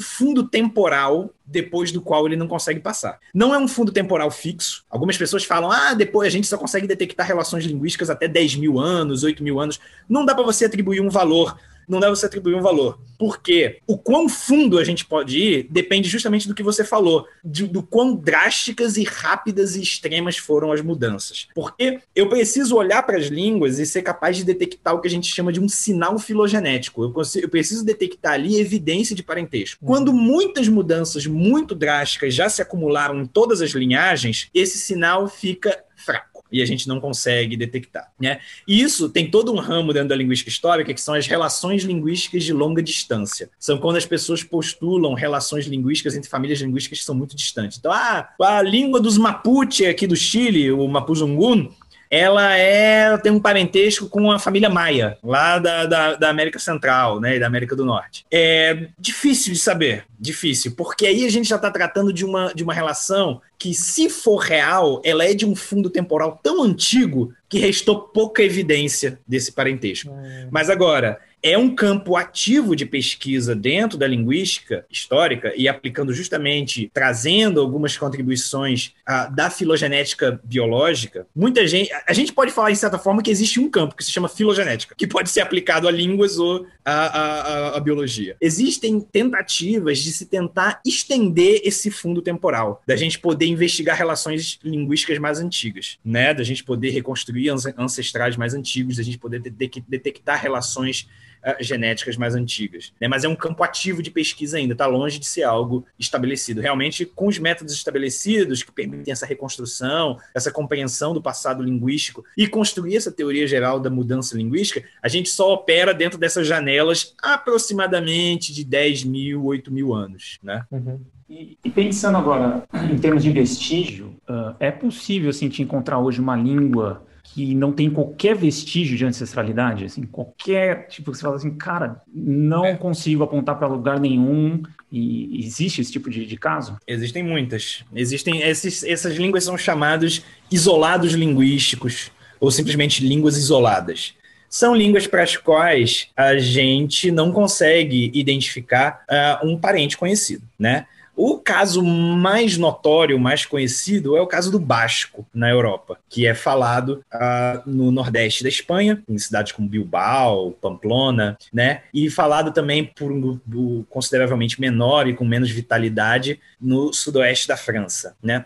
fundo 0.00 0.48
temporal 0.48 1.30
depois 1.46 1.92
do 1.92 2.00
qual 2.00 2.26
ele 2.26 2.36
não 2.36 2.48
consegue 2.48 2.80
passar. 2.80 3.18
Não 3.32 3.54
é 3.54 3.58
um 3.58 3.68
fundo 3.68 3.92
temporal 3.92 4.30
fixo. 4.30 4.84
Algumas 4.90 5.16
pessoas 5.16 5.44
falam, 5.44 5.70
ah, 5.70 5.94
depois 5.94 6.26
a 6.26 6.30
gente 6.30 6.46
só 6.46 6.58
consegue 6.58 6.86
detectar 6.86 7.26
relações 7.26 7.64
linguísticas 7.64 8.10
até 8.10 8.26
10 8.26 8.56
mil 8.56 8.80
anos, 8.80 9.22
8 9.22 9.42
mil 9.42 9.60
anos. 9.60 9.78
Não 10.08 10.24
dá 10.24 10.34
para 10.34 10.44
você 10.44 10.64
atribuir 10.64 11.00
um 11.00 11.08
valor 11.08 11.56
não 11.88 12.00
dá 12.00 12.08
você 12.08 12.26
atribuir 12.26 12.54
um 12.54 12.62
valor. 12.62 12.98
Porque 13.18 13.78
o 13.86 13.96
quão 13.96 14.28
fundo 14.28 14.78
a 14.78 14.84
gente 14.84 15.04
pode 15.04 15.38
ir 15.38 15.68
depende 15.70 16.08
justamente 16.08 16.46
do 16.46 16.54
que 16.54 16.62
você 16.62 16.84
falou, 16.84 17.26
de, 17.44 17.66
do 17.66 17.82
quão 17.82 18.14
drásticas 18.14 18.96
e 18.96 19.04
rápidas 19.04 19.74
e 19.74 19.82
extremas 19.82 20.36
foram 20.36 20.70
as 20.70 20.82
mudanças. 20.82 21.48
Porque 21.54 22.00
eu 22.14 22.28
preciso 22.28 22.76
olhar 22.76 23.02
para 23.02 23.16
as 23.16 23.26
línguas 23.26 23.78
e 23.78 23.86
ser 23.86 24.02
capaz 24.02 24.36
de 24.36 24.44
detectar 24.44 24.94
o 24.94 25.00
que 25.00 25.08
a 25.08 25.10
gente 25.10 25.32
chama 25.32 25.52
de 25.52 25.60
um 25.60 25.68
sinal 25.68 26.18
filogenético. 26.18 27.04
Eu, 27.04 27.12
consigo, 27.12 27.46
eu 27.46 27.48
preciso 27.48 27.84
detectar 27.84 28.34
ali 28.34 28.60
evidência 28.60 29.16
de 29.16 29.22
parentesco. 29.22 29.82
Uhum. 29.82 29.88
Quando 29.88 30.12
muitas 30.12 30.68
mudanças 30.68 31.26
muito 31.26 31.74
drásticas 31.74 32.34
já 32.34 32.48
se 32.48 32.60
acumularam 32.60 33.20
em 33.20 33.26
todas 33.26 33.62
as 33.62 33.70
linhagens, 33.70 34.48
esse 34.52 34.78
sinal 34.78 35.26
fica 35.28 35.82
fraco 35.96 36.35
e 36.50 36.62
a 36.62 36.66
gente 36.66 36.88
não 36.88 37.00
consegue 37.00 37.56
detectar. 37.56 38.10
Né? 38.20 38.40
E 38.66 38.80
isso 38.80 39.08
tem 39.08 39.30
todo 39.30 39.52
um 39.52 39.58
ramo 39.58 39.92
dentro 39.92 40.08
da 40.08 40.16
linguística 40.16 40.50
histórica, 40.50 40.92
que 40.92 41.00
são 41.00 41.14
as 41.14 41.26
relações 41.26 41.82
linguísticas 41.82 42.44
de 42.44 42.52
longa 42.52 42.82
distância. 42.82 43.50
São 43.58 43.78
quando 43.78 43.96
as 43.96 44.06
pessoas 44.06 44.42
postulam 44.42 45.14
relações 45.14 45.66
linguísticas 45.66 46.14
entre 46.14 46.30
famílias 46.30 46.60
linguísticas 46.60 47.00
que 47.00 47.04
são 47.04 47.14
muito 47.14 47.36
distantes. 47.36 47.78
Então, 47.78 47.92
ah, 47.92 48.28
a 48.40 48.62
língua 48.62 49.00
dos 49.00 49.18
Mapuche 49.18 49.86
aqui 49.86 50.06
do 50.06 50.16
Chile, 50.16 50.70
o 50.72 50.86
Mapuzungun, 50.88 51.70
ela 52.10 52.56
é 52.56 53.16
tem 53.18 53.32
um 53.32 53.40
parentesco 53.40 54.08
com 54.08 54.30
a 54.30 54.38
família 54.38 54.70
Maia, 54.70 55.18
lá 55.22 55.58
da, 55.58 55.86
da, 55.86 56.14
da, 56.14 56.30
América 56.30 56.58
Central 56.58 57.20
né, 57.20 57.36
e 57.36 57.40
da 57.40 57.46
América 57.46 57.74
do 57.74 57.84
Norte. 57.84 58.24
É 58.30 58.88
difícil 58.98 59.52
de 59.52 59.58
saber, 59.58 60.04
difícil, 60.18 60.74
porque 60.76 61.06
aí 61.06 61.24
a 61.24 61.30
gente 61.30 61.48
já 61.48 61.56
está 61.56 61.70
tratando 61.70 62.12
de 62.12 62.24
uma, 62.24 62.52
de 62.54 62.62
uma 62.62 62.74
relação 62.74 63.40
que, 63.58 63.74
se 63.74 64.08
for 64.08 64.36
real, 64.36 65.00
ela 65.04 65.24
é 65.24 65.34
de 65.34 65.46
um 65.46 65.54
fundo 65.54 65.90
temporal 65.90 66.38
tão 66.42 66.62
antigo 66.62 67.32
que 67.48 67.58
restou 67.58 68.00
pouca 68.00 68.42
evidência 68.42 69.18
desse 69.26 69.52
parentesco. 69.52 70.10
Hum. 70.10 70.48
Mas 70.50 70.68
agora, 70.68 71.20
é 71.42 71.56
um 71.56 71.74
campo 71.74 72.16
ativo 72.16 72.74
de 72.74 72.84
pesquisa 72.84 73.54
dentro 73.54 73.96
da 73.96 74.06
linguística 74.06 74.84
histórica 74.90 75.52
e 75.56 75.68
aplicando 75.68 76.12
justamente, 76.12 76.90
trazendo 76.92 77.60
algumas 77.60 77.96
contribuições 77.96 78.92
uh, 79.08 79.32
da 79.32 79.48
filogenética 79.48 80.40
biológica. 80.42 81.24
Muita 81.34 81.64
gente, 81.66 81.90
a 82.06 82.12
gente 82.12 82.32
pode 82.32 82.50
falar 82.50 82.70
de 82.70 82.76
certa 82.76 82.98
forma 82.98 83.22
que 83.22 83.30
existe 83.30 83.60
um 83.60 83.70
campo 83.70 83.94
que 83.94 84.04
se 84.04 84.10
chama 84.10 84.28
filogenética, 84.28 84.94
que 84.96 85.06
pode 85.06 85.30
ser 85.30 85.40
aplicado 85.40 85.86
a 85.86 85.90
línguas 85.90 86.36
ou 86.38 86.66
a, 86.84 87.76
a 87.76 87.80
biologia. 87.80 88.36
Existem 88.40 89.00
tentativas 89.00 89.98
de 89.98 90.12
se 90.12 90.26
tentar 90.26 90.80
estender 90.84 91.60
esse 91.64 91.90
fundo 91.90 92.22
temporal, 92.22 92.82
da 92.86 92.96
gente 92.96 93.18
poder 93.18 93.46
investigar 93.56 93.96
relações 93.96 94.58
linguísticas 94.62 95.18
mais 95.18 95.40
antigas, 95.40 95.98
né? 96.04 96.32
Da 96.32 96.42
gente 96.42 96.62
poder 96.62 96.90
reconstruir 96.90 97.50
ancestrais 97.76 98.36
mais 98.36 98.54
antigos, 98.54 98.96
da 98.96 99.02
gente 99.02 99.18
poder 99.18 99.40
detectar 99.40 100.40
relações 100.40 101.08
uh, 101.42 101.62
genéticas 101.62 102.16
mais 102.16 102.34
antigas. 102.34 102.92
Né? 103.00 103.08
Mas 103.08 103.24
é 103.24 103.28
um 103.28 103.34
campo 103.34 103.62
ativo 103.62 104.02
de 104.02 104.10
pesquisa 104.10 104.58
ainda, 104.58 104.74
está 104.74 104.86
longe 104.86 105.18
de 105.18 105.26
ser 105.26 105.44
algo 105.44 105.86
estabelecido. 105.98 106.60
Realmente, 106.60 107.06
com 107.06 107.28
os 107.28 107.38
métodos 107.38 107.72
estabelecidos 107.74 108.62
que 108.62 108.72
permitem 108.72 109.12
essa 109.12 109.26
reconstrução, 109.26 110.18
essa 110.34 110.50
compreensão 110.50 111.14
do 111.14 111.22
passado 111.22 111.62
linguístico 111.62 112.24
e 112.36 112.46
construir 112.46 112.96
essa 112.96 113.10
teoria 113.10 113.46
geral 113.46 113.80
da 113.80 113.90
mudança 113.90 114.36
linguística, 114.36 114.84
a 115.02 115.08
gente 115.08 115.28
só 115.28 115.52
opera 115.52 115.94
dentro 115.94 116.18
dessas 116.18 116.46
janelas 116.46 117.14
aproximadamente 117.22 118.52
de 118.52 118.64
10 118.64 119.04
mil, 119.04 119.44
8 119.44 119.72
mil 119.72 119.94
anos. 119.94 120.38
Né? 120.42 120.64
Uhum. 120.70 121.00
E, 121.28 121.58
e, 121.64 121.70
pensando 121.70 122.16
agora 122.16 122.62
em 122.90 122.96
termos 122.98 123.22
de 123.22 123.30
vestígio, 123.30 124.16
uh, 124.28 124.54
é 124.60 124.70
possível 124.70 125.30
assim, 125.30 125.48
te 125.48 125.60
encontrar 125.60 125.98
hoje 125.98 126.20
uma 126.20 126.36
língua 126.36 127.04
que 127.24 127.52
não 127.54 127.72
tem 127.72 127.90
qualquer 127.90 128.36
vestígio 128.36 128.96
de 128.96 129.04
ancestralidade, 129.04 129.84
assim, 129.84 130.02
qualquer 130.06 130.86
tipo 130.86 131.12
você 131.12 131.22
fala 131.22 131.34
assim, 131.34 131.50
cara, 131.50 132.00
não 132.14 132.64
é. 132.64 132.76
consigo 132.76 133.24
apontar 133.24 133.58
para 133.58 133.66
lugar 133.66 133.98
nenhum. 133.98 134.62
E 134.90 135.44
existe 135.44 135.80
esse 135.80 135.90
tipo 135.90 136.08
de, 136.08 136.24
de 136.24 136.36
caso? 136.36 136.78
Existem 136.86 137.22
muitas. 137.24 137.84
Existem 137.92 138.40
esses, 138.42 138.84
essas 138.84 139.16
línguas 139.16 139.42
são 139.42 139.58
chamados 139.58 140.22
isolados 140.50 141.12
linguísticos 141.12 142.12
ou 142.38 142.50
simplesmente 142.52 143.06
línguas 143.06 143.36
isoladas 143.36 144.14
são 144.48 144.74
línguas 144.74 145.06
para 145.06 145.22
as 145.22 145.36
quais 145.36 146.08
a 146.16 146.38
gente 146.38 147.10
não 147.10 147.32
consegue 147.32 148.10
identificar 148.14 149.04
uh, 149.10 149.46
um 149.46 149.58
parente 149.58 149.98
conhecido, 149.98 150.42
né? 150.58 150.86
O 151.16 151.38
caso 151.38 151.82
mais 151.82 152.58
notório, 152.58 153.18
mais 153.18 153.46
conhecido, 153.46 154.18
é 154.18 154.20
o 154.20 154.26
caso 154.26 154.50
do 154.50 154.58
Basco, 154.58 155.26
na 155.32 155.48
Europa, 155.48 155.98
que 156.10 156.26
é 156.26 156.34
falado 156.34 157.02
uh, 157.14 157.62
no 157.64 157.90
nordeste 157.90 158.42
da 158.42 158.50
Espanha, 158.50 159.02
em 159.08 159.16
cidades 159.16 159.52
como 159.52 159.66
Bilbao, 159.66 160.52
Pamplona, 160.52 161.38
né? 161.50 161.80
E 161.92 162.10
falado 162.10 162.52
também 162.52 162.84
por 162.84 163.10
um 163.10 163.20
grupo 163.20 163.86
consideravelmente 163.88 164.60
menor 164.60 165.08
e 165.08 165.14
com 165.14 165.24
menos 165.24 165.50
vitalidade 165.50 166.38
no 166.60 166.92
sudoeste 166.92 167.48
da 167.48 167.56
França, 167.56 168.14
né? 168.22 168.44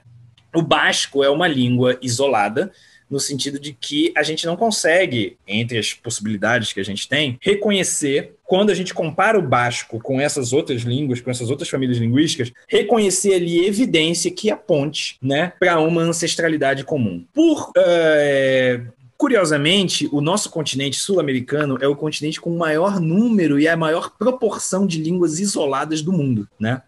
O 0.55 0.63
basco 0.63 1.25
é 1.25 1.31
uma 1.31 1.49
língua 1.49 1.99
isolada, 2.01 2.73
no 3.11 3.19
sentido 3.19 3.59
de 3.59 3.73
que 3.73 4.13
a 4.17 4.23
gente 4.23 4.47
não 4.47 4.57
consegue, 4.57 5.37
entre 5.47 5.79
as 5.79 5.93
possibilidades 5.93 6.73
que 6.73 6.81
a 6.81 6.85
gente 6.85 7.09
tem, 7.09 7.39
reconhecer, 7.41 8.35
quando 8.45 8.71
a 8.71 8.75
gente 8.75 8.95
compara 8.95 9.39
o 9.39 9.43
basco 9.43 10.01
com 10.01 10.21
essas 10.21 10.53
outras 10.53 10.83
línguas, 10.83 11.21
com 11.21 11.31
essas 11.31 11.51
outras 11.51 11.69
famílias 11.69 11.99
linguísticas, 11.99 12.53
reconhecer 12.69 13.35
ali 13.35 13.67
evidência 13.67 14.31
que 14.31 14.51
aponte 14.51 15.17
né, 15.21 15.53
para 15.59 15.81
uma 15.81 16.03
ancestralidade 16.03 16.85
comum. 16.85 17.25
Por. 17.35 17.71
Uh, 17.71 19.01
Curiosamente, 19.21 20.09
o 20.11 20.23
nosso 20.23 20.49
continente 20.49 20.97
sul-americano 20.97 21.77
é 21.83 21.87
o 21.87 21.95
continente 21.95 22.41
com 22.41 22.49
o 22.49 22.59
maior 22.59 22.99
número 22.99 23.61
e 23.61 23.69
a 23.69 23.77
maior 23.77 24.13
proporção 24.19 24.87
de 24.87 24.99
línguas 24.99 25.39
isoladas 25.39 26.01
do 26.01 26.11
mundo, 26.11 26.49
né? 26.59 26.81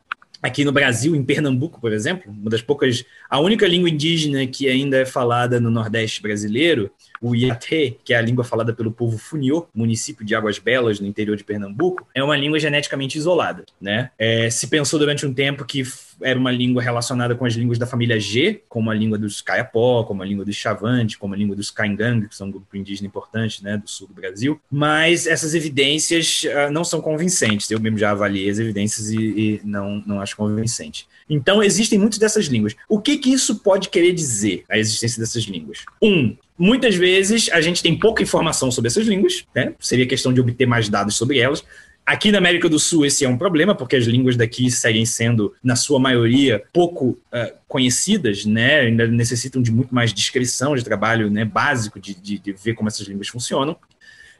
Aqui 0.42 0.64
no 0.64 0.72
Brasil, 0.72 1.14
em 1.14 1.22
Pernambuco, 1.22 1.80
por 1.80 1.92
exemplo, 1.92 2.32
uma 2.32 2.50
das 2.50 2.60
poucas, 2.60 3.04
a 3.30 3.38
única 3.38 3.66
língua 3.66 3.88
indígena 3.88 4.44
que 4.44 4.68
ainda 4.68 4.98
é 4.98 5.06
falada 5.06 5.60
no 5.60 5.70
Nordeste 5.70 6.20
brasileiro, 6.20 6.90
o 7.20 7.36
Iatê, 7.36 7.96
que 8.04 8.12
é 8.12 8.16
a 8.16 8.20
língua 8.20 8.42
falada 8.42 8.74
pelo 8.74 8.90
povo 8.90 9.16
Funiô, 9.16 9.68
município 9.72 10.26
de 10.26 10.34
Águas 10.34 10.58
Belas, 10.58 10.98
no 10.98 11.06
interior 11.06 11.36
de 11.36 11.44
Pernambuco, 11.44 12.08
é 12.12 12.24
uma 12.24 12.36
língua 12.36 12.58
geneticamente 12.58 13.16
isolada. 13.16 13.64
Né? 13.80 14.10
É, 14.18 14.50
se 14.50 14.66
pensou 14.66 14.98
durante 14.98 15.24
um 15.24 15.32
tempo 15.32 15.64
que 15.64 15.84
era 16.22 16.38
uma 16.38 16.50
língua 16.50 16.82
relacionada 16.82 17.34
com 17.34 17.44
as 17.44 17.54
línguas 17.54 17.78
da 17.78 17.86
família 17.86 18.18
G, 18.18 18.62
como 18.68 18.90
a 18.90 18.94
língua 18.94 19.18
dos 19.18 19.40
Kayapó, 19.40 20.04
como 20.04 20.22
a 20.22 20.26
língua 20.26 20.44
dos 20.44 20.56
Chavante, 20.56 21.18
como 21.18 21.34
a 21.34 21.36
língua 21.36 21.56
dos 21.56 21.70
Kaingang, 21.70 22.26
que 22.28 22.34
são 22.34 22.48
um 22.48 22.50
grupo 22.50 22.76
indígena 22.76 23.06
importante 23.06 23.62
né, 23.62 23.76
do 23.76 23.88
sul 23.88 24.08
do 24.08 24.14
Brasil. 24.14 24.60
Mas 24.70 25.26
essas 25.26 25.54
evidências 25.54 26.42
uh, 26.44 26.72
não 26.72 26.84
são 26.84 27.00
convincentes. 27.00 27.70
Eu 27.70 27.80
mesmo 27.80 27.98
já 27.98 28.10
avaliei 28.10 28.48
as 28.48 28.58
evidências 28.58 29.10
e, 29.10 29.18
e, 29.18 29.60
não, 29.64 30.02
não 30.06 30.20
acho 30.20 30.36
convincente. 30.36 31.06
Então, 31.28 31.62
existem 31.62 31.98
muitas 31.98 32.18
dessas 32.18 32.46
línguas. 32.46 32.74
O 32.88 33.00
que, 33.00 33.18
que 33.18 33.32
isso 33.32 33.56
pode 33.60 33.88
querer 33.88 34.12
dizer, 34.12 34.64
a 34.68 34.78
existência 34.78 35.20
dessas 35.20 35.44
línguas? 35.44 35.84
Um, 36.02 36.36
muitas 36.58 36.94
vezes 36.94 37.48
a 37.52 37.60
gente 37.60 37.82
tem 37.82 37.98
pouca 37.98 38.22
informação 38.22 38.70
sobre 38.70 38.88
essas 38.88 39.06
línguas, 39.06 39.44
né? 39.54 39.74
seria 39.80 40.06
questão 40.06 40.32
de 40.32 40.40
obter 40.40 40.66
mais 40.66 40.88
dados 40.88 41.14
sobre 41.14 41.38
elas. 41.38 41.64
Aqui 42.04 42.32
na 42.32 42.38
América 42.38 42.68
do 42.68 42.80
Sul 42.80 43.06
esse 43.06 43.24
é 43.24 43.28
um 43.28 43.38
problema, 43.38 43.74
porque 43.74 43.94
as 43.94 44.04
línguas 44.04 44.36
daqui 44.36 44.70
seguem 44.70 45.06
sendo, 45.06 45.54
na 45.62 45.76
sua 45.76 46.00
maioria, 46.00 46.62
pouco 46.72 47.10
uh, 47.10 47.52
conhecidas, 47.68 48.44
né? 48.44 48.80
ainda 48.80 49.06
necessitam 49.06 49.62
de 49.62 49.70
muito 49.70 49.94
mais 49.94 50.12
descrição, 50.12 50.74
de 50.74 50.82
trabalho 50.82 51.30
né, 51.30 51.44
básico, 51.44 52.00
de, 52.00 52.14
de, 52.14 52.38
de 52.38 52.52
ver 52.52 52.74
como 52.74 52.88
essas 52.88 53.06
línguas 53.06 53.28
funcionam. 53.28 53.76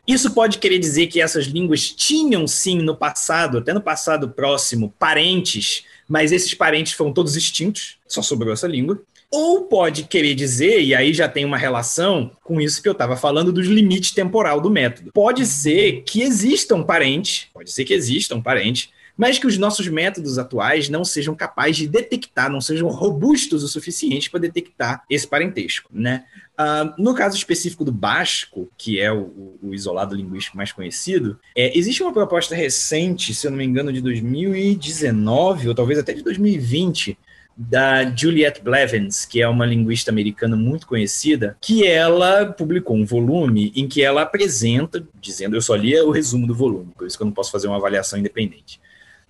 Isso 0.06 0.32
pode 0.32 0.58
querer 0.58 0.80
dizer 0.80 1.06
que 1.06 1.20
essas 1.20 1.44
línguas 1.44 1.88
tinham, 1.88 2.46
sim, 2.48 2.78
no 2.78 2.96
passado, 2.96 3.58
até 3.58 3.72
no 3.72 3.80
passado 3.80 4.28
próximo, 4.30 4.92
parentes, 4.98 5.84
mas 6.08 6.32
esses 6.32 6.54
parentes 6.54 6.94
foram 6.94 7.12
todos 7.12 7.36
extintos, 7.36 7.98
só 8.08 8.20
sobrou 8.20 8.52
essa 8.52 8.66
língua. 8.66 9.00
Ou 9.32 9.62
pode 9.62 10.04
querer 10.04 10.34
dizer, 10.34 10.82
e 10.82 10.94
aí 10.94 11.14
já 11.14 11.26
tem 11.26 11.44
uma 11.44 11.56
relação 11.56 12.32
com 12.44 12.60
isso 12.60 12.82
que 12.82 12.88
eu 12.88 12.92
estava 12.92 13.16
falando 13.16 13.50
dos 13.50 13.66
limites 13.66 14.10
temporal 14.10 14.60
do 14.60 14.70
método. 14.70 15.10
Pode 15.10 15.46
ser 15.46 16.02
que 16.02 16.20
exista 16.20 16.74
um 16.74 16.82
parente, 16.82 17.50
pode 17.54 17.72
ser 17.72 17.86
que 17.86 17.94
exista 17.94 18.34
um 18.34 18.42
parente, 18.42 18.92
mas 19.16 19.38
que 19.38 19.46
os 19.46 19.56
nossos 19.56 19.88
métodos 19.88 20.38
atuais 20.38 20.88
não 20.88 21.04
sejam 21.04 21.34
capazes 21.34 21.76
de 21.76 21.88
detectar, 21.88 22.50
não 22.50 22.60
sejam 22.60 22.88
robustos 22.88 23.62
o 23.62 23.68
suficiente 23.68 24.30
para 24.30 24.40
detectar 24.40 25.02
esse 25.08 25.26
parentesco, 25.26 25.88
né? 25.92 26.24
Uh, 26.52 26.92
no 27.02 27.14
caso 27.14 27.36
específico 27.36 27.84
do 27.84 27.92
basco, 27.92 28.68
que 28.76 29.00
é 29.00 29.10
o, 29.10 29.56
o 29.62 29.74
isolado 29.74 30.14
linguístico 30.14 30.56
mais 30.56 30.72
conhecido, 30.72 31.38
é, 31.56 31.76
existe 31.76 32.02
uma 32.02 32.12
proposta 32.12 32.54
recente, 32.54 33.34
se 33.34 33.46
eu 33.46 33.50
não 33.50 33.58
me 33.58 33.64
engano, 33.64 33.92
de 33.92 34.00
2019, 34.02 35.68
ou 35.68 35.74
talvez 35.74 35.98
até 35.98 36.12
de 36.12 36.22
2020, 36.22 37.16
da 37.56 38.04
Juliette 38.04 38.62
Blevins, 38.62 39.24
que 39.24 39.40
é 39.40 39.48
uma 39.48 39.66
linguista 39.66 40.10
americana 40.10 40.56
muito 40.56 40.86
conhecida, 40.86 41.56
que 41.60 41.86
ela 41.86 42.46
publicou 42.46 42.96
um 42.96 43.04
volume 43.04 43.72
em 43.74 43.86
que 43.86 44.02
ela 44.02 44.22
apresenta, 44.22 45.04
dizendo, 45.20 45.56
eu 45.56 45.62
só 45.62 45.74
li 45.74 45.98
o 46.00 46.10
resumo 46.10 46.46
do 46.46 46.54
volume, 46.54 46.92
por 46.96 47.06
isso 47.06 47.16
que 47.16 47.22
eu 47.22 47.26
não 47.26 47.32
posso 47.32 47.52
fazer 47.52 47.68
uma 47.68 47.76
avaliação 47.76 48.18
independente. 48.18 48.80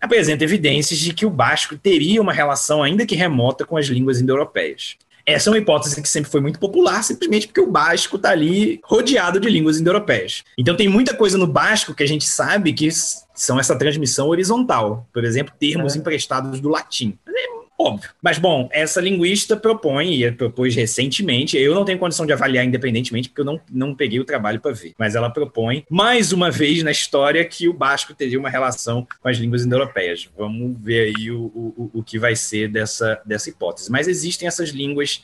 apresenta 0.01 0.43
evidências 0.43 0.99
de 0.99 1.15
que 1.15 1.25
o 1.25 1.31
basco 1.31 1.77
teria 1.77 2.21
uma 2.21 2.33
relação, 2.33 2.83
ainda 2.83 3.07
que 3.07 3.15
remota, 3.15 3.65
com 3.65 3.77
as 3.77 3.87
línguas 3.87 4.21
indo-europeias. 4.21 4.97
Essa 5.25 5.49
é 5.49 5.53
uma 5.53 5.59
hipótese 5.59 6.03
que 6.03 6.09
sempre 6.09 6.31
foi 6.31 6.41
muito 6.41 6.59
popular, 6.59 7.03
simplesmente 7.05 7.47
porque 7.47 7.61
o 7.61 7.71
basco 7.71 8.17
está 8.17 8.31
ali 8.31 8.81
rodeado 8.83 9.39
de 9.39 9.49
línguas 9.49 9.79
indo-europeias. 9.79 10.43
Então 10.59 10.77
tem 10.77 10.89
muita 10.89 11.15
coisa 11.15 11.39
no 11.39 11.47
basco 11.47 11.95
que 11.95 12.03
a 12.03 12.09
gente 12.09 12.25
sabe 12.25 12.73
que 12.73 12.89
são 13.35 13.59
essa 13.59 13.77
transmissão 13.77 14.29
horizontal. 14.29 15.07
Por 15.13 15.25
exemplo, 15.25 15.55
termos 15.59 15.95
é. 15.95 15.99
emprestados 15.99 16.61
do 16.61 16.69
latim. 16.69 17.17
É 17.29 17.62
Óbvio. 17.83 18.11
Mas, 18.23 18.39
bom, 18.39 18.69
essa 18.73 19.01
linguista 19.01 19.57
propõe, 19.57 20.23
e 20.23 20.31
propôs 20.31 20.75
recentemente, 20.77 21.59
eu 21.59 21.75
não 21.75 21.85
tenho 21.85 21.99
condição 21.99 22.25
de 22.25 22.33
avaliar 22.33 22.65
independentemente, 22.65 23.29
porque 23.29 23.41
eu 23.41 23.45
não, 23.45 23.61
não 23.71 23.93
peguei 23.93 24.21
o 24.21 24.25
trabalho 24.25 24.61
para 24.61 24.73
ver, 24.73 24.95
mas 24.97 25.17
ela 25.17 25.29
propõe, 25.29 25.85
mais 25.91 26.33
uma 26.33 26.49
vez 26.49 26.85
na 26.85 26.93
história, 26.93 27.45
que 27.45 27.69
o 27.69 27.73
basco 27.73 28.15
teria 28.15 28.39
uma 28.39 28.49
relação 28.49 29.05
com 29.21 29.29
as 29.29 29.37
línguas 29.37 29.65
indo-europeias. 29.67 30.31
Vamos 30.39 30.77
ver 30.81 31.15
aí 31.17 31.31
o, 31.33 31.43
o, 31.43 31.91
o 31.95 32.03
que 32.05 32.21
vai 32.21 32.37
ser 32.37 32.69
dessa, 32.69 33.21
dessa 33.27 33.51
hipótese. 33.51 33.91
Mas 33.91 34.07
existem 34.07 34.47
essas 34.47 34.69
línguas 34.69 35.23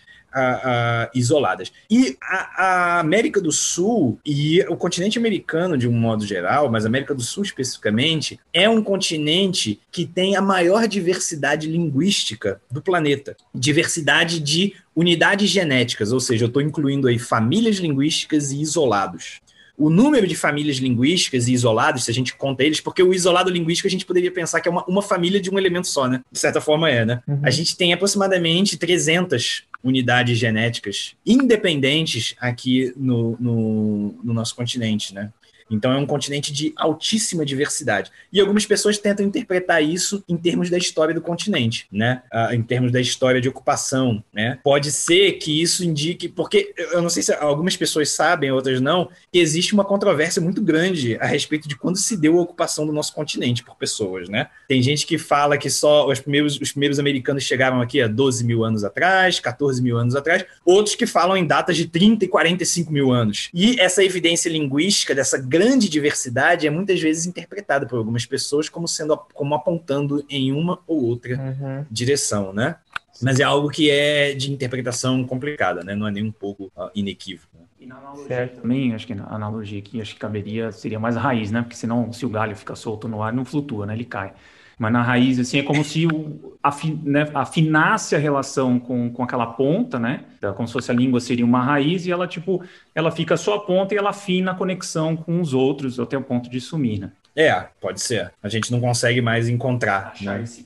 isoladas. 1.14 1.72
E 1.90 2.16
a, 2.22 2.64
a, 2.64 3.00
América 3.00 3.40
do 3.40 3.50
Sul 3.50 4.18
e 4.24 4.60
o 4.68 4.76
continente 4.76 5.18
americano, 5.18 5.76
de 5.76 5.88
um 5.88 5.92
modo 5.92 6.26
geral, 6.26 6.70
mas 6.70 6.84
a 6.84 6.88
América 6.88 7.14
do 7.14 7.22
Sul 7.22 7.42
especificamente, 7.42 8.38
é 8.52 8.68
um 8.68 8.82
continente 8.82 9.80
que 9.90 10.06
tem 10.06 10.36
a 10.36 10.42
maior 10.42 10.86
diversidade 10.86 11.68
linguística 11.68 12.60
do 12.70 12.82
planeta. 12.82 13.36
Diversidade 13.54 14.40
de 14.40 14.74
unidades 14.94 15.48
genéticas, 15.48 16.12
ou 16.12 16.20
seja, 16.20 16.44
eu 16.44 16.48
estou 16.48 16.62
incluindo 16.62 17.08
aí 17.08 17.18
famílias 17.18 17.76
linguísticas 17.76 18.50
e 18.50 18.60
isolados 18.60 19.40
o 19.78 19.88
número 19.88 20.26
de 20.26 20.34
famílias 20.34 20.78
linguísticas 20.78 21.46
e 21.46 21.52
isolados, 21.52 22.04
se 22.04 22.10
a 22.10 22.14
gente 22.14 22.34
conta 22.34 22.64
eles, 22.64 22.80
porque 22.80 23.00
o 23.00 23.14
isolado 23.14 23.48
linguístico 23.48 23.86
a 23.86 23.90
gente 23.90 24.04
poderia 24.04 24.32
pensar 24.32 24.60
que 24.60 24.68
é 24.68 24.72
uma, 24.72 24.84
uma 24.86 25.00
família 25.00 25.40
de 25.40 25.48
um 25.50 25.56
elemento 25.56 25.86
só, 25.86 26.08
né? 26.08 26.20
De 26.32 26.38
certa 26.38 26.60
forma 26.60 26.90
é, 26.90 27.04
né? 27.04 27.22
Uhum. 27.28 27.40
A 27.44 27.50
gente 27.50 27.76
tem 27.76 27.92
aproximadamente 27.92 28.76
300 28.76 29.67
unidades 29.82 30.38
genéticas 30.38 31.16
independentes 31.24 32.34
aqui 32.38 32.92
no, 32.96 33.36
no, 33.38 34.20
no 34.24 34.34
nosso 34.34 34.54
continente, 34.54 35.14
né? 35.14 35.32
Então 35.70 35.92
é 35.92 35.96
um 35.96 36.06
continente 36.06 36.52
de 36.52 36.72
altíssima 36.76 37.44
diversidade. 37.44 38.10
E 38.32 38.40
algumas 38.40 38.66
pessoas 38.66 38.98
tentam 38.98 39.24
interpretar 39.24 39.82
isso 39.82 40.22
em 40.28 40.36
termos 40.36 40.70
da 40.70 40.78
história 40.78 41.14
do 41.14 41.20
continente, 41.20 41.86
né? 41.93 42.22
Ah, 42.32 42.55
em 42.55 42.62
termos 42.62 42.90
da 42.90 43.01
história 43.01 43.40
de 43.40 43.48
ocupação, 43.48 44.22
né? 44.32 44.59
Pode 44.62 44.90
ser 44.90 45.32
que 45.32 45.62
isso 45.62 45.84
indique, 45.84 46.28
porque 46.28 46.74
eu 46.76 47.02
não 47.02 47.10
sei 47.10 47.22
se 47.22 47.32
algumas 47.34 47.76
pessoas 47.76 48.10
sabem, 48.10 48.51
outras 48.51 48.80
não, 48.80 49.09
que 49.32 49.38
existe 49.38 49.74
uma 49.74 49.84
controvérsia 49.84 50.40
muito 50.40 50.62
grande 50.62 51.16
a 51.20 51.26
respeito 51.26 51.68
de 51.68 51.76
quando 51.76 51.97
se 51.97 52.16
deu 52.16 52.38
a 52.38 52.43
ocupação 52.43 52.86
do 52.86 52.93
nosso 52.93 53.14
continente 53.14 53.62
por 53.62 53.76
pessoas, 53.76 54.28
né? 54.28 54.48
Tem 54.66 54.82
gente 54.82 55.06
que 55.06 55.18
fala 55.18 55.59
que 55.59 55.70
só 55.70 56.09
os 56.09 56.20
primeiros, 56.20 56.59
os 56.60 56.72
primeiros 56.72 56.98
americanos 56.98 57.44
chegaram 57.44 57.80
aqui 57.80 58.01
há 58.01 58.06
12 58.06 58.44
mil 58.44 58.64
anos 58.64 58.84
atrás, 58.84 59.40
14 59.40 59.82
mil 59.82 59.97
anos 59.97 60.14
atrás, 60.16 60.44
outros 60.64 60.94
que 60.94 61.06
falam 61.06 61.36
em 61.36 61.47
datas 61.47 61.76
de 61.76 61.86
30 61.86 62.24
e 62.24 62.28
45 62.28 62.93
mil 62.93 63.12
anos. 63.12 63.48
E 63.52 63.78
essa 63.80 64.02
evidência 64.05 64.48
linguística 64.48 65.14
dessa 65.14 65.38
grande 65.38 65.57
diversidade 65.89 66.66
é 66.66 66.70
muitas 66.70 67.01
vezes 67.01 67.26
interpretada 67.26 67.86
por 67.86 67.98
algumas 67.98 68.24
pessoas 68.26 68.68
como 68.68 68.86
sendo 68.86 69.16
como 69.35 69.55
apontando 69.55 70.24
em 70.28 70.52
uma 70.52 70.78
ou 70.86 71.05
outra 71.05 71.35
uhum. 71.36 71.85
direção, 71.90 72.52
né? 72.52 72.76
Mas 73.20 73.40
é 73.40 73.43
algo 73.43 73.68
que 73.68 73.90
é 73.90 74.32
de 74.32 74.52
interpretação 74.52 75.24
complicada, 75.24 75.82
né? 75.82 75.94
Não 75.94 76.06
é 76.06 76.10
nem 76.10 76.24
um 76.24 76.32
pouco 76.32 76.70
uh, 76.76 76.90
inequívoco. 76.94 77.48
Né? 77.59 77.64
E 77.80 77.86
na 77.86 77.97
analogia 77.97 78.28
certo. 78.28 78.60
também, 78.60 78.94
acho 78.94 79.06
que 79.06 79.12
a 79.12 79.35
analogia 79.35 79.78
aqui 79.78 80.01
acho 80.01 80.14
que 80.14 80.20
caberia 80.20 80.70
seria 80.70 81.01
mais 81.01 81.16
a 81.16 81.20
raiz, 81.20 81.51
né? 81.51 81.62
Porque 81.62 81.76
senão 81.76 82.12
se 82.12 82.24
o 82.24 82.28
galho 82.28 82.55
fica 82.55 82.76
solto 82.76 83.09
no 83.09 83.22
ar, 83.22 83.32
não 83.32 83.44
flutua, 83.44 83.86
né? 83.86 83.94
Ele 83.94 84.05
cai. 84.05 84.32
Mas 84.78 84.92
na 84.92 85.02
raiz, 85.02 85.38
assim, 85.38 85.59
é 85.59 85.62
como 85.62 85.84
se 85.84 86.06
o, 86.06 86.56
afin, 86.62 87.00
né, 87.05 87.28
afinasse 87.34 88.14
a 88.14 88.18
relação 88.18 88.78
com, 88.78 89.10
com 89.10 89.22
aquela 89.22 89.46
ponta, 89.46 89.98
né? 89.98 90.20
Como 90.56 90.68
se 90.68 90.72
fosse 90.72 90.90
a 90.90 90.94
língua 90.94 91.20
seria 91.20 91.44
uma 91.44 91.62
raiz 91.62 92.06
e 92.06 92.12
ela, 92.12 92.28
tipo, 92.28 92.62
ela 92.94 93.10
fica 93.10 93.36
só 93.36 93.56
a 93.56 93.60
ponta 93.60 93.94
e 93.94 93.98
ela 93.98 94.10
afina 94.10 94.52
a 94.52 94.55
conexão 94.55 95.16
com 95.16 95.40
os 95.40 95.52
outros 95.52 95.98
até 95.98 96.16
o 96.16 96.22
ponto 96.22 96.48
de 96.48 96.60
sumir, 96.60 97.00
né? 97.00 97.10
É, 97.34 97.66
pode 97.80 98.00
ser. 98.00 98.32
A 98.42 98.48
gente 98.48 98.70
não 98.70 98.80
consegue 98.80 99.20
mais 99.20 99.48
encontrar, 99.48 100.12
Achar 100.12 100.38
né? 100.38 100.44
esse 100.44 100.62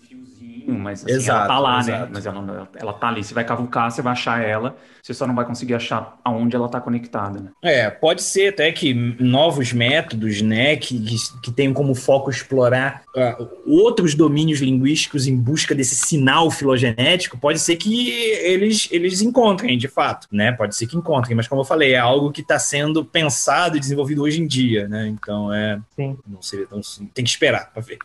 mas 0.67 1.05
assim, 1.05 1.15
exato, 1.15 1.39
ela 1.39 1.47
tá 1.47 1.59
lá, 1.59 1.73
né? 1.75 1.81
exato. 1.81 2.05
né? 2.05 2.11
Mas 2.13 2.27
ela, 2.27 2.69
ela 2.75 2.93
tá 2.93 3.09
ali. 3.09 3.25
Você 3.25 3.35
vai 3.35 3.45
cavucar, 3.45 3.91
você 3.91 4.03
vai 4.03 4.13
achar 4.13 4.41
ela 4.41 4.77
você 5.03 5.13
só 5.13 5.27
não 5.27 5.35
vai 5.35 5.45
conseguir 5.45 5.75
achar 5.75 6.17
aonde 6.25 6.55
ela 6.55 6.67
está 6.67 6.81
conectada. 6.81 7.41
Né? 7.41 7.51
É, 7.61 7.91
pode 7.91 8.23
ser 8.23 8.51
até 8.51 8.71
que 8.71 8.95
novos 8.95 9.73
métodos, 9.73 10.41
né, 10.41 10.77
que, 10.77 11.05
que 11.43 11.51
tenham 11.51 11.75
como 11.75 11.93
foco 11.93 12.31
explorar 12.31 13.03
uh, 13.17 13.49
outros 13.67 14.15
domínios 14.15 14.61
linguísticos 14.61 15.27
em 15.27 15.37
busca 15.37 15.75
desse 15.75 15.97
sinal 15.97 16.53
filogenético, 16.53 17.37
pode 17.37 17.59
ser 17.59 17.75
que 17.77 18.11
eles, 18.11 18.89
eles 18.93 19.21
encontrem, 19.23 19.77
de 19.77 19.89
fato, 19.89 20.29
né? 20.31 20.53
Pode 20.53 20.77
ser 20.77 20.87
que 20.87 20.97
encontrem, 20.97 21.37
mas 21.37 21.49
como 21.49 21.63
eu 21.63 21.67
falei, 21.67 21.95
é 21.95 21.99
algo 21.99 22.31
que 22.31 22.41
está 22.41 22.59
sendo 22.59 23.05
pensado 23.05 23.77
e 23.77 23.81
desenvolvido 23.81 24.23
hoje 24.23 24.41
em 24.41 24.47
dia, 24.47 24.87
né? 24.87 25.09
Então 25.09 25.53
é, 25.53 25.81
Sim. 25.97 26.17
não 26.27 26.41
seria 26.41 26.67
tão 26.67 26.81
tem 27.13 27.25
que 27.25 27.31
esperar 27.31 27.73
para 27.73 27.83
ver. 27.83 27.99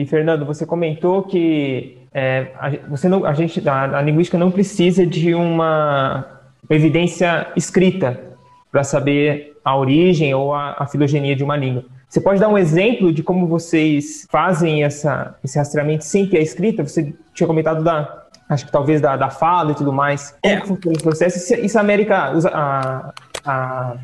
E 0.00 0.06
Fernando, 0.06 0.46
você 0.46 0.64
comentou 0.64 1.22
que 1.24 1.98
é, 2.10 2.52
a, 2.58 2.70
você 2.88 3.06
não, 3.06 3.26
a 3.26 3.34
gente, 3.34 3.68
a, 3.68 3.98
a, 3.98 4.00
linguística 4.00 4.38
não 4.38 4.50
precisa 4.50 5.04
de 5.04 5.34
uma 5.34 6.40
evidência 6.70 7.48
escrita 7.54 8.18
para 8.72 8.82
saber 8.82 9.58
a 9.62 9.76
origem 9.76 10.32
ou 10.32 10.54
a, 10.54 10.74
a, 10.78 10.86
filogenia 10.86 11.36
de 11.36 11.44
uma 11.44 11.54
língua. 11.54 11.84
Você 12.08 12.18
pode 12.18 12.40
dar 12.40 12.48
um 12.48 12.56
exemplo 12.56 13.12
de 13.12 13.22
como 13.22 13.46
vocês 13.46 14.26
fazem 14.30 14.84
essa, 14.84 15.34
esse 15.44 15.58
rastreamento 15.58 16.02
sem 16.06 16.26
ter 16.26 16.38
a 16.38 16.42
escrita? 16.42 16.82
Você 16.82 17.14
tinha 17.34 17.46
comentado 17.46 17.84
da, 17.84 18.24
acho 18.48 18.64
que 18.64 18.72
talvez 18.72 19.02
da, 19.02 19.18
da 19.18 19.28
fala 19.28 19.72
e 19.72 19.74
tudo 19.74 19.92
mais. 19.92 20.34
Como 20.40 20.54
é. 20.54 20.60
funciona 20.62 20.94
esse 20.94 21.02
processo? 21.02 21.54
Isso 21.56 21.76
a 21.76 21.80
América, 21.82 22.32
a, 22.54 23.12
a 23.44 23.96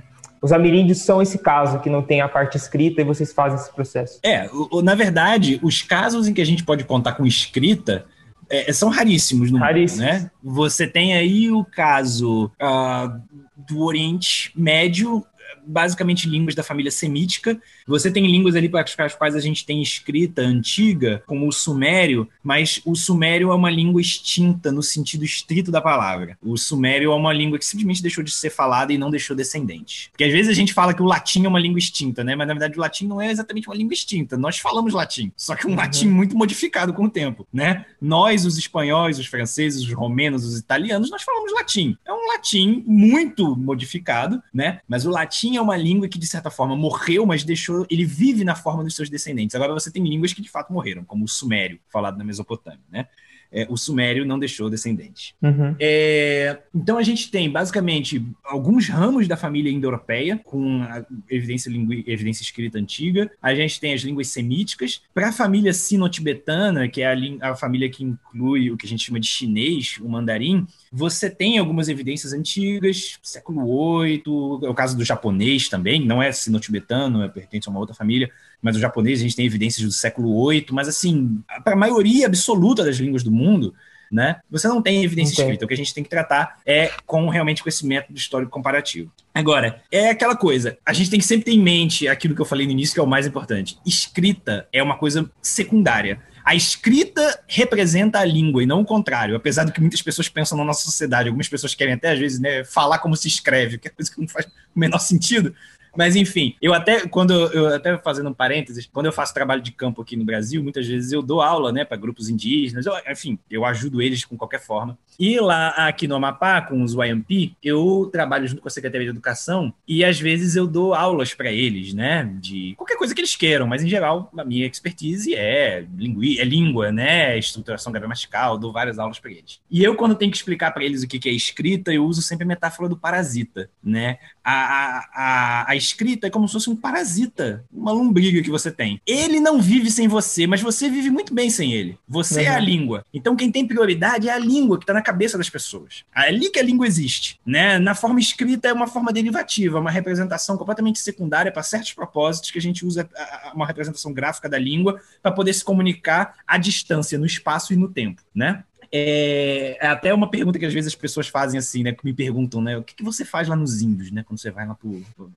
os 0.42 0.52
ameríndios 0.52 0.98
são 0.98 1.20
esse 1.20 1.38
caso, 1.38 1.80
que 1.80 1.90
não 1.90 2.02
tem 2.02 2.20
a 2.20 2.28
parte 2.28 2.56
escrita 2.56 3.00
e 3.00 3.04
vocês 3.04 3.32
fazem 3.32 3.58
esse 3.58 3.72
processo. 3.72 4.20
É, 4.22 4.48
na 4.82 4.94
verdade, 4.94 5.58
os 5.62 5.82
casos 5.82 6.28
em 6.28 6.34
que 6.34 6.40
a 6.40 6.46
gente 6.46 6.64
pode 6.64 6.84
contar 6.84 7.12
com 7.12 7.26
escrita 7.26 8.06
é, 8.48 8.72
são 8.72 8.88
raríssimos 8.88 9.50
no 9.50 9.58
raríssimos. 9.58 10.04
mundo, 10.04 10.22
né? 10.22 10.30
Você 10.42 10.86
tem 10.86 11.14
aí 11.14 11.50
o 11.50 11.64
caso 11.64 12.50
uh, 12.62 13.20
do 13.56 13.82
Oriente 13.82 14.52
Médio, 14.54 15.24
basicamente 15.66 16.28
línguas 16.28 16.54
da 16.54 16.62
família 16.62 16.90
semítica. 16.90 17.60
Você 17.86 18.10
tem 18.10 18.26
línguas 18.26 18.56
ali 18.56 18.68
para 18.68 18.84
as 18.98 19.14
quais 19.14 19.34
a 19.34 19.40
gente 19.40 19.64
tem 19.64 19.80
escrita 19.80 20.42
antiga, 20.42 21.22
como 21.26 21.46
o 21.46 21.52
sumério, 21.52 22.28
mas 22.42 22.80
o 22.84 22.96
sumério 22.96 23.50
é 23.50 23.54
uma 23.54 23.70
língua 23.70 24.00
extinta 24.00 24.72
no 24.72 24.82
sentido 24.82 25.24
estrito 25.24 25.70
da 25.70 25.80
palavra. 25.80 26.36
O 26.42 26.56
sumério 26.56 27.12
é 27.12 27.14
uma 27.14 27.32
língua 27.32 27.58
que 27.58 27.64
simplesmente 27.64 28.02
deixou 28.02 28.24
de 28.24 28.30
ser 28.32 28.50
falada 28.50 28.92
e 28.92 28.98
não 28.98 29.10
deixou 29.10 29.36
descendente. 29.36 30.10
Porque 30.10 30.24
às 30.24 30.32
vezes 30.32 30.50
a 30.50 30.54
gente 30.54 30.74
fala 30.74 30.92
que 30.92 31.02
o 31.02 31.06
latim 31.06 31.44
é 31.44 31.48
uma 31.48 31.60
língua 31.60 31.78
extinta, 31.78 32.24
né? 32.24 32.34
Mas 32.34 32.48
na 32.48 32.54
verdade 32.54 32.76
o 32.76 32.80
latim 32.80 33.06
não 33.06 33.20
é 33.20 33.30
exatamente 33.30 33.68
uma 33.68 33.76
língua 33.76 33.94
extinta. 33.94 34.36
Nós 34.36 34.58
falamos 34.58 34.92
latim, 34.92 35.30
só 35.36 35.54
que 35.54 35.66
um 35.66 35.70
uhum. 35.70 35.76
latim 35.76 36.08
muito 36.08 36.36
modificado 36.36 36.92
com 36.92 37.04
o 37.04 37.10
tempo, 37.10 37.46
né? 37.52 37.84
Nós, 38.00 38.44
os 38.44 38.58
espanhóis, 38.58 39.18
os 39.18 39.26
franceses, 39.26 39.82
os 39.82 39.92
romenos, 39.92 40.44
os 40.44 40.58
italianos, 40.58 41.10
nós 41.10 41.22
falamos 41.22 41.52
latim. 41.52 41.96
É 42.04 42.12
um 42.12 42.28
latim 42.28 42.82
muito 42.86 43.56
modificado, 43.56 44.42
né? 44.52 44.80
Mas 44.88 45.06
o 45.06 45.10
latim 45.10 45.56
é 45.56 45.60
uma 45.60 45.76
língua 45.76 46.08
que, 46.08 46.18
de 46.18 46.26
certa 46.26 46.50
forma, 46.50 46.76
morreu, 46.76 47.24
mas 47.26 47.44
deixou. 47.44 47.75
Ele 47.90 48.04
vive 48.04 48.44
na 48.44 48.54
forma 48.54 48.84
dos 48.84 48.94
seus 48.94 49.10
descendentes. 49.10 49.54
Agora 49.54 49.72
você 49.72 49.90
tem 49.90 50.02
línguas 50.02 50.32
que 50.32 50.40
de 50.40 50.48
fato 50.48 50.72
morreram, 50.72 51.04
como 51.04 51.24
o 51.24 51.28
sumério, 51.28 51.80
falado 51.88 52.16
na 52.16 52.24
Mesopotâmia, 52.24 52.84
né? 52.88 53.08
É, 53.56 53.66
o 53.70 53.76
sumério 53.76 54.26
não 54.26 54.38
deixou 54.38 54.68
descendente. 54.68 55.34
Uhum. 55.40 55.74
É, 55.80 56.58
então 56.74 56.98
a 56.98 57.02
gente 57.02 57.30
tem 57.30 57.50
basicamente 57.50 58.22
alguns 58.44 58.86
ramos 58.86 59.26
da 59.26 59.34
família 59.34 59.72
indo-europeia, 59.72 60.38
com 60.44 60.82
evidência, 61.30 61.70
evidência 62.06 62.42
escrita 62.42 62.78
antiga. 62.78 63.30
A 63.40 63.54
gente 63.54 63.80
tem 63.80 63.94
as 63.94 64.02
línguas 64.02 64.28
semíticas. 64.28 65.00
Para 65.14 65.30
a 65.30 65.32
família 65.32 65.72
sino-tibetana, 65.72 66.86
que 66.86 67.00
é 67.00 67.10
a, 67.40 67.52
a 67.52 67.56
família 67.56 67.88
que 67.88 68.04
inclui 68.04 68.70
o 68.70 68.76
que 68.76 68.84
a 68.84 68.88
gente 68.88 69.06
chama 69.06 69.18
de 69.18 69.26
chinês, 69.26 69.98
o 70.02 70.08
mandarim, 70.08 70.66
você 70.92 71.30
tem 71.30 71.56
algumas 71.56 71.88
evidências 71.88 72.34
antigas, 72.34 73.18
século 73.22 74.02
VIII, 74.02 74.22
é 74.66 74.68
o 74.68 74.74
caso 74.74 74.98
do 74.98 75.04
japonês 75.04 75.70
também, 75.70 76.04
não 76.04 76.22
é 76.22 76.30
sino-tibetano, 76.30 77.22
é 77.22 77.28
pertence 77.28 77.68
a 77.68 77.70
uma 77.70 77.80
outra 77.80 77.94
família, 77.94 78.30
mas 78.60 78.76
o 78.76 78.80
japonês 78.80 79.20
a 79.20 79.22
gente 79.22 79.36
tem 79.36 79.46
evidências 79.46 79.86
do 79.86 79.92
século 79.92 80.48
VIII, 80.48 80.66
mas 80.70 80.88
assim, 80.88 81.40
para 81.64 81.74
a 81.74 81.76
maioria 81.76 82.26
absoluta 82.26 82.84
das 82.84 82.96
línguas 82.96 83.22
do 83.22 83.30
mundo, 83.30 83.74
né? 84.10 84.36
Você 84.50 84.68
não 84.68 84.80
tem 84.80 85.04
evidência 85.04 85.32
Entendi. 85.32 85.42
escrita. 85.42 85.64
O 85.64 85.68
que 85.68 85.74
a 85.74 85.76
gente 85.76 85.92
tem 85.92 86.04
que 86.04 86.10
tratar 86.10 86.58
é 86.64 86.90
com 87.04 87.28
realmente 87.28 87.62
com 87.62 87.68
esse 87.68 87.86
método 87.86 88.18
histórico 88.18 88.50
comparativo. 88.50 89.10
Agora, 89.34 89.82
é 89.90 90.10
aquela 90.10 90.36
coisa, 90.36 90.78
a 90.84 90.92
gente 90.92 91.10
tem 91.10 91.20
que 91.20 91.26
sempre 91.26 91.46
ter 91.46 91.52
em 91.52 91.62
mente 91.62 92.08
aquilo 92.08 92.34
que 92.34 92.40
eu 92.40 92.46
falei 92.46 92.66
no 92.66 92.72
início, 92.72 92.94
que 92.94 93.00
é 93.00 93.02
o 93.02 93.06
mais 93.06 93.26
importante. 93.26 93.78
Escrita 93.84 94.68
é 94.72 94.82
uma 94.82 94.96
coisa 94.96 95.30
secundária. 95.42 96.20
A 96.44 96.54
escrita 96.54 97.42
representa 97.48 98.20
a 98.20 98.24
língua 98.24 98.62
e 98.62 98.66
não 98.66 98.80
o 98.80 98.84
contrário, 98.84 99.34
apesar 99.34 99.64
do 99.64 99.72
que 99.72 99.80
muitas 99.80 100.00
pessoas 100.00 100.28
pensam 100.28 100.56
na 100.56 100.64
nossa 100.64 100.84
sociedade. 100.84 101.28
Algumas 101.28 101.48
pessoas 101.48 101.74
querem 101.74 101.94
até, 101.94 102.12
às 102.12 102.18
vezes, 102.20 102.38
né, 102.38 102.62
falar 102.62 103.00
como 103.00 103.16
se 103.16 103.26
escreve, 103.26 103.78
que 103.78 103.88
é 103.88 103.90
coisa 103.90 104.10
que 104.10 104.20
não 104.20 104.28
faz 104.28 104.46
o 104.46 104.78
menor 104.78 105.00
sentido 105.00 105.52
Mas 105.96 106.16
enfim, 106.16 106.54
eu 106.60 106.74
até, 106.74 107.06
quando 107.06 107.32
eu 107.52 107.74
até 107.74 107.96
fazendo 107.98 108.30
um 108.30 108.34
parênteses, 108.34 108.88
quando 108.92 109.06
eu 109.06 109.12
faço 109.12 109.34
trabalho 109.34 109.62
de 109.62 109.72
campo 109.72 110.02
aqui 110.02 110.16
no 110.16 110.24
Brasil, 110.24 110.62
muitas 110.62 110.86
vezes 110.86 111.12
eu 111.12 111.22
dou 111.22 111.40
aula, 111.40 111.72
né, 111.72 111.84
para 111.84 111.96
grupos 111.96 112.28
indígenas, 112.28 112.86
eu, 112.86 112.94
enfim, 113.10 113.38
eu 113.50 113.64
ajudo 113.64 114.02
eles 114.02 114.24
com 114.24 114.36
qualquer 114.36 114.60
forma. 114.60 114.98
E 115.18 115.40
lá 115.40 115.70
aqui 115.88 116.06
no 116.06 116.14
Amapá, 116.14 116.60
com 116.60 116.82
os 116.82 116.94
YMP, 116.94 117.56
eu 117.62 118.08
trabalho 118.12 118.46
junto 118.46 118.60
com 118.60 118.68
a 118.68 118.70
Secretaria 118.70 119.06
de 119.06 119.10
Educação 119.10 119.72
e 119.88 120.04
às 120.04 120.20
vezes 120.20 120.56
eu 120.56 120.66
dou 120.66 120.94
aulas 120.94 121.34
para 121.34 121.50
eles, 121.50 121.94
né, 121.94 122.30
de 122.40 122.74
qualquer 122.76 122.96
coisa 122.96 123.14
que 123.14 123.20
eles 123.20 123.34
queiram, 123.34 123.66
mas 123.66 123.82
em 123.82 123.88
geral 123.88 124.30
a 124.36 124.44
minha 124.44 124.66
expertise 124.66 125.34
é, 125.34 125.84
lingui, 125.96 126.38
é 126.38 126.44
língua, 126.44 126.92
né, 126.92 127.38
estruturação 127.38 127.92
gramatical, 127.92 128.58
dou 128.58 128.72
várias 128.72 128.98
aulas 128.98 129.18
para 129.18 129.30
eles. 129.30 129.60
E 129.70 129.82
eu, 129.82 129.94
quando 129.94 130.14
tenho 130.14 130.30
que 130.30 130.36
explicar 130.36 130.70
para 130.70 130.84
eles 130.84 131.02
o 131.02 131.08
que 131.08 131.28
é 131.28 131.32
escrita, 131.32 131.92
eu 131.92 132.04
uso 132.04 132.22
sempre 132.22 132.44
a 132.44 132.46
metáfora 132.46 132.88
do 132.88 132.96
parasita, 132.96 133.70
né? 133.82 134.18
A, 134.48 135.04
a, 135.12 135.70
a, 135.72 135.74
escrita 135.74 136.28
é 136.28 136.30
como 136.30 136.46
se 136.46 136.52
fosse 136.52 136.70
um 136.70 136.76
parasita, 136.76 137.64
uma 137.72 137.90
lombriga 137.90 138.40
que 138.40 138.50
você 138.50 138.70
tem. 138.70 139.00
Ele 139.04 139.40
não 139.40 139.60
vive 139.60 139.90
sem 139.90 140.06
você, 140.06 140.46
mas 140.46 140.62
você 140.62 140.88
vive 140.88 141.10
muito 141.10 141.34
bem 141.34 141.50
sem 141.50 141.72
ele. 141.72 141.98
Você 142.06 142.42
uhum. 142.42 142.46
é 142.46 142.48
a 142.50 142.60
língua. 142.60 143.04
Então, 143.12 143.34
quem 143.34 143.50
tem 143.50 143.66
prioridade 143.66 144.28
é 144.28 144.32
a 144.32 144.38
língua 144.38 144.78
que 144.78 144.84
está 144.84 144.94
na 144.94 145.02
cabeça 145.02 145.36
das 145.36 145.50
pessoas. 145.50 146.04
É 146.14 146.28
ali 146.28 146.48
que 146.48 146.60
a 146.60 146.62
língua 146.62 146.86
existe, 146.86 147.40
né? 147.44 147.80
Na 147.80 147.96
forma 147.96 148.20
escrita 148.20 148.68
é 148.68 148.72
uma 148.72 148.86
forma 148.86 149.12
derivativa, 149.12 149.80
uma 149.80 149.90
representação 149.90 150.56
completamente 150.56 151.00
secundária 151.00 151.50
para 151.50 151.64
certos 151.64 151.92
propósitos 151.92 152.52
que 152.52 152.58
a 152.58 152.62
gente 152.62 152.86
usa 152.86 153.08
uma 153.52 153.66
representação 153.66 154.12
gráfica 154.12 154.48
da 154.48 154.58
língua 154.58 155.00
para 155.20 155.32
poder 155.32 155.54
se 155.54 155.64
comunicar 155.64 156.36
à 156.46 156.56
distância, 156.56 157.18
no 157.18 157.26
espaço 157.26 157.72
e 157.72 157.76
no 157.76 157.88
tempo, 157.88 158.22
né? 158.32 158.62
É, 158.98 159.76
é, 159.78 159.86
até 159.88 160.14
uma 160.14 160.30
pergunta 160.30 160.58
que 160.58 160.64
às 160.64 160.72
vezes 160.72 160.88
as 160.88 160.94
pessoas 160.94 161.28
fazem 161.28 161.58
assim, 161.58 161.82
né? 161.82 161.92
Que 161.92 162.04
me 162.04 162.14
perguntam, 162.14 162.62
né? 162.62 162.78
O 162.78 162.82
que, 162.82 162.94
que 162.94 163.02
você 163.02 163.24
faz 163.24 163.46
lá 163.46 163.54
nos 163.54 163.82
índios, 163.82 164.10
né? 164.10 164.24
Quando 164.26 164.38
você 164.38 164.50
vai 164.50 164.66
lá 164.66 164.74
pro. 164.74 165.02
pro 165.14 165.30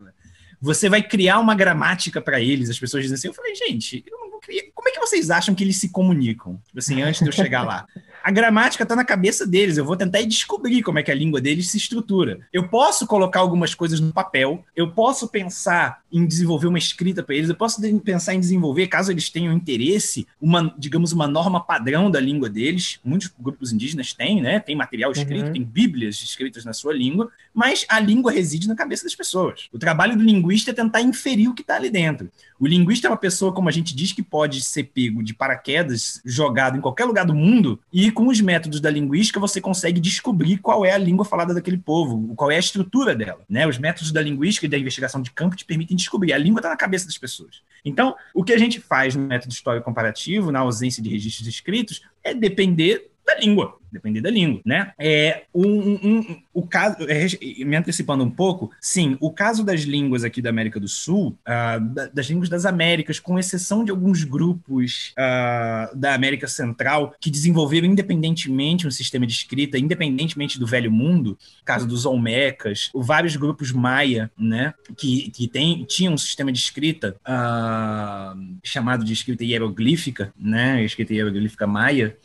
você 0.61 0.89
vai 0.89 1.01
criar 1.01 1.39
uma 1.39 1.55
gramática 1.55 2.21
para 2.21 2.39
eles. 2.39 2.69
As 2.69 2.79
pessoas 2.79 3.03
dizem 3.03 3.15
assim. 3.15 3.27
Eu 3.27 3.33
falei, 3.33 3.55
gente, 3.55 4.03
eu 4.09 4.17
não 4.17 4.29
vou 4.29 4.39
criar. 4.39 4.63
Como 4.73 4.87
é 4.87 4.91
que 4.91 4.99
vocês 4.99 5.29
acham 5.29 5.53
que 5.53 5.63
eles 5.63 5.77
se 5.77 5.89
comunicam? 5.89 6.61
Tipo 6.65 6.79
assim, 6.79 7.01
antes 7.01 7.21
de 7.21 7.27
eu 7.27 7.33
chegar 7.33 7.63
lá. 7.63 7.85
A 8.29 8.31
gramática 8.31 8.83
está 8.83 8.95
na 8.95 9.03
cabeça 9.03 9.43
deles. 9.43 9.75
Eu 9.75 9.83
vou 9.83 9.97
tentar 9.97 10.21
descobrir 10.21 10.83
como 10.83 10.99
é 10.99 11.03
que 11.03 11.09
a 11.09 11.15
língua 11.15 11.41
deles 11.41 11.71
se 11.71 11.77
estrutura. 11.77 12.41
Eu 12.53 12.67
posso 12.67 13.07
colocar 13.07 13.39
algumas 13.39 13.73
coisas 13.73 13.99
no 13.99 14.13
papel. 14.13 14.63
Eu 14.75 14.91
posso 14.91 15.27
pensar 15.27 16.03
em 16.11 16.27
desenvolver 16.27 16.67
uma 16.67 16.77
escrita 16.77 17.23
para 17.23 17.33
eles. 17.33 17.49
Eu 17.49 17.55
posso 17.55 17.81
pensar 18.01 18.35
em 18.35 18.39
desenvolver, 18.39 18.85
caso 18.85 19.11
eles 19.11 19.31
tenham 19.31 19.51
interesse, 19.51 20.27
uma, 20.39 20.71
digamos, 20.77 21.11
uma 21.11 21.27
norma 21.27 21.59
padrão 21.59 22.11
da 22.11 22.19
língua 22.19 22.47
deles. 22.47 22.99
Muitos 23.03 23.33
grupos 23.39 23.73
indígenas 23.73 24.13
têm, 24.13 24.39
né? 24.43 24.59
Tem 24.59 24.75
material 24.75 25.11
escrito, 25.11 25.47
uhum. 25.47 25.53
tem 25.53 25.63
bíblias 25.63 26.21
escritas 26.21 26.63
na 26.63 26.71
sua 26.71 26.93
língua, 26.93 27.31
mas 27.53 27.85
a 27.89 27.99
língua 27.99 28.31
reside 28.31 28.67
na 28.67 28.75
cabeça 28.75 29.03
das 29.03 29.15
pessoas. 29.15 29.67
O 29.71 29.79
trabalho 29.79 30.17
do 30.17 30.23
linguista 30.23 30.71
é 30.71 30.73
tentar 30.73 31.01
inferir 31.01 31.49
o 31.49 31.53
que 31.53 31.61
está 31.61 31.75
ali 31.75 31.89
dentro. 31.89 32.29
O 32.59 32.67
linguista 32.67 33.07
é 33.07 33.09
uma 33.09 33.17
pessoa, 33.17 33.53
como 33.53 33.69
a 33.69 33.71
gente 33.71 33.95
diz, 33.95 34.11
que 34.11 34.21
pode 34.21 34.61
ser 34.61 34.83
pego 34.83 35.23
de 35.23 35.33
paraquedas, 35.33 36.21
jogado 36.25 36.77
em 36.77 36.81
qualquer 36.81 37.05
lugar 37.05 37.25
do 37.25 37.33
mundo, 37.33 37.79
e 37.91 38.11
com 38.11 38.27
os 38.27 38.41
métodos 38.41 38.79
da 38.79 38.89
linguística 38.89 39.39
você 39.39 39.61
consegue 39.61 39.99
descobrir 39.99 40.57
qual 40.57 40.85
é 40.85 40.91
a 40.91 40.97
língua 40.97 41.25
falada 41.25 41.53
daquele 41.53 41.77
povo, 41.77 42.33
qual 42.35 42.51
é 42.51 42.55
a 42.55 42.59
estrutura 42.59 43.15
dela. 43.15 43.41
Né? 43.49 43.67
Os 43.67 43.77
métodos 43.77 44.11
da 44.11 44.21
linguística 44.21 44.65
e 44.65 44.69
da 44.69 44.77
investigação 44.77 45.21
de 45.21 45.31
campo 45.31 45.55
te 45.55 45.65
permitem 45.65 45.95
descobrir. 45.95 46.33
A 46.33 46.37
língua 46.37 46.59
está 46.59 46.69
na 46.69 46.77
cabeça 46.77 47.05
das 47.05 47.17
pessoas. 47.17 47.61
Então, 47.83 48.15
o 48.33 48.43
que 48.43 48.53
a 48.53 48.57
gente 48.57 48.79
faz 48.79 49.15
no 49.15 49.25
método 49.25 49.53
histórico 49.53 49.85
comparativo, 49.85 50.51
na 50.51 50.59
ausência 50.59 51.01
de 51.01 51.09
registros 51.09 51.47
escritos, 51.47 52.01
é 52.23 52.33
depender 52.33 53.09
da 53.29 53.39
língua 53.39 53.79
depender 53.91 54.21
da 54.21 54.29
língua, 54.29 54.61
né? 54.65 54.91
É, 54.99 55.43
um, 55.53 55.93
um, 55.93 56.41
o 56.53 56.65
caso, 56.65 56.97
é, 57.07 57.27
me 57.65 57.75
antecipando 57.75 58.23
um 58.23 58.29
pouco, 58.29 58.71
sim, 58.79 59.17
o 59.19 59.31
caso 59.31 59.63
das 59.63 59.81
línguas 59.81 60.23
aqui 60.23 60.41
da 60.41 60.49
América 60.49 60.79
do 60.79 60.87
Sul, 60.87 61.37
uh, 61.47 62.09
das 62.13 62.27
línguas 62.27 62.49
das 62.49 62.65
Américas, 62.65 63.19
com 63.19 63.39
exceção 63.39 63.83
de 63.83 63.91
alguns 63.91 64.23
grupos 64.23 65.13
uh, 65.17 65.95
da 65.95 66.13
América 66.13 66.47
Central 66.47 67.13
que 67.19 67.31
desenvolveram 67.31 67.87
independentemente 67.87 68.87
um 68.87 68.91
sistema 68.91 69.25
de 69.25 69.33
escrita, 69.33 69.77
independentemente 69.77 70.59
do 70.59 70.67
Velho 70.67 70.91
Mundo, 70.91 71.37
caso 71.65 71.87
dos 71.87 72.05
Olmecas, 72.05 72.89
vários 72.93 73.35
grupos 73.35 73.71
maia, 73.71 74.31
né, 74.37 74.73
que, 74.97 75.31
que 75.31 75.47
tem, 75.47 75.83
tinham 75.85 76.13
um 76.13 76.17
sistema 76.17 76.51
de 76.51 76.59
escrita 76.59 77.15
uh, 77.21 78.39
chamado 78.63 79.03
de 79.03 79.13
escrita 79.13 79.43
hieroglífica, 79.43 80.33
né, 80.37 80.83
escrita 80.83 81.13
hieroglífica 81.13 81.65
maia, 81.65 82.15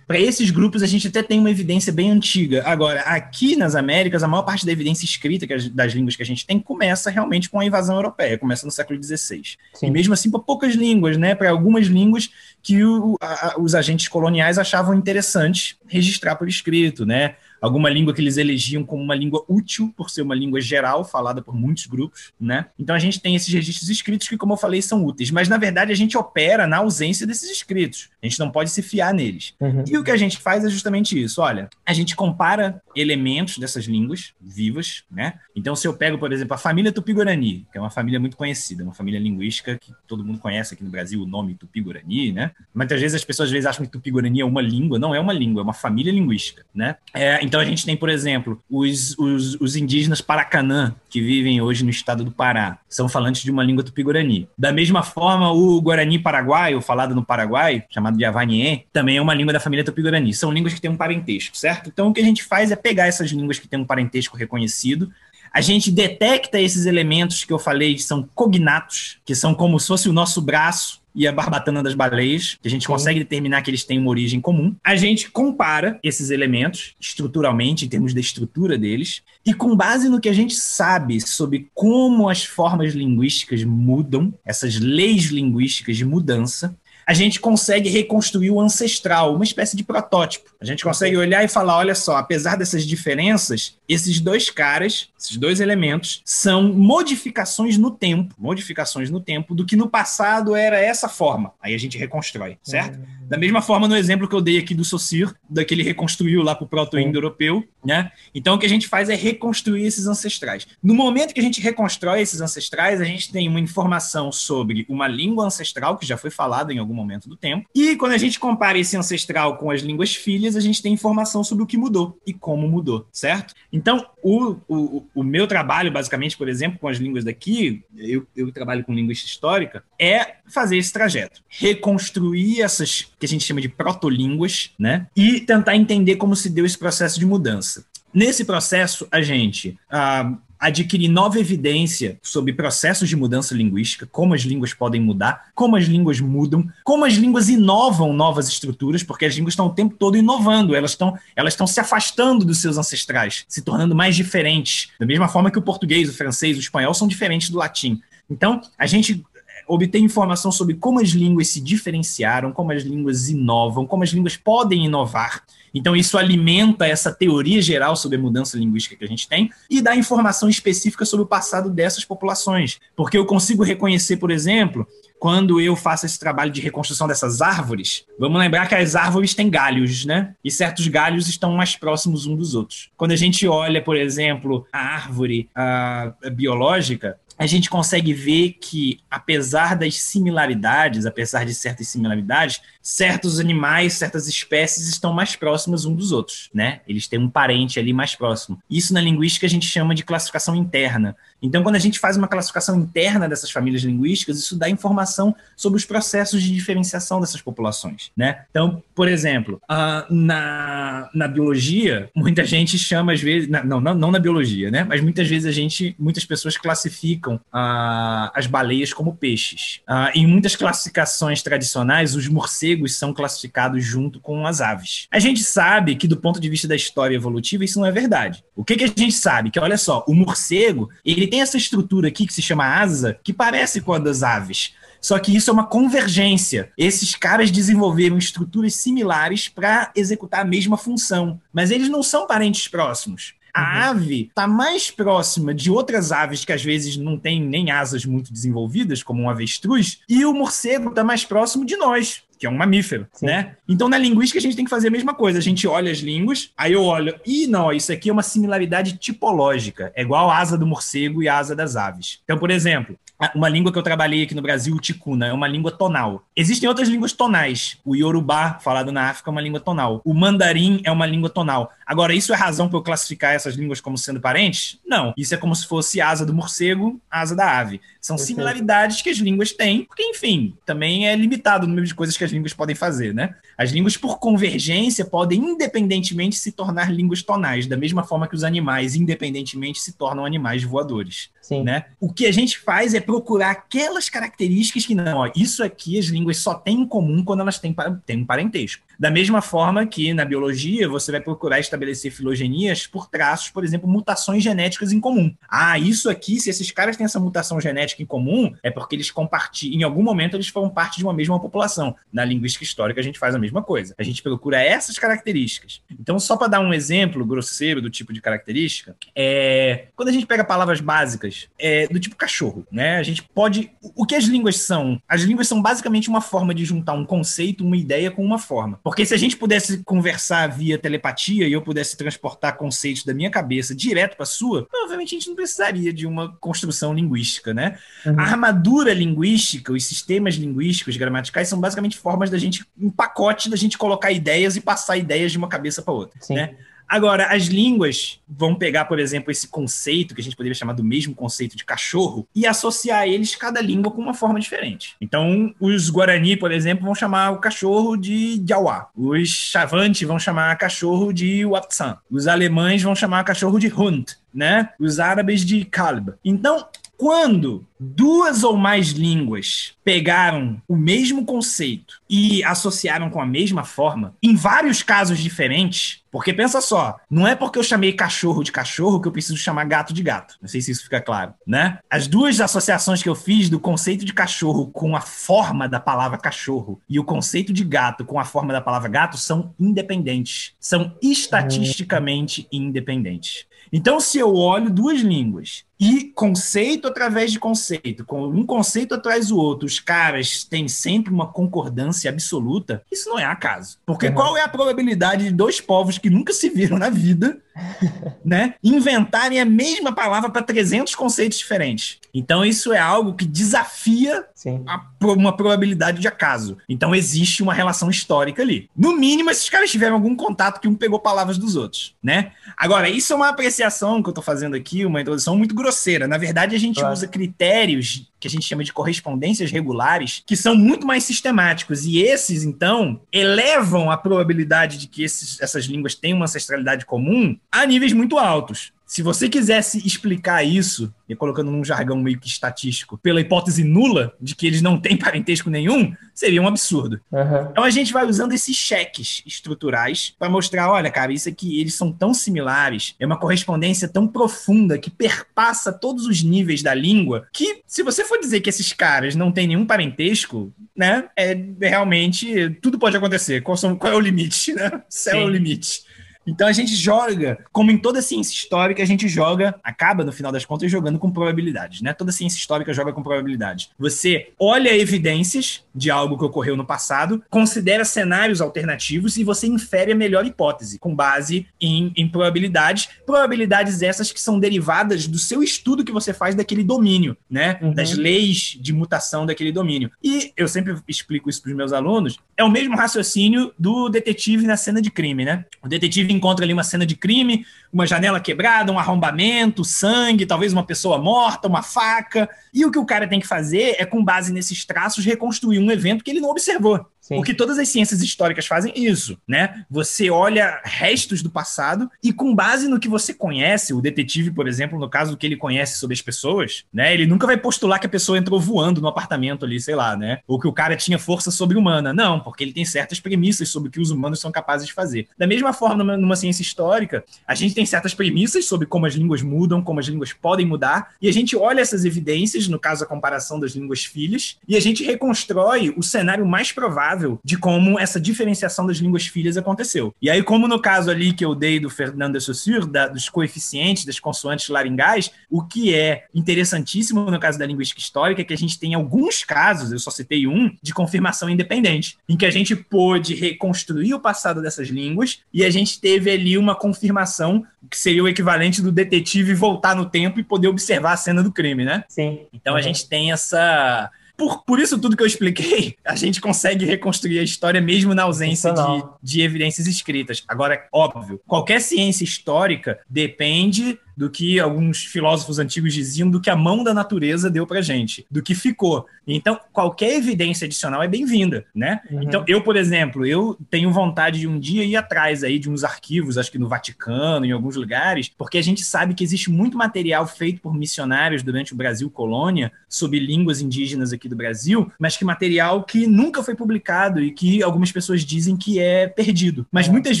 para 0.10 0.18
esses 0.18 0.50
grupos, 0.50 0.82
a 0.82 0.88
gente 0.88 1.06
até 1.06 1.22
tem 1.22 1.38
uma 1.38 1.52
evidência 1.52 1.92
bem 1.92 2.10
antiga. 2.10 2.64
Agora, 2.66 2.98
aqui 3.02 3.54
nas 3.54 3.76
Américas, 3.76 4.24
a 4.24 4.26
maior 4.26 4.42
parte 4.42 4.66
da 4.66 4.72
evidência 4.72 5.04
escrita 5.04 5.46
das 5.70 5.92
línguas 5.92 6.16
que 6.16 6.22
a 6.24 6.26
gente 6.26 6.44
tem 6.44 6.58
começa 6.58 7.08
realmente 7.10 7.48
com 7.48 7.60
a 7.60 7.64
invasão 7.64 7.94
europeia, 7.94 8.36
começa 8.36 8.66
no 8.66 8.72
século 8.72 9.00
XVI. 9.00 9.40
Sim. 9.72 9.86
E 9.86 9.88
mesmo 9.88 10.12
assim, 10.12 10.28
para 10.28 10.40
poucas 10.40 10.74
línguas, 10.74 11.16
né? 11.16 11.36
Para 11.36 11.50
algumas 11.50 11.86
línguas 11.86 12.28
que 12.60 12.82
o, 12.82 13.16
a, 13.20 13.54
os 13.60 13.72
agentes 13.72 14.08
coloniais 14.08 14.58
achavam 14.58 14.96
interessante 14.96 15.78
registrar 15.86 16.34
por 16.34 16.48
escrito, 16.48 17.06
né? 17.06 17.36
Alguma 17.60 17.90
língua 17.90 18.14
que 18.14 18.20
eles 18.20 18.36
elegiam 18.36 18.82
como 18.82 19.02
uma 19.02 19.14
língua 19.14 19.44
útil, 19.48 19.92
por 19.96 20.10
ser 20.10 20.22
uma 20.22 20.34
língua 20.34 20.60
geral, 20.60 21.04
falada 21.04 21.42
por 21.42 21.54
muitos 21.54 21.86
grupos, 21.86 22.32
né? 22.40 22.66
Então 22.78 22.94
a 22.94 22.98
gente 22.98 23.20
tem 23.20 23.34
esses 23.34 23.52
registros 23.52 23.88
escritos 23.88 24.28
que, 24.28 24.36
como 24.36 24.54
eu 24.54 24.56
falei, 24.56 24.80
são 24.82 25.04
úteis, 25.04 25.30
mas 25.30 25.48
na 25.48 25.58
verdade 25.58 25.92
a 25.92 25.96
gente 25.96 26.16
opera 26.16 26.66
na 26.66 26.78
ausência 26.78 27.26
desses 27.26 27.50
escritos. 27.50 28.08
A 28.22 28.26
gente 28.26 28.38
não 28.38 28.50
pode 28.50 28.70
se 28.70 28.82
fiar 28.82 29.12
neles. 29.12 29.54
Uhum. 29.60 29.84
E 29.86 29.98
o 29.98 30.04
que 30.04 30.10
a 30.10 30.16
gente 30.16 30.38
faz 30.38 30.64
é 30.64 30.70
justamente 30.70 31.20
isso. 31.20 31.40
Olha, 31.40 31.68
a 31.84 31.92
gente 31.92 32.16
compara 32.16 32.82
elementos 32.94 33.58
dessas 33.58 33.84
línguas 33.84 34.32
vivas, 34.40 35.04
né? 35.10 35.34
Então, 35.54 35.76
se 35.76 35.86
eu 35.86 35.94
pego, 35.94 36.18
por 36.18 36.32
exemplo, 36.32 36.54
a 36.54 36.58
família 36.58 36.92
Tupi-Guarani, 36.92 37.66
que 37.70 37.78
é 37.78 37.80
uma 37.80 37.90
família 37.90 38.18
muito 38.18 38.36
conhecida, 38.36 38.82
uma 38.82 38.94
família 38.94 39.20
linguística 39.20 39.78
que 39.78 39.92
todo 40.06 40.24
mundo 40.24 40.38
conhece 40.38 40.74
aqui 40.74 40.82
no 40.82 40.90
Brasil, 40.90 41.22
o 41.22 41.26
nome 41.26 41.54
Tupi-Guarani, 41.54 42.32
né? 42.32 42.50
Muitas 42.74 43.00
vezes 43.00 43.14
as 43.14 43.24
pessoas 43.24 43.48
às 43.48 43.52
vezes 43.52 43.66
acham 43.66 43.84
que 43.84 43.92
Tupi-Guarani 43.92 44.40
é 44.40 44.44
uma 44.44 44.60
língua, 44.60 44.98
não 44.98 45.14
é 45.14 45.20
uma 45.20 45.32
língua, 45.32 45.60
é 45.60 45.64
uma 45.64 45.72
família 45.72 46.12
linguística, 46.12 46.64
né? 46.74 46.96
É, 47.14 47.42
então 47.44 47.60
a 47.60 47.64
gente 47.64 47.84
tem, 47.86 47.96
por 47.96 48.08
exemplo, 48.08 48.62
os, 48.68 49.16
os, 49.18 49.54
os, 49.60 49.76
indígenas 49.76 50.20
Paracanã, 50.20 50.94
que 51.08 51.20
vivem 51.20 51.60
hoje 51.60 51.84
no 51.84 51.90
estado 51.90 52.24
do 52.24 52.30
Pará, 52.30 52.78
são 52.90 53.08
falantes 53.08 53.42
de 53.42 53.50
uma 53.52 53.62
língua 53.62 53.84
tupi-guarani. 53.84 54.48
Da 54.58 54.72
mesma 54.72 55.02
forma, 55.04 55.52
o 55.52 55.80
Guarani 55.80 56.18
Paraguaio, 56.18 56.80
falado 56.80 57.14
no 57.14 57.24
Paraguai, 57.24 57.84
chamado 57.88 58.18
de 58.18 58.24
Avanien, 58.24 58.84
também 58.92 59.16
é 59.16 59.22
uma 59.22 59.32
língua 59.32 59.52
da 59.52 59.60
família 59.60 59.84
tupi-guarani. 59.84 60.34
São 60.34 60.50
línguas 60.50 60.74
que 60.74 60.80
têm 60.80 60.90
um 60.90 60.96
parentesco, 60.96 61.56
certo? 61.56 61.88
Então 61.88 62.08
o 62.08 62.12
que 62.12 62.20
a 62.20 62.24
gente 62.24 62.42
faz 62.42 62.72
é 62.72 62.76
pegar 62.76 63.06
essas 63.06 63.30
línguas 63.30 63.60
que 63.60 63.68
têm 63.68 63.78
um 63.78 63.84
parentesco 63.84 64.36
reconhecido, 64.36 65.10
a 65.52 65.60
gente 65.60 65.90
detecta 65.90 66.60
esses 66.60 66.86
elementos 66.86 67.44
que 67.44 67.52
eu 67.52 67.58
falei, 67.58 67.94
que 67.94 68.02
são 68.02 68.28
cognatos, 68.34 69.18
que 69.24 69.34
são 69.34 69.54
como 69.54 69.78
se 69.78 69.88
fosse 69.88 70.08
o 70.08 70.12
nosso 70.12 70.40
braço 70.40 71.00
e 71.14 71.26
a 71.26 71.32
barbatana 71.32 71.82
das 71.82 71.94
baleias, 71.94 72.56
que 72.62 72.68
a 72.68 72.70
gente 72.70 72.82
Sim. 72.82 72.92
consegue 72.92 73.18
determinar 73.18 73.62
que 73.62 73.70
eles 73.70 73.84
têm 73.84 73.98
uma 73.98 74.10
origem 74.10 74.40
comum. 74.40 74.74
A 74.84 74.94
gente 74.94 75.30
compara 75.30 75.98
esses 76.02 76.30
elementos 76.30 76.94
estruturalmente, 77.00 77.84
em 77.84 77.88
termos 77.88 78.14
da 78.14 78.20
estrutura 78.20 78.78
deles, 78.78 79.22
e 79.44 79.52
com 79.52 79.74
base 79.74 80.08
no 80.08 80.20
que 80.20 80.28
a 80.28 80.32
gente 80.32 80.54
sabe 80.54 81.20
sobre 81.20 81.68
como 81.74 82.28
as 82.28 82.44
formas 82.44 82.94
linguísticas 82.94 83.64
mudam, 83.64 84.32
essas 84.44 84.78
leis 84.78 85.26
linguísticas 85.26 85.96
de 85.96 86.04
mudança, 86.04 86.76
a 87.10 87.12
gente 87.12 87.40
consegue 87.40 87.88
reconstruir 87.88 88.52
o 88.52 88.60
ancestral, 88.60 89.34
uma 89.34 89.42
espécie 89.42 89.76
de 89.76 89.82
protótipo. 89.82 90.50
A 90.60 90.64
gente 90.64 90.84
consegue 90.84 91.16
olhar 91.16 91.44
e 91.44 91.48
falar: 91.48 91.76
olha 91.76 91.94
só, 91.94 92.16
apesar 92.16 92.54
dessas 92.56 92.86
diferenças, 92.86 93.76
esses 93.92 94.20
dois 94.20 94.50
caras, 94.50 95.08
esses 95.18 95.36
dois 95.36 95.60
elementos, 95.60 96.22
são 96.24 96.72
modificações 96.72 97.76
no 97.76 97.90
tempo, 97.90 98.34
modificações 98.38 99.10
no 99.10 99.20
tempo 99.20 99.54
do 99.54 99.66
que 99.66 99.74
no 99.74 99.88
passado 99.88 100.54
era 100.54 100.78
essa 100.78 101.08
forma. 101.08 101.52
Aí 101.60 101.74
a 101.74 101.78
gente 101.78 101.98
reconstrói, 101.98 102.56
certo? 102.62 102.98
Uhum. 102.98 103.28
Da 103.28 103.38
mesma 103.38 103.62
forma, 103.62 103.86
no 103.86 103.96
exemplo 103.96 104.28
que 104.28 104.34
eu 104.34 104.40
dei 104.40 104.58
aqui 104.58 104.74
do 104.74 104.84
Saussure, 104.84 105.32
daquele 105.48 105.82
reconstruiu 105.82 106.42
lá 106.42 106.54
para 106.54 106.64
o 106.64 106.68
proto-indo-europeu, 106.68 107.64
né? 107.84 108.10
Então, 108.34 108.54
o 108.54 108.58
que 108.58 108.66
a 108.66 108.68
gente 108.68 108.88
faz 108.88 109.08
é 109.08 109.14
reconstruir 109.14 109.84
esses 109.86 110.06
ancestrais. 110.06 110.66
No 110.82 110.94
momento 110.94 111.32
que 111.32 111.40
a 111.40 111.42
gente 111.42 111.60
reconstrói 111.60 112.20
esses 112.20 112.40
ancestrais, 112.40 113.00
a 113.00 113.04
gente 113.04 113.30
tem 113.32 113.48
uma 113.48 113.60
informação 113.60 114.32
sobre 114.32 114.84
uma 114.88 115.06
língua 115.06 115.46
ancestral 115.46 115.96
que 115.96 116.06
já 116.06 116.16
foi 116.16 116.30
falada 116.30 116.72
em 116.72 116.78
algum 116.78 116.94
momento 116.94 117.28
do 117.28 117.36
tempo. 117.36 117.68
E 117.74 117.96
quando 117.96 118.12
a 118.12 118.18
gente 118.18 118.38
compara 118.38 118.78
esse 118.78 118.96
ancestral 118.96 119.56
com 119.56 119.70
as 119.70 119.80
línguas 119.80 120.14
filhas, 120.14 120.56
a 120.56 120.60
gente 120.60 120.82
tem 120.82 120.92
informação 120.92 121.42
sobre 121.44 121.64
o 121.64 121.66
que 121.66 121.76
mudou 121.76 122.18
e 122.26 122.32
como 122.32 122.68
mudou, 122.68 123.06
certo? 123.12 123.54
Então, 123.80 124.06
o, 124.22 124.56
o, 124.68 125.06
o 125.14 125.24
meu 125.24 125.46
trabalho, 125.46 125.90
basicamente, 125.90 126.36
por 126.36 126.50
exemplo, 126.50 126.78
com 126.78 126.86
as 126.86 126.98
línguas 126.98 127.24
daqui, 127.24 127.82
eu, 127.96 128.26
eu 128.36 128.52
trabalho 128.52 128.84
com 128.84 128.92
linguística 128.92 129.30
histórica, 129.30 129.82
é 129.98 130.34
fazer 130.46 130.76
esse 130.76 130.92
trajeto. 130.92 131.42
Reconstruir 131.48 132.60
essas 132.60 133.10
que 133.18 133.24
a 133.24 133.28
gente 133.28 133.42
chama 133.42 133.62
de 133.62 133.70
protolínguas, 133.70 134.70
né? 134.78 135.06
E 135.16 135.40
tentar 135.40 135.76
entender 135.76 136.16
como 136.16 136.36
se 136.36 136.50
deu 136.50 136.66
esse 136.66 136.76
processo 136.76 137.18
de 137.18 137.24
mudança. 137.24 137.86
Nesse 138.12 138.44
processo, 138.44 139.08
a 139.10 139.22
gente 139.22 139.78
ah, 139.90 140.36
adquirir 140.60 141.08
nova 141.08 141.40
evidência 141.40 142.18
sobre 142.22 142.52
processos 142.52 143.08
de 143.08 143.16
mudança 143.16 143.54
linguística, 143.54 144.06
como 144.06 144.34
as 144.34 144.42
línguas 144.42 144.74
podem 144.74 145.00
mudar, 145.00 145.50
como 145.54 145.74
as 145.76 145.84
línguas 145.84 146.20
mudam, 146.20 146.68
como 146.84 147.04
as 147.04 147.14
línguas 147.14 147.48
inovam 147.48 148.12
novas 148.12 148.48
estruturas, 148.48 149.02
porque 149.02 149.24
as 149.24 149.34
línguas 149.34 149.52
estão 149.52 149.66
o 149.66 149.74
tempo 149.74 149.96
todo 149.98 150.18
inovando, 150.18 150.74
elas 150.74 150.90
estão 150.90 151.18
elas 151.34 151.54
estão 151.54 151.66
se 151.66 151.80
afastando 151.80 152.44
dos 152.44 152.58
seus 152.58 152.76
ancestrais, 152.76 153.44
se 153.48 153.62
tornando 153.62 153.94
mais 153.94 154.14
diferentes, 154.14 154.90
da 154.98 155.06
mesma 155.06 155.28
forma 155.28 155.50
que 155.50 155.58
o 155.58 155.62
português, 155.62 156.08
o 156.08 156.14
francês, 156.14 156.56
o 156.56 156.60
espanhol 156.60 156.92
são 156.92 157.08
diferentes 157.08 157.48
do 157.48 157.58
latim. 157.58 158.00
Então, 158.30 158.60
a 158.78 158.86
gente 158.86 159.24
obter 159.72 160.00
informação 160.00 160.50
sobre 160.50 160.74
como 160.74 161.00
as 161.00 161.10
línguas 161.10 161.48
se 161.48 161.60
diferenciaram, 161.60 162.50
como 162.52 162.72
as 162.72 162.82
línguas 162.82 163.28
inovam, 163.28 163.86
como 163.86 164.02
as 164.02 164.10
línguas 164.10 164.36
podem 164.36 164.84
inovar. 164.84 165.44
Então, 165.72 165.94
isso 165.94 166.18
alimenta 166.18 166.86
essa 166.86 167.12
teoria 167.12 167.62
geral 167.62 167.94
sobre 167.94 168.18
a 168.18 168.20
mudança 168.20 168.58
linguística 168.58 168.96
que 168.96 169.04
a 169.04 169.08
gente 169.08 169.28
tem 169.28 169.50
e 169.70 169.80
dá 169.80 169.94
informação 169.94 170.48
específica 170.48 171.04
sobre 171.04 171.24
o 171.24 171.28
passado 171.28 171.70
dessas 171.70 172.04
populações. 172.04 172.80
Porque 172.96 173.16
eu 173.16 173.24
consigo 173.24 173.62
reconhecer, 173.62 174.16
por 174.16 174.32
exemplo, 174.32 174.86
quando 175.20 175.60
eu 175.60 175.76
faço 175.76 176.06
esse 176.06 176.18
trabalho 176.18 176.50
de 176.50 176.62
reconstrução 176.62 177.06
dessas 177.06 177.42
árvores, 177.42 178.06
vamos 178.18 178.40
lembrar 178.40 178.66
que 178.66 178.74
as 178.74 178.96
árvores 178.96 179.34
têm 179.34 179.50
galhos, 179.50 180.06
né? 180.06 180.34
E 180.42 180.50
certos 180.50 180.88
galhos 180.88 181.28
estão 181.28 181.52
mais 181.52 181.76
próximos 181.76 182.26
um 182.26 182.34
dos 182.34 182.54
outros. 182.54 182.88
Quando 182.96 183.12
a 183.12 183.16
gente 183.16 183.46
olha, 183.46 183.82
por 183.82 183.96
exemplo, 183.96 184.66
a 184.72 184.78
árvore 184.78 185.50
a, 185.54 186.14
a 186.24 186.30
biológica, 186.30 187.18
a 187.40 187.46
gente 187.46 187.70
consegue 187.70 188.12
ver 188.12 188.58
que, 188.60 189.00
apesar 189.10 189.74
das 189.74 189.98
similaridades, 189.98 191.06
apesar 191.06 191.46
de 191.46 191.54
certas 191.54 191.88
similaridades, 191.88 192.60
certos 192.82 193.40
animais, 193.40 193.94
certas 193.94 194.28
espécies 194.28 194.88
estão 194.88 195.14
mais 195.14 195.36
próximas 195.36 195.86
um 195.86 195.94
dos 195.94 196.12
outros, 196.12 196.50
né? 196.52 196.82
Eles 196.86 197.08
têm 197.08 197.18
um 197.18 197.30
parente 197.30 197.80
ali 197.80 197.94
mais 197.94 198.14
próximo. 198.14 198.62
Isso 198.68 198.92
na 198.92 199.00
linguística 199.00 199.46
a 199.46 199.48
gente 199.48 199.66
chama 199.66 199.94
de 199.94 200.04
classificação 200.04 200.54
interna. 200.54 201.16
Então, 201.40 201.62
quando 201.62 201.76
a 201.76 201.78
gente 201.80 201.98
faz 201.98 202.14
uma 202.14 202.28
classificação 202.28 202.78
interna 202.78 203.26
dessas 203.26 203.50
famílias 203.50 203.82
linguísticas, 203.84 204.38
isso 204.38 204.54
dá 204.54 204.68
informação 204.68 205.09
sobre 205.56 205.78
os 205.78 205.84
processos 205.84 206.42
de 206.42 206.54
diferenciação 206.54 207.20
dessas 207.20 207.40
populações, 207.40 208.10
né? 208.16 208.44
Então, 208.50 208.82
por 208.94 209.08
exemplo, 209.08 209.60
uh, 209.70 210.12
na, 210.12 211.08
na 211.14 211.28
biologia, 211.28 212.10
muita 212.14 212.44
gente 212.44 212.78
chama 212.78 213.12
às 213.12 213.20
vezes, 213.20 213.48
na, 213.48 213.64
não, 213.64 213.80
não, 213.80 213.94
não 213.94 214.10
na 214.10 214.18
biologia, 214.18 214.70
né? 214.70 214.84
Mas 214.84 215.00
muitas 215.00 215.28
vezes 215.28 215.46
a 215.46 215.52
gente, 215.52 215.94
muitas 215.98 216.24
pessoas 216.24 216.56
classificam 216.56 217.36
uh, 217.36 218.30
as 218.34 218.46
baleias 218.46 218.92
como 218.92 219.14
peixes. 219.16 219.80
Uh, 219.88 220.10
em 220.14 220.26
muitas 220.26 220.56
classificações 220.56 221.42
tradicionais, 221.42 222.14
os 222.14 222.28
morcegos 222.28 222.96
são 222.96 223.12
classificados 223.12 223.84
junto 223.84 224.20
com 224.20 224.46
as 224.46 224.60
aves. 224.60 225.06
A 225.10 225.18
gente 225.18 225.42
sabe 225.42 225.96
que, 225.96 226.08
do 226.08 226.16
ponto 226.16 226.40
de 226.40 226.48
vista 226.48 226.68
da 226.68 226.76
história 226.76 227.14
evolutiva, 227.14 227.64
isso 227.64 227.78
não 227.78 227.86
é 227.86 227.92
verdade. 227.92 228.44
O 228.54 228.64
que, 228.64 228.76
que 228.76 228.84
a 228.84 228.86
gente 228.86 229.12
sabe? 229.12 229.50
Que, 229.50 229.60
olha 229.60 229.78
só, 229.78 230.04
o 230.06 230.14
morcego, 230.14 230.90
ele 231.04 231.26
tem 231.26 231.40
essa 231.40 231.56
estrutura 231.56 232.08
aqui 232.08 232.26
que 232.26 232.34
se 232.34 232.42
chama 232.42 232.64
asa, 232.64 233.18
que 233.22 233.32
parece 233.32 233.80
com 233.80 233.92
a 233.92 233.98
das 233.98 234.22
aves. 234.22 234.74
Só 235.00 235.18
que 235.18 235.34
isso 235.34 235.50
é 235.50 235.52
uma 235.52 235.66
convergência. 235.66 236.70
Esses 236.76 237.14
caras 237.14 237.50
desenvolveram 237.50 238.18
estruturas 238.18 238.74
similares 238.74 239.48
para 239.48 239.90
executar 239.96 240.40
a 240.40 240.44
mesma 240.44 240.76
função, 240.76 241.40
mas 241.52 241.70
eles 241.70 241.88
não 241.88 242.02
são 242.02 242.26
parentes 242.26 242.68
próximos. 242.68 243.34
A 243.52 243.62
uhum. 243.62 243.90
ave 243.90 244.20
está 244.28 244.46
mais 244.46 244.90
próxima 244.90 245.52
de 245.52 245.70
outras 245.70 246.12
aves 246.12 246.44
que 246.44 246.52
às 246.52 246.62
vezes 246.62 246.96
não 246.96 247.18
têm 247.18 247.42
nem 247.42 247.70
asas 247.70 248.04
muito 248.04 248.32
desenvolvidas, 248.32 249.02
como 249.02 249.22
um 249.22 249.30
avestruz, 249.30 250.00
e 250.08 250.24
o 250.24 250.32
morcego 250.32 250.90
está 250.90 251.02
mais 251.02 251.24
próximo 251.24 251.64
de 251.64 251.76
nós 251.76 252.22
que 252.40 252.46
é 252.46 252.50
um 252.50 252.56
mamífero, 252.56 253.06
Sim. 253.12 253.26
né? 253.26 253.54
Então, 253.68 253.86
na 253.86 253.98
linguística, 253.98 254.38
a 254.38 254.40
gente 254.40 254.56
tem 254.56 254.64
que 254.64 254.70
fazer 254.70 254.88
a 254.88 254.90
mesma 254.90 255.12
coisa. 255.12 255.38
A 255.38 255.42
gente 255.42 255.68
olha 255.68 255.92
as 255.92 255.98
línguas, 255.98 256.50
aí 256.56 256.72
eu 256.72 256.82
olho, 256.82 257.14
e 257.26 257.46
não, 257.46 257.70
isso 257.70 257.92
aqui 257.92 258.08
é 258.08 258.12
uma 258.12 258.22
similaridade 258.22 258.96
tipológica. 258.96 259.92
É 259.94 260.00
igual 260.00 260.30
a 260.30 260.38
asa 260.38 260.56
do 260.56 260.66
morcego 260.66 261.22
e 261.22 261.28
a 261.28 261.36
asa 261.36 261.54
das 261.54 261.76
aves. 261.76 262.18
Então, 262.24 262.38
por 262.38 262.50
exemplo, 262.50 262.98
uma 263.34 263.48
língua 263.48 263.72
que 263.72 263.78
eu 263.78 263.82
trabalhei 263.82 264.22
aqui 264.22 264.34
no 264.34 264.42
Brasil, 264.42 264.74
o 264.74 264.80
ticuna, 264.80 265.26
é 265.26 265.32
uma 265.32 265.46
língua 265.46 265.70
tonal. 265.70 266.24
Existem 266.34 266.68
outras 266.68 266.88
línguas 266.88 267.12
tonais. 267.12 267.78
O 267.84 267.94
Yorubá, 267.94 268.58
falado 268.60 268.90
na 268.90 269.10
África, 269.10 269.30
é 269.30 269.32
uma 269.32 269.40
língua 269.40 269.60
tonal. 269.60 270.00
O 270.04 270.14
mandarim 270.14 270.80
é 270.84 270.90
uma 270.90 271.06
língua 271.06 271.28
tonal. 271.28 271.70
Agora, 271.86 272.14
isso 272.14 272.32
é 272.32 272.36
razão 272.36 272.68
para 272.68 272.78
eu 272.78 272.82
classificar 272.82 273.34
essas 273.34 273.54
línguas 273.54 273.80
como 273.80 273.98
sendo 273.98 274.20
parentes? 274.20 274.78
Não. 274.86 275.12
Isso 275.16 275.34
é 275.34 275.36
como 275.36 275.54
se 275.54 275.66
fosse 275.66 276.00
asa 276.00 276.24
do 276.24 276.32
morcego, 276.32 277.00
asa 277.10 277.36
da 277.36 277.58
ave. 277.58 277.80
São 278.00 278.16
similaridades 278.16 279.02
que 279.02 279.10
as 279.10 279.18
línguas 279.18 279.52
têm, 279.52 279.84
porque, 279.84 280.02
enfim, 280.02 280.56
também 280.64 281.06
é 281.06 281.14
limitado 281.14 281.66
o 281.66 281.68
número 281.68 281.86
de 281.86 281.94
coisas 281.94 282.16
que 282.16 282.24
as 282.24 282.30
línguas 282.30 282.54
podem 282.54 282.74
fazer, 282.74 283.12
né? 283.12 283.34
As 283.58 283.70
línguas, 283.70 283.96
por 283.96 284.18
convergência, 284.18 285.04
podem 285.04 285.38
independentemente 285.38 286.36
se 286.36 286.52
tornar 286.52 286.90
línguas 286.90 287.22
tonais, 287.22 287.66
da 287.66 287.76
mesma 287.76 288.02
forma 288.02 288.26
que 288.26 288.34
os 288.34 288.42
animais, 288.42 288.94
independentemente, 288.94 289.80
se 289.80 289.92
tornam 289.92 290.24
animais 290.24 290.64
voadores. 290.64 291.28
Sim. 291.42 291.62
Né? 291.64 291.86
O 291.98 292.12
que 292.12 292.26
a 292.26 292.32
gente 292.32 292.58
faz 292.58 292.94
é 292.94 293.00
procurar 293.00 293.50
aquelas 293.50 294.08
características 294.08 294.86
que 294.86 294.94
não, 294.94 295.18
ó, 295.18 295.30
isso 295.34 295.62
aqui 295.62 295.98
as 295.98 296.06
línguas 296.06 296.38
só 296.38 296.54
têm 296.54 296.82
em 296.82 296.86
comum 296.86 297.24
quando 297.24 297.40
elas 297.40 297.58
têm, 297.58 297.74
têm 298.06 298.18
um 298.18 298.24
parentesco. 298.24 298.82
Da 299.00 299.10
mesma 299.10 299.40
forma 299.40 299.86
que 299.86 300.12
na 300.12 300.26
biologia 300.26 300.86
você 300.86 301.10
vai 301.10 301.22
procurar 301.22 301.58
estabelecer 301.58 302.12
filogenias 302.12 302.86
por 302.86 303.08
traços, 303.08 303.48
por 303.48 303.64
exemplo, 303.64 303.88
mutações 303.88 304.44
genéticas 304.44 304.92
em 304.92 305.00
comum. 305.00 305.34
Ah, 305.48 305.78
isso 305.78 306.10
aqui, 306.10 306.38
se 306.38 306.50
esses 306.50 306.70
caras 306.70 306.98
têm 306.98 307.06
essa 307.06 307.18
mutação 307.18 307.58
genética 307.58 308.02
em 308.02 308.06
comum, 308.06 308.54
é 308.62 308.70
porque 308.70 308.94
eles 308.94 309.10
compartilham, 309.10 309.80
em 309.80 309.82
algum 309.84 310.02
momento 310.02 310.36
eles 310.36 310.48
foram 310.48 310.68
parte 310.68 310.98
de 310.98 311.04
uma 311.04 311.14
mesma 311.14 311.40
população. 311.40 311.96
Na 312.12 312.26
linguística 312.26 312.62
histórica 312.62 313.00
a 313.00 313.02
gente 313.02 313.18
faz 313.18 313.34
a 313.34 313.38
mesma 313.38 313.62
coisa. 313.62 313.94
A 313.96 314.02
gente 314.02 314.22
procura 314.22 314.62
essas 314.62 314.98
características. 314.98 315.80
Então, 315.98 316.18
só 316.18 316.36
para 316.36 316.48
dar 316.48 316.60
um 316.60 316.74
exemplo 316.74 317.24
grosseiro 317.24 317.80
do 317.80 317.88
tipo 317.88 318.12
de 318.12 318.20
característica, 318.20 318.94
é 319.16 319.86
quando 319.96 320.10
a 320.10 320.12
gente 320.12 320.26
pega 320.26 320.44
palavras 320.44 320.82
básicas 320.82 321.48
é, 321.58 321.88
do 321.88 321.98
tipo 321.98 322.16
cachorro, 322.16 322.66
né? 322.70 322.98
A 322.98 323.02
gente 323.02 323.22
pode. 323.22 323.70
O 323.80 324.04
que 324.04 324.14
as 324.14 324.24
línguas 324.24 324.58
são? 324.58 325.00
As 325.08 325.22
línguas 325.22 325.48
são 325.48 325.62
basicamente 325.62 326.10
uma 326.10 326.20
forma 326.20 326.54
de 326.54 326.66
juntar 326.66 326.92
um 326.92 327.06
conceito, 327.06 327.64
uma 327.64 327.78
ideia 327.78 328.10
com 328.10 328.22
uma 328.22 328.38
forma. 328.38 328.78
Porque 328.90 329.06
se 329.06 329.14
a 329.14 329.16
gente 329.16 329.36
pudesse 329.36 329.84
conversar 329.84 330.48
via 330.48 330.76
telepatia 330.76 331.46
e 331.46 331.52
eu 331.52 331.62
pudesse 331.62 331.96
transportar 331.96 332.56
conceitos 332.56 333.04
da 333.04 333.14
minha 333.14 333.30
cabeça 333.30 333.72
direto 333.72 334.16
para 334.16 334.24
a 334.24 334.26
sua, 334.26 334.66
provavelmente 334.66 335.14
a 335.14 335.18
gente 335.20 335.28
não 335.28 335.36
precisaria 335.36 335.92
de 335.92 336.08
uma 336.08 336.36
construção 336.40 336.92
linguística, 336.92 337.54
né? 337.54 337.78
Uhum. 338.04 338.18
A 338.18 338.24
armadura 338.24 338.92
linguística, 338.92 339.72
os 339.72 339.84
sistemas 339.84 340.34
linguísticos 340.34 340.96
gramaticais 340.96 341.46
são 341.46 341.60
basicamente 341.60 341.96
formas 341.96 342.30
da 342.30 342.36
gente, 342.36 342.66
um 342.76 342.90
pacote 342.90 343.48
da 343.48 343.56
gente 343.56 343.78
colocar 343.78 344.10
ideias 344.10 344.56
e 344.56 344.60
passar 344.60 344.96
ideias 344.96 345.30
de 345.30 345.38
uma 345.38 345.48
cabeça 345.48 345.82
para 345.82 345.94
outra, 345.94 346.20
Sim. 346.20 346.34
né? 346.34 346.56
Agora, 346.90 347.26
as 347.26 347.44
línguas 347.44 348.18
vão 348.28 348.52
pegar, 348.52 348.86
por 348.86 348.98
exemplo, 348.98 349.30
esse 349.30 349.46
conceito, 349.46 350.12
que 350.12 350.20
a 350.20 350.24
gente 350.24 350.34
poderia 350.34 350.56
chamar 350.56 350.72
do 350.72 350.82
mesmo 350.82 351.14
conceito 351.14 351.56
de 351.56 351.64
cachorro, 351.64 352.26
e 352.34 352.44
associar 352.44 353.06
eles, 353.06 353.36
cada 353.36 353.60
língua, 353.60 353.92
com 353.92 354.02
uma 354.02 354.12
forma 354.12 354.40
diferente. 354.40 354.96
Então, 355.00 355.54
os 355.60 355.88
Guarani, 355.88 356.36
por 356.36 356.50
exemplo, 356.50 356.84
vão 356.84 356.94
chamar 356.94 357.30
o 357.30 357.38
cachorro 357.38 357.96
de 357.96 358.42
Jauá. 358.44 358.88
Os 358.96 359.28
Chavante 359.28 360.04
vão 360.04 360.18
chamar 360.18 360.56
cachorro 360.56 361.12
de 361.12 361.44
Watsan. 361.44 361.96
Os 362.10 362.26
alemães 362.26 362.82
vão 362.82 362.96
chamar 362.96 363.22
cachorro 363.22 363.60
de 363.60 363.68
Hund. 363.68 364.16
Né? 364.34 364.70
Os 364.78 364.98
árabes 364.98 365.44
de 365.44 365.64
Kalb. 365.64 366.14
Então, 366.24 366.66
quando 367.00 367.66
duas 367.78 368.44
ou 368.44 368.58
mais 368.58 368.88
línguas 368.88 369.72
pegaram 369.82 370.60
o 370.68 370.76
mesmo 370.76 371.24
conceito 371.24 371.98
e 372.10 372.44
associaram 372.44 373.08
com 373.08 373.22
a 373.22 373.24
mesma 373.24 373.64
forma, 373.64 374.14
em 374.22 374.36
vários 374.36 374.82
casos 374.82 375.18
diferentes, 375.18 376.02
porque 376.10 376.34
pensa 376.34 376.60
só, 376.60 376.96
não 377.10 377.26
é 377.26 377.34
porque 377.34 377.58
eu 377.58 377.62
chamei 377.62 377.94
cachorro 377.94 378.44
de 378.44 378.52
cachorro 378.52 379.00
que 379.00 379.08
eu 379.08 379.12
preciso 379.12 379.38
chamar 379.38 379.64
gato 379.64 379.94
de 379.94 380.02
gato. 380.02 380.36
Não 380.42 380.48
sei 380.48 380.60
se 380.60 380.72
isso 380.72 380.82
fica 380.82 381.00
claro, 381.00 381.32
né? 381.46 381.78
As 381.88 382.06
duas 382.06 382.38
associações 382.38 383.02
que 383.02 383.08
eu 383.08 383.14
fiz 383.14 383.48
do 383.48 383.58
conceito 383.58 384.04
de 384.04 384.12
cachorro 384.12 384.66
com 384.66 384.94
a 384.94 385.00
forma 385.00 385.66
da 385.66 385.80
palavra 385.80 386.18
cachorro 386.18 386.82
e 386.86 387.00
o 387.00 387.04
conceito 387.04 387.50
de 387.50 387.64
gato 387.64 388.04
com 388.04 388.20
a 388.20 388.26
forma 388.26 388.52
da 388.52 388.60
palavra 388.60 388.90
gato 388.90 389.16
são 389.16 389.54
independentes, 389.58 390.52
são 390.60 390.94
estatisticamente 391.00 392.46
independentes. 392.52 393.46
Então, 393.72 393.98
se 394.00 394.18
eu 394.18 394.34
olho 394.34 394.68
duas 394.68 395.00
línguas 395.00 395.64
e 395.80 396.12
conceito 396.14 396.86
através 396.86 397.32
de 397.32 397.38
conceito, 397.38 398.04
com 398.04 398.26
um 398.26 398.44
conceito 398.44 398.94
atrás 398.94 399.28
do 399.28 399.38
outro, 399.38 399.66
os 399.66 399.80
caras 399.80 400.44
têm 400.44 400.68
sempre 400.68 401.10
uma 401.10 401.26
concordância 401.26 402.10
absoluta, 402.10 402.82
isso 402.92 403.08
não 403.08 403.18
é 403.18 403.24
acaso. 403.24 403.78
Porque 403.86 404.08
uhum. 404.08 404.14
qual 404.14 404.36
é 404.36 404.42
a 404.42 404.48
probabilidade 404.48 405.24
de 405.24 405.32
dois 405.32 405.58
povos 405.58 405.96
que 405.96 406.10
nunca 406.10 406.34
se 406.34 406.50
viram 406.50 406.78
na 406.78 406.90
vida, 406.90 407.38
né, 408.22 408.54
inventarem 408.62 409.40
a 409.40 409.44
mesma 409.46 409.94
palavra 409.94 410.28
para 410.28 410.42
300 410.42 410.94
conceitos 410.94 411.38
diferentes? 411.38 411.98
Então, 412.12 412.44
isso 412.44 412.72
é 412.72 412.78
algo 412.78 413.14
que 413.14 413.24
desafia 413.24 414.26
a, 414.66 414.86
uma 415.04 415.36
probabilidade 415.36 416.00
de 416.00 416.08
acaso. 416.08 416.56
Então, 416.68 416.94
existe 416.94 417.42
uma 417.42 417.52
relação 417.52 417.90
histórica 417.90 418.42
ali. 418.42 418.68
No 418.76 418.96
mínimo, 418.96 419.30
esses 419.30 419.48
caras 419.48 419.70
tiveram 419.70 419.94
algum 419.94 420.16
contato 420.16 420.60
que 420.60 420.68
um 420.68 420.74
pegou 420.74 420.98
palavras 420.98 421.36
dos 421.36 421.56
outros, 421.56 421.94
né? 422.02 422.32
Agora, 422.56 422.88
isso 422.88 423.12
é 423.12 423.16
uma 423.16 423.28
apreciação 423.28 424.02
que 424.02 424.08
eu 424.08 424.12
estou 424.12 424.24
fazendo 424.24 424.56
aqui, 424.56 424.86
uma 424.86 425.00
introdução 425.00 425.36
muito 425.36 425.54
grosseira. 425.54 426.08
Na 426.08 426.18
verdade, 426.18 426.54
a 426.56 426.58
gente 426.58 426.80
claro. 426.80 426.92
usa 426.92 427.06
critérios 427.06 428.06
que 428.18 428.28
a 428.28 428.30
gente 428.30 428.46
chama 428.46 428.62
de 428.62 428.72
correspondências 428.72 429.50
regulares, 429.50 430.22
que 430.26 430.36
são 430.36 430.54
muito 430.54 430.86
mais 430.86 431.04
sistemáticos. 431.04 431.84
E 431.86 432.00
esses, 432.00 432.44
então, 432.44 433.00
elevam 433.10 433.90
a 433.90 433.96
probabilidade 433.96 434.76
de 434.76 434.86
que 434.86 435.02
esses, 435.02 435.40
essas 435.40 435.64
línguas 435.64 435.94
tenham 435.94 436.16
uma 436.16 436.26
ancestralidade 436.26 436.84
comum 436.84 437.36
a 437.50 437.64
níveis 437.64 437.94
muito 437.94 438.18
altos 438.18 438.72
Se 438.90 439.02
você 439.02 439.28
quisesse 439.28 439.78
explicar 439.86 440.42
isso, 440.42 440.92
e 441.08 441.14
colocando 441.14 441.48
num 441.48 441.64
jargão 441.64 441.96
meio 442.02 442.18
que 442.18 442.26
estatístico, 442.26 442.98
pela 442.98 443.20
hipótese 443.20 443.62
nula 443.62 444.12
de 444.20 444.34
que 444.34 444.48
eles 444.48 444.60
não 444.60 444.80
têm 444.80 444.96
parentesco 444.98 445.48
nenhum, 445.48 445.94
seria 446.12 446.42
um 446.42 446.48
absurdo. 446.48 447.00
Uhum. 447.12 447.50
Então 447.52 447.62
a 447.62 447.70
gente 447.70 447.92
vai 447.92 448.04
usando 448.04 448.32
esses 448.32 448.56
cheques 448.56 449.22
estruturais 449.24 450.12
para 450.18 450.28
mostrar, 450.28 450.68
olha, 450.68 450.90
cara, 450.90 451.12
isso 451.12 451.28
aqui, 451.28 451.60
eles 451.60 451.74
são 451.74 451.92
tão 451.92 452.12
similares, 452.12 452.96
é 452.98 453.06
uma 453.06 453.16
correspondência 453.16 453.86
tão 453.86 454.08
profunda 454.08 454.76
que 454.76 454.90
perpassa 454.90 455.72
todos 455.72 456.04
os 456.04 456.24
níveis 456.24 456.60
da 456.60 456.74
língua, 456.74 457.28
que 457.32 457.62
se 457.68 457.84
você 457.84 458.04
for 458.04 458.18
dizer 458.18 458.40
que 458.40 458.50
esses 458.50 458.72
caras 458.72 459.14
não 459.14 459.30
têm 459.30 459.46
nenhum 459.46 459.66
parentesco, 459.66 460.52
né, 460.76 461.08
é 461.16 461.38
realmente 461.60 462.50
tudo 462.60 462.76
pode 462.76 462.96
acontecer. 462.96 463.40
Qual, 463.40 463.56
são, 463.56 463.76
qual 463.76 463.92
é 463.92 463.96
o 463.96 464.00
limite, 464.00 464.52
né? 464.52 464.82
Céu 464.88 465.20
é 465.20 465.24
o 465.24 465.28
limite. 465.28 465.88
Então 466.30 466.46
a 466.46 466.52
gente 466.52 466.74
joga, 466.76 467.38
como 467.52 467.70
em 467.70 467.78
toda 467.78 468.00
ciência 468.00 468.32
histórica, 468.32 468.82
a 468.82 468.86
gente 468.86 469.08
joga, 469.08 469.58
acaba 469.64 470.04
no 470.04 470.12
final 470.12 470.30
das 470.30 470.44
contas 470.44 470.70
jogando 470.70 470.98
com 470.98 471.10
probabilidades, 471.10 471.82
né? 471.82 471.92
Toda 471.92 472.12
ciência 472.12 472.38
histórica 472.38 472.72
joga 472.72 472.92
com 472.92 473.02
probabilidades. 473.02 473.70
Você 473.78 474.30
olha 474.38 474.74
evidências 474.76 475.64
de 475.74 475.90
algo 475.90 476.16
que 476.16 476.24
ocorreu 476.24 476.56
no 476.56 476.64
passado, 476.64 477.22
considera 477.28 477.84
cenários 477.84 478.40
alternativos 478.40 479.16
e 479.16 479.24
você 479.24 479.46
infere 479.46 479.92
a 479.92 479.96
melhor 479.96 480.24
hipótese 480.24 480.78
com 480.78 480.94
base 480.94 481.46
em, 481.60 481.92
em 481.96 482.08
probabilidades, 482.08 482.88
probabilidades 483.04 483.82
essas 483.82 484.12
que 484.12 484.20
são 484.20 484.38
derivadas 484.38 485.06
do 485.06 485.18
seu 485.18 485.42
estudo 485.42 485.84
que 485.84 485.92
você 485.92 486.12
faz 486.12 486.34
daquele 486.34 486.62
domínio, 486.62 487.16
né? 487.28 487.58
Uhum. 487.60 487.72
Das 487.72 487.96
leis 487.96 488.56
de 488.60 488.72
mutação 488.72 489.26
daquele 489.26 489.50
domínio. 489.50 489.90
E 490.02 490.32
eu 490.36 490.46
sempre 490.46 490.76
explico 490.86 491.28
isso 491.28 491.42
para 491.42 491.50
os 491.50 491.56
meus 491.56 491.72
alunos, 491.72 492.18
é 492.36 492.44
o 492.44 492.50
mesmo 492.50 492.76
raciocínio 492.76 493.52
do 493.58 493.88
detetive 493.88 494.46
na 494.46 494.56
cena 494.56 494.80
de 494.80 494.90
crime, 494.90 495.24
né? 495.24 495.44
O 495.62 495.68
detetive 495.68 496.12
encontra 496.20 496.44
ali 496.44 496.52
uma 496.52 496.62
cena 496.62 496.84
de 496.84 496.94
crime, 496.94 497.46
uma 497.72 497.86
janela 497.86 498.20
quebrada, 498.20 498.70
um 498.70 498.78
arrombamento, 498.78 499.64
sangue, 499.64 500.26
talvez 500.26 500.52
uma 500.52 500.64
pessoa 500.64 500.98
morta, 500.98 501.48
uma 501.48 501.62
faca. 501.62 502.28
E 502.52 502.64
o 502.64 502.70
que 502.70 502.78
o 502.78 502.84
cara 502.84 503.08
tem 503.08 503.18
que 503.18 503.26
fazer 503.26 503.76
é, 503.78 503.86
com 503.86 504.04
base 504.04 504.32
nesses 504.32 504.64
traços, 504.66 505.04
reconstruir 505.04 505.58
um 505.58 505.70
evento 505.70 506.04
que 506.04 506.10
ele 506.10 506.20
não 506.20 506.28
observou. 506.28 506.86
Sim. 507.10 507.16
Porque 507.16 507.34
todas 507.34 507.58
as 507.58 507.68
ciências 507.68 508.00
históricas 508.02 508.46
fazem 508.46 508.72
isso, 508.76 509.18
né? 509.26 509.64
Você 509.68 510.10
olha 510.10 510.60
restos 510.62 511.22
do 511.22 511.28
passado 511.28 511.90
e 512.02 512.12
com 512.12 512.32
base 512.32 512.68
no 512.68 512.78
que 512.78 512.88
você 512.88 513.12
conhece, 513.12 513.74
o 513.74 513.80
detetive, 513.80 514.30
por 514.30 514.46
exemplo, 514.46 514.78
no 514.78 514.88
caso 514.88 515.10
do 515.10 515.16
que 515.16 515.26
ele 515.26 515.36
conhece 515.36 515.78
sobre 515.78 515.94
as 515.94 516.00
pessoas, 516.00 516.64
né? 516.72 516.94
Ele 516.94 517.06
nunca 517.06 517.26
vai 517.26 517.36
postular 517.36 517.80
que 517.80 517.86
a 517.86 517.90
pessoa 517.90 518.16
entrou 518.16 518.38
voando 518.38 518.80
no 518.80 518.86
apartamento 518.86 519.44
ali, 519.44 519.60
sei 519.60 519.74
lá, 519.74 519.96
né? 519.96 520.20
Ou 520.24 520.38
que 520.38 520.46
o 520.46 520.52
cara 520.52 520.76
tinha 520.76 521.00
força 521.00 521.32
sobre-humana. 521.32 521.92
Não, 521.92 522.20
porque 522.20 522.44
ele 522.44 522.52
tem 522.52 522.64
certas 522.64 523.00
premissas 523.00 523.48
sobre 523.48 523.68
o 523.68 523.72
que 523.72 523.80
os 523.80 523.90
humanos 523.90 524.20
são 524.20 524.30
capazes 524.30 524.68
de 524.68 524.72
fazer. 524.72 525.08
Da 525.18 525.26
mesma 525.26 525.52
forma, 525.52 525.96
numa 525.96 526.14
ciência 526.14 526.42
histórica, 526.42 527.04
a 527.26 527.34
gente 527.34 527.56
tem 527.56 527.66
certas 527.66 527.92
premissas 527.92 528.44
sobre 528.44 528.68
como 528.68 528.86
as 528.86 528.94
línguas 528.94 529.20
mudam, 529.20 529.60
como 529.60 529.80
as 529.80 529.86
línguas 529.86 530.12
podem 530.12 530.46
mudar, 530.46 530.92
e 531.02 531.08
a 531.08 531.12
gente 531.12 531.36
olha 531.36 531.60
essas 531.60 531.84
evidências, 531.84 532.46
no 532.46 532.58
caso 532.58 532.84
a 532.84 532.86
comparação 532.86 533.40
das 533.40 533.52
línguas 533.52 533.84
filhas, 533.84 534.38
e 534.46 534.56
a 534.56 534.60
gente 534.60 534.84
reconstrói 534.84 535.74
o 535.76 535.82
cenário 535.82 536.24
mais 536.24 536.52
provável 536.52 536.99
de 537.24 537.36
como 537.36 537.78
essa 537.78 538.00
diferenciação 538.00 538.66
das 538.66 538.78
línguas 538.78 539.06
filhas 539.06 539.36
aconteceu. 539.36 539.94
E 540.00 540.10
aí, 540.10 540.22
como 540.22 540.48
no 540.48 540.60
caso 540.60 540.90
ali 540.90 541.12
que 541.12 541.24
eu 541.24 541.34
dei 541.34 541.60
do 541.60 541.70
Fernando 541.70 542.18
de 542.18 542.24
Saussure, 542.24 542.66
da, 542.66 542.88
dos 542.88 543.08
coeficientes 543.08 543.84
das 543.84 544.00
consoantes 544.00 544.48
laringais, 544.48 545.10
o 545.30 545.42
que 545.42 545.74
é 545.74 546.06
interessantíssimo 546.14 547.10
no 547.10 547.20
caso 547.20 547.38
da 547.38 547.46
linguística 547.46 547.80
histórica 547.80 548.22
é 548.22 548.24
que 548.24 548.34
a 548.34 548.38
gente 548.38 548.58
tem 548.58 548.74
alguns 548.74 549.24
casos, 549.24 549.72
eu 549.72 549.78
só 549.78 549.90
citei 549.90 550.26
um, 550.26 550.54
de 550.62 550.74
confirmação 550.74 551.28
independente, 551.28 551.96
em 552.08 552.16
que 552.16 552.26
a 552.26 552.30
gente 552.30 552.54
pôde 552.54 553.14
reconstruir 553.14 553.94
o 553.94 554.00
passado 554.00 554.42
dessas 554.42 554.68
línguas 554.68 555.20
e 555.32 555.44
a 555.44 555.50
gente 555.50 555.80
teve 555.80 556.10
ali 556.10 556.36
uma 556.36 556.54
confirmação 556.54 557.44
que 557.68 557.76
seria 557.76 558.02
o 558.02 558.08
equivalente 558.08 558.62
do 558.62 558.72
detetive 558.72 559.34
voltar 559.34 559.74
no 559.74 559.86
tempo 559.86 560.18
e 560.18 560.24
poder 560.24 560.48
observar 560.48 560.92
a 560.92 560.96
cena 560.96 561.22
do 561.22 561.32
crime, 561.32 561.64
né? 561.64 561.84
Sim. 561.88 562.26
Então 562.32 562.54
uhum. 562.54 562.58
a 562.58 562.62
gente 562.62 562.88
tem 562.88 563.12
essa 563.12 563.90
por, 564.20 564.44
por 564.44 564.60
isso 564.60 564.78
tudo 564.78 564.98
que 564.98 565.02
eu 565.02 565.06
expliquei, 565.06 565.76
a 565.82 565.96
gente 565.96 566.20
consegue 566.20 566.66
reconstruir 566.66 567.18
a 567.18 567.22
história 567.22 567.58
mesmo 567.58 567.94
na 567.94 568.02
ausência 568.02 568.52
de, 568.52 568.84
de 569.02 569.22
evidências 569.22 569.66
escritas. 569.66 570.22
Agora, 570.28 570.68
óbvio, 570.70 571.18
qualquer 571.26 571.58
ciência 571.58 572.04
histórica 572.04 572.80
depende 572.86 573.78
do 574.00 574.08
que 574.08 574.40
alguns 574.40 574.78
filósofos 574.86 575.38
antigos 575.38 575.74
diziam 575.74 576.08
do 576.08 576.22
que 576.22 576.30
a 576.30 576.34
mão 576.34 576.64
da 576.64 576.72
natureza 576.72 577.28
deu 577.28 577.46
pra 577.46 577.60
gente, 577.60 578.06
do 578.10 578.22
que 578.22 578.34
ficou. 578.34 578.86
Então, 579.06 579.38
qualquer 579.52 579.94
evidência 579.94 580.46
adicional 580.46 580.82
é 580.82 580.88
bem-vinda, 580.88 581.44
né? 581.54 581.80
Uhum. 581.90 582.02
Então, 582.04 582.24
eu, 582.26 582.42
por 582.42 582.56
exemplo, 582.56 583.04
eu 583.04 583.36
tenho 583.50 583.70
vontade 583.70 584.20
de 584.20 584.26
um 584.26 584.38
dia 584.38 584.64
ir 584.64 584.74
atrás 584.74 585.22
aí 585.22 585.38
de 585.38 585.50
uns 585.50 585.64
arquivos, 585.64 586.16
acho 586.16 586.32
que 586.32 586.38
no 586.38 586.48
Vaticano, 586.48 587.26
em 587.26 587.32
alguns 587.32 587.56
lugares, 587.56 588.10
porque 588.16 588.38
a 588.38 588.42
gente 588.42 588.64
sabe 588.64 588.94
que 588.94 589.04
existe 589.04 589.30
muito 589.30 589.58
material 589.58 590.06
feito 590.06 590.40
por 590.40 590.54
missionários 590.54 591.22
durante 591.22 591.52
o 591.52 591.56
Brasil 591.56 591.90
colônia 591.90 592.50
sobre 592.70 592.98
línguas 592.98 593.42
indígenas 593.42 593.92
aqui 593.92 594.08
do 594.08 594.16
Brasil, 594.16 594.72
mas 594.78 594.96
que 594.96 595.04
material 595.04 595.62
que 595.64 595.86
nunca 595.86 596.22
foi 596.22 596.34
publicado 596.34 597.02
e 597.02 597.10
que 597.10 597.42
algumas 597.42 597.70
pessoas 597.70 598.02
dizem 598.02 598.34
que 598.34 598.58
é 598.58 598.86
perdido. 598.86 599.46
Mas 599.52 599.68
é. 599.68 599.70
muitas 599.70 600.00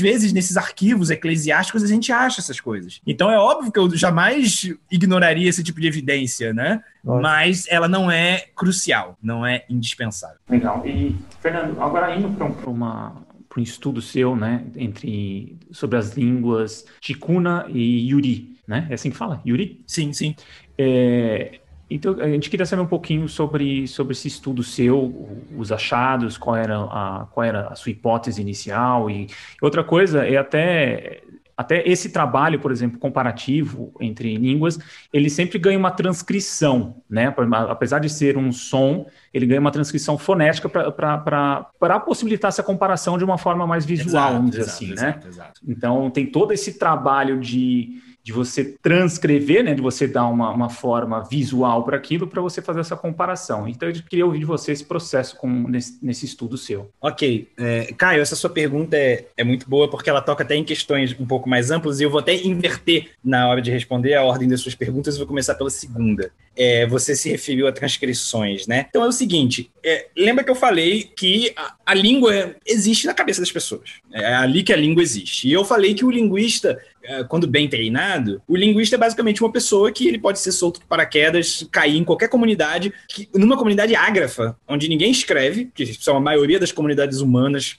vezes 0.00 0.32
nesses 0.32 0.56
arquivos 0.56 1.10
eclesiásticos 1.10 1.82
a 1.82 1.86
gente 1.86 2.10
acha 2.10 2.40
essas 2.40 2.60
coisas. 2.60 3.02
Então 3.06 3.30
é 3.30 3.38
óbvio 3.38 3.70
que 3.70 3.78
eu 3.78 3.89
jamais 3.96 4.68
ignoraria 4.90 5.48
esse 5.48 5.62
tipo 5.62 5.80
de 5.80 5.86
evidência, 5.86 6.52
né? 6.52 6.82
Nossa. 7.04 7.20
Mas 7.20 7.66
ela 7.68 7.88
não 7.88 8.10
é 8.10 8.44
crucial, 8.54 9.16
não 9.22 9.44
é 9.46 9.64
indispensável. 9.68 10.38
Legal. 10.48 10.82
E, 10.86 11.16
Fernando, 11.40 11.80
agora 11.80 12.14
indo 12.14 12.30
para 12.30 12.70
uma 12.70 13.28
para 13.48 13.58
um 13.58 13.64
estudo 13.64 14.00
seu, 14.00 14.36
né, 14.36 14.64
entre 14.76 15.58
sobre 15.72 15.98
as 15.98 16.16
línguas 16.16 16.86
Ticuna 17.00 17.66
e 17.68 18.08
Yuri, 18.08 18.56
né? 18.64 18.86
É 18.88 18.94
assim 18.94 19.10
que 19.10 19.16
fala? 19.16 19.42
Yuri? 19.44 19.82
Sim, 19.88 20.12
sim. 20.12 20.36
É, 20.78 21.58
então, 21.90 22.20
a 22.20 22.28
gente 22.28 22.48
queria 22.48 22.64
saber 22.64 22.82
um 22.82 22.86
pouquinho 22.86 23.28
sobre, 23.28 23.88
sobre 23.88 24.12
esse 24.12 24.28
estudo 24.28 24.62
seu, 24.62 25.28
os 25.58 25.72
achados, 25.72 26.38
qual 26.38 26.54
era 26.54 26.78
a, 26.84 27.26
qual 27.32 27.44
era 27.44 27.66
a 27.66 27.74
sua 27.74 27.90
hipótese 27.90 28.40
inicial. 28.40 29.10
E 29.10 29.26
outra 29.60 29.82
coisa 29.82 30.24
é 30.24 30.36
até 30.36 31.20
até 31.60 31.86
esse 31.86 32.08
trabalho, 32.08 32.58
por 32.58 32.72
exemplo, 32.72 32.98
comparativo 32.98 33.92
entre 34.00 34.34
línguas, 34.34 34.78
ele 35.12 35.28
sempre 35.28 35.58
ganha 35.58 35.78
uma 35.78 35.90
transcrição, 35.90 37.02
né? 37.08 37.34
Apesar 37.68 37.98
de 37.98 38.08
ser 38.08 38.38
um 38.38 38.50
som, 38.50 39.04
ele 39.32 39.44
ganha 39.44 39.60
uma 39.60 39.70
transcrição 39.70 40.16
fonética 40.16 40.70
para 40.70 42.00
possibilitar 42.00 42.48
essa 42.48 42.62
comparação 42.62 43.18
de 43.18 43.24
uma 43.24 43.36
forma 43.36 43.66
mais 43.66 43.84
visual, 43.84 44.06
exato, 44.08 44.32
vamos 44.36 44.50
dizer 44.52 44.62
exato, 44.62 44.84
assim, 44.84 44.94
né? 44.94 45.20
exato, 45.28 45.60
né? 45.62 45.74
Então 45.76 46.10
tem 46.10 46.24
todo 46.24 46.52
esse 46.52 46.78
trabalho 46.78 47.38
de 47.38 48.00
de 48.22 48.32
você 48.32 48.76
transcrever, 48.82 49.64
né, 49.64 49.74
de 49.74 49.80
você 49.80 50.06
dar 50.06 50.26
uma, 50.26 50.50
uma 50.50 50.68
forma 50.68 51.22
visual 51.28 51.84
para 51.84 51.96
aquilo, 51.96 52.26
para 52.26 52.40
você 52.40 52.60
fazer 52.60 52.80
essa 52.80 52.96
comparação. 52.96 53.66
Então, 53.66 53.88
eu 53.88 53.94
queria 54.02 54.26
ouvir 54.26 54.40
de 54.40 54.44
você 54.44 54.72
esse 54.72 54.84
processo 54.84 55.36
com, 55.36 55.48
nesse, 55.48 55.98
nesse 56.02 56.26
estudo 56.26 56.56
seu. 56.56 56.90
Ok. 57.00 57.48
É, 57.58 57.92
Caio, 57.96 58.20
essa 58.20 58.36
sua 58.36 58.50
pergunta 58.50 58.96
é, 58.96 59.26
é 59.36 59.44
muito 59.44 59.68
boa, 59.68 59.88
porque 59.88 60.10
ela 60.10 60.20
toca 60.20 60.44
até 60.44 60.54
em 60.54 60.64
questões 60.64 61.18
um 61.18 61.26
pouco 61.26 61.48
mais 61.48 61.70
amplas, 61.70 62.00
e 62.00 62.04
eu 62.04 62.10
vou 62.10 62.20
até 62.20 62.34
inverter 62.34 63.10
na 63.24 63.48
hora 63.48 63.62
de 63.62 63.70
responder 63.70 64.14
a 64.14 64.22
ordem 64.22 64.48
das 64.48 64.60
suas 64.60 64.74
perguntas, 64.74 65.14
e 65.14 65.18
vou 65.18 65.26
começar 65.26 65.54
pela 65.54 65.70
segunda. 65.70 66.30
É, 66.56 66.86
você 66.86 67.14
se 67.14 67.30
referiu 67.30 67.66
a 67.66 67.72
transcrições, 67.72 68.66
né? 68.66 68.86
Então, 68.88 69.04
é 69.04 69.08
o 69.08 69.12
seguinte, 69.12 69.70
é, 69.84 70.08
lembra 70.16 70.44
que 70.44 70.50
eu 70.50 70.54
falei 70.54 71.04
que 71.04 71.52
a, 71.56 71.74
a 71.86 71.94
língua 71.94 72.56
existe 72.66 73.06
na 73.06 73.14
cabeça 73.14 73.40
das 73.40 73.52
pessoas. 73.52 73.90
É 74.12 74.34
ali 74.34 74.62
que 74.62 74.72
a 74.72 74.76
língua 74.76 75.02
existe. 75.02 75.48
E 75.48 75.52
eu 75.52 75.64
falei 75.64 75.94
que 75.94 76.04
o 76.04 76.10
linguista 76.10 76.78
é, 77.02 77.24
quando 77.24 77.46
bem 77.46 77.68
treinado, 77.68 78.42
o 78.46 78.56
linguista 78.56 78.96
é 78.96 78.98
basicamente 78.98 79.42
uma 79.42 79.50
pessoa 79.50 79.90
que 79.90 80.06
ele 80.06 80.18
pode 80.18 80.38
ser 80.38 80.52
solto 80.52 80.80
para 80.80 80.88
paraquedas, 80.88 81.66
cair 81.72 81.96
em 81.96 82.04
qualquer 82.04 82.28
comunidade, 82.28 82.92
que, 83.08 83.28
numa 83.34 83.56
comunidade 83.56 83.94
ágrafa, 83.94 84.56
onde 84.68 84.88
ninguém 84.88 85.10
escreve, 85.10 85.70
que 85.74 85.86
são 85.94 86.16
a 86.16 86.20
maioria 86.20 86.60
das 86.60 86.72
comunidades 86.72 87.20
humanas 87.20 87.78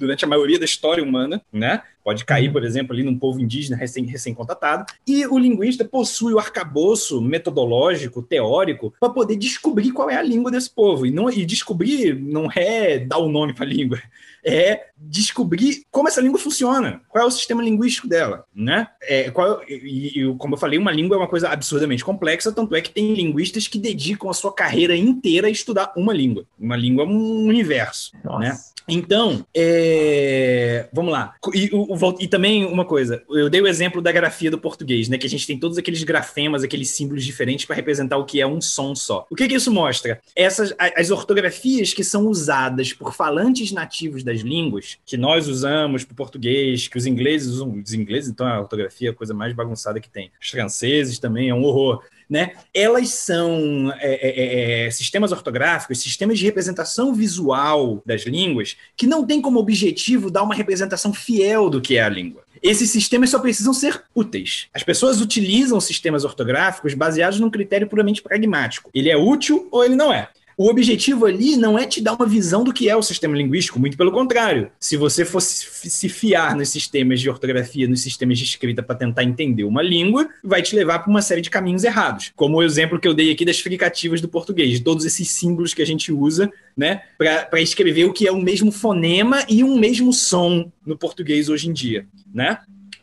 durante 0.00 0.24
a 0.24 0.28
maioria 0.28 0.58
da 0.58 0.64
história 0.64 1.04
humana, 1.04 1.42
né? 1.52 1.82
Pode 2.10 2.24
cair, 2.24 2.48
uhum. 2.48 2.52
por 2.54 2.64
exemplo, 2.64 2.92
ali 2.92 3.04
num 3.04 3.16
povo 3.16 3.40
indígena 3.40 3.76
recém, 3.76 4.04
recém-contatado. 4.04 4.84
E 5.06 5.24
o 5.28 5.38
linguista 5.38 5.84
possui 5.84 6.34
o 6.34 6.40
arcabouço 6.40 7.22
metodológico, 7.22 8.20
teórico, 8.20 8.92
para 8.98 9.10
poder 9.10 9.36
descobrir 9.36 9.92
qual 9.92 10.10
é 10.10 10.16
a 10.16 10.22
língua 10.22 10.50
desse 10.50 10.68
povo. 10.68 11.06
E, 11.06 11.12
não, 11.12 11.30
e 11.30 11.46
descobrir 11.46 12.20
não 12.20 12.50
é 12.50 12.98
dar 12.98 13.18
o 13.18 13.26
um 13.26 13.30
nome 13.30 13.54
para 13.54 13.64
a 13.64 13.68
língua, 13.68 14.02
é 14.44 14.86
descobrir 14.96 15.84
como 15.88 16.08
essa 16.08 16.20
língua 16.20 16.40
funciona, 16.40 17.00
qual 17.08 17.22
é 17.22 17.26
o 17.28 17.30
sistema 17.30 17.62
linguístico 17.62 18.08
dela, 18.08 18.44
né? 18.52 18.88
É, 19.02 19.30
qual, 19.30 19.62
e, 19.68 20.20
e, 20.20 20.34
como 20.36 20.54
eu 20.54 20.58
falei, 20.58 20.80
uma 20.80 20.90
língua 20.90 21.16
é 21.16 21.20
uma 21.20 21.28
coisa 21.28 21.48
absurdamente 21.48 22.04
complexa, 22.04 22.50
tanto 22.50 22.74
é 22.74 22.80
que 22.80 22.90
tem 22.90 23.14
linguistas 23.14 23.68
que 23.68 23.78
dedicam 23.78 24.28
a 24.28 24.34
sua 24.34 24.52
carreira 24.52 24.96
inteira 24.96 25.46
a 25.46 25.50
estudar 25.50 25.92
uma 25.96 26.12
língua. 26.12 26.44
Uma 26.58 26.76
língua 26.76 27.04
é 27.04 27.06
um 27.06 27.46
universo, 27.46 28.16
né? 28.16 28.20
Nossa. 28.24 28.38
né? 28.40 28.58
Então, 28.90 29.46
é... 29.54 30.88
vamos 30.92 31.12
lá. 31.12 31.34
E 31.54 31.70
o, 31.72 31.94
e 32.18 32.28
também 32.28 32.64
uma 32.64 32.84
coisa, 32.84 33.22
eu 33.30 33.48
dei 33.48 33.60
o 33.60 33.66
exemplo 33.66 34.00
da 34.00 34.12
grafia 34.12 34.50
do 34.50 34.58
português, 34.58 35.08
né? 35.08 35.18
Que 35.18 35.26
a 35.26 35.30
gente 35.30 35.46
tem 35.46 35.58
todos 35.58 35.78
aqueles 35.78 36.02
grafemas, 36.02 36.62
aqueles 36.62 36.90
símbolos 36.90 37.24
diferentes 37.24 37.64
para 37.64 37.76
representar 37.76 38.16
o 38.16 38.24
que 38.24 38.40
é 38.40 38.46
um 38.46 38.60
som 38.60 38.94
só. 38.94 39.26
O 39.30 39.36
que, 39.36 39.48
que 39.48 39.54
isso 39.54 39.72
mostra? 39.72 40.20
Essas 40.34 40.74
as 40.78 41.10
ortografias 41.10 41.92
que 41.92 42.04
são 42.04 42.26
usadas 42.26 42.92
por 42.92 43.14
falantes 43.14 43.72
nativos 43.72 44.22
das 44.22 44.40
línguas, 44.40 44.98
que 45.04 45.16
nós 45.16 45.48
usamos 45.48 46.04
para 46.04 46.12
o 46.12 46.16
português, 46.16 46.88
que 46.88 46.98
os 46.98 47.06
ingleses 47.06 47.48
usam, 47.54 47.80
os 47.84 47.92
ingleses, 47.92 48.30
então 48.30 48.46
a 48.46 48.60
ortografia 48.60 49.08
é 49.08 49.12
a 49.12 49.14
coisa 49.14 49.34
mais 49.34 49.54
bagunçada 49.54 50.00
que 50.00 50.08
tem. 50.08 50.30
Os 50.40 50.48
franceses 50.48 51.18
também 51.18 51.48
é 51.48 51.54
um 51.54 51.64
horror 51.64 52.02
né? 52.30 52.52
Elas 52.72 53.08
são 53.08 53.92
é, 53.98 54.14
é, 54.14 54.28
é, 54.28 54.86
é, 54.86 54.90
sistemas 54.92 55.32
ortográficos, 55.32 56.00
sistemas 56.00 56.38
de 56.38 56.44
representação 56.44 57.12
visual 57.12 58.00
das 58.06 58.22
línguas, 58.22 58.76
que 58.96 59.06
não 59.06 59.26
tem 59.26 59.42
como 59.42 59.58
objetivo 59.58 60.30
dar 60.30 60.44
uma 60.44 60.54
representação 60.54 61.12
fiel 61.12 61.68
do 61.68 61.80
que 61.80 61.96
é 61.96 62.02
a 62.02 62.08
língua. 62.08 62.42
Esses 62.62 62.90
sistemas 62.90 63.30
só 63.30 63.38
precisam 63.38 63.72
ser 63.72 64.04
úteis. 64.14 64.68
As 64.74 64.82
pessoas 64.82 65.20
utilizam 65.20 65.80
sistemas 65.80 66.24
ortográficos 66.24 66.94
baseados 66.94 67.40
num 67.40 67.50
critério 67.50 67.88
puramente 67.88 68.22
pragmático. 68.22 68.90
Ele 68.94 69.08
é 69.10 69.16
útil 69.16 69.66
ou 69.70 69.82
ele 69.82 69.96
não 69.96 70.12
é. 70.12 70.28
O 70.62 70.68
objetivo 70.68 71.24
ali 71.24 71.56
não 71.56 71.78
é 71.78 71.86
te 71.86 72.02
dar 72.02 72.12
uma 72.12 72.26
visão 72.26 72.62
do 72.62 72.70
que 72.70 72.86
é 72.86 72.94
o 72.94 73.00
sistema 73.00 73.34
linguístico, 73.34 73.80
muito 73.80 73.96
pelo 73.96 74.12
contrário. 74.12 74.70
Se 74.78 74.94
você 74.94 75.24
fosse 75.24 75.88
se 75.88 76.06
fiar 76.06 76.54
nos 76.54 76.68
sistemas 76.68 77.18
de 77.18 77.30
ortografia, 77.30 77.88
nos 77.88 78.02
sistemas 78.02 78.36
de 78.36 78.44
escrita 78.44 78.82
para 78.82 78.94
tentar 78.94 79.24
entender 79.24 79.64
uma 79.64 79.80
língua, 79.80 80.28
vai 80.44 80.60
te 80.60 80.76
levar 80.76 80.98
para 80.98 81.08
uma 81.08 81.22
série 81.22 81.40
de 81.40 81.48
caminhos 81.48 81.82
errados. 81.82 82.30
Como 82.36 82.58
o 82.58 82.62
exemplo 82.62 83.00
que 83.00 83.08
eu 83.08 83.14
dei 83.14 83.32
aqui 83.32 83.42
das 83.42 83.58
fricativas 83.58 84.20
do 84.20 84.28
português, 84.28 84.78
todos 84.80 85.06
esses 85.06 85.30
símbolos 85.30 85.72
que 85.72 85.80
a 85.80 85.86
gente 85.86 86.12
usa, 86.12 86.52
né, 86.76 87.04
para 87.16 87.58
escrever 87.62 88.04
o 88.04 88.12
que 88.12 88.28
é 88.28 88.30
o 88.30 88.38
mesmo 88.38 88.70
fonema 88.70 89.42
e 89.48 89.64
um 89.64 89.78
mesmo 89.78 90.12
som 90.12 90.70
no 90.84 90.94
português 90.94 91.48
hoje 91.48 91.70
em 91.70 91.72
dia, 91.72 92.06
né? 92.34 92.58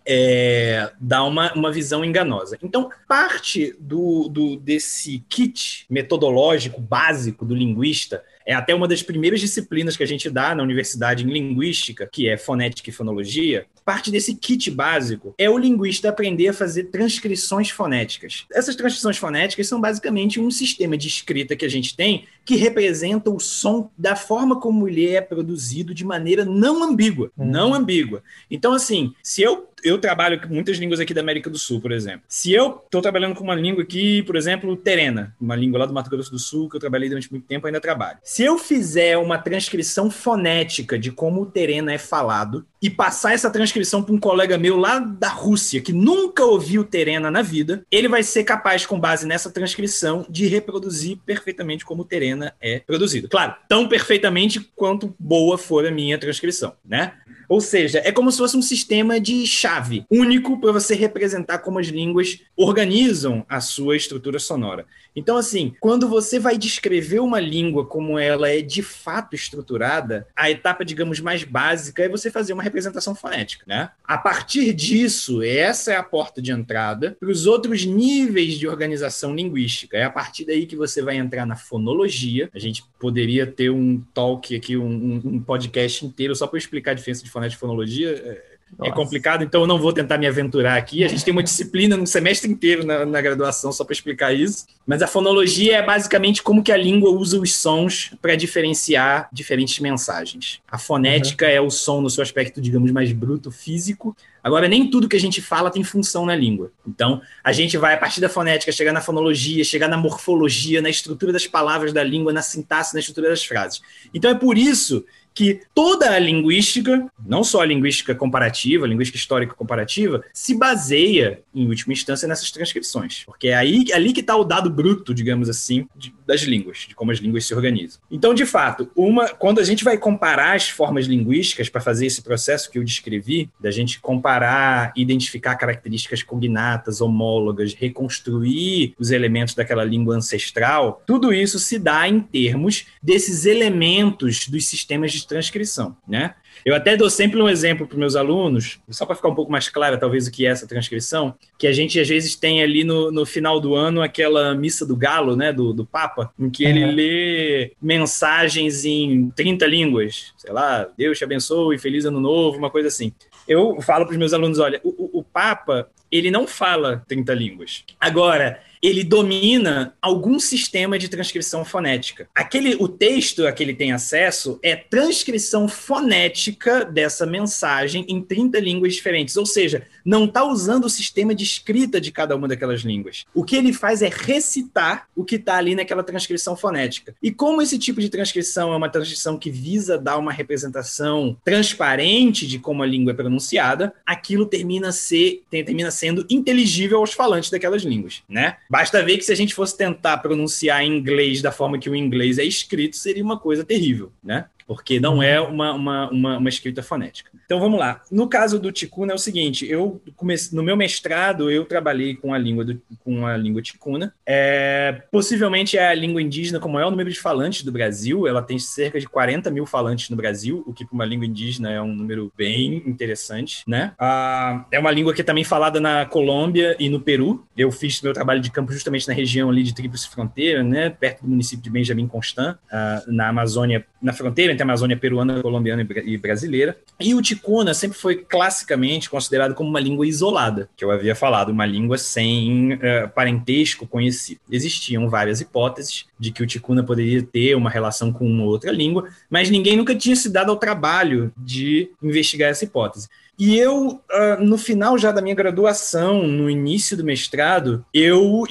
É, 0.08 0.90
dá 1.00 1.24
uma, 1.24 1.54
uma 1.54 1.72
visão 1.72 2.04
enganosa. 2.04 2.58
Então, 2.64 2.90
parte 3.08 3.76
do, 3.78 4.30
do 4.30 4.56
desse 4.56 5.24
kit 5.28 5.86
metodológico 5.90 6.80
básico 6.80 7.44
do 7.44 7.54
linguista 7.54 8.24
é 8.46 8.54
até 8.54 8.74
uma 8.74 8.88
das 8.88 9.04
primeiras 9.04 9.42
disciplinas 9.42 9.98
que 9.98 10.04
a 10.04 10.08
gente 10.08 10.30
dá 10.30 10.56
na 10.56 10.64
universidade 10.64 11.26
em 11.26 11.30
linguística, 11.30 12.08
que 12.10 12.30
é 12.30 12.38
fonética 12.38 12.90
e 12.90 12.94
fonologia. 12.94 13.66
Parte 13.84 14.10
desse 14.10 14.34
kit 14.36 14.72
básico 14.72 15.36
é 15.38 15.50
o 15.50 15.58
linguista 15.58 16.08
aprender 16.08 16.48
a 16.48 16.54
fazer 16.54 16.86
transcrições 16.86 17.70
fonéticas. 17.70 18.46
Essas 18.54 18.78
transcrições 18.78 19.18
fonéticas 19.18 19.68
são 19.68 19.82
basicamente 19.82 20.40
um 20.40 20.50
sistema 20.50 20.98
de 20.98 21.10
escrita 21.10 21.58
que 21.58 21.66
a 21.66 21.70
gente 21.70 21.96
tem 21.96 22.26
que 22.46 22.56
representa 22.56 23.30
o 23.30 23.40
som 23.40 23.92
da 23.98 24.16
forma 24.16 24.62
como 24.62 24.88
ele 24.88 25.10
é 25.10 25.20
produzido 25.20 25.94
de 25.94 26.06
maneira 26.06 26.46
não 26.46 26.82
ambígua, 26.82 27.30
uhum. 27.38 27.46
não 27.46 27.74
ambígua. 27.74 28.24
Então, 28.50 28.72
assim, 28.72 29.14
se 29.22 29.42
eu 29.42 29.68
eu 29.88 29.98
trabalho 29.98 30.40
com 30.42 30.54
muitas 30.54 30.78
línguas 30.78 31.00
aqui 31.00 31.14
da 31.14 31.22
América 31.22 31.50
do 31.50 31.58
Sul, 31.58 31.82
por 31.82 31.92
exemplo. 31.92 32.22
Se 32.28 32.52
eu 32.52 32.82
estou 32.86 33.02
trabalhando 33.02 33.36
com 33.36 33.44
uma 33.44 33.56
língua 33.56 33.84
aqui, 33.84 34.22
por 34.24 34.36
exemplo, 34.36 34.76
terena, 34.76 35.36
uma 35.40 35.56
língua 35.56 35.80
lá 35.80 35.86
do 35.86 35.94
Mato 35.94 36.10
Grosso 36.10 36.32
do 36.32 36.40
Sul, 36.40 36.70
que 36.70 36.76
eu 36.76 36.80
trabalhei 36.80 37.10
durante 37.10 37.32
muito 37.32 37.46
tempo, 37.46 37.68
ainda 37.68 37.80
trabalho. 37.80 38.18
Se 38.24 38.44
eu 38.44 38.58
fizer 38.58 39.18
uma 39.18 39.38
transcrição 39.38 40.10
fonética 40.12 40.98
de 40.98 41.12
como 41.12 41.42
o 41.42 41.46
terena 41.46 41.94
é 41.94 41.98
falado 41.98 42.66
e 42.82 42.90
passar 42.90 43.34
essa 43.34 43.50
transcrição 43.50 44.04
para 44.04 44.14
um 44.14 44.20
colega 44.20 44.58
meu 44.58 44.78
lá 44.78 45.00
da 45.00 45.30
Rússia, 45.30 45.82
que 45.82 45.94
nunca 45.94 46.44
ouviu 46.44 46.84
terena 46.84 47.32
na 47.32 47.42
vida, 47.42 47.84
ele 47.92 48.08
vai 48.08 48.24
ser 48.24 48.44
capaz, 48.44 48.86
com 48.86 49.00
base 49.00 49.26
nessa 49.26 49.50
transcrição, 49.50 50.26
de 50.30 50.48
reproduzir 50.48 51.18
perfeitamente 51.26 51.86
como 51.86 52.06
terena 52.06 52.54
é 52.62 52.80
produzido. 52.80 53.28
Claro, 53.30 53.56
tão 53.68 53.88
perfeitamente 53.88 54.60
quanto 54.76 55.16
boa 55.18 55.58
for 55.58 55.86
a 55.86 55.92
minha 55.92 56.18
transcrição, 56.18 56.74
né? 56.86 57.14
Ou 57.48 57.62
seja, 57.62 58.02
é 58.04 58.12
como 58.12 58.32
se 58.32 58.38
fosse 58.38 58.58
um 58.58 58.62
sistema 58.62 59.20
de 59.20 59.46
chave 59.48 60.06
único 60.12 60.60
para 60.60 60.72
você 60.72 60.96
representar 60.96 61.60
como 61.60 61.80
as 61.80 61.88
línguas 61.88 62.42
organizam 62.56 63.46
a 63.48 63.62
sua 63.62 63.96
estrutura 63.96 64.40
sonora. 64.40 64.86
Então, 65.16 65.38
assim, 65.38 65.74
quando 65.80 66.08
você 66.08 66.40
vai 66.40 66.58
descrever 66.58 67.20
uma 67.20 67.40
língua 67.40 67.86
como 67.86 68.18
ela 68.20 68.50
é 68.50 68.62
de 68.62 68.82
fato 68.82 69.36
estruturada, 69.36 70.28
a 70.36 70.50
etapa, 70.50 70.86
digamos, 70.86 71.20
mais 71.20 71.44
básica 71.44 72.04
é 72.04 72.10
você 72.10 72.30
fazer 72.30 72.54
uma 72.54 72.64
representação 72.64 73.16
fonética, 73.16 73.64
né? 73.68 73.90
A 74.04 74.18
partir 74.18 74.74
disso, 74.74 75.42
essa 75.42 75.92
é 75.92 75.96
a 75.96 76.04
porta 76.04 76.42
de 76.42 76.52
entrada 76.52 77.18
para 77.20 77.30
os 77.30 77.46
outros 77.46 77.86
níveis 77.86 78.58
de 78.60 78.68
organização 78.68 79.36
linguística. 79.36 79.98
É 79.98 80.04
a 80.04 80.10
partir 80.10 80.46
daí 80.46 80.66
que 80.66 80.76
você 80.76 81.02
vai 81.02 81.18
entrar 81.18 81.46
na 81.46 81.56
fonologia. 81.56 82.50
A 82.54 82.60
gente 82.60 82.84
poderia 83.00 83.46
ter 83.48 83.70
um 83.70 84.02
talk 84.14 84.56
aqui, 84.56 84.78
um, 84.78 85.22
um 85.24 85.40
podcast 85.42 86.06
inteiro 86.06 86.36
só 86.36 86.48
para 86.48 86.60
explicar 86.60 86.92
a 86.92 86.94
diferença 86.94 87.24
de 87.24 87.30
fonética 87.30 87.58
e 87.58 87.60
fonologia. 87.60 88.44
É 88.74 88.78
nossa. 88.80 88.92
É 88.92 88.94
complicado, 88.94 89.44
então 89.44 89.62
eu 89.62 89.68
não 89.68 89.80
vou 89.80 89.94
tentar 89.94 90.18
me 90.18 90.28
aventurar 90.28 90.76
aqui. 90.76 91.04
A 91.04 91.08
gente 91.08 91.24
tem 91.24 91.32
uma 91.32 91.44
disciplina 91.44 91.96
no 91.96 92.06
semestre 92.06 92.52
inteiro 92.52 92.86
na, 92.86 93.06
na 93.06 93.22
graduação 93.22 93.72
só 93.72 93.84
para 93.84 93.94
explicar 93.94 94.34
isso. 94.34 94.66
Mas 94.86 95.02
a 95.02 95.08
fonologia 95.08 95.78
é 95.78 95.82
basicamente 95.82 96.44
como 96.44 96.64
que 96.64 96.72
a 96.72 96.78
língua 96.78 97.10
usa 97.10 97.40
os 97.40 97.56
sons 97.56 98.14
para 98.22 98.36
diferenciar 98.36 99.30
diferentes 99.32 99.80
mensagens. 99.80 100.62
A 100.70 100.78
fonética 100.78 101.46
uhum. 101.46 101.52
é 101.52 101.62
o 101.62 101.70
som 101.70 102.02
no 102.02 102.10
seu 102.10 102.22
aspecto, 102.22 102.62
digamos, 102.62 102.92
mais 102.92 103.12
bruto, 103.12 103.52
físico. 103.52 104.16
Agora, 104.44 104.68
nem 104.68 104.90
tudo 104.90 105.10
que 105.10 105.16
a 105.16 105.20
gente 105.20 105.42
fala 105.42 105.70
tem 105.70 105.84
função 105.84 106.26
na 106.26 106.36
língua. 106.36 106.72
Então, 106.88 107.22
a 107.44 107.52
gente 107.52 107.78
vai, 107.78 107.96
a 107.96 107.98
partir 107.98 108.22
da 108.22 108.30
fonética, 108.30 108.72
chegar 108.72 108.94
na 108.94 109.02
fonologia, 109.02 109.64
chegar 109.64 109.90
na 109.90 109.98
morfologia, 109.98 110.82
na 110.82 110.90
estrutura 110.90 111.34
das 111.34 111.48
palavras 111.48 111.92
da 111.92 112.04
língua, 112.04 112.32
na 112.32 112.42
sintaxe, 112.42 112.94
na 112.94 113.00
estrutura 113.00 113.30
das 113.30 113.44
frases. 113.44 113.82
Então, 114.14 114.32
é 114.32 114.36
por 114.36 114.58
isso 114.58 115.04
que 115.38 115.62
toda 115.72 116.10
a 116.10 116.18
linguística, 116.18 117.06
não 117.24 117.44
só 117.44 117.62
a 117.62 117.66
linguística 117.66 118.16
comparativa, 118.16 118.86
a 118.86 118.88
linguística 118.88 119.20
histórica 119.20 119.54
comparativa, 119.54 120.24
se 120.34 120.58
baseia, 120.58 121.44
em 121.54 121.68
última 121.68 121.94
instância, 121.94 122.28
nessas 122.28 122.50
transcrições. 122.50 123.24
Porque 123.24 123.50
é 123.50 123.54
aí, 123.56 123.86
ali 123.94 124.14
que 124.14 124.22
está 124.22 124.36
o 124.36 124.44
dado 124.44 124.68
bruto, 124.68 125.14
digamos 125.14 125.48
assim, 125.48 125.88
de, 125.96 126.12
das 126.28 126.42
línguas, 126.42 126.86
de 126.90 126.94
como 126.94 127.10
as 127.10 127.20
línguas 127.20 127.46
se 127.46 127.56
organizam. 127.56 128.02
Então, 128.12 128.34
de 128.34 128.46
fato, 128.46 128.92
uma, 128.94 129.30
quando 129.30 129.60
a 129.60 129.64
gente 129.64 129.84
vai 129.84 129.98
comparar 129.98 130.56
as 130.56 130.70
formas 130.70 131.06
linguísticas 131.06 131.70
para 131.70 131.80
fazer 131.80 132.06
esse 132.06 132.22
processo 132.22 132.70
que 132.70 132.78
eu 132.78 132.84
descrevi, 132.84 133.50
da 133.60 133.72
gente 133.72 134.02
comparar, 134.02 134.92
identificar 134.96 135.56
características 135.56 136.22
cognatas, 136.22 137.00
homólogas, 137.00 137.74
reconstruir 137.74 138.94
os 139.00 139.10
elementos 139.12 139.56
daquela 139.56 139.86
língua 139.86 140.18
ancestral, 140.18 141.02
tudo 141.08 141.34
isso 141.34 141.58
se 141.60 141.80
dá 141.80 142.08
em 142.10 142.20
termos 142.20 142.86
desses 143.02 143.46
elementos 143.46 144.50
dos 144.50 144.66
sistemas 144.66 145.14
de 145.14 145.26
transcrição, 145.26 145.96
né? 146.06 146.36
Eu 146.68 146.76
até 146.76 146.98
dou 146.98 147.10
sempre 147.10 147.42
um 147.42 147.48
exemplo 147.48 147.88
para 147.88 147.98
meus 147.98 148.18
alunos, 148.18 148.78
só 148.90 149.06
para 149.06 149.16
ficar 149.16 149.30
um 149.30 149.34
pouco 149.34 149.50
mais 149.50 149.70
clara, 149.70 149.98
talvez, 149.98 150.28
o 150.28 150.32
que 150.32 150.46
é 150.46 150.50
essa 150.50 150.68
transcrição, 150.68 151.34
que 151.58 151.66
a 151.66 151.72
gente 151.72 151.98
às 151.98 152.10
vezes 152.10 152.36
tem 152.36 152.62
ali 152.62 152.84
no, 152.84 153.10
no 153.10 153.26
final 153.26 153.62
do 153.62 153.74
ano 153.74 154.02
aquela 154.02 154.54
missa 154.54 154.86
do 154.86 154.94
galo, 154.94 155.34
né, 155.34 155.54
do, 155.54 155.72
do 155.72 155.86
Papa, 155.86 156.30
em 156.38 156.50
que 156.50 156.66
ele 156.66 156.84
uhum. 156.84 156.92
lê 156.92 157.72
mensagens 157.82 158.84
em 158.84 159.30
30 159.30 159.66
línguas, 159.66 160.34
sei 160.38 160.52
lá, 160.52 160.86
Deus 160.98 161.18
te 161.18 161.24
abençoe, 161.24 161.80
feliz 161.80 162.04
ano 162.04 162.20
novo, 162.20 162.58
uma 162.58 162.70
coisa 162.70 162.90
assim. 162.90 163.14
Eu 163.48 163.82
falo 163.82 164.04
para 164.04 164.12
os 164.12 164.18
meus 164.18 164.34
alunos, 164.34 164.60
olha, 164.60 164.82
o, 164.84 164.90
o, 164.90 165.20
o 165.20 165.24
Papa, 165.24 165.88
ele 166.12 166.32
não 166.32 166.48
fala 166.48 167.04
30 167.08 167.34
línguas. 167.34 167.84
Agora, 168.00 168.62
ele 168.82 169.04
domina 169.04 169.94
algum 170.02 170.40
sistema 170.40 170.98
de 171.00 171.10
transcrição 171.10 171.66
fonética. 171.66 172.30
Aquele, 172.34 172.76
o 172.80 172.88
texto 172.88 173.46
a 173.46 173.52
que 173.52 173.64
ele 173.64 173.74
tem 173.74 173.92
acesso 173.92 174.60
é 174.64 174.76
transcrição 174.76 175.68
fonética 175.68 176.86
dessa 176.86 177.26
mensagem 177.26 178.06
em 178.08 178.22
30 178.22 178.60
línguas 178.60 178.94
diferentes, 178.94 179.36
ou 179.36 179.46
seja, 179.46 179.88
não 180.06 180.26
está 180.26 180.44
usando 180.44 180.86
o 180.86 180.90
sistema 180.90 181.34
de 181.34 181.44
escrita 181.44 182.00
de 182.00 182.12
cada 182.12 182.36
uma 182.36 182.48
daquelas 182.48 182.82
línguas. 182.82 183.26
O 183.34 183.44
que 183.44 183.56
ele 183.56 183.74
faz 183.74 184.02
é 184.02 184.10
recitar 184.10 185.08
o 185.16 185.24
que 185.24 185.36
está 185.36 185.58
ali 185.58 185.76
naquela 185.76 186.04
transcrição 186.04 186.56
fonética. 186.56 187.16
E 187.22 187.32
como 187.32 187.62
esse 187.62 187.78
tipo 187.78 188.00
de 188.00 188.10
transcrição 188.10 188.72
é 188.72 188.78
uma 188.78 188.90
transcrição 188.90 189.38
que 189.38 189.50
visa 189.50 189.98
dar 189.98 190.18
uma 190.18 190.32
representação 190.32 191.36
transparente 191.44 192.48
de 192.48 192.60
como 192.60 192.84
a 192.84 192.86
língua 192.86 193.12
é 193.12 193.16
pronunciada, 193.16 193.94
aquilo 194.06 194.46
termina, 194.46 194.92
ser, 194.92 195.44
termina 195.50 195.92
sendo 195.98 196.26
inteligível 196.30 197.00
aos 197.00 197.14
falantes 197.14 197.50
daquelas 197.50 197.84
línguas, 197.84 198.24
né? 198.30 198.58
Basta 198.70 199.04
ver 199.04 199.18
que 199.18 199.24
se 199.24 199.32
a 199.32 199.36
gente 199.36 199.54
fosse 199.54 199.78
tentar 199.78 200.18
pronunciar 200.18 200.84
em 200.84 200.98
inglês 200.98 201.42
da 201.42 201.52
forma 201.52 201.78
que 201.78 201.90
o 201.90 201.96
inglês 201.96 202.38
é 202.38 202.44
escrito, 202.44 202.96
seria 202.96 203.24
uma 203.24 203.38
coisa 203.38 203.64
terrível, 203.64 204.12
né? 204.24 204.46
Porque 204.68 205.00
não 205.00 205.24
é 205.24 205.40
uma, 205.40 205.74
uma, 205.74 206.10
uma, 206.10 206.38
uma, 206.38 206.50
escrita 206.50 206.84
fonética. 206.84 207.32
Então 207.46 207.60
vamos 207.60 207.80
lá. 207.80 208.02
No 208.12 208.28
caso 208.28 208.60
do 208.60 208.72
ticuna 208.72 209.14
é 209.14 209.16
o 209.16 209.20
seguinte: 209.20 209.66
eu 209.66 210.02
comecei, 210.16 210.56
no 210.56 210.62
meu 210.62 210.76
mestrado 210.76 211.50
eu 211.50 211.64
trabalhei 211.64 212.16
com 212.16 212.34
a 212.34 212.38
língua 212.38 212.66
do, 212.66 212.82
com 213.04 213.26
a 213.26 213.38
língua 213.38 213.62
ticuna. 213.62 214.14
É, 214.26 215.04
possivelmente 215.10 215.78
é 215.78 215.88
a 215.88 215.94
língua 215.94 216.22
indígena 216.22 216.60
com 216.60 216.68
o 216.68 216.74
maior 216.74 216.92
número 216.92 217.10
de 217.10 217.20
falantes 217.20 217.64
do 217.64 217.72
Brasil. 217.72 218.28
Ela 218.28 218.42
tem 218.42 218.60
cerca 218.60 219.00
de 219.00 219.08
40 219.08 219.50
mil 219.50 219.66
falantes 219.66 220.10
no 220.10 220.18
Brasil, 220.18 220.64
o 220.68 220.74
que 220.74 220.86
para 220.86 220.94
uma 220.94 221.06
língua 221.06 221.26
indígena 221.26 221.72
é 221.72 221.82
um 221.82 221.96
número 221.96 222.32
bem 222.36 222.84
interessante, 222.86 223.64
né? 223.66 223.94
Ah, 223.98 224.66
é 224.70 224.78
uma 224.78 224.92
língua 224.92 225.14
que 225.14 225.22
é 225.22 225.24
também 225.24 225.46
falada 225.46 225.80
na 225.80 226.06
Colômbia 226.06 226.76
e 226.78 226.90
no 226.90 227.00
Peru. 227.00 227.48
Eu 227.56 227.72
fiz 227.72 228.02
meu 228.02 228.14
trabalho 228.14 228.42
de 228.42 228.52
campo 228.52 228.74
justamente 228.74 229.08
na 229.08 229.14
região 229.14 229.50
ali 229.50 229.64
de 229.64 229.74
Tríplice 229.74 230.10
Fronteira, 230.10 230.62
né? 230.62 230.90
Perto 230.90 231.22
do 231.22 231.30
município 231.30 231.64
de 231.64 231.70
Benjamin 231.70 232.08
Constant, 232.08 232.58
ah, 232.70 233.04
na 233.08 233.30
Amazônia 233.30 233.86
na 234.02 234.14
fronteira 234.14 234.52
entre 234.54 234.64
a 234.64 234.66
Amazônia 234.66 234.98
peruana, 234.98 235.42
colombiana 235.42 235.88
e 236.06 236.18
brasileira. 236.18 236.78
E 237.00 237.14
o 237.14 237.22
ticuna 237.22 237.74
sempre 237.74 237.98
foi 237.98 238.18
classicamente 238.18 239.10
considerado 239.10 239.54
como 239.54 239.70
uma 239.70 239.80
língua 239.80 240.06
isolada, 240.06 240.70
que 240.76 240.84
eu 240.84 240.92
havia 240.92 241.16
falado, 241.16 241.50
uma 241.50 241.66
língua 241.66 241.98
sem 241.98 242.74
uh, 242.74 243.10
parentesco 243.14 243.88
conhecido. 243.88 244.40
Existiam 244.50 245.10
várias 245.10 245.42
hipóteses 245.42 246.06
de 246.20 246.32
que 246.32 246.44
o 246.44 246.48
ticuna 246.48 246.84
poderia 246.84 247.22
ter 247.24 247.56
uma 247.56 247.70
relação 247.70 248.12
com 248.12 248.26
uma 248.26 248.44
outra 248.44 248.72
língua, 248.72 249.10
mas 249.30 249.50
ninguém 249.50 249.76
nunca 249.76 249.96
tinha 249.96 250.16
se 250.16 250.30
dado 250.30 250.52
ao 250.52 250.58
trabalho 250.58 251.32
de 251.38 251.90
investigar 252.02 252.50
essa 252.50 252.66
hipótese. 252.66 253.08
E 253.38 253.56
eu, 253.58 254.02
uh, 254.12 254.44
no 254.44 254.58
final 254.58 254.98
já 254.98 255.12
da 255.12 255.22
minha 255.22 255.36
graduação, 255.36 256.24
no 256.24 256.50
início 256.50 256.98
do 256.98 257.04
mestrado, 257.04 257.86
eu, 257.94 258.44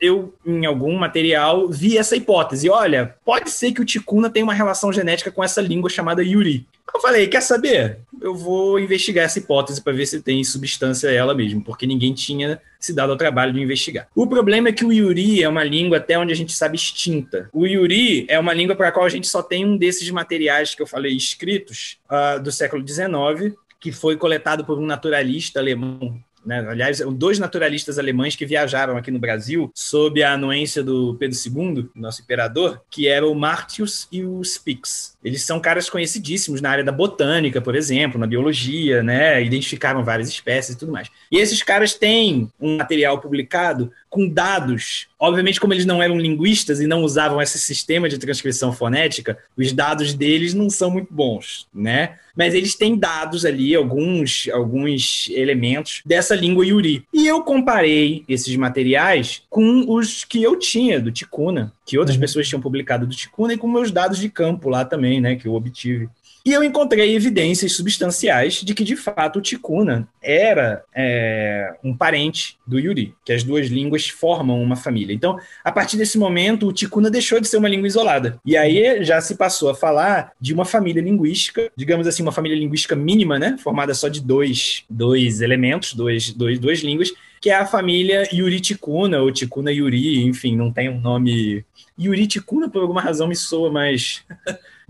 eu, 0.00 0.34
em 0.46 0.64
algum 0.64 0.96
material, 0.96 1.68
vi 1.68 1.98
essa 1.98 2.16
hipótese. 2.16 2.70
Olha, 2.70 3.14
pode 3.24 3.50
ser 3.50 3.72
que 3.72 3.82
o 3.82 3.84
ticuna 3.84 4.30
tenha 4.30 4.44
uma 4.44 4.54
relação 4.54 4.90
genética 4.92 5.30
com 5.30 5.44
essa 5.44 5.60
língua 5.60 5.90
chamada 5.90 6.22
Yuri. 6.22 6.66
Eu 6.92 7.00
falei, 7.00 7.26
quer 7.28 7.40
saber? 7.40 7.98
Eu 8.20 8.34
vou 8.34 8.78
investigar 8.78 9.24
essa 9.24 9.38
hipótese 9.38 9.80
para 9.80 9.92
ver 9.92 10.06
se 10.06 10.20
tem 10.20 10.42
substância 10.42 11.08
ela 11.08 11.34
mesmo, 11.34 11.62
porque 11.62 11.86
ninguém 11.86 12.12
tinha 12.12 12.60
se 12.78 12.92
dado 12.92 13.12
ao 13.12 13.16
trabalho 13.16 13.52
de 13.52 13.60
investigar. 13.60 14.08
O 14.14 14.26
problema 14.26 14.68
é 14.68 14.72
que 14.72 14.84
o 14.84 14.92
Yuri 14.92 15.42
é 15.42 15.48
uma 15.48 15.62
língua 15.62 15.98
até 15.98 16.18
onde 16.18 16.32
a 16.32 16.36
gente 16.36 16.52
sabe 16.52 16.76
extinta. 16.76 17.48
O 17.52 17.66
Yuri 17.66 18.26
é 18.28 18.38
uma 18.38 18.52
língua 18.52 18.74
para 18.74 18.88
a 18.88 18.92
qual 18.92 19.06
a 19.06 19.08
gente 19.08 19.28
só 19.28 19.42
tem 19.42 19.64
um 19.64 19.76
desses 19.76 20.10
materiais 20.10 20.74
que 20.74 20.82
eu 20.82 20.86
falei 20.86 21.14
escritos 21.14 21.98
uh, 22.10 22.42
do 22.42 22.50
século 22.50 22.86
XIX, 22.86 23.54
que 23.80 23.90
foi 23.90 24.16
coletado 24.16 24.64
por 24.64 24.78
um 24.78 24.86
naturalista 24.86 25.58
alemão 25.58 26.22
né? 26.44 26.66
Aliás, 26.68 27.00
dois 27.12 27.38
naturalistas 27.38 27.98
alemães 27.98 28.34
que 28.34 28.46
viajaram 28.46 28.96
aqui 28.96 29.10
no 29.10 29.18
Brasil 29.18 29.70
sob 29.74 30.22
a 30.22 30.32
anuência 30.32 30.82
do 30.82 31.14
Pedro 31.16 31.36
II, 31.36 31.90
nosso 31.94 32.22
imperador, 32.22 32.80
que 32.90 33.08
eram 33.08 33.30
o 33.30 33.34
Martius 33.34 34.08
e 34.10 34.24
o 34.24 34.42
Spix. 34.42 35.16
Eles 35.22 35.42
são 35.42 35.60
caras 35.60 35.90
conhecidíssimos 35.90 36.60
na 36.60 36.70
área 36.70 36.84
da 36.84 36.92
botânica, 36.92 37.60
por 37.60 37.74
exemplo, 37.74 38.18
na 38.18 38.26
biologia, 38.26 39.02
né? 39.02 39.42
Identificaram 39.42 40.02
várias 40.02 40.28
espécies 40.28 40.74
e 40.74 40.78
tudo 40.78 40.92
mais. 40.92 41.10
E 41.30 41.36
esses 41.36 41.62
caras 41.62 41.94
têm 41.94 42.50
um 42.58 42.78
material 42.78 43.20
publicado 43.20 43.92
com 44.08 44.28
dados. 44.28 45.08
Obviamente, 45.18 45.60
como 45.60 45.74
eles 45.74 45.84
não 45.84 46.02
eram 46.02 46.18
linguistas 46.18 46.80
e 46.80 46.86
não 46.86 47.02
usavam 47.02 47.40
esse 47.40 47.58
sistema 47.58 48.08
de 48.08 48.18
transcrição 48.18 48.72
fonética, 48.72 49.38
os 49.56 49.72
dados 49.72 50.14
deles 50.14 50.54
não 50.54 50.70
são 50.70 50.90
muito 50.90 51.12
bons, 51.12 51.68
né? 51.72 52.18
Mas 52.40 52.54
eles 52.54 52.74
têm 52.74 52.96
dados 52.96 53.44
ali, 53.44 53.74
alguns, 53.74 54.48
alguns 54.50 55.28
elementos 55.30 56.00
dessa 56.06 56.34
língua 56.34 56.64
Yuri. 56.64 57.04
E 57.12 57.26
eu 57.26 57.42
comparei 57.42 58.24
esses 58.26 58.56
materiais 58.56 59.42
com 59.50 59.84
os 59.92 60.24
que 60.24 60.42
eu 60.42 60.58
tinha 60.58 60.98
do 60.98 61.12
Ticuna, 61.12 61.70
que 61.84 61.98
outras 61.98 62.16
uhum. 62.16 62.20
pessoas 62.22 62.48
tinham 62.48 62.62
publicado 62.62 63.06
do 63.06 63.14
Ticuna, 63.14 63.52
e 63.52 63.58
com 63.58 63.68
meus 63.68 63.90
dados 63.92 64.16
de 64.18 64.30
campo 64.30 64.70
lá 64.70 64.86
também, 64.86 65.20
né, 65.20 65.36
que 65.36 65.46
eu 65.46 65.52
obtive. 65.52 66.08
E 66.44 66.52
eu 66.52 66.64
encontrei 66.64 67.14
evidências 67.14 67.72
substanciais 67.72 68.54
de 68.54 68.74
que, 68.74 68.82
de 68.82 68.96
fato, 68.96 69.38
o 69.38 69.42
Ticuna 69.42 70.08
era 70.22 70.82
é, 70.94 71.74
um 71.84 71.94
parente 71.94 72.56
do 72.66 72.78
Yuri, 72.78 73.14
que 73.24 73.32
as 73.32 73.42
duas 73.42 73.66
línguas 73.66 74.08
formam 74.08 74.62
uma 74.62 74.76
família. 74.76 75.12
Então, 75.12 75.38
a 75.62 75.70
partir 75.70 75.98
desse 75.98 76.16
momento, 76.16 76.66
o 76.66 76.72
Ticuna 76.72 77.10
deixou 77.10 77.40
de 77.40 77.48
ser 77.48 77.58
uma 77.58 77.68
língua 77.68 77.86
isolada. 77.86 78.40
E 78.44 78.56
aí 78.56 79.04
já 79.04 79.20
se 79.20 79.36
passou 79.36 79.68
a 79.68 79.74
falar 79.74 80.32
de 80.40 80.54
uma 80.54 80.64
família 80.64 81.02
linguística, 81.02 81.70
digamos 81.76 82.06
assim, 82.06 82.22
uma 82.22 82.32
família 82.32 82.58
linguística 82.58 82.96
mínima, 82.96 83.38
né? 83.38 83.56
Formada 83.62 83.92
só 83.92 84.08
de 84.08 84.20
dois, 84.22 84.84
dois 84.88 85.42
elementos, 85.42 85.92
dois, 85.92 86.32
dois, 86.32 86.58
duas 86.58 86.78
línguas, 86.80 87.12
que 87.40 87.50
é 87.50 87.54
a 87.54 87.66
família 87.66 88.28
Yuri 88.32 88.60
Ticuna, 88.60 89.20
ou 89.20 89.30
Ticuna 89.30 89.72
Yuri, 89.72 90.24
enfim, 90.24 90.56
não 90.56 90.72
tem 90.72 90.88
um 90.88 91.00
nome. 91.00 91.64
Yuri 91.98 92.26
Ticuna, 92.26 92.68
por 92.68 92.82
alguma 92.82 93.00
razão, 93.00 93.28
me 93.28 93.36
soa 93.36 93.70
mais. 93.70 94.22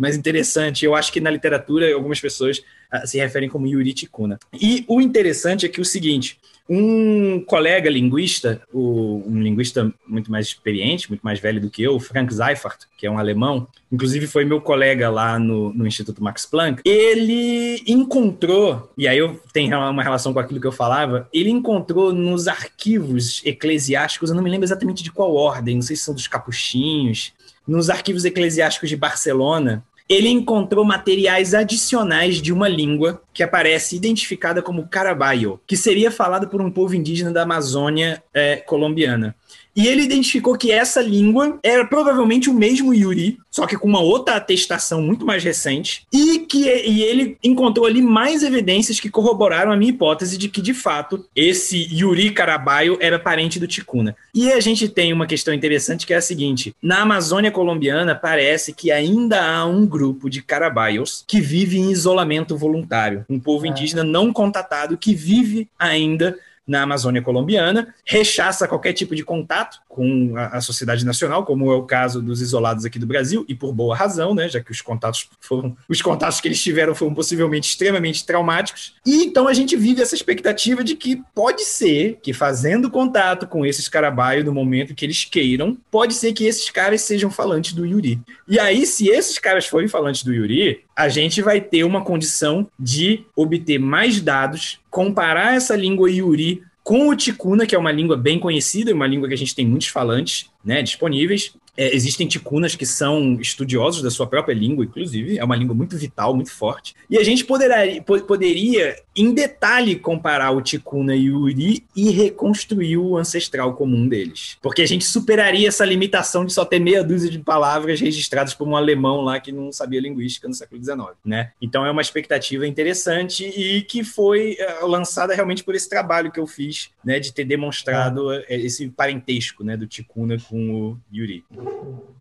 Mais 0.01 0.17
interessante. 0.17 0.85
Eu 0.85 0.95
acho 0.95 1.13
que 1.13 1.21
na 1.21 1.31
literatura 1.31 1.93
algumas 1.95 2.21
pessoas 2.21 2.59
uh, 2.59 3.07
se 3.07 3.19
referem 3.19 3.49
como 3.49 3.67
Yuri 3.67 3.93
Ticuna. 3.93 4.39
E 4.53 4.85
o 4.89 5.01
interessante 5.01 5.67
é 5.67 5.69
que 5.69 5.81
o 5.81 5.85
seguinte, 5.85 6.39
um 6.73 7.43
colega 7.45 7.91
linguista, 7.91 8.63
o, 8.73 9.25
um 9.27 9.43
linguista 9.43 9.93
muito 10.07 10.31
mais 10.31 10.47
experiente, 10.47 11.09
muito 11.09 11.21
mais 11.23 11.41
velho 11.41 11.61
do 11.61 11.69
que 11.69 11.83
eu, 11.83 11.99
Frank 11.99 12.33
Seifert, 12.33 12.83
que 12.97 13.05
é 13.05 13.11
um 13.11 13.19
alemão, 13.19 13.67
inclusive 13.91 14.29
foi 14.29 14.45
meu 14.45 14.61
colega 14.61 15.11
lá 15.11 15.37
no, 15.37 15.75
no 15.75 15.85
Instituto 15.85 16.23
Max 16.23 16.47
Planck, 16.47 16.81
ele 16.85 17.83
encontrou, 17.89 18.89
e 18.97 19.09
aí 19.09 19.19
eu 19.19 19.41
tenho 19.53 19.77
uma 19.77 20.03
relação 20.03 20.33
com 20.33 20.39
aquilo 20.39 20.61
que 20.61 20.67
eu 20.67 20.71
falava, 20.71 21.29
ele 21.33 21.51
encontrou 21.51 22.13
nos 22.13 22.47
arquivos 22.47 23.43
eclesiásticos, 23.45 24.31
eu 24.31 24.37
não 24.37 24.43
me 24.43 24.51
lembro 24.51 24.65
exatamente 24.65 25.03
de 25.03 25.11
qual 25.11 25.35
ordem, 25.35 25.75
não 25.75 25.83
sei 25.83 25.97
se 25.97 26.05
são 26.05 26.15
dos 26.15 26.29
capuchinhos, 26.29 27.33
nos 27.67 27.91
arquivos 27.91 28.25
eclesiásticos 28.25 28.89
de 28.89 28.97
Barcelona, 28.97 29.85
ele 30.11 30.29
encontrou 30.29 30.85
materiais 30.85 31.55
adicionais 31.55 32.43
de 32.43 32.53
uma 32.53 32.69
língua 32.69 33.23
que 33.33 33.45
aparece 33.45 33.95
identificada 33.95 34.61
como 34.61 34.89
caraballo, 34.89 35.61
que 35.69 35.77
seria 35.77 36.11
falada 36.11 36.49
por 36.49 36.61
um 36.61 36.69
povo 36.69 36.97
indígena 36.97 37.31
da 37.31 37.43
Amazônia 37.43 38.21
é, 38.35 38.57
colombiana. 38.57 39.37
E 39.75 39.87
ele 39.87 40.03
identificou 40.03 40.57
que 40.57 40.73
essa 40.73 41.01
língua 41.01 41.59
era 41.63 41.85
provavelmente 41.85 42.51
o 42.51 42.55
mesmo 42.55 42.93
Yuri, 42.93 43.39
só 43.51 43.67
que 43.67 43.77
com 43.77 43.89
uma 43.89 44.01
outra 44.01 44.37
atestação 44.37 45.01
muito 45.01 45.25
mais 45.25 45.43
recente, 45.43 46.07
e 46.13 46.41
que 46.41 46.65
e 46.69 47.03
ele 47.03 47.37
encontrou 47.43 47.87
ali 47.87 48.03
mais 48.03 48.43
evidências 48.43 49.01
que 49.01 49.11
corroboraram 49.11 49.73
a 49.73 49.77
minha 49.77 49.91
hipótese 49.91 50.37
de 50.37 50.49
que, 50.49 50.61
de 50.61 50.75
fato, 50.75 51.25
esse 51.35 51.89
Yuri 51.93 52.31
Caraballo 52.31 52.99
era 53.01 53.19
parente 53.19 53.59
do 53.59 53.67
Ticuna. 53.67 54.17
E 54.35 54.53
a 54.53 54.61
gente 54.61 54.89
tem 54.89 55.13
uma 55.13 55.27
questão 55.27 55.53
interessante 55.53 56.07
que 56.07 56.15
é 56.15 56.17
a 56.17 56.23
seguinte: 56.23 56.75
na 56.83 57.03
Amazônia 57.03 57.51
colombiana 57.51 58.15
parece 58.15 58.73
que 58.73 58.91
ainda 58.91 59.45
há 59.45 59.65
um 59.67 59.87
grupo 59.87 60.29
de 60.29 60.43
caraballos 60.43 61.25
que 61.27 61.41
vive 61.41 61.79
em 61.79 61.91
isolamento 61.91 62.57
voluntário, 62.57 63.25
um 63.29 63.39
povo 63.39 63.67
é. 63.67 63.69
indígena 63.69 64.05
não 64.05 64.33
contatado 64.33 64.97
que 64.97 65.15
vive 65.15 65.69
ainda 65.79 66.37
na 66.67 66.83
Amazônia 66.83 67.23
colombiana, 67.23 67.95
rechaça 68.05 68.69
qualquer 68.69 68.93
tipo 68.93 69.15
de 69.17 69.25
contato 69.25 69.81
com 69.89 70.35
a, 70.37 70.59
a, 70.59 70.61
sociedade 70.61 71.05
nacional, 71.05 71.45
como 71.45 71.71
é 71.71 71.75
o 71.75 71.83
caso 71.83 72.23
dos 72.23 72.41
isolados 72.41 72.85
aqui 72.85 72.99
do 72.99 73.07
Brasil, 73.07 73.45
e 73.49 73.55
por 73.55 73.73
boa 73.73 73.97
razão, 73.97 74.35
né, 74.35 74.49
já 74.49 74.61
que 74.61 74.71
os 74.71 74.81
contatos 74.81 75.29
foram 75.41 75.77
os 75.89 76.01
contatos 76.01 76.41
que 76.41 76.49
eles 76.49 76.63
tiveram 76.63 76.95
foram 76.95 77.15
possivelmente 77.15 77.69
extremamente 77.69 78.25
traumáticos. 78.25 78.95
E 79.05 79.25
então 79.25 79.49
a 79.49 79.55
gente 79.55 79.77
vive 79.77 80.03
essa 80.03 80.15
expectativa 80.15 80.85
de 80.85 80.95
que 80.95 81.21
pode 81.35 81.63
ser 81.63 82.19
que 82.23 82.33
fazendo 82.33 82.91
contato 82.91 83.47
com 83.47 83.67
esses 83.67 83.89
carabaios 83.89 84.45
no 84.45 84.53
momento 84.53 84.95
que 84.95 85.05
eles 85.05 85.25
queiram, 85.25 85.77
pode 85.91 86.15
ser 86.15 86.33
que 86.33 86.45
esses 86.45 86.71
caras 86.71 87.03
sejam 87.03 87.31
falantes 87.31 87.73
do 87.73 87.85
Yuri. 87.85 88.21
E 88.47 88.59
aí, 88.59 88.87
se 88.87 89.09
esses 89.09 89.39
caras 89.39 89.67
forem 89.67 89.89
falantes 89.89 90.23
do 90.23 90.33
Yuri, 90.33 90.85
a 91.01 91.09
gente 91.09 91.41
vai 91.41 91.63
ter 91.63 91.83
uma 91.83 92.03
condição 92.03 92.69
de 92.79 93.25
obter 93.35 93.79
mais 93.79 94.21
dados, 94.21 94.79
comparar 94.91 95.55
essa 95.55 95.75
língua 95.75 96.11
Yuri 96.11 96.63
com 96.83 97.09
o 97.09 97.17
Ticuna, 97.17 97.67
que 97.67 97.75
é 97.75 97.79
uma 97.79 97.91
língua 97.91 98.19
bem 98.19 98.39
conhecida, 98.39 98.93
uma 98.93 99.07
língua 99.07 99.27
que 99.27 99.35
a 99.35 99.39
gente 99.39 99.55
tem 99.55 99.67
muitos 99.67 99.89
falantes 99.89 100.51
né, 100.63 100.83
disponíveis, 100.83 101.55
é, 101.77 101.95
existem 101.95 102.27
ticunas 102.27 102.75
que 102.75 102.87
são 102.87 103.39
estudiosos 103.41 104.03
da 104.03 104.11
sua 104.11 104.27
própria 104.27 104.55
língua, 104.55 104.85
inclusive, 104.85 105.39
é 105.39 105.45
uma 105.45 105.57
língua 105.57 105.75
muito 105.75 105.97
vital, 105.97 106.35
muito 106.35 106.53
forte. 106.53 106.95
E 107.09 107.19
a 107.19 107.25
gente 107.25 107.45
poderia, 107.45 108.03
poderia 108.03 108.97
em 109.17 109.35
detalhe, 109.35 109.97
comparar 109.97 110.51
o 110.51 110.63
ticuna 110.63 111.15
e 111.15 111.31
o 111.31 111.41
uri 111.41 111.85
e 111.95 112.11
reconstruir 112.11 112.97
o 112.97 113.17
ancestral 113.17 113.75
comum 113.75 114.09
deles. 114.09 114.57
Porque 114.63 114.83
a 114.83 114.87
gente 114.87 115.05
superaria 115.05 115.69
essa 115.69 115.85
limitação 115.85 116.45
de 116.45 116.53
só 116.53 116.65
ter 116.65 116.79
meia 116.79 117.03
dúzia 117.03 117.31
de 117.31 117.39
palavras 117.39 118.01
registradas 118.01 118.55
por 118.55 118.67
um 118.67 118.77
alemão 118.77 119.21
lá 119.21 119.39
que 119.41 119.53
não 119.53 119.73
sabia 119.73 120.01
linguística 120.01 120.49
no 120.49 120.55
século 120.55 120.83
XIX, 120.83 121.01
né? 121.25 121.53
Então 121.61 121.85
é 121.85 121.91
uma 121.91 122.01
expectativa 122.01 122.67
interessante 122.67 123.45
e 123.45 123.83
que 123.83 124.03
foi 124.05 124.57
uh, 124.83 124.87
lançada 124.87 125.35
realmente 125.35 125.65
por 125.65 125.75
esse 125.75 125.89
trabalho 125.89 126.31
que 126.31 126.41
eu 126.41 126.47
fiz, 126.47 126.91
né, 127.05 127.19
de 127.19 127.33
ter 127.33 127.45
demonstrado 127.45 128.29
uh, 128.29 128.43
esse 128.49 128.89
parentesco, 128.89 129.65
né, 129.65 129.77
do 129.77 129.87
ticuna 129.87 130.39
com 130.49 130.71
o 130.71 130.99
Yuri. 131.13 131.45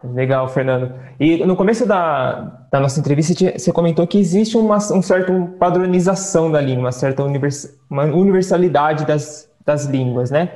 Legal, 0.04 0.48
Fernando. 0.48 0.94
E 1.20 1.46
no 1.46 1.56
começo 1.56 1.86
da, 1.86 2.66
da 2.72 2.80
nossa 2.80 3.00
entrevista, 3.00 3.34
você 3.58 3.72
comentou 3.72 4.08
que 4.08 4.18
existe 4.18 4.58
uma 4.58 4.78
um 4.78 5.02
certo 5.02 5.50
padronização 5.60 6.50
da 6.50 6.62
língua, 6.62 6.86
uma 6.86 6.92
certa 6.92 7.24
univers, 7.24 7.78
uma 7.90 8.04
universalidade 8.06 9.06
das, 9.06 9.50
das 9.66 9.86
línguas, 9.86 10.32
né? 10.32 10.50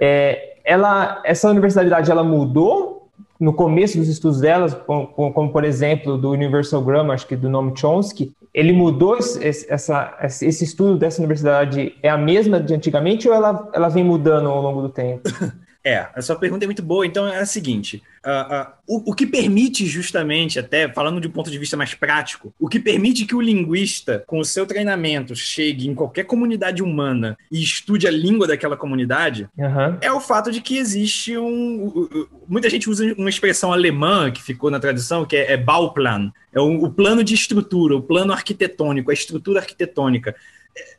É, 0.00 0.56
ela, 0.64 1.22
essa 1.24 1.50
universalidade, 1.50 2.10
ela 2.10 2.24
mudou 2.24 3.10
no 3.38 3.52
começo 3.52 3.98
dos 3.98 4.08
estudos 4.08 4.40
delas, 4.40 4.74
como, 4.86 5.08
como, 5.32 5.52
por 5.52 5.62
exemplo 5.62 6.16
do 6.16 6.30
Universal 6.30 6.82
Grammar, 6.82 7.14
acho 7.14 7.26
que 7.26 7.36
do 7.36 7.50
nome 7.50 7.72
Chomsky, 7.76 8.34
ele 8.52 8.72
mudou 8.72 9.18
esse, 9.18 9.70
essa, 9.70 10.16
esse 10.22 10.64
estudo 10.64 10.96
dessa 10.96 11.20
universidade, 11.20 11.94
é 12.02 12.08
a 12.08 12.16
mesma 12.16 12.58
de 12.58 12.74
antigamente 12.74 13.28
ou 13.28 13.34
ela, 13.34 13.68
ela 13.74 13.88
vem 13.88 14.02
mudando 14.02 14.48
ao 14.48 14.62
longo 14.62 14.80
do 14.80 14.88
tempo? 14.88 15.28
É, 15.86 16.08
a 16.16 16.20
sua 16.20 16.34
pergunta 16.34 16.64
é 16.64 16.66
muito 16.66 16.82
boa. 16.82 17.06
Então 17.06 17.28
é 17.28 17.38
a 17.38 17.46
seguinte: 17.46 18.02
uh, 18.26 18.54
uh, 18.54 18.72
o, 18.88 19.12
o, 19.12 19.14
que 19.14 19.24
permite 19.24 19.86
justamente, 19.86 20.58
até 20.58 20.88
falando 20.88 21.20
de 21.20 21.28
um 21.28 21.30
ponto 21.30 21.48
de 21.48 21.56
vista 21.56 21.76
mais 21.76 21.94
prático, 21.94 22.52
o 22.58 22.68
que 22.68 22.80
permite 22.80 23.24
que 23.24 23.36
o 23.36 23.40
linguista, 23.40 24.24
com 24.26 24.40
o 24.40 24.44
seu 24.44 24.66
treinamento, 24.66 25.36
chegue 25.36 25.86
em 25.86 25.94
qualquer 25.94 26.24
comunidade 26.24 26.82
humana 26.82 27.38
e 27.52 27.62
estude 27.62 28.08
a 28.08 28.10
língua 28.10 28.48
daquela 28.48 28.76
comunidade, 28.76 29.48
uhum. 29.56 29.96
é 30.00 30.10
o 30.10 30.18
fato 30.18 30.50
de 30.50 30.60
que 30.60 30.76
existe 30.76 31.38
um. 31.38 32.08
Muita 32.48 32.68
gente 32.68 32.90
usa 32.90 33.14
uma 33.16 33.30
expressão 33.30 33.72
alemã 33.72 34.32
que 34.32 34.42
ficou 34.42 34.72
na 34.72 34.80
tradução, 34.80 35.24
que 35.24 35.36
é, 35.36 35.52
é 35.52 35.56
Bauplan. 35.56 36.32
É 36.52 36.58
o, 36.58 36.82
o 36.82 36.90
plano 36.90 37.22
de 37.22 37.32
estrutura, 37.32 37.94
o 37.94 38.02
plano 38.02 38.32
arquitetônico, 38.32 39.12
a 39.12 39.14
estrutura 39.14 39.60
arquitetônica 39.60 40.34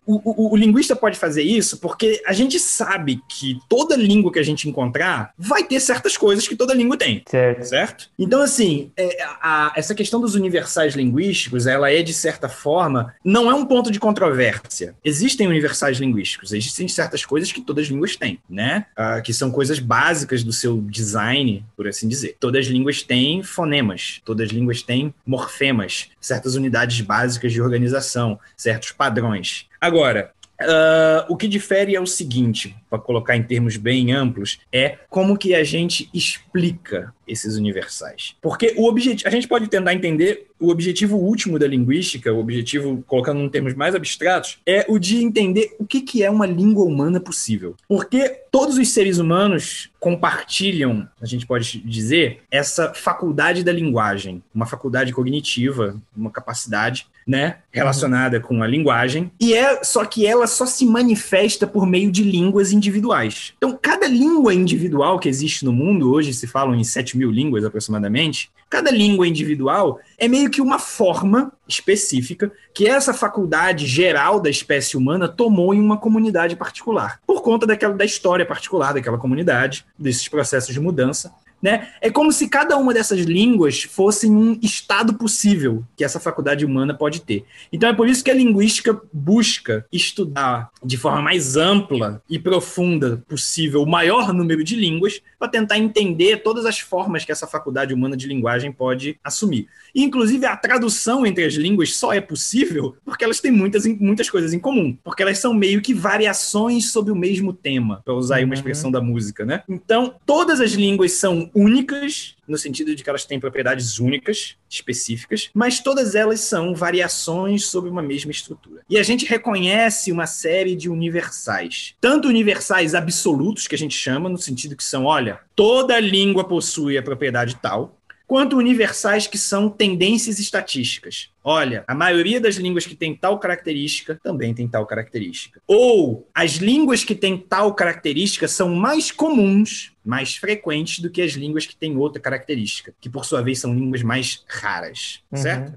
o, 0.08 0.22
o, 0.24 0.54
o, 0.54 0.56
linguista 0.56 0.96
pode 0.96 1.20
fazer 1.20 1.44
isso 1.44 1.78
porque 1.80 2.24
a 2.26 2.32
gente 2.32 2.58
sabe 2.60 3.22
que 3.28 3.60
toda 3.68 3.98
língua 3.98 4.32
que 4.32 4.40
a 4.40 4.44
gente 4.44 4.70
encontrar 4.70 5.34
vai 5.38 5.66
ter 5.66 5.82
certas 5.82 6.16
coisas 6.16 6.48
que 6.48 6.56
toda 6.56 6.74
língua 6.74 6.98
tem. 6.98 7.22
Certo. 7.28 7.64
certo? 7.66 8.10
Então, 8.18 8.42
assim, 8.42 8.90
é, 8.96 9.22
a, 9.42 9.74
essa 9.76 9.94
questão 9.94 10.22
dos 10.22 10.34
universais 10.34 10.96
linguísticos, 10.96 11.68
ela 11.68 11.92
é, 11.92 12.02
de 12.02 12.14
certa 12.14 12.48
forma, 12.48 13.14
não 13.24 13.52
é 13.52 13.54
um 13.54 13.66
ponto 13.66 13.92
de 13.92 14.00
controvérsia. 14.00 14.96
Existem 15.04 15.46
universais 15.48 15.98
linguísticos, 15.98 16.54
existem 16.54 16.88
certas 16.88 17.26
coisas 17.26 17.52
que 17.52 17.62
todas 17.62 17.86
as 17.86 17.92
línguas 17.92 18.16
têm, 18.16 18.40
né? 18.50 18.86
Ah, 18.96 19.20
que 19.20 19.34
são 19.34 19.52
coisas 19.52 19.80
básicas 19.80 20.42
do 20.42 20.54
seu 20.54 20.82
design, 20.82 21.66
por 21.76 21.86
assim 21.88 22.08
dizer. 22.08 22.38
Todas 22.40 22.66
as 22.66 22.72
línguas 22.72 23.02
têm 23.02 23.44
fonemas, 23.44 24.22
todas 24.24 24.48
as 24.48 24.54
línguas 24.54 24.82
têm 24.82 25.14
morfemas, 25.26 26.10
certas 26.22 26.56
unidades 26.56 27.02
básicas 27.02 27.52
de 27.52 27.62
organização, 27.62 28.40
certos 28.56 28.92
padrões. 28.92 29.68
Agora, 29.80 30.32
Uh, 30.60 31.22
o 31.30 31.38
que 31.38 31.48
difere 31.48 31.96
é 31.96 32.02
o 32.02 32.08
seguinte, 32.08 32.76
para 32.90 32.98
colocar 32.98 33.38
em 33.38 33.44
termos 33.44 33.78
bem 33.78 34.12
amplos, 34.12 34.60
é 34.74 34.98
como 35.08 35.38
que 35.38 35.54
a 35.54 35.64
gente 35.64 36.10
explica 36.12 37.14
esses 37.28 37.58
universais. 37.58 38.36
Porque 38.42 38.74
o 38.76 38.90
a 39.26 39.30
gente 39.30 39.48
pode 39.48 39.68
tentar 39.68 39.94
entender 39.94 40.48
o 40.60 40.72
objetivo 40.72 41.16
último 41.18 41.60
da 41.60 41.68
linguística, 41.68 42.34
o 42.34 42.40
objetivo, 42.40 43.04
colocando 43.06 43.40
em 43.40 43.50
termos 43.50 43.76
mais 43.76 43.94
abstratos, 43.94 44.58
é 44.66 44.84
o 44.90 44.98
de 44.98 45.24
entender 45.24 45.76
o 45.78 45.86
que, 45.86 46.02
que 46.02 46.24
é 46.24 46.32
uma 46.32 46.48
língua 46.48 46.86
humana 46.86 47.20
possível. 47.20 47.76
Porque 47.88 48.42
todos 48.50 48.80
os 48.80 48.90
seres 48.90 49.20
humanos 49.20 49.92
compartilham, 50.00 51.08
a 51.22 51.26
gente 51.28 51.46
pode 51.46 51.80
dizer, 51.82 52.42
essa 52.50 52.94
faculdade 52.96 53.64
da 53.64 53.72
linguagem, 53.72 54.42
uma 54.56 54.66
faculdade 54.66 55.14
cognitiva, 55.14 56.02
uma 56.16 56.32
capacidade, 56.32 57.06
né, 57.28 57.58
relacionada 57.72 58.40
com 58.40 58.64
a 58.64 58.68
linguagem, 58.68 59.30
e 59.40 59.54
é 59.54 59.84
só 59.84 60.06
que 60.06 60.26
ela 60.26 60.48
só 60.48 60.66
se 60.66 60.86
manifesta 60.86 61.68
por 61.68 61.86
meio 61.86 62.10
de 62.10 62.24
línguas 62.24 62.72
individuais. 62.72 63.54
Então, 63.58 63.78
cada 63.80 64.08
língua 64.08 64.54
individual 64.54 65.20
que 65.20 65.28
existe 65.28 65.66
no 65.66 65.74
mundo, 65.74 66.12
hoje 66.12 66.34
se 66.34 66.48
falam 66.48 66.74
em 66.74 66.84
7 66.84 67.18
mil 67.18 67.30
línguas 67.30 67.66
aproximadamente, 67.66 68.50
cada 68.70 68.92
língua 68.92 69.28
individual 69.28 70.00
é 70.18 70.28
meio 70.28 70.50
que 70.50 70.62
uma 70.62 70.80
forma 70.80 71.52
específica 71.68 72.52
que 72.74 72.88
essa 72.88 73.14
faculdade 73.14 73.86
geral 73.86 74.40
da 74.40 74.50
espécie 74.50 74.96
humana 74.96 75.28
tomou 75.28 75.74
em 75.74 75.80
uma 75.80 75.98
comunidade 75.98 76.56
particular, 76.56 77.20
por 77.26 77.42
conta 77.42 77.66
daquela 77.66 77.94
da 77.94 78.06
história 78.06 78.46
particular 78.46 78.94
daquela 78.94 79.18
comunidade, 79.18 79.86
desses 79.98 80.28
processos 80.28 80.74
de 80.74 80.80
mudança. 80.80 81.34
Né? 81.62 81.90
É 82.02 82.12
como 82.12 82.32
se 82.32 82.48
cada 82.48 82.78
uma 82.78 82.94
dessas 82.94 83.22
línguas 83.22 83.84
fosse 83.84 84.28
um 84.28 84.60
estado 84.62 85.16
possível 85.16 85.84
que 85.96 86.04
essa 86.04 86.20
faculdade 86.20 86.64
humana 86.64 86.94
pode 86.94 87.22
ter. 87.22 87.46
Então 87.72 87.90
é 87.90 87.94
por 87.94 88.08
isso 88.08 88.24
que 88.24 88.30
a 88.30 88.34
linguística 88.34 89.00
busca 89.12 89.86
estudar 89.92 90.70
de 90.84 90.98
forma 90.98 91.22
mais 91.22 91.58
ampla 91.58 92.22
e 92.30 92.38
profunda 92.38 93.24
possível 93.28 93.82
o 93.82 93.90
maior 93.90 94.34
número 94.34 94.64
de 94.64 94.76
línguas 94.76 95.22
para 95.40 95.48
tentar 95.48 95.78
entender 95.78 96.38
todas 96.44 96.66
as 96.66 96.80
formas 96.80 97.26
que 97.26 97.32
essa 97.32 97.48
faculdade 97.48 97.94
humana 97.94 98.16
de 98.16 98.28
linguagem 98.28 98.72
pode 98.72 99.20
assumir. 99.24 99.68
E, 99.94 100.04
inclusive, 100.04 100.46
a 100.46 100.56
tradução 100.56 101.26
entre 101.26 101.44
as 101.44 101.54
línguas 101.54 101.96
só 101.96 102.14
é 102.14 102.22
possível 102.22 102.96
porque 103.04 103.24
elas 103.24 103.40
têm 103.40 103.52
muitas, 103.52 103.86
muitas 103.86 104.30
coisas 104.30 104.54
em 104.54 104.60
comum, 104.60 104.98
porque 105.04 105.24
elas 105.24 105.40
são 105.40 105.54
meio 105.54 105.82
que 105.82 105.94
variações 105.94 106.92
sobre 106.92 107.12
o 107.12 107.16
mesmo 107.16 107.54
tema, 107.54 108.02
para 108.04 108.14
usar 108.14 108.38
aí 108.38 108.44
uma 108.44 108.50
uhum. 108.50 108.54
expressão 108.54 108.92
da 108.92 109.02
música, 109.02 109.46
né? 109.46 109.64
Então, 109.68 110.16
todas 110.26 110.62
as 110.62 110.72
línguas 110.72 111.14
são 111.14 111.47
únicas 111.54 112.36
no 112.48 112.58
sentido 112.58 112.96
de 112.96 113.04
que 113.04 113.10
elas 113.10 113.26
têm 113.26 113.40
propriedades 113.40 114.00
únicas, 114.00 114.56
específicas, 114.70 115.50
mas 115.54 115.80
todas 115.80 116.16
elas 116.16 116.40
são 116.40 116.74
variações 116.74 117.66
sobre 117.66 117.90
uma 117.90 118.02
mesma 118.02 118.32
estrutura. 118.32 118.82
E 118.90 118.98
a 118.98 119.04
gente 119.04 119.26
reconhece 119.26 120.12
uma 120.12 120.26
série 120.26 120.76
de 120.76 120.90
universais, 120.90 121.96
tanto 122.00 122.28
universais 122.28 122.96
absolutos, 122.96 123.68
que 123.68 123.76
a 123.76 123.78
gente 123.78 123.98
chama, 123.98 124.30
no 124.30 124.38
sentido 124.38 124.76
que 124.76 124.84
são, 124.84 125.06
olha, 125.06 125.40
toda 125.56 126.00
língua 126.00 126.46
possui 126.46 126.98
a 126.98 127.04
propriedade 127.04 127.58
tal, 127.62 127.97
quanto 128.28 128.58
universais 128.58 129.26
que 129.26 129.38
são 129.38 129.70
tendências 129.70 130.38
estatísticas. 130.38 131.30
Olha, 131.42 131.86
a 131.88 131.96
maioria 131.96 132.42
das 132.42 132.56
línguas 132.56 132.86
que 132.86 132.94
tem 132.94 133.16
tal 133.16 133.40
característica 133.40 134.20
também 134.22 134.54
tem 134.54 134.68
tal 134.68 134.86
característica. 134.86 135.62
Ou 135.66 136.30
as 136.36 136.56
línguas 136.56 137.06
que 137.06 137.16
têm 137.16 137.38
tal 137.38 137.74
característica 137.74 138.46
são 138.48 138.76
mais 138.76 139.12
comuns, 139.12 139.94
mais 140.04 140.36
frequentes 140.36 141.00
do 141.00 141.10
que 141.10 141.22
as 141.22 141.32
línguas 141.32 141.66
que 141.66 141.76
têm 141.76 141.96
outra 141.96 142.22
característica, 142.22 142.94
que 143.00 143.10
por 143.10 143.26
sua 143.26 143.42
vez 143.42 143.60
são 143.60 143.74
línguas 143.74 144.04
mais 144.04 144.44
raras, 144.46 145.22
uhum. 145.32 145.38
certo? 145.38 145.74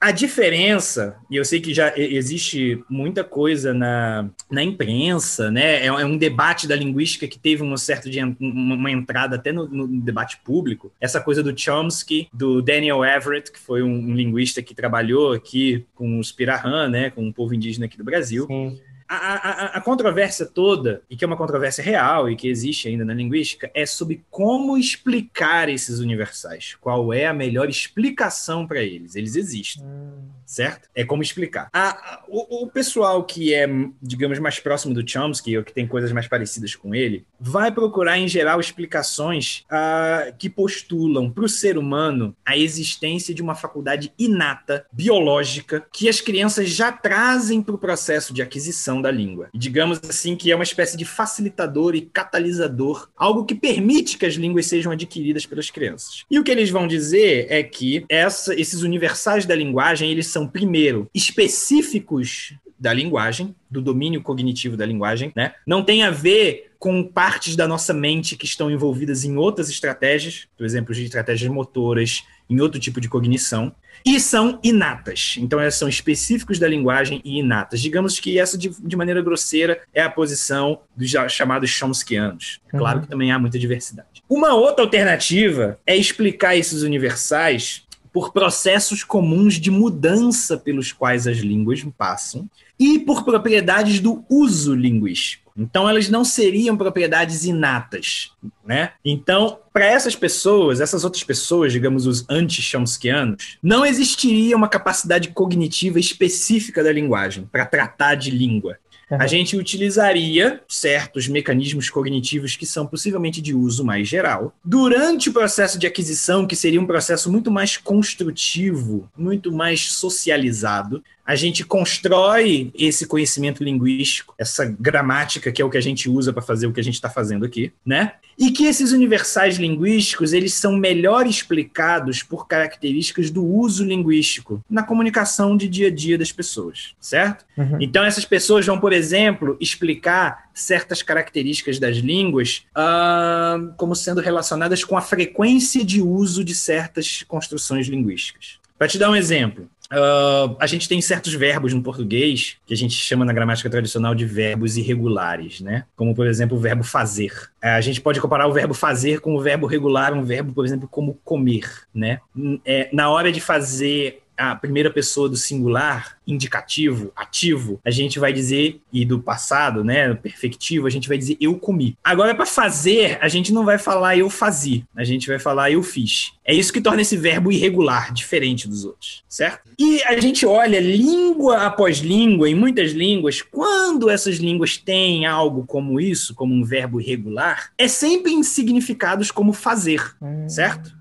A 0.00 0.12
diferença, 0.12 1.18
e 1.30 1.36
eu 1.36 1.44
sei 1.44 1.60
que 1.60 1.74
já 1.74 1.92
existe 1.94 2.82
muita 2.88 3.22
coisa 3.22 3.74
na, 3.74 4.30
na 4.50 4.62
imprensa, 4.62 5.50
né? 5.50 5.82
É, 5.82 5.86
é 5.88 6.04
um 6.06 6.16
debate 6.16 6.66
da 6.66 6.74
linguística 6.74 7.28
que 7.28 7.38
teve 7.38 7.62
um 7.62 7.76
certo 7.76 8.08
de 8.08 8.18
uma 8.40 8.90
entrada 8.90 9.36
até 9.36 9.52
no, 9.52 9.68
no, 9.68 9.86
debate 9.86 10.38
público. 10.42 10.90
Essa 10.98 11.20
coisa 11.20 11.42
do 11.42 11.54
Chomsky, 11.54 12.30
do 12.32 12.62
Daniel 12.62 13.04
Everett, 13.04 13.52
que 13.52 13.58
foi 13.58 13.82
um, 13.82 13.92
um 13.92 14.14
linguista 14.14 14.62
que 14.62 14.74
trabalhou 14.74 15.34
aqui 15.34 15.84
com 15.94 16.18
os 16.18 16.32
Pirahã, 16.32 16.88
né? 16.88 17.10
Com 17.10 17.28
o 17.28 17.32
povo 17.32 17.52
indígena 17.52 17.84
aqui 17.84 17.98
do 17.98 18.04
Brasil. 18.04 18.46
Sim 18.46 18.80
a, 19.16 19.34
a, 19.34 19.66
a, 19.78 19.80
controvérsia 19.80 20.46
toda, 20.46 21.02
e 21.10 21.16
que 21.16 21.24
é 21.24 21.26
uma 21.26 21.36
controvérsia 21.36 21.82
real 21.82 22.30
e 22.30 22.36
que 22.36 22.48
existe 22.48 22.88
ainda 22.88 23.04
na 23.04 23.12
linguística, 23.12 23.70
é 23.74 23.84
sobre 23.84 24.24
como 24.30 24.78
explicar 24.78 25.68
esses 25.68 25.98
universais. 25.98 26.76
Qual 26.80 27.12
é 27.12 27.26
a 27.26 27.34
melhor 27.34 27.68
explicação 27.68 28.66
para 28.66 28.80
eles? 28.82 29.16
Eles 29.16 29.34
existem. 29.34 29.84
Hum 29.84 30.40
certo? 30.50 30.88
É 30.96 31.04
como 31.04 31.22
explicar. 31.22 31.68
A, 31.72 32.24
o, 32.26 32.64
o, 32.64 32.66
pessoal 32.66 33.22
que 33.22 33.54
é, 33.54 33.68
digamos, 34.02 34.40
mais 34.40 34.58
próximo 34.58 34.92
do 34.92 35.08
Chomsky, 35.08 35.56
ou 35.56 35.62
que 35.62 35.72
tem 35.72 35.86
coisas 35.86 36.10
mais 36.10 36.26
parecidas 36.26 36.74
com 36.74 36.92
ele, 36.92 37.24
vai 37.38 37.70
procurar, 37.70 38.18
em 38.18 38.26
geral, 38.26 38.58
explicações 38.58 39.64
uh, 39.70 40.34
que 40.36 40.50
postulam 40.50 41.30
para 41.30 41.44
o 41.44 41.48
ser 41.48 41.78
humano 41.78 42.34
a 42.44 42.56
existência 42.56 43.32
de 43.32 43.40
uma 43.40 43.54
faculdade 43.54 44.12
inata, 44.18 44.84
biológica, 44.92 45.86
que 45.92 46.08
as 46.08 46.20
crianças 46.20 46.68
já 46.68 46.90
trazem 46.90 47.62
para 47.62 47.76
o 47.76 47.78
processo 47.78 48.34
de 48.34 48.42
aquisição 48.42 48.99
da 49.00 49.10
língua. 49.10 49.48
E 49.52 49.58
digamos 49.58 50.00
assim 50.08 50.36
que 50.36 50.50
é 50.50 50.54
uma 50.54 50.64
espécie 50.64 50.96
de 50.96 51.04
facilitador 51.04 51.94
e 51.94 52.02
catalisador, 52.02 53.08
algo 53.16 53.44
que 53.44 53.54
permite 53.54 54.18
que 54.18 54.26
as 54.26 54.34
línguas 54.34 54.66
sejam 54.66 54.92
adquiridas 54.92 55.46
pelas 55.46 55.70
crianças. 55.70 56.24
E 56.30 56.38
o 56.38 56.44
que 56.44 56.50
eles 56.50 56.70
vão 56.70 56.86
dizer 56.86 57.46
é 57.48 57.62
que 57.62 58.04
essa, 58.08 58.54
esses 58.54 58.82
universais 58.82 59.46
da 59.46 59.54
linguagem, 59.54 60.10
eles 60.10 60.26
são 60.26 60.46
primeiro, 60.46 61.08
específicos 61.14 62.54
da 62.78 62.94
linguagem, 62.94 63.54
do 63.70 63.82
domínio 63.82 64.22
cognitivo 64.22 64.74
da 64.74 64.86
linguagem, 64.86 65.32
né? 65.36 65.52
Não 65.66 65.84
tem 65.84 66.02
a 66.02 66.10
ver 66.10 66.72
com 66.78 67.04
partes 67.04 67.54
da 67.54 67.68
nossa 67.68 67.92
mente 67.92 68.36
que 68.36 68.46
estão 68.46 68.70
envolvidas 68.70 69.22
em 69.22 69.36
outras 69.36 69.68
estratégias, 69.68 70.48
por 70.56 70.64
exemplo, 70.64 70.94
de 70.94 71.04
estratégias 71.04 71.52
motoras, 71.52 72.24
em 72.50 72.60
outro 72.60 72.80
tipo 72.80 73.00
de 73.00 73.08
cognição, 73.08 73.72
e 74.04 74.18
são 74.18 74.58
inatas. 74.62 75.36
Então, 75.38 75.60
elas 75.60 75.74
são 75.74 75.88
específicos 75.88 76.58
da 76.58 76.66
linguagem 76.66 77.20
e 77.24 77.38
inatas. 77.38 77.80
Digamos 77.80 78.18
que 78.18 78.38
essa, 78.38 78.58
de, 78.58 78.70
de 78.70 78.96
maneira 78.96 79.22
grosseira, 79.22 79.80
é 79.94 80.02
a 80.02 80.10
posição 80.10 80.80
dos 80.96 81.10
chamados 81.28 81.70
Chomskyanos. 81.70 82.60
É 82.72 82.78
claro 82.78 82.98
uhum. 82.98 83.04
que 83.04 83.10
também 83.10 83.30
há 83.30 83.38
muita 83.38 83.58
diversidade. 83.58 84.22
Uma 84.28 84.54
outra 84.54 84.84
alternativa 84.84 85.78
é 85.86 85.96
explicar 85.96 86.56
esses 86.56 86.82
universais 86.82 87.84
por 88.12 88.32
processos 88.32 89.04
comuns 89.04 89.54
de 89.54 89.70
mudança 89.70 90.56
pelos 90.56 90.92
quais 90.92 91.26
as 91.26 91.38
línguas 91.38 91.84
passam 91.96 92.48
e 92.78 92.98
por 92.98 93.24
propriedades 93.24 94.00
do 94.00 94.24
uso 94.28 94.74
linguístico. 94.74 95.49
Então, 95.60 95.86
elas 95.86 96.08
não 96.08 96.24
seriam 96.24 96.76
propriedades 96.76 97.44
inatas, 97.44 98.32
né? 98.64 98.92
Então, 99.04 99.58
para 99.72 99.84
essas 99.84 100.16
pessoas, 100.16 100.80
essas 100.80 101.04
outras 101.04 101.22
pessoas, 101.22 101.70
digamos 101.70 102.06
os 102.06 102.24
anti-chomskyanos, 102.30 103.58
não 103.62 103.84
existiria 103.84 104.56
uma 104.56 104.68
capacidade 104.68 105.28
cognitiva 105.28 106.00
específica 106.00 106.82
da 106.82 106.90
linguagem 106.90 107.46
para 107.52 107.66
tratar 107.66 108.14
de 108.14 108.30
língua 108.30 108.78
a 109.18 109.26
gente 109.26 109.56
utilizaria 109.56 110.60
certos 110.68 111.26
mecanismos 111.26 111.90
cognitivos 111.90 112.54
que 112.56 112.66
são 112.66 112.86
possivelmente 112.86 113.42
de 113.42 113.54
uso 113.54 113.84
mais 113.84 114.06
geral. 114.06 114.54
Durante 114.64 115.28
o 115.28 115.32
processo 115.32 115.78
de 115.78 115.86
aquisição, 115.86 116.46
que 116.46 116.54
seria 116.54 116.80
um 116.80 116.86
processo 116.86 117.30
muito 117.30 117.50
mais 117.50 117.76
construtivo, 117.76 119.10
muito 119.16 119.52
mais 119.52 119.90
socializado, 119.90 121.02
a 121.30 121.36
gente 121.36 121.64
constrói 121.64 122.72
esse 122.76 123.06
conhecimento 123.06 123.62
linguístico, 123.62 124.34
essa 124.36 124.66
gramática 124.66 125.52
que 125.52 125.62
é 125.62 125.64
o 125.64 125.70
que 125.70 125.78
a 125.78 125.80
gente 125.80 126.10
usa 126.10 126.32
para 126.32 126.42
fazer 126.42 126.66
o 126.66 126.72
que 126.72 126.80
a 126.80 126.82
gente 126.82 126.94
está 126.94 127.08
fazendo 127.08 127.44
aqui, 127.44 127.72
né? 127.86 128.14
E 128.36 128.50
que 128.50 128.64
esses 128.64 128.90
universais 128.90 129.54
linguísticos 129.54 130.32
eles 130.32 130.54
são 130.54 130.72
melhor 130.72 131.28
explicados 131.28 132.24
por 132.24 132.48
características 132.48 133.30
do 133.30 133.44
uso 133.44 133.84
linguístico 133.84 134.60
na 134.68 134.82
comunicação 134.82 135.56
de 135.56 135.68
dia 135.68 135.86
a 135.86 135.94
dia 135.94 136.18
das 136.18 136.32
pessoas, 136.32 136.96
certo? 136.98 137.44
Uhum. 137.56 137.78
Então 137.80 138.02
essas 138.04 138.24
pessoas 138.24 138.66
vão, 138.66 138.80
por 138.80 138.92
exemplo, 138.92 139.56
explicar 139.60 140.50
certas 140.52 141.00
características 141.00 141.78
das 141.78 141.98
línguas 141.98 142.64
uh, 142.76 143.72
como 143.76 143.94
sendo 143.94 144.20
relacionadas 144.20 144.82
com 144.82 144.96
a 144.96 145.00
frequência 145.00 145.84
de 145.84 146.02
uso 146.02 146.42
de 146.42 146.56
certas 146.56 147.22
construções 147.28 147.86
linguísticas. 147.86 148.58
Para 148.76 148.88
te 148.88 148.98
dar 148.98 149.10
um 149.10 149.14
exemplo, 149.14 149.68
Uh, 149.92 150.56
a 150.60 150.66
gente 150.66 150.88
tem 150.88 151.00
certos 151.00 151.34
verbos 151.34 151.74
no 151.74 151.82
português 151.82 152.56
que 152.64 152.72
a 152.72 152.76
gente 152.76 152.94
chama 152.94 153.24
na 153.24 153.32
gramática 153.32 153.68
tradicional 153.68 154.14
de 154.14 154.24
verbos 154.24 154.76
irregulares, 154.76 155.60
né? 155.60 155.84
Como, 155.96 156.14
por 156.14 156.28
exemplo, 156.28 156.56
o 156.56 156.60
verbo 156.60 156.84
fazer. 156.84 157.32
Uh, 157.62 157.66
a 157.66 157.80
gente 157.80 158.00
pode 158.00 158.20
comparar 158.20 158.46
o 158.46 158.52
verbo 158.52 158.72
fazer 158.72 159.20
com 159.20 159.34
o 159.34 159.40
verbo 159.40 159.66
regular, 159.66 160.12
um 160.14 160.22
verbo, 160.22 160.52
por 160.52 160.64
exemplo, 160.64 160.88
como 160.88 161.18
comer, 161.24 161.68
né? 161.92 162.20
É, 162.64 162.88
na 162.92 163.10
hora 163.10 163.32
de 163.32 163.40
fazer 163.40 164.22
a 164.40 164.56
primeira 164.56 164.90
pessoa 164.90 165.28
do 165.28 165.36
singular, 165.36 166.16
indicativo, 166.26 167.12
ativo, 167.14 167.78
a 167.84 167.90
gente 167.90 168.18
vai 168.18 168.32
dizer, 168.32 168.80
e 168.90 169.04
do 169.04 169.20
passado, 169.20 169.84
né, 169.84 170.14
perfectivo, 170.14 170.86
a 170.86 170.90
gente 170.90 171.08
vai 171.08 171.18
dizer 171.18 171.36
eu 171.38 171.58
comi. 171.58 171.96
Agora, 172.02 172.34
para 172.34 172.46
fazer, 172.46 173.18
a 173.20 173.28
gente 173.28 173.52
não 173.52 173.66
vai 173.66 173.76
falar 173.76 174.16
eu 174.16 174.30
fazia, 174.30 174.82
a 174.96 175.04
gente 175.04 175.28
vai 175.28 175.38
falar 175.38 175.70
eu 175.70 175.82
fiz. 175.82 176.32
É 176.42 176.54
isso 176.54 176.72
que 176.72 176.80
torna 176.80 177.02
esse 177.02 177.18
verbo 177.18 177.52
irregular, 177.52 178.12
diferente 178.14 178.66
dos 178.66 178.84
outros, 178.84 179.22
certo? 179.28 179.70
E 179.78 180.02
a 180.04 180.18
gente 180.18 180.46
olha 180.46 180.80
língua 180.80 181.66
após 181.66 181.98
língua, 181.98 182.48
em 182.48 182.54
muitas 182.54 182.92
línguas, 182.92 183.42
quando 183.42 184.08
essas 184.08 184.36
línguas 184.36 184.78
têm 184.78 185.26
algo 185.26 185.66
como 185.66 186.00
isso, 186.00 186.34
como 186.34 186.54
um 186.54 186.64
verbo 186.64 186.98
irregular, 186.98 187.70
é 187.76 187.86
sempre 187.86 188.32
em 188.32 188.42
significados 188.42 189.30
como 189.30 189.52
fazer, 189.52 190.14
hum. 190.20 190.48
certo? 190.48 190.98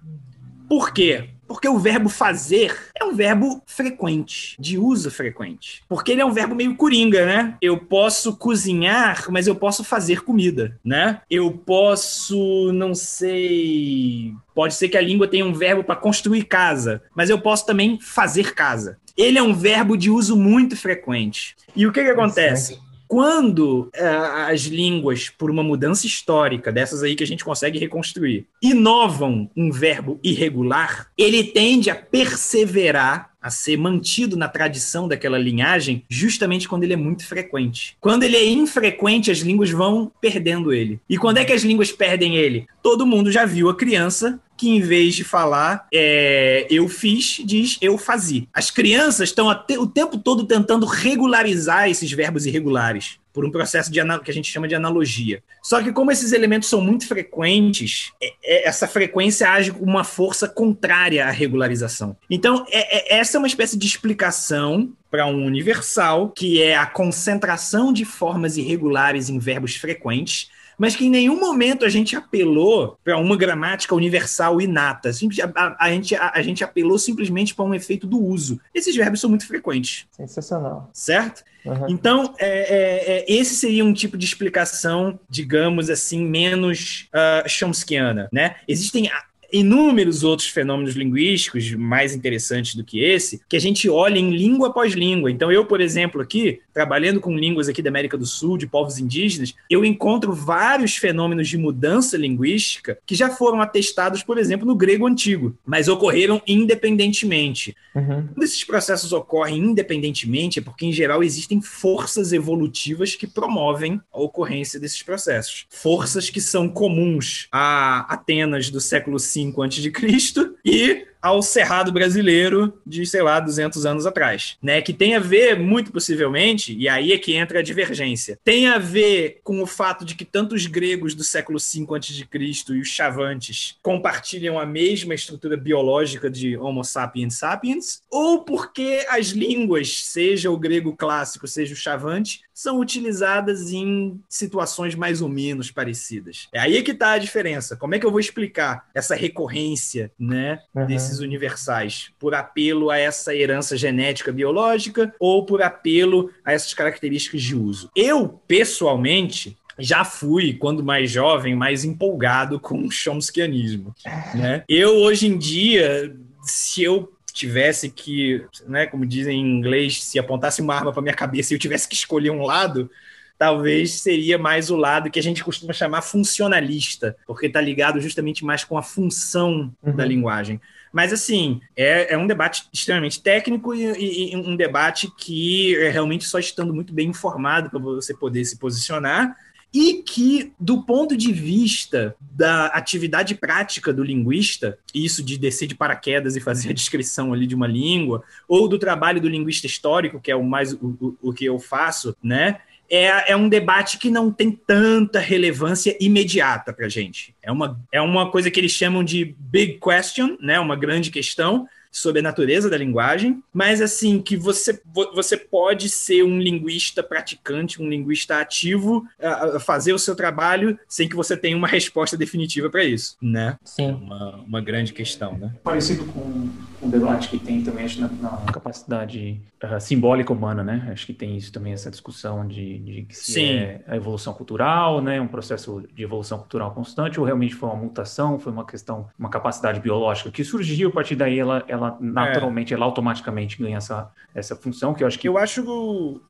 Por 0.68 0.92
quê? 0.92 1.30
Porque 1.50 1.68
o 1.68 1.80
verbo 1.80 2.10
fazer 2.10 2.78
é 2.94 3.04
um 3.04 3.16
verbo 3.16 3.64
frequente, 3.66 4.56
de 4.60 4.78
uso 4.78 5.10
frequente. 5.10 5.82
Porque 5.90 6.12
ele 6.12 6.22
é 6.22 6.26
um 6.26 6.32
verbo 6.32 6.54
meio 6.54 6.76
coringa, 6.76 7.26
né? 7.26 7.56
Eu 7.60 7.76
posso 7.76 8.38
cozinhar, 8.38 9.26
mas 9.32 9.48
eu 9.48 9.56
posso 9.56 9.84
fazer 9.84 10.22
comida, 10.22 10.78
né? 10.86 11.22
Eu 11.28 11.52
posso, 11.52 12.72
não 12.72 12.94
sei. 12.94 14.32
Pode 14.54 14.76
ser 14.76 14.90
que 14.90 14.98
a 14.98 15.02
língua 15.02 15.28
tenha 15.28 15.44
um 15.44 15.54
verbo 15.54 15.84
para 15.84 15.96
construir 15.96 16.44
casa, 16.44 17.02
mas 17.16 17.32
eu 17.32 17.42
posso 17.42 17.66
também 17.66 18.00
fazer 18.00 18.54
casa. 18.54 19.00
Ele 19.18 19.40
é 19.40 19.44
um 19.44 19.56
verbo 19.56 19.98
de 19.98 20.12
uso 20.12 20.36
muito 20.38 20.78
frequente. 20.78 21.56
E 21.76 21.88
o 21.88 21.92
que, 21.92 22.04
que 22.04 22.12
acontece? 22.12 22.80
Quando 23.10 23.90
uh, 23.98 24.52
as 24.52 24.62
línguas, 24.62 25.30
por 25.30 25.50
uma 25.50 25.64
mudança 25.64 26.06
histórica, 26.06 26.72
dessas 26.72 27.02
aí 27.02 27.16
que 27.16 27.24
a 27.24 27.28
gente 27.28 27.44
consegue 27.44 27.80
reconstruir, 27.80 28.46
inovam 28.62 29.50
um 29.58 29.72
verbo 29.72 30.20
irregular, 30.24 31.08
ele 31.18 31.44
tende 31.44 31.90
a 31.90 31.96
perseverar 31.96 33.32
a 33.42 33.50
ser 33.50 33.78
mantido 33.78 34.38
na 34.38 34.48
tradição 34.48 35.08
daquela 35.08 35.40
linhagem, 35.40 36.04
justamente 36.10 36.68
quando 36.68 36.84
ele 36.84 36.94
é 36.94 36.98
muito 36.98 37.26
frequente. 37.26 37.98
Quando 38.00 38.24
ele 38.24 38.36
é 38.36 38.46
infrequente, 38.46 39.32
as 39.32 39.40
línguas 39.40 39.72
vão 39.72 40.12
perdendo 40.22 40.72
ele. 40.72 41.00
E 41.10 41.18
quando 41.18 41.38
é 41.38 41.46
que 41.46 41.54
as 41.54 41.64
línguas 41.64 41.92
perdem 41.92 42.36
ele? 42.36 42.68
Todo 42.84 43.08
mundo 43.08 43.32
já 43.32 43.46
viu 43.46 43.70
a 43.70 43.76
criança 43.76 44.40
que 44.60 44.70
em 44.70 44.82
vez 44.82 45.16
de 45.16 45.24
falar 45.24 45.88
é, 45.94 46.68
eu 46.70 46.88
fiz, 46.90 47.42
diz 47.46 47.78
eu 47.82 47.98
fazia. 47.98 48.46
As 48.54 48.70
crianças 48.70 49.30
estão 49.30 49.48
o 49.48 49.88
tempo 49.88 50.18
todo 50.18 50.46
tentando 50.46 50.86
regularizar 50.86 51.90
esses 51.90 52.12
verbos 52.12 52.46
irregulares 52.46 53.18
por 53.32 53.46
um 53.46 53.52
processo 53.52 53.90
de 53.90 54.02
que 54.24 54.32
a 54.32 54.34
gente 54.34 54.52
chama 54.52 54.68
de 54.68 54.76
analogia. 54.76 55.42
Só 55.64 55.82
que 55.82 55.94
como 55.94 56.12
esses 56.12 56.34
elementos 56.34 56.68
são 56.68 56.82
muito 56.82 57.08
frequentes, 57.08 58.12
é, 58.22 58.34
é, 58.44 58.68
essa 58.68 58.88
frequência 58.88 59.50
age 59.50 59.72
com 59.72 59.86
uma 59.86 60.04
força 60.04 60.48
contrária 60.48 61.26
à 61.26 61.32
regularização. 61.32 62.18
Então, 62.30 62.66
é, 62.70 63.16
é 63.16 63.20
essa 63.20 63.38
é 63.38 63.40
uma 63.40 63.48
espécie 63.48 63.78
de 63.78 63.88
explicação 63.88 64.92
para 65.10 65.26
um 65.26 65.46
universal, 65.46 66.32
que 66.32 66.62
é 66.62 66.76
a 66.76 66.86
concentração 66.86 67.94
de 67.94 68.04
formas 68.04 68.58
irregulares 68.58 69.30
em 69.30 69.40
verbos 69.40 69.76
frequentes, 69.76 70.50
mas 70.80 70.96
que 70.96 71.06
em 71.06 71.10
nenhum 71.10 71.38
momento 71.38 71.84
a 71.84 71.90
gente 71.90 72.16
apelou 72.16 72.98
para 73.04 73.18
uma 73.18 73.36
gramática 73.36 73.94
universal 73.94 74.62
inata. 74.62 75.10
A, 75.10 75.66
a, 75.66 75.86
a, 75.86 75.92
gente, 75.92 76.16
a, 76.16 76.32
a 76.34 76.42
gente 76.42 76.64
apelou 76.64 76.98
simplesmente 76.98 77.54
para 77.54 77.66
um 77.66 77.74
efeito 77.74 78.08
do 78.08 78.18
uso. 78.18 78.60
Esses 78.74 78.96
verbos 78.96 79.20
são 79.20 79.30
muito 79.30 79.46
frequentes. 79.46 80.08
Sensacional. 80.12 80.90
Certo? 80.94 81.44
Uhum. 81.66 81.88
Então, 81.90 82.34
é, 82.40 82.48
é, 82.48 83.18
é, 83.18 83.26
esse 83.28 83.56
seria 83.56 83.84
um 83.84 83.92
tipo 83.92 84.18
de 84.18 84.26
explicação, 84.26 85.20
digamos 85.30 85.90
assim, 85.90 86.26
menos 86.26 87.10
uh, 87.14 87.48
chomskiana, 87.48 88.30
né? 88.32 88.56
Existem 88.66 89.10
inúmeros 89.52 90.24
outros 90.24 90.48
fenômenos 90.48 90.96
linguísticos 90.96 91.74
mais 91.74 92.14
interessantes 92.14 92.76
do 92.76 92.84
que 92.84 93.04
esse, 93.04 93.42
que 93.50 93.56
a 93.56 93.60
gente 93.60 93.90
olha 93.90 94.20
em 94.20 94.30
língua 94.30 94.70
após 94.70 94.94
língua. 94.94 95.32
Então, 95.32 95.52
eu, 95.52 95.66
por 95.66 95.82
exemplo, 95.82 96.22
aqui, 96.22 96.62
trabalhando 96.80 97.20
com 97.20 97.38
línguas 97.38 97.68
aqui 97.68 97.82
da 97.82 97.90
América 97.90 98.18
do 98.18 98.26
Sul, 98.26 98.58
de 98.58 98.66
povos 98.66 99.00
indígenas, 99.00 99.54
eu 99.70 99.84
encontro 99.84 100.32
vários 100.32 100.96
fenômenos 100.96 101.50
de 101.50 101.58
mudança 101.58 102.16
linguística 102.16 102.98
que 103.06 103.16
já 103.16 103.30
foram 103.30 103.62
atestados, 103.62 104.24
por 104.24 104.38
exemplo, 104.38 104.66
no 104.66 104.74
grego 104.74 105.06
antigo, 105.06 105.58
mas 105.66 105.90
ocorreram 105.90 106.42
independentemente. 106.48 107.76
Uhum. 107.94 108.28
Quando 108.28 108.44
esses 108.44 108.64
processos 108.64 109.12
ocorrem 109.12 109.58
independentemente, 109.58 110.60
é 110.60 110.62
porque, 110.62 110.86
em 110.86 110.94
geral, 110.94 111.22
existem 111.22 111.62
forças 111.62 112.32
evolutivas 112.32 113.14
que 113.14 113.28
promovem 113.28 114.00
a 114.10 114.22
ocorrência 114.22 114.80
desses 114.80 115.04
processos. 115.04 115.66
Forças 115.70 116.30
que 116.30 116.40
são 116.40 116.70
comuns 116.70 117.50
a 117.52 118.06
Atenas 118.14 118.70
do 118.70 118.80
século 118.80 119.18
V 119.18 119.54
a.C. 119.58 120.52
e 120.64 121.09
ao 121.22 121.42
Cerrado 121.42 121.92
brasileiro 121.92 122.80
de, 122.86 123.06
sei 123.06 123.22
lá, 123.22 123.40
200 123.40 123.86
anos 123.86 124.06
atrás, 124.06 124.58
né? 124.62 124.82
Que 124.82 124.94
tem 124.94 125.16
a 125.16 125.20
ver, 125.20 125.60
muito 125.60 125.92
possivelmente, 125.92 126.76
e 126.76 126.88
aí 126.88 127.12
é 127.12 127.18
que 127.18 127.34
entra 127.34 127.60
a 127.60 127.64
divergência, 127.64 128.40
tem 128.44 128.68
a 128.68 128.78
ver 128.78 129.40
com 129.44 129.62
o 129.62 129.68
fato 129.68 130.06
de 130.06 130.16
que 130.16 130.26
tanto 130.26 130.56
os 130.56 130.66
gregos 130.66 131.14
do 131.16 131.24
século 131.24 131.60
V 131.60 131.96
a.C. 131.96 132.74
e 132.74 132.80
os 132.80 132.88
chavantes 132.88 133.78
compartilham 133.82 134.60
a 134.60 134.66
mesma 134.66 135.14
estrutura 135.14 135.58
biológica 135.58 136.30
de 136.30 136.58
Homo 136.58 136.84
sapiens 136.84 137.36
sapiens, 137.36 138.02
ou 138.10 138.44
porque 138.44 139.06
as 139.10 139.28
línguas, 139.28 140.06
seja 140.06 140.52
o 140.52 140.58
grego 140.58 140.96
clássico, 140.96 141.48
seja 141.48 141.74
o 141.74 141.78
chavante, 141.78 142.42
são 142.60 142.78
utilizadas 142.78 143.72
em 143.72 144.20
situações 144.28 144.94
mais 144.94 145.22
ou 145.22 145.30
menos 145.30 145.72
parecidas. 145.72 146.50
É 146.52 146.60
aí 146.60 146.84
que 146.84 146.92
está 146.92 147.12
a 147.12 147.18
diferença. 147.18 147.78
Como 147.78 147.96
é 147.96 148.00
que 148.00 148.06
eu 148.06 148.12
vou 148.12 148.20
explicar 148.20 148.86
essa 148.94 149.16
recorrência, 149.16 150.12
né, 150.20 150.60
uhum. 150.76 150.86
desses 150.86 151.20
universais? 151.20 152.12
Por 152.20 152.36
apelo 152.36 152.90
a 152.90 152.98
essa 152.98 153.34
herança 153.34 153.78
genética 153.78 154.34
biológica 154.34 155.16
ou 155.22 155.46
por 155.46 155.62
apelo 155.62 156.32
a 156.44 156.52
essas 156.52 156.74
características 156.74 157.42
de 157.42 157.56
uso? 157.56 157.90
Eu, 157.96 158.28
pessoalmente, 158.46 159.58
já 159.78 160.04
fui, 160.04 160.54
quando 160.54 160.84
mais 160.84 161.10
jovem, 161.10 161.56
mais 161.56 161.86
empolgado 161.86 162.60
com 162.60 162.86
o 162.86 162.92
chomskianismo. 162.92 163.96
Né? 164.36 164.66
Eu, 164.68 164.98
hoje 164.98 165.28
em 165.28 165.38
dia, 165.38 166.14
se 166.42 166.84
eu 166.84 167.10
tivesse 167.34 167.90
que, 167.90 168.46
né, 168.68 168.86
como 168.86 169.06
dizem 169.06 169.40
em 169.40 169.58
inglês, 169.58 170.04
se 170.04 170.20
apontasse 170.20 170.62
uma 170.62 170.76
arma 170.76 170.92
para 170.92 171.02
minha 171.02 171.14
cabeça 171.14 171.54
e 171.54 171.56
eu 171.56 171.60
tivesse 171.60 171.88
que 171.88 171.96
escolher 171.96 172.30
um 172.30 172.44
lado, 172.44 172.90
talvez 173.38 174.02
seria 174.02 174.38
mais 174.38 174.70
o 174.70 174.76
lado 174.76 175.10
que 175.10 175.20
a 175.20 175.24
gente 175.24 175.44
costuma 175.44 175.74
chamar 175.74 176.02
funcionalista, 176.02 177.16
porque 177.26 177.48
está 177.48 177.62
ligado 177.62 178.00
justamente 178.02 178.44
mais 178.44 178.64
com 178.64 178.78
a 178.78 178.84
função 178.84 179.74
uhum. 179.82 179.96
da 179.96 180.06
linguagem. 180.06 180.60
Mas, 180.92 181.14
assim, 181.14 181.62
é, 181.76 182.14
é 182.14 182.18
um 182.18 182.28
debate 182.28 182.68
extremamente 182.74 183.22
técnico 183.22 183.74
e, 183.76 184.34
e, 184.34 184.36
um 184.36 184.56
debate 184.56 185.10
que 185.18 185.76
é 185.78 185.90
realmente 185.90 186.26
só 186.26 186.40
estando 186.40 186.74
muito 186.74 186.94
bem 186.94 187.10
informado 187.10 187.70
para 187.70 187.80
você 187.80 188.14
poder 188.14 188.44
se 188.44 188.58
posicionar 188.58 189.36
e 189.74 190.02
que, 190.02 190.52
do 190.60 190.82
ponto 190.84 191.16
de 191.16 191.32
vista 191.32 192.16
da 192.20 192.68
atividade 192.68 193.36
prática 193.36 193.94
do 193.94 194.04
linguista, 194.04 194.80
isso 194.94 195.24
de 195.24 195.38
descer 195.38 195.68
de 195.68 195.76
paraquedas 195.76 196.36
e 196.36 196.42
fazer 196.42 196.70
a 196.70 196.74
descrição 196.74 197.34
ali 197.34 197.46
de 197.46 197.56
uma 197.56 197.68
língua, 197.68 198.24
ou 198.48 198.68
do 198.68 198.80
trabalho 198.80 199.22
do 199.22 199.30
linguista 199.30 199.68
histórico, 199.68 200.20
que 200.20 200.32
é 200.32 200.36
o 200.36 200.44
mais 200.44 200.74
o, 200.74 200.98
o, 201.00 201.30
o 201.30 201.34
que 201.34 201.46
eu 201.46 201.60
faço, 201.60 202.16
né? 202.24 202.60
É, 202.92 203.34
é, 203.34 203.36
um 203.36 203.48
debate 203.48 204.00
que 204.00 204.10
não 204.10 204.32
tem 204.32 204.50
tanta 204.52 205.20
relevância 205.20 205.96
imediata 206.02 206.74
para 206.74 206.88
a 206.88 206.90
gente. 206.90 207.36
É 207.40 207.52
uma, 207.52 207.80
é 207.92 208.02
uma 208.02 208.32
coisa 208.32 208.50
que 208.50 208.60
eles 208.60 208.72
chamam 208.72 209.04
de 209.04 209.36
big 209.38 209.80
question, 209.80 210.36
né? 210.42 210.60
uma 210.60 210.76
grande 210.76 211.12
questão, 211.12 211.68
sobre 211.92 212.20
a 212.20 212.24
natureza 212.24 212.70
da 212.70 212.78
linguagem, 212.78 213.44
mas 213.54 213.82
assim, 213.82 214.22
que 214.22 214.38
você, 214.38 214.80
você 215.14 215.36
pode 215.36 215.90
ser 215.90 216.24
um 216.24 216.40
linguista 216.40 217.02
praticante, 217.02 217.82
um 217.82 217.90
linguista 217.90 218.40
ativo, 218.40 219.06
a, 219.22 219.60
fazer 219.60 219.94
o 219.94 220.00
seu 220.00 220.16
trabalho 220.16 220.80
sem 220.88 221.10
que 221.10 221.16
você 221.16 221.36
tenha 221.36 221.58
uma 221.58 221.68
resposta 221.68 222.16
definitiva 222.16 222.70
para 222.70 222.84
isso, 222.84 223.18
né? 223.22 223.58
Sim. 223.64 223.90
É 223.90 223.92
uma, 223.92 224.36
uma 224.38 224.62
grande 224.62 224.94
questão, 224.94 225.38
né? 225.38 225.54
Parecido 225.64 226.06
com 226.06 226.50
um 226.82 226.90
debate 226.90 227.30
que 227.30 227.38
tem 227.38 227.62
também 227.62 227.86
acho, 227.86 228.02
na, 228.02 228.08
na 228.08 228.52
capacidade 228.52 229.42
uh, 229.64 229.80
simbólica 229.80 230.32
humana, 230.32 230.64
né? 230.64 230.90
Acho 230.92 231.06
que 231.06 231.14
tem 231.14 231.36
isso 231.36 231.52
também, 231.52 231.74
essa 231.74 231.90
discussão 231.92 232.48
de, 232.48 232.80
de 232.80 233.02
que 233.04 233.16
se 233.16 233.34
Sim. 233.34 233.50
é 233.50 233.82
a 233.88 233.96
evolução 233.96 234.34
cultural, 234.34 235.02
né? 235.02 235.20
Um 235.20 235.28
processo 235.28 235.84
de 235.94 236.04
evolução 236.04 236.40
cultural 236.40 236.72
constante, 236.72 237.20
ou 237.20 237.26
realmente 237.26 237.56
foi 237.56 237.70
uma 237.70 237.78
mutação, 237.78 238.40
foi 238.40 238.52
uma 238.52 238.66
questão, 238.66 239.08
uma 239.18 239.30
capacidade 239.30 239.80
biológica 239.80 240.32
que 240.32 240.44
surgiu, 240.44 240.90
a 240.90 240.92
partir 240.92 241.16
daí 241.16 241.38
ela, 241.40 241.64
ela 241.68 241.98
naturalmente, 242.00 242.74
é. 242.74 242.78
ela 242.78 242.86
automaticamente 242.86 243.62
ganha 243.62 243.78
essa, 243.78 244.12
essa 244.34 244.56
função, 244.56 244.94
que 244.94 245.04
eu 245.04 245.08
acho 245.08 245.20
que... 245.20 245.28
Eu 245.28 245.38
acho... 245.38 245.62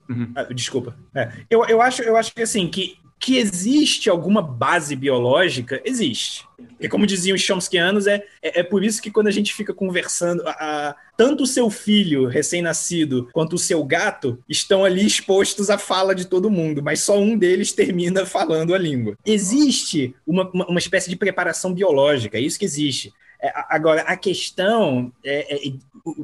Uhum. 0.09 0.31
Ah, 0.35 0.43
desculpa. 0.43 0.95
É. 1.13 1.31
Eu, 1.49 1.65
eu, 1.65 1.81
acho, 1.81 2.01
eu 2.01 2.17
acho 2.17 2.33
que, 2.33 2.41
assim, 2.41 2.67
que 2.67 2.97
que 3.19 3.37
existe 3.37 4.09
alguma 4.09 4.41
base 4.41 4.95
biológica, 4.95 5.81
existe. 5.83 6.47
E 6.79 6.87
como 6.87 7.05
diziam 7.05 7.35
os 7.35 7.41
chomskyanos, 7.41 8.07
é, 8.07 8.23
é, 8.41 8.61
é, 8.61 8.63
por 8.63 8.83
isso 8.83 9.01
que 9.01 9.11
quando 9.11 9.27
a 9.27 9.31
gente 9.31 9.53
fica 9.53 9.73
conversando, 9.73 10.41
a, 10.47 10.51
a, 10.51 10.95
tanto 11.17 11.43
o 11.43 11.47
seu 11.47 11.69
filho 11.69 12.27
recém-nascido 12.27 13.29
quanto 13.33 13.53
o 13.53 13.59
seu 13.59 13.83
gato 13.83 14.41
estão 14.47 14.85
ali 14.85 15.05
expostos 15.05 15.69
à 15.69 15.77
fala 15.77 16.15
de 16.15 16.25
todo 16.25 16.49
mundo, 16.49 16.81
mas 16.81 17.01
só 17.01 17.19
um 17.19 17.37
deles 17.37 17.73
termina 17.73 18.23
falando 18.27 18.73
a 18.73 18.77
língua. 18.77 19.17
Existe 19.25 20.15
uma, 20.25 20.49
uma, 20.53 20.67
uma 20.67 20.79
espécie 20.79 21.09
de 21.09 21.17
preparação 21.17 21.73
biológica, 21.73 22.37
é 22.37 22.41
isso 22.41 22.57
que 22.57 22.65
existe. 22.65 23.13
É, 23.41 23.51
agora, 23.69 24.01
a 24.01 24.17
questão, 24.17 25.13
é, 25.23 25.67
é, 25.67 25.73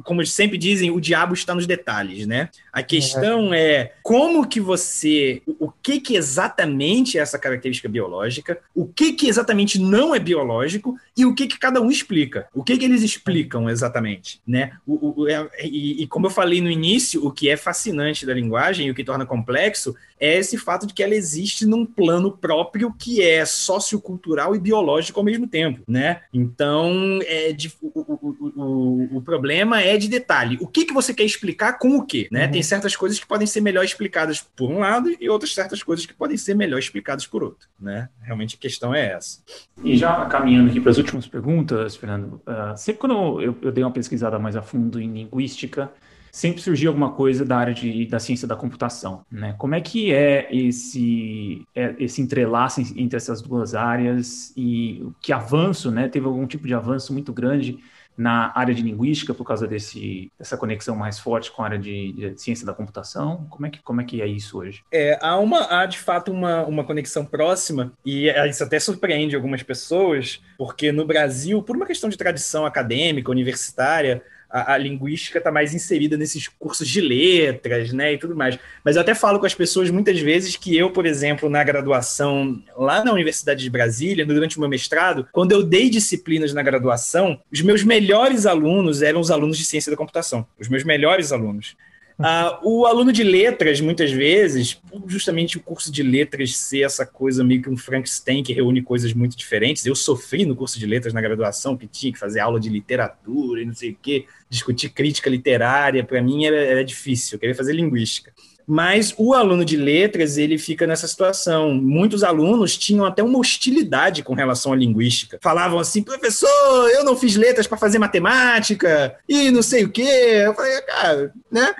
como 0.04 0.24
sempre 0.26 0.58
dizem, 0.58 0.90
o 0.90 1.00
diabo 1.00 1.32
está 1.32 1.54
nos 1.54 1.66
detalhes, 1.66 2.26
né? 2.26 2.50
A 2.76 2.82
questão 2.82 3.54
é, 3.54 3.72
é 3.72 3.92
como 4.02 4.46
que 4.46 4.60
você, 4.60 5.40
o 5.58 5.70
que 5.70 5.98
que 5.98 6.14
exatamente 6.14 7.16
é 7.16 7.22
essa 7.22 7.38
característica 7.38 7.88
biológica, 7.88 8.58
o 8.74 8.86
que 8.86 9.14
que 9.14 9.28
exatamente 9.28 9.78
não 9.78 10.14
é 10.14 10.18
biológico 10.18 10.94
e 11.16 11.24
o 11.24 11.34
que 11.34 11.46
que 11.46 11.58
cada 11.58 11.80
um 11.80 11.90
explica, 11.90 12.48
o 12.54 12.62
que 12.62 12.76
que 12.76 12.84
eles 12.84 13.02
explicam 13.02 13.70
exatamente, 13.70 14.42
né? 14.46 14.72
O, 14.86 15.22
o, 15.22 15.26
é, 15.26 15.48
e, 15.64 16.02
e 16.02 16.06
como 16.06 16.26
eu 16.26 16.30
falei 16.30 16.60
no 16.60 16.70
início, 16.70 17.26
o 17.26 17.30
que 17.30 17.48
é 17.48 17.56
fascinante 17.56 18.26
da 18.26 18.34
linguagem 18.34 18.88
e 18.88 18.90
o 18.90 18.94
que 18.94 19.02
torna 19.02 19.24
complexo 19.24 19.96
é 20.18 20.38
esse 20.38 20.58
fato 20.58 20.86
de 20.86 20.94
que 20.94 21.02
ela 21.02 21.14
existe 21.14 21.66
num 21.66 21.84
plano 21.84 22.30
próprio 22.30 22.92
que 22.92 23.22
é 23.22 23.44
sociocultural 23.44 24.54
e 24.54 24.58
biológico 24.58 25.20
ao 25.20 25.24
mesmo 25.24 25.46
tempo, 25.46 25.80
né? 25.86 26.20
Então, 26.32 27.20
é 27.22 27.52
de, 27.52 27.72
o, 27.80 27.88
o, 27.94 28.52
o, 28.56 29.16
o, 29.16 29.22
problema 29.22 29.80
é 29.80 29.96
de 29.96 30.08
detalhe. 30.08 30.58
O 30.60 30.66
que, 30.66 30.84
que 30.84 30.94
você 30.94 31.12
quer 31.12 31.24
explicar 31.24 31.78
com 31.78 31.96
o 31.96 32.04
quê? 32.04 32.28
Né? 32.30 32.46
Uhum. 32.46 32.52
Tem 32.52 32.62
certas 32.66 32.94
coisas 32.94 33.18
que 33.18 33.26
podem 33.26 33.46
ser 33.46 33.60
melhor 33.60 33.84
explicadas 33.84 34.40
por 34.40 34.70
um 34.70 34.80
lado 34.80 35.10
e 35.20 35.28
outras 35.28 35.54
certas 35.54 35.82
coisas 35.82 36.04
que 36.04 36.14
podem 36.14 36.36
ser 36.36 36.54
melhor 36.54 36.78
explicadas 36.78 37.26
por 37.26 37.42
outro, 37.42 37.68
né? 37.80 38.08
Realmente 38.22 38.56
a 38.56 38.58
questão 38.58 38.94
é 38.94 39.12
essa. 39.12 39.40
E 39.82 39.96
já 39.96 40.26
caminhando 40.26 40.70
aqui 40.70 40.80
para 40.80 40.90
as 40.90 40.98
últimas 40.98 41.26
perguntas, 41.26 41.96
Fernando, 41.96 42.34
uh, 42.46 42.76
sempre 42.76 43.00
quando 43.00 43.40
eu, 43.40 43.56
eu 43.62 43.72
dei 43.72 43.82
uma 43.82 43.92
pesquisada 43.92 44.38
mais 44.38 44.56
a 44.56 44.62
fundo 44.62 45.00
em 45.00 45.12
linguística, 45.12 45.90
sempre 46.36 46.60
surgia 46.60 46.90
alguma 46.90 47.12
coisa 47.12 47.46
da 47.46 47.56
área 47.56 47.72
de, 47.72 48.04
da 48.04 48.18
ciência 48.18 48.46
da 48.46 48.54
computação, 48.54 49.24
né? 49.30 49.54
Como 49.56 49.74
é 49.74 49.80
que 49.80 50.12
é 50.12 50.46
esse, 50.54 51.66
é, 51.74 51.94
esse 51.98 52.20
entrelaço 52.20 52.82
entre 52.94 53.16
essas 53.16 53.40
duas 53.40 53.74
áreas 53.74 54.52
e 54.54 55.02
que 55.22 55.32
avanço, 55.32 55.90
né? 55.90 56.08
Teve 56.08 56.26
algum 56.26 56.46
tipo 56.46 56.66
de 56.66 56.74
avanço 56.74 57.12
muito 57.12 57.32
grande 57.32 57.78
na 58.16 58.52
área 58.54 58.74
de 58.74 58.82
linguística 58.82 59.34
por 59.34 59.44
causa 59.44 59.66
desse, 59.66 60.30
dessa 60.38 60.56
conexão 60.56 60.96
mais 60.96 61.18
forte 61.18 61.50
com 61.50 61.62
a 61.62 61.66
área 61.66 61.78
de, 61.78 62.12
de, 62.12 62.40
ciência 62.40 62.64
da 62.64 62.72
computação? 62.72 63.46
Como 63.50 63.66
é 63.66 63.70
que, 63.70 63.82
como 63.82 64.00
é, 64.00 64.04
que 64.04 64.22
é 64.22 64.26
isso 64.26 64.58
hoje? 64.58 64.82
É, 64.90 65.18
há, 65.20 65.36
uma, 65.38 65.80
há 65.80 65.86
de 65.86 65.98
fato 65.98 66.32
uma, 66.32 66.64
uma 66.64 66.84
conexão 66.84 67.24
próxima 67.24 67.92
e 68.04 68.28
isso 68.48 68.64
até 68.64 68.78
surpreende 68.78 69.36
algumas 69.36 69.62
pessoas, 69.62 70.40
porque 70.56 70.90
no 70.92 71.04
Brasil, 71.04 71.62
por 71.62 71.76
uma 71.76 71.86
questão 71.86 72.08
de 72.08 72.16
tradição 72.16 72.64
acadêmica, 72.64 73.30
universitária, 73.30 74.22
a, 74.56 74.72
a 74.72 74.78
linguística 74.78 75.36
está 75.36 75.52
mais 75.52 75.74
inserida 75.74 76.16
nesses 76.16 76.48
cursos 76.48 76.88
de 76.88 77.00
letras, 77.00 77.92
né, 77.92 78.14
e 78.14 78.18
tudo 78.18 78.34
mais. 78.34 78.58
Mas 78.82 78.96
eu 78.96 79.02
até 79.02 79.14
falo 79.14 79.38
com 79.38 79.44
as 79.44 79.54
pessoas 79.54 79.90
muitas 79.90 80.18
vezes 80.18 80.56
que 80.56 80.74
eu, 80.74 80.90
por 80.90 81.04
exemplo, 81.04 81.50
na 81.50 81.62
graduação 81.62 82.62
lá 82.76 83.04
na 83.04 83.12
Universidade 83.12 83.62
de 83.62 83.68
Brasília, 83.68 84.24
durante 84.24 84.56
o 84.56 84.60
meu 84.60 84.68
mestrado, 84.68 85.28
quando 85.30 85.52
eu 85.52 85.62
dei 85.62 85.90
disciplinas 85.90 86.54
na 86.54 86.62
graduação, 86.62 87.38
os 87.52 87.60
meus 87.60 87.82
melhores 87.82 88.46
alunos 88.46 89.02
eram 89.02 89.20
os 89.20 89.30
alunos 89.30 89.58
de 89.58 89.64
ciência 89.64 89.90
da 89.90 89.96
computação, 89.96 90.46
os 90.58 90.68
meus 90.68 90.84
melhores 90.84 91.32
alunos. 91.32 91.76
Uh, 92.18 92.58
o 92.64 92.86
aluno 92.86 93.12
de 93.12 93.22
letras, 93.22 93.80
muitas 93.80 94.10
vezes, 94.10 94.80
justamente 95.06 95.56
o 95.56 95.60
curso 95.60 95.90
de 95.90 96.02
letras 96.02 96.56
ser 96.56 96.82
essa 96.82 97.04
coisa 97.04 97.44
meio 97.44 97.62
que 97.62 97.70
um 97.70 97.76
Frankenstein 97.76 98.42
que 98.42 98.52
reúne 98.52 98.82
coisas 98.82 99.12
muito 99.12 99.36
diferentes. 99.36 99.84
Eu 99.84 99.94
sofri 99.94 100.44
no 100.44 100.56
curso 100.56 100.78
de 100.78 100.86
letras 100.86 101.12
na 101.12 101.20
graduação, 101.20 101.76
que 101.76 101.86
tinha 101.86 102.12
que 102.12 102.18
fazer 102.18 102.40
aula 102.40 102.58
de 102.58 102.68
literatura 102.68 103.60
e 103.60 103.64
não 103.64 103.74
sei 103.74 103.90
o 103.90 103.98
quê, 104.00 104.26
discutir 104.48 104.90
crítica 104.90 105.28
literária. 105.28 106.04
Para 106.04 106.22
mim 106.22 106.44
era, 106.44 106.56
era 106.56 106.84
difícil, 106.84 107.36
eu 107.36 107.40
queria 107.40 107.54
fazer 107.54 107.72
linguística. 107.72 108.32
Mas 108.66 109.14
o 109.16 109.32
aluno 109.32 109.64
de 109.64 109.76
letras, 109.76 110.36
ele 110.36 110.58
fica 110.58 110.86
nessa 110.88 111.06
situação. 111.06 111.72
Muitos 111.72 112.24
alunos 112.24 112.76
tinham 112.76 113.04
até 113.04 113.22
uma 113.22 113.38
hostilidade 113.38 114.24
com 114.24 114.34
relação 114.34 114.72
à 114.72 114.76
linguística. 114.76 115.38
Falavam 115.40 115.78
assim, 115.78 116.02
professor, 116.02 116.90
eu 116.90 117.04
não 117.04 117.16
fiz 117.16 117.36
letras 117.36 117.68
para 117.68 117.78
fazer 117.78 118.00
matemática 118.00 119.14
e 119.28 119.52
não 119.52 119.62
sei 119.62 119.84
o 119.84 119.88
quê. 119.88 120.02
Eu 120.02 120.52
falei, 120.52 120.80
cara, 120.82 121.32
né? 121.50 121.74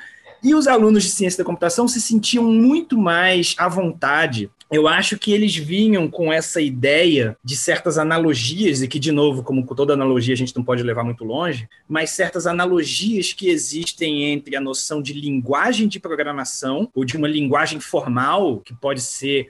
E 0.46 0.54
os 0.54 0.68
alunos 0.68 1.02
de 1.02 1.10
ciência 1.10 1.38
da 1.38 1.44
computação 1.44 1.88
se 1.88 2.00
sentiam 2.00 2.44
muito 2.44 2.96
mais 2.96 3.56
à 3.58 3.68
vontade. 3.68 4.48
Eu 4.70 4.86
acho 4.86 5.18
que 5.18 5.32
eles 5.32 5.56
vinham 5.56 6.08
com 6.08 6.32
essa 6.32 6.60
ideia 6.60 7.36
de 7.42 7.56
certas 7.56 7.98
analogias, 7.98 8.80
e 8.80 8.86
que, 8.86 9.00
de 9.00 9.10
novo, 9.10 9.42
como 9.42 9.66
com 9.66 9.74
toda 9.74 9.94
analogia, 9.94 10.34
a 10.34 10.36
gente 10.36 10.54
não 10.54 10.62
pode 10.62 10.84
levar 10.84 11.02
muito 11.02 11.24
longe, 11.24 11.68
mas 11.88 12.10
certas 12.10 12.46
analogias 12.46 13.32
que 13.32 13.48
existem 13.48 14.22
entre 14.22 14.54
a 14.54 14.60
noção 14.60 15.02
de 15.02 15.14
linguagem 15.14 15.88
de 15.88 15.98
programação, 15.98 16.88
ou 16.94 17.04
de 17.04 17.16
uma 17.16 17.26
linguagem 17.26 17.80
formal, 17.80 18.60
que 18.60 18.72
pode 18.72 19.00
ser 19.00 19.48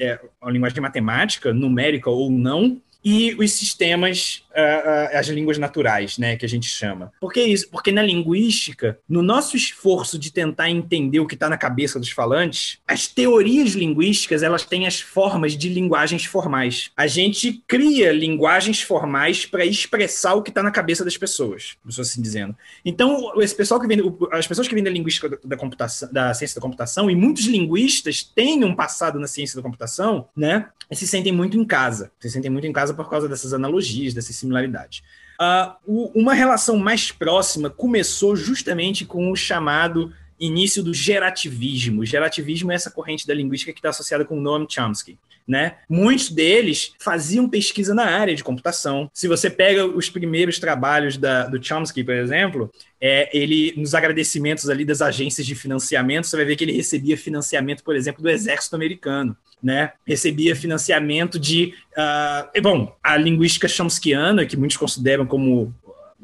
é, 0.00 0.18
uma 0.42 0.50
linguagem 0.50 0.80
matemática, 0.80 1.54
numérica 1.54 2.10
ou 2.10 2.28
não, 2.28 2.82
e 3.04 3.36
os 3.38 3.52
sistemas, 3.52 4.43
uh, 4.54 5.16
as 5.16 5.26
línguas 5.28 5.58
naturais, 5.58 6.18
né, 6.18 6.36
que 6.36 6.46
a 6.46 6.48
gente 6.48 6.66
chama. 6.66 7.12
Por 7.20 7.32
que 7.32 7.42
isso? 7.42 7.68
Porque 7.70 7.92
na 7.92 8.02
linguística, 8.02 8.98
no 9.08 9.22
nosso 9.22 9.56
esforço 9.56 10.18
de 10.18 10.32
tentar 10.32 10.70
entender 10.70 11.20
o 11.20 11.26
que 11.26 11.34
está 11.34 11.48
na 11.48 11.58
cabeça 11.58 11.98
dos 11.98 12.10
falantes, 12.10 12.78
as 12.86 13.06
teorias 13.06 13.72
linguísticas 13.72 14.42
elas 14.42 14.64
têm 14.64 14.86
as 14.86 15.00
formas 15.00 15.56
de 15.56 15.68
linguagens 15.68 16.24
formais. 16.24 16.90
A 16.96 17.06
gente 17.06 17.62
cria 17.66 18.12
linguagens 18.12 18.80
formais 18.80 19.46
para 19.46 19.64
expressar 19.64 20.34
o 20.34 20.42
que 20.42 20.50
está 20.50 20.62
na 20.62 20.70
cabeça 20.70 21.04
das 21.04 21.16
pessoas, 21.16 21.76
assim 21.98 22.22
dizendo. 22.22 22.56
Então, 22.84 23.40
esse 23.40 23.54
pessoal 23.54 23.80
que 23.80 23.86
vem, 23.86 23.98
as 24.32 24.46
pessoas 24.46 24.68
que 24.68 24.74
vêm 24.74 24.84
da 24.84 24.90
linguística 24.90 25.38
da 25.44 25.56
computação, 25.56 26.08
da 26.12 26.32
ciência 26.34 26.56
da 26.56 26.62
computação, 26.62 27.10
e 27.10 27.14
muitos 27.14 27.46
linguistas 27.46 28.22
têm 28.22 28.64
um 28.64 28.74
passado 28.74 29.18
na 29.18 29.26
ciência 29.26 29.56
da 29.56 29.62
computação, 29.62 30.28
né, 30.36 30.68
se 30.92 31.06
sentem 31.06 31.32
muito 31.32 31.58
em 31.58 31.64
casa. 31.64 32.10
Se 32.20 32.30
sentem 32.30 32.50
muito 32.50 32.66
em 32.66 32.72
casa 32.72 32.94
por 32.94 33.08
causa 33.08 33.28
dessas 33.28 33.52
analogias, 33.52 34.14
dessas 34.14 34.36
similaridades. 34.44 35.02
Uh, 35.40 35.74
o, 35.84 36.20
uma 36.20 36.32
relação 36.32 36.76
mais 36.76 37.10
próxima 37.10 37.68
começou 37.68 38.36
justamente 38.36 39.04
com 39.04 39.32
o 39.32 39.36
chamado 39.36 40.12
início 40.38 40.82
do 40.82 40.92
gerativismo. 40.92 42.04
Gerativismo 42.04 42.72
é 42.72 42.74
essa 42.74 42.90
corrente 42.90 43.26
da 43.26 43.34
linguística 43.34 43.72
que 43.72 43.78
está 43.78 43.90
associada 43.90 44.24
com 44.24 44.40
Noam 44.40 44.66
Chomsky. 44.68 45.18
Né? 45.46 45.74
Muitos 45.88 46.30
deles 46.30 46.94
faziam 46.98 47.46
pesquisa 47.46 47.94
na 47.94 48.06
área 48.06 48.34
de 48.34 48.42
computação. 48.42 49.10
Se 49.12 49.28
você 49.28 49.50
pega 49.50 49.84
os 49.84 50.08
primeiros 50.08 50.58
trabalhos 50.58 51.18
da, 51.18 51.46
do 51.46 51.62
Chomsky, 51.62 52.02
por 52.02 52.14
exemplo, 52.14 52.72
é, 52.98 53.28
ele 53.36 53.74
nos 53.76 53.94
agradecimentos 53.94 54.70
ali 54.70 54.86
das 54.86 55.02
agências 55.02 55.46
de 55.46 55.54
financiamento, 55.54 56.26
você 56.26 56.36
vai 56.36 56.46
ver 56.46 56.56
que 56.56 56.64
ele 56.64 56.72
recebia 56.72 57.18
financiamento, 57.18 57.84
por 57.84 57.94
exemplo, 57.94 58.22
do 58.22 58.30
exército 58.30 58.74
americano. 58.74 59.36
Né, 59.62 59.92
recebia 60.06 60.54
financiamento 60.54 61.38
de. 61.38 61.72
Uh, 61.96 62.60
bom, 62.60 62.94
a 63.02 63.16
linguística 63.16 63.66
chomskiana, 63.66 64.44
que 64.44 64.58
muitos 64.58 64.76
consideram 64.76 65.24
como 65.24 65.74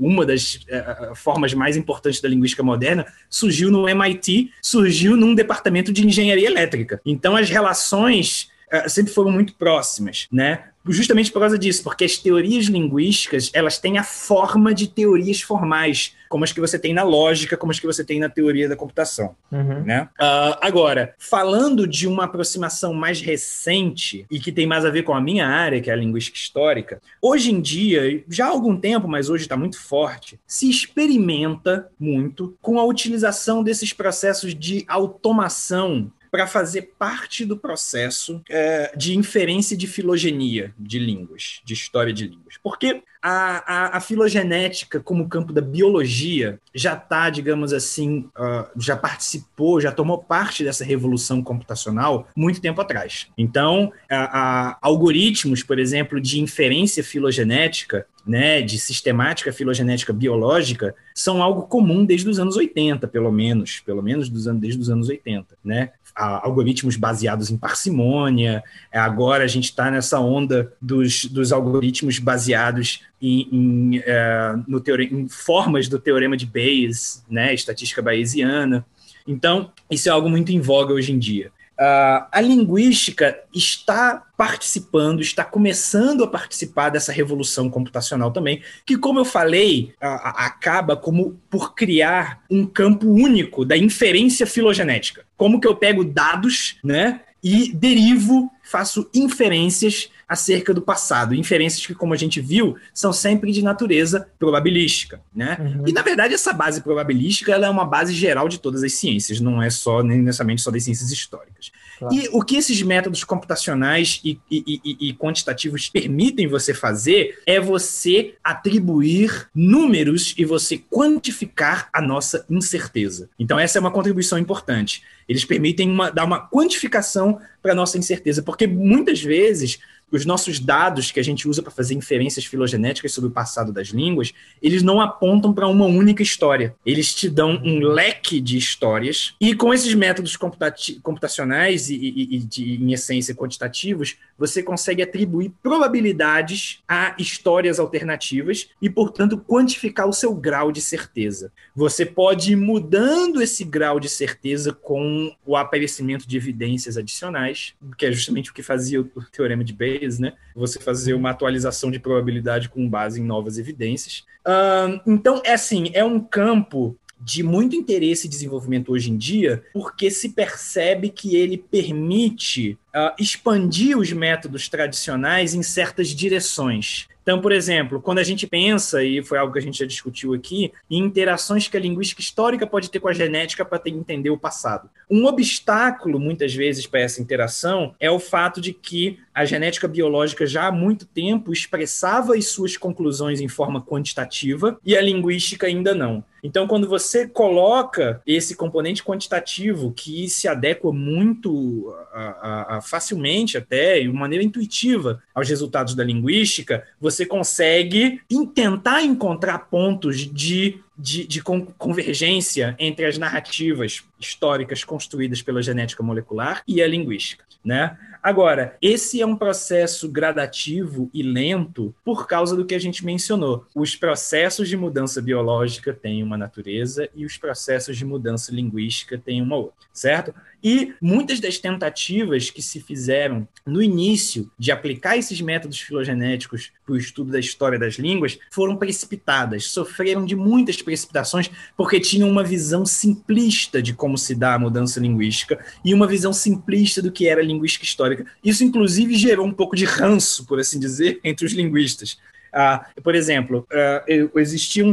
uma 0.00 0.24
das 0.24 0.54
uh, 0.54 1.14
formas 1.14 1.52
mais 1.54 1.76
importantes 1.76 2.20
da 2.20 2.28
linguística 2.28 2.62
moderna, 2.62 3.06
surgiu 3.28 3.70
no 3.70 3.88
MIT, 3.88 4.52
surgiu 4.62 5.16
num 5.16 5.34
departamento 5.34 5.92
de 5.92 6.06
engenharia 6.06 6.46
elétrica. 6.46 7.00
Então, 7.04 7.36
as 7.36 7.50
relações 7.50 8.50
sempre 8.86 9.12
foram 9.12 9.32
muito 9.32 9.54
próximas, 9.54 10.28
né? 10.30 10.69
Justamente 10.86 11.30
por 11.30 11.40
causa 11.40 11.58
disso, 11.58 11.82
porque 11.82 12.04
as 12.04 12.16
teorias 12.16 12.66
linguísticas 12.66 13.50
elas 13.52 13.78
têm 13.78 13.98
a 13.98 14.04
forma 14.04 14.72
de 14.72 14.88
teorias 14.88 15.40
formais, 15.40 16.14
como 16.28 16.44
as 16.44 16.52
que 16.52 16.60
você 16.60 16.78
tem 16.78 16.94
na 16.94 17.02
lógica, 17.02 17.56
como 17.56 17.72
as 17.72 17.78
que 17.78 17.86
você 17.86 18.04
tem 18.04 18.20
na 18.20 18.28
teoria 18.28 18.68
da 18.68 18.76
computação. 18.76 19.34
Uhum. 19.50 19.82
Né? 19.82 20.08
Uh, 20.18 20.56
agora, 20.60 21.14
falando 21.18 21.86
de 21.86 22.06
uma 22.06 22.24
aproximação 22.24 22.94
mais 22.94 23.20
recente 23.20 24.26
e 24.30 24.38
que 24.38 24.52
tem 24.52 24.66
mais 24.66 24.84
a 24.84 24.90
ver 24.90 25.02
com 25.02 25.12
a 25.12 25.20
minha 25.20 25.46
área, 25.46 25.80
que 25.80 25.90
é 25.90 25.92
a 25.92 25.96
linguística 25.96 26.38
histórica, 26.38 27.00
hoje 27.20 27.52
em 27.52 27.60
dia, 27.60 28.24
já 28.28 28.46
há 28.46 28.50
algum 28.50 28.76
tempo, 28.76 29.08
mas 29.08 29.28
hoje 29.28 29.44
está 29.44 29.56
muito 29.56 29.78
forte, 29.78 30.38
se 30.46 30.70
experimenta 30.70 31.88
muito 31.98 32.56
com 32.62 32.78
a 32.78 32.84
utilização 32.84 33.62
desses 33.62 33.92
processos 33.92 34.54
de 34.54 34.84
automação 34.88 36.10
para 36.30 36.46
fazer 36.46 36.92
parte 36.98 37.44
do 37.44 37.56
processo 37.56 38.42
é, 38.48 38.92
de 38.96 39.16
inferência 39.16 39.76
de 39.76 39.86
filogenia 39.86 40.72
de 40.78 40.98
línguas, 40.98 41.60
de 41.64 41.74
história 41.74 42.12
de 42.12 42.26
línguas. 42.26 42.54
Porque 42.62 43.02
a, 43.22 43.74
a, 43.74 43.96
a 43.98 44.00
filogenética, 44.00 44.98
como 44.98 45.28
campo 45.28 45.52
da 45.52 45.60
biologia, 45.60 46.58
já 46.74 46.94
está, 46.94 47.28
digamos 47.28 47.72
assim, 47.72 48.28
uh, 48.38 48.66
já 48.76 48.96
participou, 48.96 49.80
já 49.80 49.92
tomou 49.92 50.18
parte 50.18 50.64
dessa 50.64 50.84
revolução 50.84 51.42
computacional 51.42 52.28
muito 52.34 52.60
tempo 52.60 52.80
atrás. 52.80 53.28
Então, 53.36 53.92
a, 54.10 54.78
algoritmos, 54.80 55.62
por 55.62 55.78
exemplo, 55.78 56.20
de 56.20 56.40
inferência 56.40 57.04
filogenética, 57.04 58.06
né, 58.26 58.62
de 58.62 58.78
sistemática 58.78 59.52
filogenética 59.52 60.12
biológica, 60.12 60.94
são 61.14 61.42
algo 61.42 61.62
comum 61.62 62.04
desde 62.04 62.28
os 62.28 62.38
anos 62.38 62.56
80, 62.56 63.06
pelo 63.08 63.32
menos, 63.32 63.80
pelo 63.80 64.02
menos 64.02 64.28
dos 64.28 64.44
desde 64.58 64.80
os 64.80 64.90
anos 64.90 65.08
80, 65.08 65.56
né? 65.64 65.90
Algoritmos 66.14 66.96
baseados 66.96 67.50
em 67.50 67.56
parcimônia. 67.56 68.62
Agora 68.92 69.44
a 69.44 69.46
gente 69.46 69.64
está 69.64 69.90
nessa 69.90 70.20
onda 70.20 70.72
dos, 70.80 71.24
dos 71.24 71.52
algoritmos 71.52 72.18
baseados 72.18 73.02
em, 73.20 73.48
em, 73.52 74.02
é, 74.04 74.54
no 74.66 74.80
teore, 74.80 75.08
em 75.12 75.28
formas 75.28 75.88
do 75.88 75.98
teorema 75.98 76.36
de 76.36 76.46
Bayes, 76.46 77.24
né, 77.28 77.54
estatística 77.54 78.02
bayesiana. 78.02 78.84
Então, 79.26 79.70
isso 79.90 80.08
é 80.08 80.12
algo 80.12 80.28
muito 80.28 80.50
em 80.50 80.60
voga 80.60 80.94
hoje 80.94 81.12
em 81.12 81.18
dia. 81.18 81.52
Uh, 81.80 82.28
a 82.30 82.42
linguística 82.42 83.38
está 83.54 84.22
participando, 84.36 85.22
está 85.22 85.42
começando 85.42 86.22
a 86.22 86.26
participar 86.26 86.90
dessa 86.90 87.10
revolução 87.10 87.70
computacional 87.70 88.30
também, 88.30 88.62
que, 88.84 88.98
como 88.98 89.18
eu 89.18 89.24
falei, 89.24 89.94
uh, 89.96 90.20
acaba 90.36 90.94
como 90.94 91.40
por 91.48 91.74
criar 91.74 92.42
um 92.50 92.66
campo 92.66 93.08
único 93.08 93.64
da 93.64 93.78
inferência 93.78 94.46
filogenética. 94.46 95.24
Como 95.38 95.58
que 95.58 95.66
eu 95.66 95.74
pego 95.74 96.04
dados, 96.04 96.76
né, 96.84 97.22
e 97.42 97.72
derivo, 97.72 98.50
faço 98.62 99.08
inferências 99.14 100.10
acerca 100.30 100.72
do 100.72 100.80
passado. 100.80 101.34
Inferências 101.34 101.84
que, 101.84 101.92
como 101.92 102.14
a 102.14 102.16
gente 102.16 102.40
viu, 102.40 102.76
são 102.94 103.12
sempre 103.12 103.50
de 103.50 103.62
natureza 103.62 104.28
probabilística. 104.38 105.20
Né? 105.34 105.58
Uhum. 105.58 105.88
E, 105.88 105.92
na 105.92 106.02
verdade, 106.02 106.32
essa 106.32 106.52
base 106.52 106.80
probabilística 106.80 107.50
ela 107.52 107.66
é 107.66 107.70
uma 107.70 107.84
base 107.84 108.14
geral 108.14 108.48
de 108.48 108.60
todas 108.60 108.84
as 108.84 108.92
ciências, 108.92 109.40
não 109.40 109.60
é 109.60 109.68
só 109.68 110.04
nem 110.04 110.18
necessariamente 110.22 110.62
só 110.62 110.70
das 110.70 110.84
ciências 110.84 111.10
históricas. 111.10 111.72
Claro. 111.98 112.14
E 112.14 112.28
o 112.32 112.42
que 112.42 112.56
esses 112.56 112.80
métodos 112.80 113.24
computacionais 113.24 114.20
e, 114.24 114.38
e, 114.50 114.80
e, 114.84 115.08
e, 115.08 115.14
quantitativos 115.14 115.88
permitem 115.90 116.46
você 116.46 116.72
fazer 116.72 117.42
é 117.44 117.60
você 117.60 118.36
atribuir 118.42 119.48
números 119.54 120.32
e 120.38 120.44
você 120.46 120.78
quantificar 120.78 121.90
a 121.92 122.00
nossa 122.00 122.46
incerteza. 122.48 123.28
Então, 123.38 123.58
essa 123.58 123.78
é 123.78 123.80
uma 123.80 123.90
contribuição 123.90 124.38
importante. 124.38 125.02
Eles 125.30 125.44
permitem 125.44 125.88
uma, 125.88 126.10
dar 126.10 126.24
uma 126.24 126.48
quantificação 126.50 127.38
para 127.62 127.70
a 127.70 127.74
nossa 127.74 127.96
incerteza, 127.96 128.42
porque 128.42 128.66
muitas 128.66 129.22
vezes 129.22 129.78
os 130.10 130.26
nossos 130.26 130.58
dados 130.58 131.10
que 131.10 131.20
a 131.20 131.22
gente 131.22 131.48
usa 131.48 131.62
para 131.62 131.70
fazer 131.70 131.94
inferências 131.94 132.44
filogenéticas 132.44 133.12
sobre 133.12 133.30
o 133.30 133.32
passado 133.32 133.72
das 133.72 133.88
línguas, 133.88 134.32
eles 134.60 134.82
não 134.82 135.00
apontam 135.00 135.52
para 135.52 135.68
uma 135.68 135.86
única 135.86 136.22
história. 136.22 136.74
Eles 136.84 137.14
te 137.14 137.28
dão 137.28 137.60
um 137.64 137.80
leque 137.80 138.40
de 138.40 138.58
histórias, 138.58 139.34
e 139.40 139.54
com 139.54 139.72
esses 139.72 139.94
métodos 139.94 140.36
computacionais 140.36 141.88
e, 141.90 141.94
e, 141.94 142.36
e 142.36 142.38
de, 142.38 142.82
em 142.82 142.92
essência, 142.92 143.34
quantitativos, 143.34 144.16
você 144.36 144.62
consegue 144.62 145.02
atribuir 145.02 145.52
probabilidades 145.62 146.80
a 146.88 147.14
histórias 147.18 147.78
alternativas 147.78 148.68
e, 148.80 148.90
portanto, 148.90 149.38
quantificar 149.38 150.08
o 150.08 150.12
seu 150.12 150.34
grau 150.34 150.72
de 150.72 150.80
certeza. 150.80 151.52
Você 151.76 152.04
pode 152.04 152.52
ir 152.52 152.56
mudando 152.56 153.40
esse 153.40 153.64
grau 153.64 154.00
de 154.00 154.08
certeza 154.08 154.72
com 154.72 155.19
o 155.44 155.56
aparecimento 155.56 156.28
de 156.28 156.36
evidências 156.36 156.96
adicionais, 156.96 157.74
que 157.96 158.06
é 158.06 158.12
justamente 158.12 158.50
o 158.50 158.54
que 158.54 158.62
fazia 158.62 159.00
o 159.00 159.04
teorema 159.32 159.64
de 159.64 159.72
Bayes 159.72 160.18
né? 160.18 160.34
Você 160.54 160.78
fazer 160.78 161.14
uma 161.14 161.30
atualização 161.30 161.90
de 161.90 161.98
probabilidade 161.98 162.68
com 162.68 162.88
base 162.88 163.20
em 163.20 163.24
novas 163.24 163.58
evidências. 163.58 164.24
Uh, 164.46 165.00
então, 165.06 165.42
é 165.44 165.52
assim, 165.52 165.90
é 165.92 166.04
um 166.04 166.20
campo 166.20 166.96
de 167.20 167.42
muito 167.42 167.76
interesse 167.76 168.26
e 168.26 168.30
desenvolvimento 168.30 168.92
hoje 168.92 169.10
em 169.10 169.16
dia, 169.16 169.62
porque 169.74 170.10
se 170.10 170.30
percebe 170.30 171.10
que 171.10 171.36
ele 171.36 171.58
permite 171.58 172.78
uh, 172.94 173.12
expandir 173.18 173.98
os 173.98 174.10
métodos 174.10 174.68
tradicionais 174.68 175.52
em 175.52 175.62
certas 175.62 176.08
direções. 176.08 177.08
Então, 177.22 177.40
por 177.40 177.52
exemplo, 177.52 178.00
quando 178.00 178.18
a 178.18 178.22
gente 178.22 178.46
pensa, 178.46 179.02
e 179.04 179.22
foi 179.22 179.38
algo 179.38 179.52
que 179.52 179.58
a 179.58 179.62
gente 179.62 179.78
já 179.78 179.86
discutiu 179.86 180.34
aqui, 180.34 180.72
em 180.90 180.98
interações 180.98 181.68
que 181.68 181.76
a 181.76 181.80
linguística 181.80 182.20
histórica 182.20 182.66
pode 182.66 182.90
ter 182.90 183.00
com 183.00 183.08
a 183.08 183.12
genética 183.12 183.64
para 183.64 183.80
entender 183.86 184.30
o 184.30 184.38
passado. 184.38 184.88
Um 185.10 185.26
obstáculo, 185.26 186.18
muitas 186.18 186.54
vezes, 186.54 186.86
para 186.86 187.00
essa 187.00 187.20
interação 187.20 187.94
é 188.00 188.10
o 188.10 188.18
fato 188.18 188.60
de 188.60 188.72
que 188.72 189.18
a 189.34 189.44
genética 189.44 189.86
biológica 189.86 190.46
já 190.46 190.66
há 190.66 190.72
muito 190.72 191.06
tempo 191.06 191.52
expressava 191.52 192.34
as 192.34 192.46
suas 192.46 192.76
conclusões 192.76 193.40
em 193.40 193.48
forma 193.48 193.82
quantitativa 193.82 194.78
e 194.84 194.96
a 194.96 195.00
linguística 195.00 195.66
ainda 195.66 195.94
não. 195.94 196.24
Então, 196.42 196.66
quando 196.66 196.88
você 196.88 197.26
coloca 197.26 198.20
esse 198.26 198.56
componente 198.56 199.02
quantitativo 199.02 199.92
que 199.92 200.28
se 200.28 200.48
adequa 200.48 200.92
muito 200.92 201.94
a, 202.12 202.20
a, 202.20 202.76
a 202.76 202.80
facilmente 202.80 203.56
até, 203.56 204.00
de 204.00 204.08
maneira 204.08 204.44
intuitiva, 204.44 205.22
aos 205.34 205.48
resultados 205.48 205.94
da 205.94 206.04
linguística, 206.04 206.84
você 207.00 207.24
consegue 207.26 208.20
tentar 208.54 209.02
encontrar 209.02 209.58
pontos 209.70 210.18
de 210.18 210.80
de, 211.00 211.26
de, 211.26 211.42
convergência 211.42 212.76
entre 212.78 213.06
as 213.06 213.16
narrativas 213.16 214.04
históricas 214.18 214.84
construídas 214.84 215.40
pela 215.40 215.62
genética 215.62 216.02
molecular 216.02 216.62
e 216.68 216.82
a 216.82 216.86
linguística, 216.86 217.42
né? 217.64 217.96
Agora, 218.22 218.76
esse 218.82 219.20
é 219.20 219.26
um 219.26 219.34
processo 219.34 220.08
gradativo 220.08 221.08
e 221.12 221.22
lento 221.22 221.94
por 222.04 222.26
causa 222.26 222.54
do 222.54 222.66
que 222.66 222.74
a 222.74 222.78
gente 222.78 223.04
mencionou. 223.04 223.66
Os 223.74 223.96
processos 223.96 224.68
de 224.68 224.76
mudança 224.76 225.22
biológica 225.22 225.92
têm 225.94 226.22
uma 226.22 226.36
natureza 226.36 227.08
e 227.14 227.24
os 227.24 227.38
processos 227.38 227.96
de 227.96 228.04
mudança 228.04 228.52
linguística 228.52 229.16
têm 229.16 229.40
uma 229.40 229.56
outra, 229.56 229.86
certo? 229.92 230.34
E 230.62 230.94
muitas 231.00 231.40
das 231.40 231.58
tentativas 231.58 232.50
que 232.50 232.60
se 232.60 232.80
fizeram 232.80 233.48
no 233.66 233.82
início 233.82 234.50
de 234.58 234.70
aplicar 234.70 235.16
esses 235.16 235.40
métodos 235.40 235.80
filogenéticos 235.80 236.70
para 236.84 236.94
o 236.94 236.98
estudo 236.98 237.32
da 237.32 237.38
história 237.38 237.78
das 237.78 237.94
línguas 237.94 238.38
foram 238.50 238.76
precipitadas, 238.76 239.66
sofreram 239.66 240.24
de 240.24 240.36
muitas 240.36 240.82
precipitações 240.82 241.50
porque 241.76 241.98
tinham 242.00 242.28
uma 242.28 242.44
visão 242.44 242.84
simplista 242.84 243.82
de 243.82 243.94
como 243.94 244.18
se 244.18 244.34
dá 244.34 244.54
a 244.54 244.58
mudança 244.58 245.00
linguística 245.00 245.64
e 245.84 245.94
uma 245.94 246.06
visão 246.06 246.32
simplista 246.32 247.00
do 247.00 247.12
que 247.12 247.28
era 247.28 247.42
linguística 247.42 247.84
histórica. 247.84 248.26
Isso, 248.44 248.64
inclusive, 248.64 249.14
gerou 249.14 249.46
um 249.46 249.52
pouco 249.52 249.74
de 249.74 249.84
ranço, 249.84 250.46
por 250.46 250.58
assim 250.58 250.78
dizer, 250.78 251.20
entre 251.24 251.46
os 251.46 251.52
linguistas. 251.52 252.18
Ah, 252.52 252.86
por 253.02 253.14
exemplo, 253.14 253.66
uh, 253.70 254.38
existia 254.38 254.84
um 254.84 254.92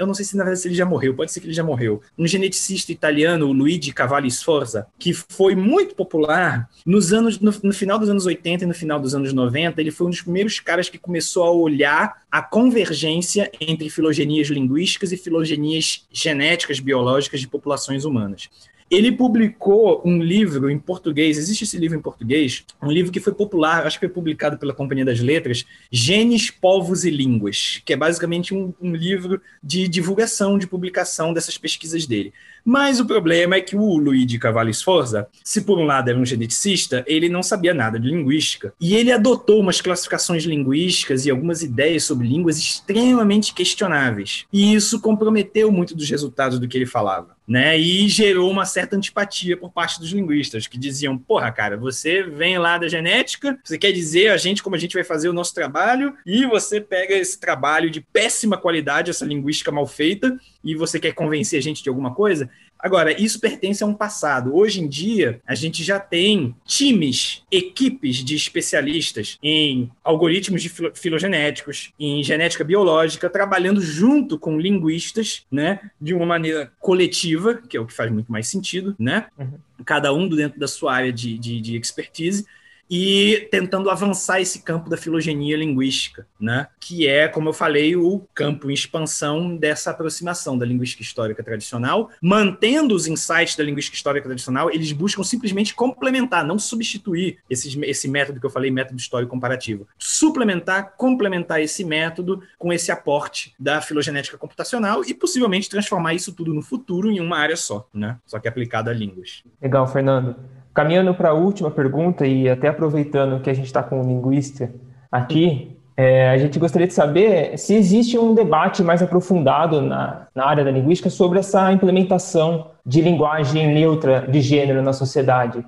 eu 0.00 0.06
não 0.06 0.14
sei 0.14 0.24
se 0.24 0.34
na 0.34 0.44
verdade 0.44 0.66
ele 0.66 0.74
já 0.74 0.86
morreu, 0.86 1.14
pode 1.14 1.30
ser 1.30 1.40
que 1.40 1.46
ele 1.46 1.52
já 1.52 1.62
morreu, 1.62 2.00
um 2.18 2.26
geneticista 2.26 2.90
italiano, 2.90 3.46
o 3.46 3.52
Luigi 3.52 3.92
Cavalli 3.92 4.30
Sforza, 4.30 4.86
que 4.98 5.12
foi 5.12 5.54
muito 5.54 5.94
popular 5.94 6.70
nos 6.86 7.12
anos 7.12 7.38
no, 7.38 7.52
no, 7.62 7.72
final 7.72 7.98
dos 7.98 8.08
anos 8.08 8.24
80 8.24 8.64
e 8.64 8.66
no 8.66 8.72
final 8.72 8.98
dos 8.98 9.14
anos 9.14 9.34
90, 9.34 9.78
ele 9.78 9.90
foi 9.90 10.06
um 10.06 10.10
dos 10.10 10.22
primeiros 10.22 10.58
caras 10.58 10.88
que 10.88 10.96
começou 10.96 11.44
a 11.44 11.50
olhar 11.50 12.22
a 12.30 12.40
convergência 12.40 13.52
entre 13.60 13.90
filogenias 13.90 14.48
linguísticas 14.48 15.12
e 15.12 15.18
filogenias 15.18 16.06
genéticas 16.10 16.80
biológicas 16.80 17.38
de 17.38 17.46
populações 17.48 18.06
humanas. 18.06 18.48
Ele 18.90 19.12
publicou 19.12 20.02
um 20.04 20.20
livro 20.20 20.68
em 20.68 20.78
português, 20.78 21.38
existe 21.38 21.62
esse 21.62 21.78
livro 21.78 21.96
em 21.96 22.02
português, 22.02 22.64
um 22.82 22.90
livro 22.90 23.12
que 23.12 23.20
foi 23.20 23.32
popular, 23.32 23.86
acho 23.86 24.00
que 24.00 24.06
foi 24.06 24.12
publicado 24.12 24.58
pela 24.58 24.74
Companhia 24.74 25.04
das 25.04 25.20
Letras, 25.20 25.64
Genes, 25.92 26.50
Povos 26.50 27.04
e 27.04 27.10
Línguas, 27.10 27.80
que 27.84 27.92
é 27.92 27.96
basicamente 27.96 28.52
um, 28.52 28.74
um 28.82 28.92
livro 28.92 29.40
de 29.62 29.86
divulgação, 29.86 30.58
de 30.58 30.66
publicação 30.66 31.32
dessas 31.32 31.56
pesquisas 31.56 32.04
dele. 32.04 32.32
Mas 32.64 33.00
o 33.00 33.06
problema 33.06 33.56
é 33.56 33.60
que 33.60 33.76
o 33.76 33.96
Luigi 33.96 34.38
Cavalli 34.38 34.74
Sforza, 34.74 35.28
se 35.42 35.62
por 35.62 35.78
um 35.78 35.84
lado 35.84 36.10
era 36.10 36.18
um 36.18 36.26
geneticista, 36.26 37.04
ele 37.06 37.28
não 37.28 37.42
sabia 37.42 37.72
nada 37.72 37.98
de 37.98 38.08
linguística. 38.08 38.74
E 38.80 38.94
ele 38.96 39.12
adotou 39.12 39.60
umas 39.60 39.80
classificações 39.80 40.44
linguísticas 40.44 41.24
e 41.24 41.30
algumas 41.30 41.62
ideias 41.62 42.04
sobre 42.04 42.26
línguas 42.26 42.58
extremamente 42.58 43.54
questionáveis. 43.54 44.46
E 44.52 44.74
isso 44.74 45.00
comprometeu 45.00 45.70
muito 45.72 45.94
dos 45.94 46.10
resultados 46.10 46.58
do 46.58 46.68
que 46.68 46.76
ele 46.76 46.86
falava. 46.86 47.39
Né, 47.50 47.76
e 47.76 48.08
gerou 48.08 48.48
uma 48.48 48.64
certa 48.64 48.94
antipatia 48.94 49.56
por 49.56 49.72
parte 49.72 49.98
dos 49.98 50.12
linguistas, 50.12 50.68
que 50.68 50.78
diziam: 50.78 51.18
porra, 51.18 51.50
cara, 51.50 51.76
você 51.76 52.22
vem 52.22 52.56
lá 52.58 52.78
da 52.78 52.86
genética, 52.86 53.58
você 53.64 53.76
quer 53.76 53.90
dizer 53.90 54.30
a 54.30 54.36
gente 54.36 54.62
como 54.62 54.76
a 54.76 54.78
gente 54.78 54.94
vai 54.94 55.02
fazer 55.02 55.28
o 55.28 55.32
nosso 55.32 55.52
trabalho, 55.52 56.14
e 56.24 56.46
você 56.46 56.80
pega 56.80 57.12
esse 57.12 57.40
trabalho 57.40 57.90
de 57.90 58.00
péssima 58.00 58.56
qualidade, 58.56 59.10
essa 59.10 59.24
linguística 59.24 59.72
mal 59.72 59.84
feita, 59.84 60.38
e 60.62 60.76
você 60.76 61.00
quer 61.00 61.12
convencer 61.12 61.58
a 61.58 61.62
gente 61.62 61.82
de 61.82 61.88
alguma 61.88 62.14
coisa. 62.14 62.48
Agora, 62.82 63.20
isso 63.20 63.40
pertence 63.40 63.82
a 63.82 63.86
um 63.86 63.94
passado. 63.94 64.54
Hoje 64.54 64.80
em 64.80 64.88
dia, 64.88 65.40
a 65.46 65.54
gente 65.54 65.82
já 65.82 65.98
tem 65.98 66.54
times, 66.64 67.42
equipes 67.50 68.16
de 68.16 68.34
especialistas 68.34 69.38
em 69.42 69.90
algoritmos 70.02 70.62
de 70.62 70.70
filogenéticos, 70.94 71.92
em 71.98 72.22
genética 72.22 72.64
biológica, 72.64 73.28
trabalhando 73.28 73.80
junto 73.80 74.38
com 74.38 74.58
linguistas, 74.58 75.44
né, 75.50 75.80
de 76.00 76.14
uma 76.14 76.26
maneira 76.26 76.72
coletiva, 76.80 77.54
que 77.68 77.76
é 77.76 77.80
o 77.80 77.86
que 77.86 77.92
faz 77.92 78.10
muito 78.10 78.30
mais 78.30 78.48
sentido, 78.48 78.94
né? 78.98 79.26
Uhum 79.38 79.58
cada 79.84 80.12
um 80.12 80.28
dentro 80.28 80.58
da 80.58 80.68
sua 80.68 80.94
área 80.94 81.12
de, 81.12 81.38
de, 81.38 81.60
de 81.60 81.76
expertise, 81.76 82.46
e 82.90 83.48
tentando 83.52 83.88
avançar 83.88 84.40
esse 84.40 84.62
campo 84.62 84.90
da 84.90 84.96
filogenia 84.96 85.56
linguística, 85.56 86.26
né? 86.40 86.66
que 86.80 87.06
é, 87.06 87.28
como 87.28 87.48
eu 87.48 87.52
falei, 87.52 87.94
o 87.94 88.26
campo 88.34 88.68
em 88.68 88.74
expansão 88.74 89.56
dessa 89.56 89.92
aproximação 89.92 90.58
da 90.58 90.66
linguística 90.66 91.02
histórica 91.02 91.42
tradicional, 91.44 92.10
mantendo 92.20 92.94
os 92.94 93.06
insights 93.06 93.54
da 93.54 93.62
linguística 93.62 93.96
histórica 93.96 94.26
tradicional, 94.26 94.70
eles 94.70 94.90
buscam 94.90 95.22
simplesmente 95.22 95.72
complementar, 95.72 96.44
não 96.44 96.58
substituir 96.58 97.38
esse, 97.48 97.78
esse 97.84 98.08
método 98.08 98.40
que 98.40 98.46
eu 98.46 98.50
falei, 98.50 98.72
método 98.72 98.98
histórico 98.98 99.30
comparativo. 99.30 99.86
Suplementar, 99.96 100.94
complementar 100.96 101.60
esse 101.60 101.84
método 101.84 102.42
com 102.58 102.72
esse 102.72 102.90
aporte 102.90 103.54
da 103.58 103.80
filogenética 103.80 104.36
computacional 104.36 105.04
e 105.04 105.14
possivelmente 105.14 105.68
transformar 105.68 106.14
isso 106.14 106.32
tudo 106.32 106.52
no 106.52 106.62
futuro 106.62 107.10
em 107.10 107.20
uma 107.20 107.38
área 107.38 107.56
só, 107.56 107.88
né? 107.94 108.18
só 108.26 108.40
que 108.40 108.48
aplicado 108.48 108.90
a 108.90 108.92
línguas. 108.92 109.44
Legal, 109.62 109.86
Fernando. 109.86 110.34
Caminhando 110.80 111.12
para 111.12 111.28
a 111.28 111.34
última 111.34 111.70
pergunta 111.70 112.26
e 112.26 112.48
até 112.48 112.68
aproveitando 112.68 113.38
que 113.42 113.50
a 113.50 113.52
gente 113.52 113.66
está 113.66 113.82
com 113.82 114.00
um 114.00 114.08
linguista 114.08 114.72
aqui, 115.12 115.76
é, 115.94 116.30
a 116.30 116.38
gente 116.38 116.58
gostaria 116.58 116.86
de 116.88 116.94
saber 116.94 117.58
se 117.58 117.74
existe 117.74 118.18
um 118.18 118.34
debate 118.34 118.82
mais 118.82 119.02
aprofundado 119.02 119.82
na, 119.82 120.26
na 120.34 120.46
área 120.46 120.64
da 120.64 120.70
linguística 120.70 121.10
sobre 121.10 121.38
essa 121.38 121.70
implementação 121.70 122.70
de 122.86 123.02
linguagem 123.02 123.74
neutra 123.74 124.22
de 124.26 124.40
gênero 124.40 124.80
na 124.80 124.94
sociedade. 124.94 125.62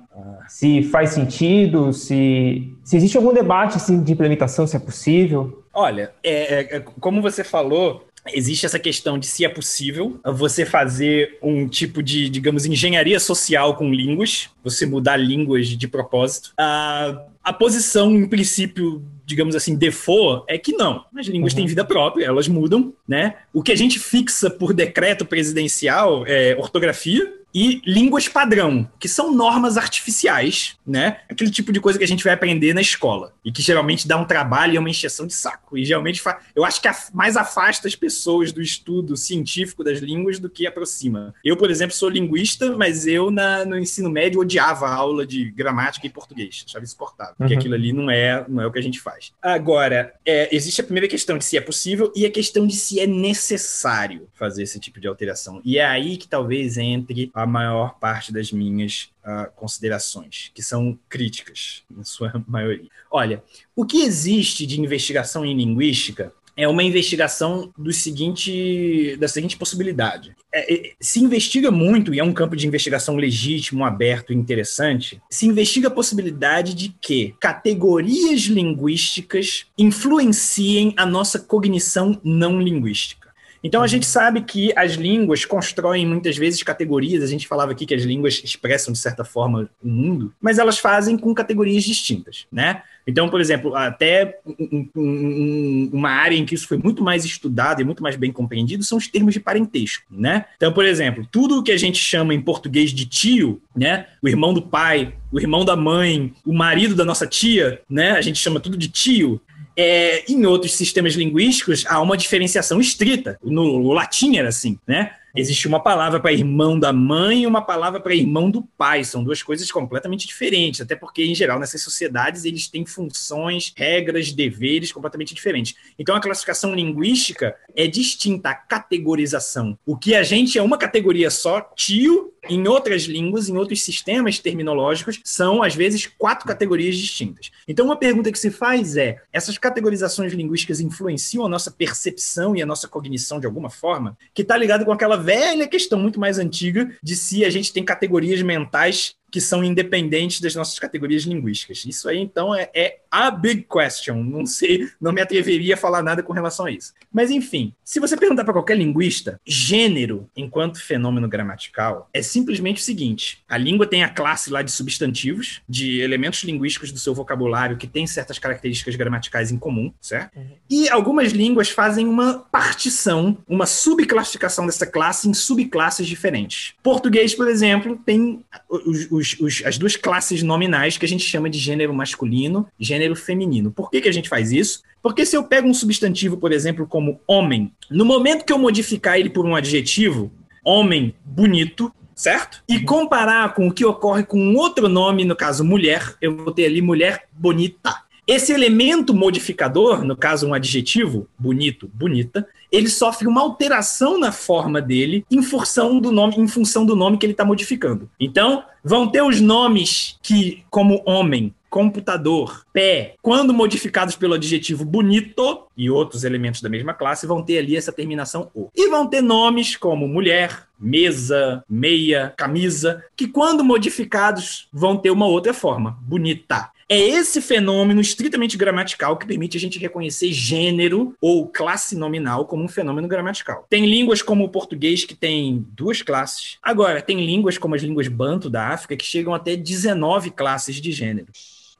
Se 0.47 0.81
faz 0.81 1.11
sentido, 1.11 1.93
se, 1.93 2.75
se 2.83 2.97
existe 2.97 3.15
algum 3.15 3.35
debate 3.35 3.77
assim, 3.77 4.01
de 4.01 4.13
implementação, 4.13 4.65
se 4.65 4.75
é 4.75 4.79
possível. 4.79 5.63
Olha, 5.71 6.11
é, 6.23 6.77
é, 6.77 6.79
como 6.99 7.21
você 7.21 7.43
falou, 7.43 8.03
existe 8.31 8.65
essa 8.65 8.79
questão 8.79 9.17
de 9.17 9.25
se 9.25 9.43
é 9.43 9.49
possível 9.49 10.19
você 10.23 10.65
fazer 10.65 11.37
um 11.41 11.67
tipo 11.67 12.01
de, 12.01 12.29
digamos, 12.29 12.65
engenharia 12.65 13.19
social 13.19 13.75
com 13.75 13.93
línguas, 13.93 14.49
você 14.63 14.85
mudar 14.85 15.17
línguas 15.17 15.67
de 15.67 15.87
propósito. 15.87 16.53
A, 16.57 17.25
a 17.43 17.51
posição, 17.51 18.15
em 18.15 18.27
princípio, 18.27 19.03
digamos 19.25 19.55
assim, 19.55 19.75
default, 19.75 20.45
é 20.47 20.57
que 20.57 20.73
não. 20.73 21.03
As 21.17 21.27
línguas 21.27 21.53
uhum. 21.53 21.57
têm 21.57 21.67
vida 21.67 21.83
própria, 21.83 22.25
elas 22.25 22.47
mudam, 22.47 22.93
né? 23.07 23.35
O 23.53 23.61
que 23.61 23.71
a 23.71 23.75
gente 23.75 23.99
fixa 23.99 24.49
por 24.49 24.73
decreto 24.73 25.25
presidencial 25.25 26.25
é 26.25 26.55
ortografia, 26.57 27.33
e 27.53 27.81
línguas 27.85 28.27
padrão, 28.27 28.89
que 28.99 29.07
são 29.07 29.33
normas 29.33 29.77
artificiais, 29.77 30.75
né? 30.85 31.19
Aquele 31.29 31.51
tipo 31.51 31.71
de 31.71 31.79
coisa 31.79 31.99
que 31.99 32.03
a 32.03 32.07
gente 32.07 32.23
vai 32.23 32.33
aprender 32.33 32.73
na 32.73 32.81
escola 32.81 33.33
e 33.45 33.51
que 33.51 33.61
geralmente 33.61 34.07
dá 34.07 34.17
um 34.17 34.25
trabalho 34.25 34.75
e 34.75 34.77
uma 34.77 34.89
encheção 34.89 35.27
de 35.27 35.33
saco. 35.33 35.77
E 35.77 35.85
geralmente 35.85 36.21
eu 36.55 36.65
acho 36.65 36.81
que 36.81 36.89
mais 37.13 37.37
afasta 37.37 37.87
as 37.87 37.95
pessoas 37.95 38.51
do 38.51 38.61
estudo 38.61 39.15
científico 39.15 39.83
das 39.83 39.99
línguas 39.99 40.39
do 40.39 40.49
que 40.49 40.65
aproxima. 40.65 41.33
Eu, 41.43 41.55
por 41.55 41.69
exemplo, 41.69 41.95
sou 41.95 42.09
linguista, 42.09 42.75
mas 42.75 43.05
eu 43.05 43.29
na, 43.29 43.65
no 43.65 43.77
ensino 43.77 44.09
médio 44.09 44.41
odiava 44.41 44.87
a 44.87 44.93
aula 44.93 45.25
de 45.25 45.51
gramática 45.51 46.07
e 46.07 46.09
português, 46.09 46.65
achava 46.67 46.83
insuportável, 46.83 47.35
porque 47.37 47.53
uhum. 47.53 47.59
aquilo 47.59 47.75
ali 47.75 47.93
não 47.93 48.09
é, 48.09 48.45
não 48.47 48.63
é 48.63 48.67
o 48.67 48.71
que 48.71 48.79
a 48.79 48.83
gente 48.83 48.99
faz. 48.99 49.31
Agora, 49.41 50.13
é, 50.25 50.53
existe 50.55 50.81
a 50.81 50.83
primeira 50.83 51.07
questão 51.07 51.37
de 51.37 51.45
se 51.45 51.57
é 51.57 51.61
possível 51.61 52.11
e 52.15 52.25
a 52.25 52.31
questão 52.31 52.65
de 52.65 52.75
se 52.75 52.99
é 52.99 53.05
necessário 53.05 54.27
fazer 54.33 54.63
esse 54.63 54.79
tipo 54.79 54.99
de 54.99 55.07
alteração. 55.07 55.61
E 55.63 55.77
é 55.77 55.85
aí 55.85 56.17
que 56.17 56.27
talvez 56.27 56.77
entre 56.77 57.29
a 57.33 57.42
a 57.43 57.47
maior 57.47 57.99
parte 57.99 58.31
das 58.31 58.51
minhas 58.51 59.09
uh, 59.23 59.51
considerações, 59.55 60.51
que 60.53 60.63
são 60.63 60.97
críticas, 61.09 61.83
na 61.89 62.03
sua 62.03 62.31
maioria. 62.47 62.89
Olha, 63.11 63.43
o 63.75 63.85
que 63.85 64.03
existe 64.03 64.65
de 64.65 64.79
investigação 64.79 65.45
em 65.45 65.55
linguística 65.55 66.33
é 66.55 66.67
uma 66.67 66.83
investigação 66.83 67.73
do 67.77 67.91
seguinte, 67.91 69.17
da 69.17 69.27
seguinte 69.27 69.57
possibilidade. 69.57 70.35
É, 70.53 70.73
é, 70.73 70.91
se 70.99 71.19
investiga 71.19 71.71
muito, 71.71 72.13
e 72.13 72.19
é 72.19 72.23
um 72.23 72.33
campo 72.33 72.55
de 72.55 72.67
investigação 72.67 73.15
legítimo, 73.15 73.83
aberto 73.83 74.31
e 74.31 74.35
interessante, 74.35 75.19
se 75.29 75.47
investiga 75.47 75.87
a 75.87 75.91
possibilidade 75.91 76.75
de 76.75 76.89
que 77.01 77.35
categorias 77.39 78.41
linguísticas 78.41 79.65
influenciem 79.77 80.93
a 80.95 81.05
nossa 81.05 81.39
cognição 81.39 82.19
não 82.23 82.61
linguística. 82.61 83.22
Então 83.63 83.81
a 83.81 83.87
gente 83.87 84.05
sabe 84.05 84.41
que 84.41 84.73
as 84.75 84.93
línguas 84.93 85.45
constroem 85.45 86.05
muitas 86.05 86.37
vezes 86.37 86.61
categorias, 86.61 87.23
a 87.23 87.27
gente 87.27 87.47
falava 87.47 87.71
aqui 87.71 87.85
que 87.85 87.95
as 87.95 88.03
línguas 88.03 88.41
expressam 88.43 88.91
de 88.91 88.99
certa 88.99 89.23
forma 89.23 89.69
o 89.81 89.87
mundo, 89.87 90.33
mas 90.41 90.59
elas 90.59 90.77
fazem 90.79 91.17
com 91.17 91.33
categorias 91.33 91.83
distintas, 91.83 92.45
né? 92.51 92.83
Então, 93.05 93.29
por 93.29 93.41
exemplo, 93.41 93.75
até 93.75 94.39
um, 94.45 94.87
um, 94.95 95.89
uma 95.91 96.09
área 96.09 96.35
em 96.35 96.45
que 96.45 96.55
isso 96.55 96.67
foi 96.67 96.77
muito 96.77 97.03
mais 97.03 97.25
estudado 97.25 97.81
e 97.81 97.85
muito 97.85 98.01
mais 98.01 98.15
bem 98.15 98.31
compreendido 98.31 98.83
são 98.83 98.97
os 98.97 99.07
termos 99.07 99.33
de 99.33 99.39
parentesco, 99.39 100.05
né? 100.09 100.45
Então, 100.55 100.71
por 100.71 100.85
exemplo, 100.85 101.27
tudo 101.29 101.59
o 101.59 101.63
que 101.63 101.71
a 101.71 101.77
gente 101.77 101.97
chama 101.97 102.33
em 102.33 102.41
português 102.41 102.91
de 102.91 103.05
tio, 103.05 103.61
né? 103.75 104.07
O 104.21 104.27
irmão 104.27 104.53
do 104.53 104.61
pai, 104.61 105.13
o 105.31 105.39
irmão 105.39 105.65
da 105.65 105.75
mãe, 105.75 106.33
o 106.45 106.53
marido 106.53 106.95
da 106.95 107.03
nossa 107.03 107.27
tia, 107.27 107.81
né? 107.89 108.11
A 108.11 108.21
gente 108.21 108.39
chama 108.39 108.59
tudo 108.59 108.77
de 108.77 108.87
tio. 108.87 109.41
É, 109.75 110.23
em 110.31 110.45
outros 110.45 110.73
sistemas 110.73 111.13
linguísticos, 111.13 111.85
há 111.87 111.99
uma 112.01 112.17
diferenciação 112.17 112.79
estrita. 112.79 113.37
No, 113.43 113.79
no 113.79 113.91
latim 113.91 114.37
era 114.37 114.49
assim, 114.49 114.77
né? 114.87 115.15
Existe 115.35 115.67
uma 115.67 115.79
palavra 115.79 116.19
para 116.19 116.31
irmão 116.31 116.77
da 116.77 116.93
mãe 116.93 117.41
e 117.41 117.47
uma 117.47 117.61
palavra 117.61 117.99
para 117.99 118.13
irmão 118.13 118.51
do 118.51 118.61
pai. 118.77 119.03
São 119.03 119.23
duas 119.23 119.41
coisas 119.41 119.71
completamente 119.71 120.27
diferentes, 120.27 120.81
até 120.81 120.95
porque, 120.95 121.25
em 121.25 121.33
geral, 121.33 121.59
nessas 121.59 121.81
sociedades 121.81 122.45
eles 122.45 122.67
têm 122.67 122.85
funções, 122.85 123.73
regras, 123.75 124.31
deveres 124.31 124.91
completamente 124.91 125.33
diferentes. 125.33 125.73
Então, 125.97 126.15
a 126.15 126.21
classificação 126.21 126.75
linguística 126.75 127.55
é 127.75 127.87
distinta 127.87 128.49
à 128.51 128.53
categorização. 128.53 129.75
O 129.83 129.97
que 129.97 130.13
a 130.13 130.21
gente 130.21 130.59
é 130.59 130.61
uma 130.61 130.77
categoria 130.77 131.31
só, 131.31 131.61
tio, 131.75 132.32
em 132.49 132.67
outras 132.67 133.03
línguas, 133.03 133.49
em 133.49 133.57
outros 133.57 133.83
sistemas 133.83 134.39
terminológicos, 134.39 135.19
são, 135.23 135.63
às 135.63 135.75
vezes, 135.75 136.07
quatro 136.17 136.47
categorias 136.47 136.97
distintas. 136.97 137.51
Então, 137.67 137.85
uma 137.85 137.97
pergunta 137.97 138.31
que 138.31 138.39
se 138.39 138.51
faz 138.51 138.97
é: 138.97 139.21
essas 139.31 139.57
categorizações 139.57 140.33
linguísticas 140.33 140.79
influenciam 140.79 141.45
a 141.45 141.49
nossa 141.49 141.71
percepção 141.71 142.55
e 142.55 142.61
a 142.61 142.65
nossa 142.65 142.87
cognição 142.87 143.39
de 143.39 143.45
alguma 143.45 143.69
forma? 143.69 144.17
Que 144.33 144.41
está 144.41 144.57
ligado 144.57 144.85
com 144.85 144.91
aquela 144.91 145.17
velha 145.17 145.67
questão 145.67 145.99
muito 145.99 146.19
mais 146.19 146.37
antiga 146.37 146.95
de 147.01 147.15
se 147.15 147.45
a 147.45 147.49
gente 147.49 147.71
tem 147.71 147.83
categorias 147.83 148.41
mentais 148.41 149.15
que 149.33 149.41
são 149.41 149.63
independentes 149.63 150.39
das 150.39 150.53
nossas 150.53 150.77
categorias 150.77 151.23
linguísticas. 151.23 151.85
Isso 151.87 152.07
aí, 152.07 152.19
então, 152.19 152.53
é, 152.53 152.69
é, 152.71 152.99
a 153.09 153.31
big 153.31 153.63
question. 153.63 154.21
Não 154.21 154.45
sei, 154.45 154.87
não 155.01 155.11
me 155.11 155.21
atreveria 155.21 155.73
a 155.73 155.77
falar 155.77 156.03
nada 156.03 156.21
com 156.21 156.31
relação 156.31 156.67
a 156.67 156.71
isso. 156.71 156.93
Mas, 157.11 157.31
enfim, 157.31 157.73
se 157.83 157.99
você 157.99 158.15
perguntar 158.15 158.43
para 158.43 158.53
qualquer 158.53 158.77
linguista, 158.77 159.41
gênero, 159.43 160.29
enquanto 160.37 160.79
fenômeno 160.79 161.27
gramatical, 161.27 162.07
é 162.13 162.21
simplesmente 162.21 162.79
o 162.79 162.85
seguinte: 162.85 163.43
a 163.49 163.57
língua 163.57 163.87
tem 163.87 164.03
a 164.03 164.09
classe 164.09 164.51
lá 164.51 164.61
de 164.61 164.71
substantivos, 164.71 165.63
de 165.67 165.99
elementos 166.01 166.43
linguísticos 166.43 166.91
do 166.91 166.99
seu 166.99 167.15
vocabulário 167.15 167.75
que 167.75 167.87
tem 167.87 168.05
certas 168.05 168.37
características 168.37 168.95
gramaticais 168.95 169.51
em 169.51 169.57
comum, 169.57 169.91
certo? 169.99 170.37
Uhum. 170.37 170.51
E 170.69 170.87
algumas 170.89 171.31
línguas 171.31 171.71
fazem 171.71 172.05
uma 172.05 172.37
partição, 172.51 173.35
uma 173.47 173.65
subclassificação 173.65 174.67
dessa 174.67 174.85
classe 174.85 175.27
em 175.27 175.33
subclasses 175.33 176.05
diferentes. 176.05 176.75
Português, 176.83 177.33
por 177.33 177.47
exemplo, 177.47 177.99
tem 178.05 178.45
os, 178.69 179.07
os 179.09 179.22
os, 179.23 179.39
os, 179.39 179.63
as 179.65 179.77
duas 179.77 179.95
classes 179.95 180.43
nominais 180.43 180.97
que 180.97 181.05
a 181.05 181.09
gente 181.09 181.23
chama 181.23 181.49
de 181.49 181.57
gênero 181.57 181.93
masculino 181.93 182.67
e 182.77 182.83
gênero 182.83 183.15
feminino. 183.15 183.71
Por 183.71 183.89
que, 183.89 184.01
que 184.01 184.09
a 184.09 184.13
gente 184.13 184.27
faz 184.27 184.51
isso? 184.51 184.83
Porque 185.01 185.25
se 185.25 185.35
eu 185.35 185.43
pego 185.43 185.67
um 185.67 185.73
substantivo, 185.73 186.37
por 186.37 186.51
exemplo, 186.51 186.85
como 186.85 187.19
homem, 187.25 187.71
no 187.89 188.05
momento 188.05 188.45
que 188.45 188.51
eu 188.51 188.59
modificar 188.59 189.17
ele 189.17 189.29
por 189.29 189.45
um 189.45 189.55
adjetivo, 189.55 190.31
homem 190.63 191.15
bonito, 191.25 191.93
certo? 192.13 192.61
E 192.67 192.77
uhum. 192.77 192.85
comparar 192.85 193.53
com 193.53 193.67
o 193.67 193.73
que 193.73 193.85
ocorre 193.85 194.23
com 194.23 194.39
um 194.39 194.55
outro 194.57 194.87
nome, 194.87 195.25
no 195.25 195.35
caso 195.35 195.63
mulher, 195.63 196.15
eu 196.21 196.35
vou 196.35 196.53
ter 196.53 196.65
ali 196.65 196.81
mulher 196.81 197.23
bonita. 197.31 198.03
Esse 198.25 198.53
elemento 198.53 199.13
modificador, 199.13 200.05
no 200.05 200.15
caso 200.15 200.47
um 200.47 200.53
adjetivo, 200.53 201.27
bonito, 201.37 201.89
bonita, 201.93 202.47
ele 202.73 202.89
sofre 202.89 203.27
uma 203.27 203.41
alteração 203.41 204.19
na 204.19 204.31
forma 204.31 204.81
dele 204.81 205.23
em 205.29 205.43
função 205.43 205.99
do 205.99 206.11
nome, 206.11 206.35
em 206.39 206.47
função 206.47 206.83
do 206.83 206.95
nome 206.95 207.19
que 207.19 207.25
ele 207.25 207.33
está 207.33 207.45
modificando. 207.45 208.09
Então, 208.19 208.63
vão 208.83 209.07
ter 209.07 209.21
os 209.21 209.39
nomes 209.39 210.17
que, 210.23 210.63
como 210.71 211.03
homem, 211.05 211.53
computador, 211.69 212.65
pé, 212.73 213.15
quando 213.21 213.53
modificados 213.53 214.15
pelo 214.15 214.33
adjetivo 214.33 214.83
bonito 214.83 215.67
e 215.77 215.89
outros 215.89 216.23
elementos 216.23 216.61
da 216.61 216.69
mesma 216.69 216.93
classe, 216.93 217.27
vão 217.27 217.43
ter 217.43 217.59
ali 217.59 217.77
essa 217.77 217.91
terminação 217.91 218.49
o. 218.55 218.69
E 218.75 218.89
vão 218.89 219.07
ter 219.07 219.21
nomes 219.21 219.75
como 219.75 220.07
mulher, 220.07 220.67
mesa, 220.79 221.63
meia, 221.69 222.33
camisa, 222.37 223.03
que 223.15 223.27
quando 223.27 223.63
modificados 223.63 224.67
vão 224.73 224.97
ter 224.97 225.11
uma 225.11 225.25
outra 225.25 225.53
forma, 225.53 225.97
bonita. 226.01 226.69
É 226.89 226.99
esse 226.99 227.41
fenômeno 227.41 228.01
estritamente 228.01 228.57
gramatical 228.57 229.17
que 229.17 229.25
permite 229.25 229.57
a 229.57 229.59
gente 229.59 229.79
reconhecer 229.79 230.31
gênero 230.31 231.15
ou 231.21 231.47
classe 231.47 231.95
nominal 231.95 232.45
como 232.45 232.63
um 232.63 232.67
fenômeno 232.67 233.07
gramatical. 233.07 233.65
Tem 233.69 233.85
línguas 233.85 234.21
como 234.21 234.43
o 234.43 234.49
português 234.49 235.05
que 235.05 235.15
tem 235.15 235.65
duas 235.71 236.01
classes. 236.01 236.57
Agora, 236.61 237.01
tem 237.01 237.25
línguas 237.25 237.57
como 237.57 237.75
as 237.75 237.81
línguas 237.81 238.07
banto 238.07 238.49
da 238.49 238.69
África 238.69 238.97
que 238.97 239.05
chegam 239.05 239.33
até 239.33 239.55
19 239.55 240.31
classes 240.31 240.75
de 240.75 240.91
gênero. 240.91 241.27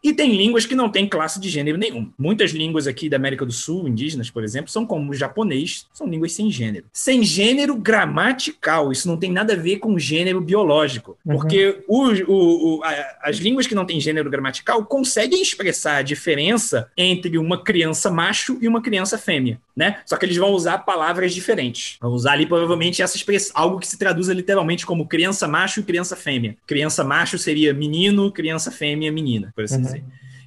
E 0.04 0.12
tem 0.12 0.36
línguas 0.36 0.66
que 0.66 0.76
não 0.76 0.90
têm 0.90 1.08
classe 1.08 1.40
de 1.40 1.50
gênero 1.50 1.78
nenhum. 1.78 2.12
Muitas 2.18 2.52
línguas 2.52 2.88
aqui 2.88 3.08
da 3.08 3.16
América 3.16 3.46
do 3.46 3.54
Sul, 3.54 3.88
indígenas, 3.88 4.30
por 4.30 4.44
exemplo, 4.44 4.70
são 4.70 4.86
como 4.86 5.12
o 5.12 5.14
japonês, 5.14 5.88
são 5.94 6.06
línguas 6.06 6.34
sem 6.34 6.52
gênero. 6.52 6.86
Sem 6.92 7.24
gênero 7.24 7.74
gramatical, 7.76 8.92
isso 8.92 9.08
não 9.08 9.16
tem 9.16 9.32
nada 9.32 9.54
a 9.54 9.56
ver 9.56 9.78
com 9.78 9.98
gênero 9.98 10.42
biológico. 10.42 11.18
Uhum. 11.26 11.38
Porque 11.38 11.82
o, 11.88 12.10
o, 12.28 12.78
o, 12.78 12.84
a, 12.84 13.18
as 13.24 13.38
línguas 13.38 13.66
que 13.66 13.74
não 13.74 13.86
têm 13.86 14.00
gênero 14.02 14.30
gramatical 14.30 14.86
conseguem 14.86 15.42
expressar 15.42 15.98
a 15.98 16.02
diferença 16.02 16.90
entre 16.98 17.38
uma 17.38 17.64
criança 17.64 18.12
macho 18.12 18.58
e 18.62 18.68
uma 18.68 18.82
criança 18.82 19.18
fêmea, 19.18 19.60
né? 19.74 20.02
Só 20.06 20.18
que 20.18 20.26
eles 20.26 20.36
vão 20.36 20.52
usar 20.52 20.80
palavras 20.80 21.34
diferentes. 21.34 21.98
Vão 22.02 22.12
usar 22.12 22.34
ali 22.34 22.46
provavelmente 22.46 23.02
essa 23.02 23.16
expressão, 23.16 23.54
algo 23.56 23.80
que 23.80 23.88
se 23.88 23.98
traduza 23.98 24.34
literalmente 24.34 24.86
como 24.86 25.08
criança 25.08 25.48
macho 25.48 25.80
e 25.80 25.84
criança 25.84 26.16
fêmea. 26.16 26.58
Criança 26.68 27.04
macho 27.06 27.38
seria 27.38 27.74
menino, 27.74 28.32
criança 28.32 28.70
fêmea 28.70 29.12
menina, 29.12 29.54
por 29.56 29.64
assim 29.64 29.76
uhum. 29.76 29.82
dizer. 29.82 29.93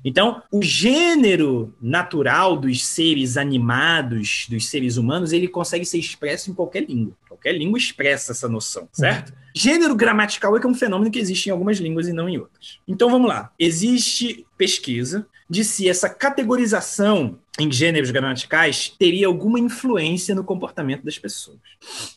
Então, 0.04 0.40
o 0.52 0.62
gênero 0.62 1.74
natural 1.82 2.56
dos 2.56 2.84
seres 2.84 3.36
animados, 3.36 4.46
dos 4.48 4.68
seres 4.68 4.96
humanos, 4.96 5.32
ele 5.32 5.48
consegue 5.48 5.84
ser 5.84 5.98
expresso 5.98 6.48
em 6.48 6.54
qualquer 6.54 6.84
língua. 6.84 7.12
Qualquer 7.28 7.52
língua 7.58 7.76
expressa 7.76 8.30
essa 8.30 8.48
noção, 8.48 8.88
certo? 8.92 9.30
Uhum. 9.30 9.36
Gênero 9.52 9.96
gramatical 9.96 10.56
é, 10.56 10.60
é 10.62 10.66
um 10.66 10.74
fenômeno 10.74 11.10
que 11.10 11.18
existe 11.18 11.48
em 11.48 11.52
algumas 11.52 11.78
línguas 11.78 12.06
e 12.06 12.12
não 12.12 12.28
em 12.28 12.38
outras. 12.38 12.78
Então, 12.86 13.10
vamos 13.10 13.28
lá. 13.28 13.50
Existe 13.58 14.46
pesquisa 14.56 15.26
de 15.48 15.64
se 15.64 15.88
essa 15.88 16.08
categorização 16.08 17.38
em 17.58 17.70
gêneros 17.70 18.10
gramaticais 18.10 18.92
teria 18.98 19.26
alguma 19.26 19.58
influência 19.58 20.34
no 20.34 20.44
comportamento 20.44 21.04
das 21.04 21.18
pessoas. 21.18 21.58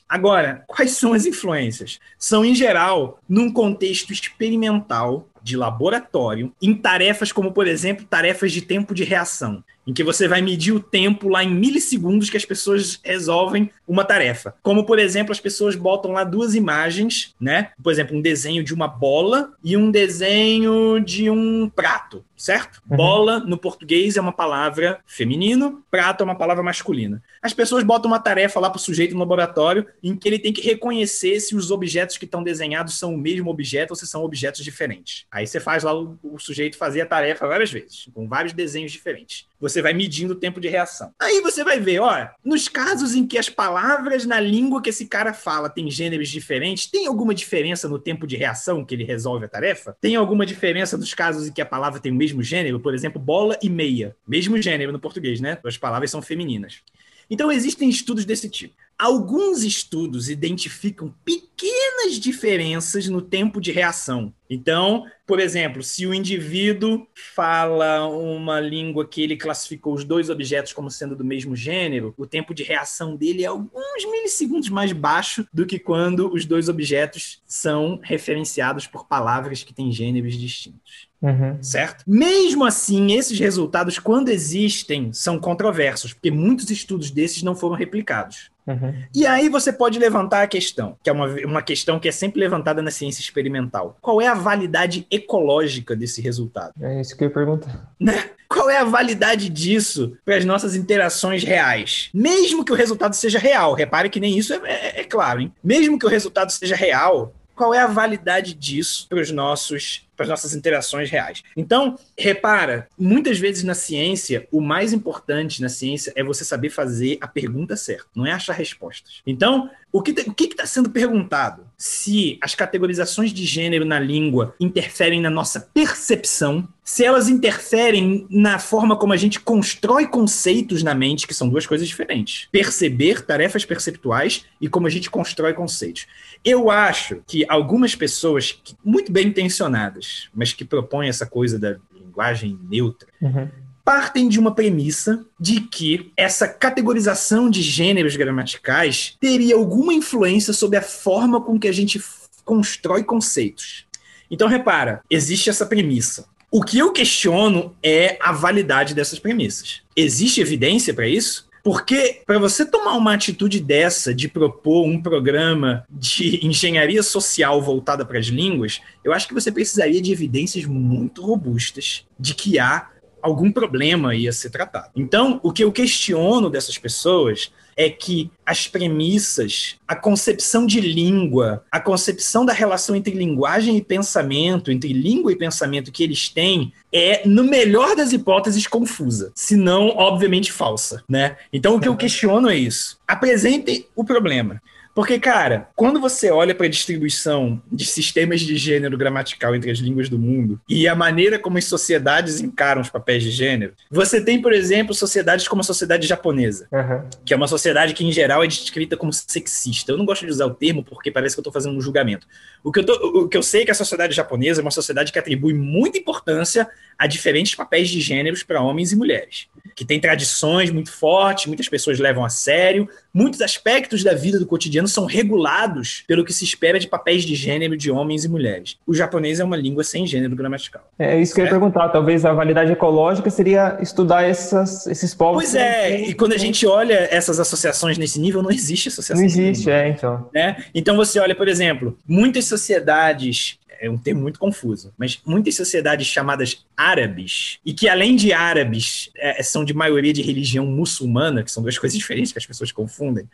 Agora, 0.07 0.63
quais 0.67 0.91
são 0.91 1.13
as 1.13 1.25
influências? 1.25 1.99
São, 2.17 2.43
em 2.43 2.53
geral, 2.53 3.19
num 3.29 3.51
contexto 3.51 4.11
experimental 4.11 5.28
de 5.41 5.57
laboratório, 5.57 6.53
em 6.61 6.73
tarefas 6.73 7.31
como, 7.31 7.51
por 7.51 7.67
exemplo, 7.67 8.05
tarefas 8.05 8.51
de 8.51 8.61
tempo 8.61 8.93
de 8.93 9.03
reação 9.03 9.63
em 9.89 9.93
que 9.93 10.03
você 10.03 10.27
vai 10.27 10.39
medir 10.39 10.71
o 10.71 10.79
tempo 10.79 11.27
lá 11.27 11.43
em 11.43 11.51
milissegundos 11.51 12.29
que 12.29 12.37
as 12.37 12.45
pessoas 12.45 12.99
resolvem 13.03 13.71
uma 13.87 14.05
tarefa. 14.05 14.53
Como, 14.61 14.85
por 14.85 14.99
exemplo, 14.99 15.31
as 15.31 15.39
pessoas 15.39 15.75
botam 15.75 16.11
lá 16.11 16.23
duas 16.23 16.53
imagens, 16.53 17.33
né? 17.41 17.71
Por 17.81 17.91
exemplo, 17.91 18.15
um 18.15 18.21
desenho 18.21 18.63
de 18.63 18.71
uma 18.71 18.87
bola 18.87 19.51
e 19.63 19.75
um 19.75 19.89
desenho 19.89 20.99
de 20.99 21.27
um 21.27 21.67
prato, 21.67 22.23
certo? 22.37 22.83
Uhum. 22.87 22.97
Bola, 22.97 23.39
no 23.39 23.57
português, 23.57 24.15
é 24.15 24.21
uma 24.21 24.31
palavra 24.31 24.99
feminino, 25.07 25.83
prato 25.89 26.21
é 26.21 26.23
uma 26.23 26.37
palavra 26.37 26.61
masculina. 26.61 27.23
As 27.41 27.51
pessoas 27.53 27.83
botam 27.83 28.11
uma 28.11 28.19
tarefa 28.19 28.59
lá 28.59 28.69
para 28.69 28.77
o 28.77 28.81
sujeito 28.81 29.13
no 29.13 29.19
laboratório 29.19 29.87
em 30.03 30.15
que 30.15 30.29
ele 30.29 30.37
tem 30.37 30.53
que 30.53 30.61
reconhecer 30.61 31.39
se 31.39 31.55
os 31.55 31.71
objetos 31.71 32.15
que 32.15 32.25
estão 32.25 32.43
desenhados 32.43 32.93
são 32.93 33.15
o 33.15 33.17
mesmo 33.17 33.49
objeto 33.49 33.89
ou 33.89 33.95
se 33.95 34.05
são 34.05 34.23
objetos 34.23 34.63
diferentes. 34.63 35.25
Aí 35.31 35.47
você 35.47 35.59
faz 35.59 35.81
lá 35.81 35.99
o, 35.99 36.19
o 36.21 36.37
sujeito 36.37 36.77
fazer 36.77 37.01
a 37.01 37.07
tarefa 37.07 37.47
várias 37.47 37.71
vezes, 37.71 38.07
com 38.13 38.27
vários 38.27 38.53
desenhos 38.53 38.91
diferentes. 38.91 39.48
Você 39.59 39.81
vai 39.81 39.93
medindo 39.93 40.33
o 40.33 40.35
tempo 40.35 40.59
de 40.59 40.67
reação. 40.67 41.13
Aí 41.19 41.41
você 41.41 41.63
vai 41.63 41.79
ver, 41.79 41.99
olha, 41.99 42.31
nos 42.43 42.67
casos 42.67 43.13
em 43.13 43.27
que 43.27 43.37
as 43.37 43.49
palavras 43.49 44.25
na 44.25 44.39
língua 44.39 44.81
que 44.81 44.89
esse 44.89 45.05
cara 45.05 45.33
fala 45.33 45.69
têm 45.69 45.89
gêneros 45.91 46.29
diferentes, 46.29 46.87
tem 46.87 47.07
alguma 47.07 47.33
diferença 47.33 47.87
no 47.87 47.99
tempo 47.99 48.25
de 48.25 48.35
reação 48.37 48.85
que 48.85 48.95
ele 48.95 49.03
resolve 49.03 49.45
a 49.45 49.49
tarefa? 49.49 49.95
Tem 49.99 50.15
alguma 50.15 50.45
diferença 50.45 50.97
nos 50.97 51.13
casos 51.13 51.47
em 51.47 51.51
que 51.51 51.61
a 51.61 51.65
palavra 51.65 51.99
tem 51.99 52.11
o 52.11 52.15
mesmo 52.15 52.41
gênero? 52.41 52.79
Por 52.79 52.93
exemplo, 52.93 53.21
bola 53.21 53.57
e 53.61 53.69
meia. 53.69 54.15
Mesmo 54.27 54.61
gênero 54.61 54.91
no 54.91 54.99
português, 54.99 55.41
né? 55.41 55.57
As 55.65 55.77
palavras 55.77 56.09
são 56.09 56.21
femininas. 56.21 56.81
Então, 57.29 57.51
existem 57.51 57.89
estudos 57.89 58.25
desse 58.25 58.49
tipo. 58.49 58.73
Alguns 58.97 59.63
estudos 59.63 60.29
identificam 60.29 61.13
pequenas 61.23 62.19
diferenças 62.19 63.07
no 63.07 63.21
tempo 63.21 63.61
de 63.61 63.71
reação. 63.71 64.33
Então, 64.49 65.05
por 65.25 65.39
exemplo, 65.39 65.81
se 65.81 66.05
o 66.05 66.13
indivíduo 66.13 67.07
fala 67.13 68.05
uma 68.07 68.59
língua 68.59 69.07
que 69.07 69.21
ele 69.21 69.37
classificou 69.37 69.93
os 69.93 70.03
dois 70.03 70.29
objetos 70.29 70.73
como 70.73 70.91
sendo 70.91 71.15
do 71.15 71.23
mesmo 71.23 71.55
gênero, 71.55 72.13
o 72.17 72.25
tempo 72.25 72.53
de 72.53 72.63
reação 72.63 73.15
dele 73.15 73.43
é 73.43 73.47
alguns 73.47 74.03
milissegundos 74.05 74.69
mais 74.69 74.91
baixo 74.91 75.47
do 75.53 75.65
que 75.65 75.79
quando 75.79 76.33
os 76.33 76.45
dois 76.45 76.67
objetos 76.67 77.41
são 77.45 78.01
referenciados 78.03 78.85
por 78.85 79.07
palavras 79.07 79.63
que 79.63 79.73
têm 79.73 79.91
gêneros 79.91 80.35
distintos. 80.35 81.08
Uhum. 81.21 81.61
Certo? 81.61 82.03
Mesmo 82.07 82.65
assim, 82.65 83.13
esses 83.13 83.37
resultados, 83.39 83.99
quando 83.99 84.29
existem, 84.29 85.11
são 85.11 85.37
controversos, 85.37 86.13
porque 86.13 86.31
muitos 86.31 86.69
estudos 86.69 87.11
desses 87.11 87.43
não 87.43 87.55
foram 87.55 87.75
replicados. 87.75 88.49
Uhum. 88.65 88.93
E 89.15 89.25
aí 89.25 89.49
você 89.49 89.73
pode 89.73 89.97
levantar 89.97 90.43
a 90.43 90.47
questão, 90.47 90.95
que 91.03 91.09
é 91.09 91.13
uma, 91.13 91.27
uma 91.45 91.61
questão 91.61 91.99
que 91.99 92.07
é 92.07 92.11
sempre 92.11 92.39
levantada 92.39 92.81
na 92.81 92.91
ciência 92.91 93.21
experimental. 93.21 93.97
Qual 93.99 94.21
é 94.21 94.27
a 94.27 94.35
validade 94.35 95.07
ecológica 95.09 95.95
desse 95.95 96.21
resultado? 96.21 96.73
É 96.79 97.01
isso 97.01 97.17
que 97.17 97.23
eu 97.23 97.27
ia 97.27 97.33
perguntar. 97.33 97.91
Né? 97.99 98.29
Qual 98.47 98.69
é 98.69 98.77
a 98.77 98.83
validade 98.83 99.49
disso 99.49 100.15
para 100.23 100.37
as 100.37 100.45
nossas 100.45 100.75
interações 100.75 101.43
reais? 101.43 102.09
Mesmo 102.13 102.63
que 102.63 102.71
o 102.71 102.75
resultado 102.75 103.15
seja 103.15 103.39
real, 103.39 103.73
repare 103.73 104.09
que 104.09 104.19
nem 104.19 104.37
isso 104.37 104.53
é, 104.53 104.59
é, 104.65 105.01
é 105.01 105.03
claro, 105.03 105.41
hein? 105.41 105.53
Mesmo 105.63 105.97
que 105.97 106.05
o 106.05 106.09
resultado 106.09 106.51
seja 106.51 106.75
real, 106.75 107.33
qual 107.55 107.73
é 107.73 107.79
a 107.79 107.87
validade 107.87 108.53
disso 108.53 109.05
para 109.09 109.19
os 109.19 109.31
nossos 109.31 110.07
para 110.19 110.25
as 110.25 110.29
nossas 110.29 110.53
interações 110.53 111.09
reais. 111.09 111.43
Então, 111.55 111.97
repara, 112.17 112.89
muitas 112.97 113.39
vezes 113.39 113.63
na 113.63 113.73
ciência, 113.73 114.45
o 114.51 114.59
mais 114.59 114.91
importante 114.91 115.61
na 115.61 115.69
ciência 115.69 116.11
é 116.13 116.21
você 116.21 116.43
saber 116.43 116.69
fazer 116.69 117.17
a 117.21 117.27
pergunta 117.27 117.77
certa, 117.77 118.07
não 118.13 118.25
é 118.25 118.33
achar 118.33 118.51
respostas. 118.51 119.21
Então, 119.25 119.69
o 119.91 120.03
que 120.03 120.11
está 120.11 120.65
sendo 120.65 120.89
perguntado? 120.89 121.63
Se 121.77 122.37
as 122.41 122.53
categorizações 122.53 123.31
de 123.31 123.45
gênero 123.45 123.85
na 123.85 123.97
língua 123.97 124.53
interferem 124.59 125.21
na 125.21 125.29
nossa 125.29 125.61
percepção, 125.61 126.67
se 126.83 127.05
elas 127.05 127.29
interferem 127.29 128.27
na 128.29 128.59
forma 128.59 128.95
como 128.97 129.13
a 129.13 129.17
gente 129.17 129.39
constrói 129.39 130.05
conceitos 130.05 130.83
na 130.83 130.93
mente, 130.93 131.25
que 131.25 131.33
são 131.33 131.49
duas 131.49 131.65
coisas 131.65 131.87
diferentes. 131.87 132.47
Perceber 132.51 133.21
tarefas 133.21 133.63
perceptuais 133.65 134.45
e 134.59 134.67
como 134.67 134.85
a 134.85 134.89
gente 134.89 135.09
constrói 135.09 135.53
conceitos. 135.53 136.05
Eu 136.43 136.69
acho 136.69 137.21
que 137.25 137.45
algumas 137.49 137.95
pessoas, 137.95 138.61
muito 138.83 139.11
bem 139.11 139.27
intencionadas, 139.27 140.08
mas 140.33 140.53
que 140.53 140.65
propõem 140.65 141.09
essa 141.09 141.25
coisa 141.25 141.57
da 141.57 141.77
linguagem 141.93 142.59
neutra, 142.69 143.07
uhum. 143.21 143.49
partem 143.83 144.27
de 144.27 144.39
uma 144.39 144.53
premissa 144.53 145.25
de 145.39 145.61
que 145.61 146.11
essa 146.15 146.47
categorização 146.47 147.49
de 147.49 147.61
gêneros 147.61 148.15
gramaticais 148.15 149.15
teria 149.19 149.55
alguma 149.55 149.93
influência 149.93 150.53
sobre 150.53 150.77
a 150.77 150.81
forma 150.81 151.41
com 151.41 151.59
que 151.59 151.67
a 151.67 151.71
gente 151.71 152.01
constrói 152.43 153.03
conceitos. 153.03 153.85
Então, 154.29 154.47
repara, 154.47 155.01
existe 155.09 155.49
essa 155.49 155.65
premissa. 155.65 156.27
O 156.51 156.63
que 156.63 156.79
eu 156.79 156.91
questiono 156.91 157.75
é 157.83 158.17
a 158.21 158.31
validade 158.31 158.95
dessas 158.95 159.19
premissas. 159.19 159.81
Existe 159.95 160.41
evidência 160.41 160.93
para 160.93 161.07
isso? 161.07 161.48
Porque 161.69 162.23
para 162.25 162.39
você 162.39 162.65
tomar 162.65 162.95
uma 162.95 163.13
atitude 163.13 163.59
dessa, 163.59 164.11
de 164.11 164.27
propor 164.27 164.87
um 164.87 164.99
programa 164.99 165.85
de 165.87 166.43
engenharia 166.43 167.03
social 167.03 167.61
voltada 167.61 168.03
para 168.03 168.17
as 168.17 168.25
línguas, 168.25 168.81
eu 169.03 169.13
acho 169.13 169.27
que 169.27 169.35
você 169.35 169.51
precisaria 169.51 170.01
de 170.01 170.11
evidências 170.11 170.65
muito 170.65 171.23
robustas 171.23 172.07
de 172.19 172.33
que 172.33 172.57
há 172.57 172.89
algum 173.21 173.51
problema 173.51 174.15
ia 174.15 174.31
ser 174.31 174.49
tratado. 174.49 174.91
Então, 174.95 175.39
o 175.43 175.51
que 175.51 175.63
eu 175.63 175.71
questiono 175.71 176.49
dessas 176.49 176.77
pessoas 176.77 177.51
é 177.79 177.89
que 177.89 178.29
as 178.45 178.67
premissas, 178.67 179.77
a 179.87 179.95
concepção 179.95 180.65
de 180.65 180.81
língua, 180.81 181.63
a 181.71 181.79
concepção 181.79 182.45
da 182.45 182.51
relação 182.51 182.93
entre 182.93 183.13
linguagem 183.13 183.77
e 183.77 183.81
pensamento, 183.81 184.69
entre 184.69 184.91
língua 184.91 185.31
e 185.31 185.37
pensamento 185.37 185.89
que 185.89 186.03
eles 186.03 186.27
têm, 186.27 186.73
é, 186.91 187.25
no 187.25 187.45
melhor 187.45 187.95
das 187.95 188.11
hipóteses, 188.11 188.67
confusa, 188.67 189.31
se 189.33 189.55
não, 189.55 189.95
obviamente, 189.95 190.51
falsa, 190.51 191.01
né? 191.07 191.37
Então, 191.53 191.75
o 191.75 191.79
que 191.79 191.87
eu 191.87 191.95
questiono 191.97 192.49
é 192.49 192.57
isso. 192.57 192.99
Apresentem 193.07 193.87
o 193.95 194.03
problema. 194.03 194.61
Porque, 194.93 195.19
cara, 195.19 195.69
quando 195.75 195.99
você 195.99 196.29
olha 196.29 196.53
para 196.53 196.65
a 196.65 196.69
distribuição 196.69 197.61
de 197.71 197.85
sistemas 197.85 198.41
de 198.41 198.57
gênero 198.57 198.97
gramatical 198.97 199.55
entre 199.55 199.71
as 199.71 199.77
línguas 199.77 200.09
do 200.09 200.19
mundo 200.19 200.59
e 200.67 200.87
a 200.87 200.95
maneira 200.95 201.39
como 201.39 201.57
as 201.57 201.65
sociedades 201.65 202.41
encaram 202.41 202.81
os 202.81 202.89
papéis 202.89 203.23
de 203.23 203.31
gênero, 203.31 203.73
você 203.89 204.19
tem, 204.19 204.41
por 204.41 204.51
exemplo, 204.51 204.93
sociedades 204.93 205.47
como 205.47 205.61
a 205.61 205.63
sociedade 205.63 206.07
japonesa, 206.07 206.67
uhum. 206.71 207.07
que 207.23 207.33
é 207.33 207.37
uma 207.37 207.47
sociedade 207.47 207.93
que, 207.93 208.05
em 208.05 208.11
geral, 208.11 208.43
é 208.43 208.47
descrita 208.47 208.97
como 208.97 209.13
sexista. 209.13 209.91
Eu 209.91 209.97
não 209.97 210.05
gosto 210.05 210.25
de 210.25 210.31
usar 210.31 210.45
o 210.45 210.53
termo 210.53 210.83
porque 210.83 211.11
parece 211.11 211.35
que 211.35 211.39
eu 211.39 211.43
estou 211.43 211.53
fazendo 211.53 211.77
um 211.77 211.81
julgamento. 211.81 212.27
O 212.63 212.71
que, 212.71 212.79
eu 212.79 212.85
tô, 212.85 212.93
o 213.21 213.27
que 213.27 213.37
eu 213.37 213.43
sei 213.43 213.61
é 213.61 213.65
que 213.65 213.71
a 213.71 213.75
sociedade 213.75 214.13
japonesa 214.15 214.59
é 214.59 214.63
uma 214.63 214.71
sociedade 214.71 215.11
que 215.11 215.19
atribui 215.19 215.53
muita 215.53 215.97
importância 215.97 216.67
a 216.97 217.07
diferentes 217.07 217.55
papéis 217.55 217.89
de 217.89 218.01
gêneros 218.01 218.43
para 218.43 218.61
homens 218.61 218.91
e 218.91 218.95
mulheres, 218.95 219.47
que 219.73 219.85
tem 219.85 219.99
tradições 219.99 220.69
muito 220.69 220.91
fortes, 220.91 221.45
muitas 221.45 221.69
pessoas 221.69 221.97
levam 221.97 222.25
a 222.25 222.29
sério, 222.29 222.89
muitos 223.13 223.41
aspectos 223.41 224.03
da 224.03 224.13
vida 224.13 224.37
do 224.37 224.45
cotidiano 224.45 224.78
são 224.87 225.05
regulados 225.05 226.03
pelo 226.07 226.23
que 226.23 226.33
se 226.33 226.43
espera 226.43 226.79
de 226.79 226.87
papéis 226.87 227.23
de 227.23 227.35
gênero 227.35 227.77
de 227.77 227.91
homens 227.91 228.25
e 228.25 228.29
mulheres. 228.29 228.77
O 228.85 228.93
japonês 228.93 229.39
é 229.39 229.43
uma 229.43 229.57
língua 229.57 229.83
sem 229.83 230.05
gênero 230.05 230.35
gramatical. 230.35 230.89
É 230.97 231.19
isso 231.19 231.33
que 231.33 231.41
eu 231.41 231.45
ia 231.45 231.51
perguntar. 231.51 231.89
Talvez 231.89 232.25
a 232.25 232.33
validade 232.33 232.71
ecológica 232.71 233.29
seria 233.29 233.77
estudar 233.81 234.23
essas, 234.23 234.87
esses 234.87 235.13
povos. 235.13 235.43
Pois 235.43 235.55
é, 235.55 236.01
e 236.01 236.13
quando 236.13 236.33
a 236.33 236.37
gente 236.37 236.65
olha 236.65 237.07
essas 237.11 237.39
associações 237.39 237.97
nesse 237.97 238.19
nível, 238.19 238.41
não 238.41 238.51
existe 238.51 238.89
associação. 238.89 239.17
Não 239.17 239.25
existe, 239.25 239.69
é, 239.69 239.89
então. 239.89 240.29
Né? 240.33 240.63
Então 240.73 240.95
você 240.95 241.19
olha, 241.19 241.35
por 241.35 241.47
exemplo, 241.47 241.97
muitas 242.07 242.45
sociedades 242.45 243.59
é, 243.79 243.87
é 243.87 243.89
um 243.89 243.97
termo 243.97 244.21
muito 244.21 244.39
confuso, 244.39 244.93
mas 244.97 245.19
muitas 245.25 245.55
sociedades 245.55 246.07
chamadas 246.07 246.65
árabes, 246.75 247.59
e 247.65 247.73
que 247.73 247.87
além 247.87 248.15
de 248.15 248.33
árabes, 248.33 249.09
é, 249.15 249.41
são 249.41 249.63
de 249.63 249.73
maioria 249.73 250.13
de 250.13 250.21
religião 250.21 250.65
muçulmana, 250.65 251.43
que 251.43 251.51
são 251.51 251.63
duas 251.63 251.77
coisas 251.77 251.97
diferentes 251.97 252.31
que 252.31 252.39
as 252.39 252.45
pessoas 252.45 252.71
confundem, 252.71 253.27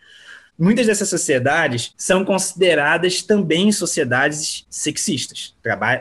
Muitas 0.58 0.88
dessas 0.88 1.10
sociedades 1.10 1.94
são 1.98 2.24
consideradas 2.24 3.22
também 3.22 3.72
sociedades 3.72 4.66
sexistas, 4.70 5.54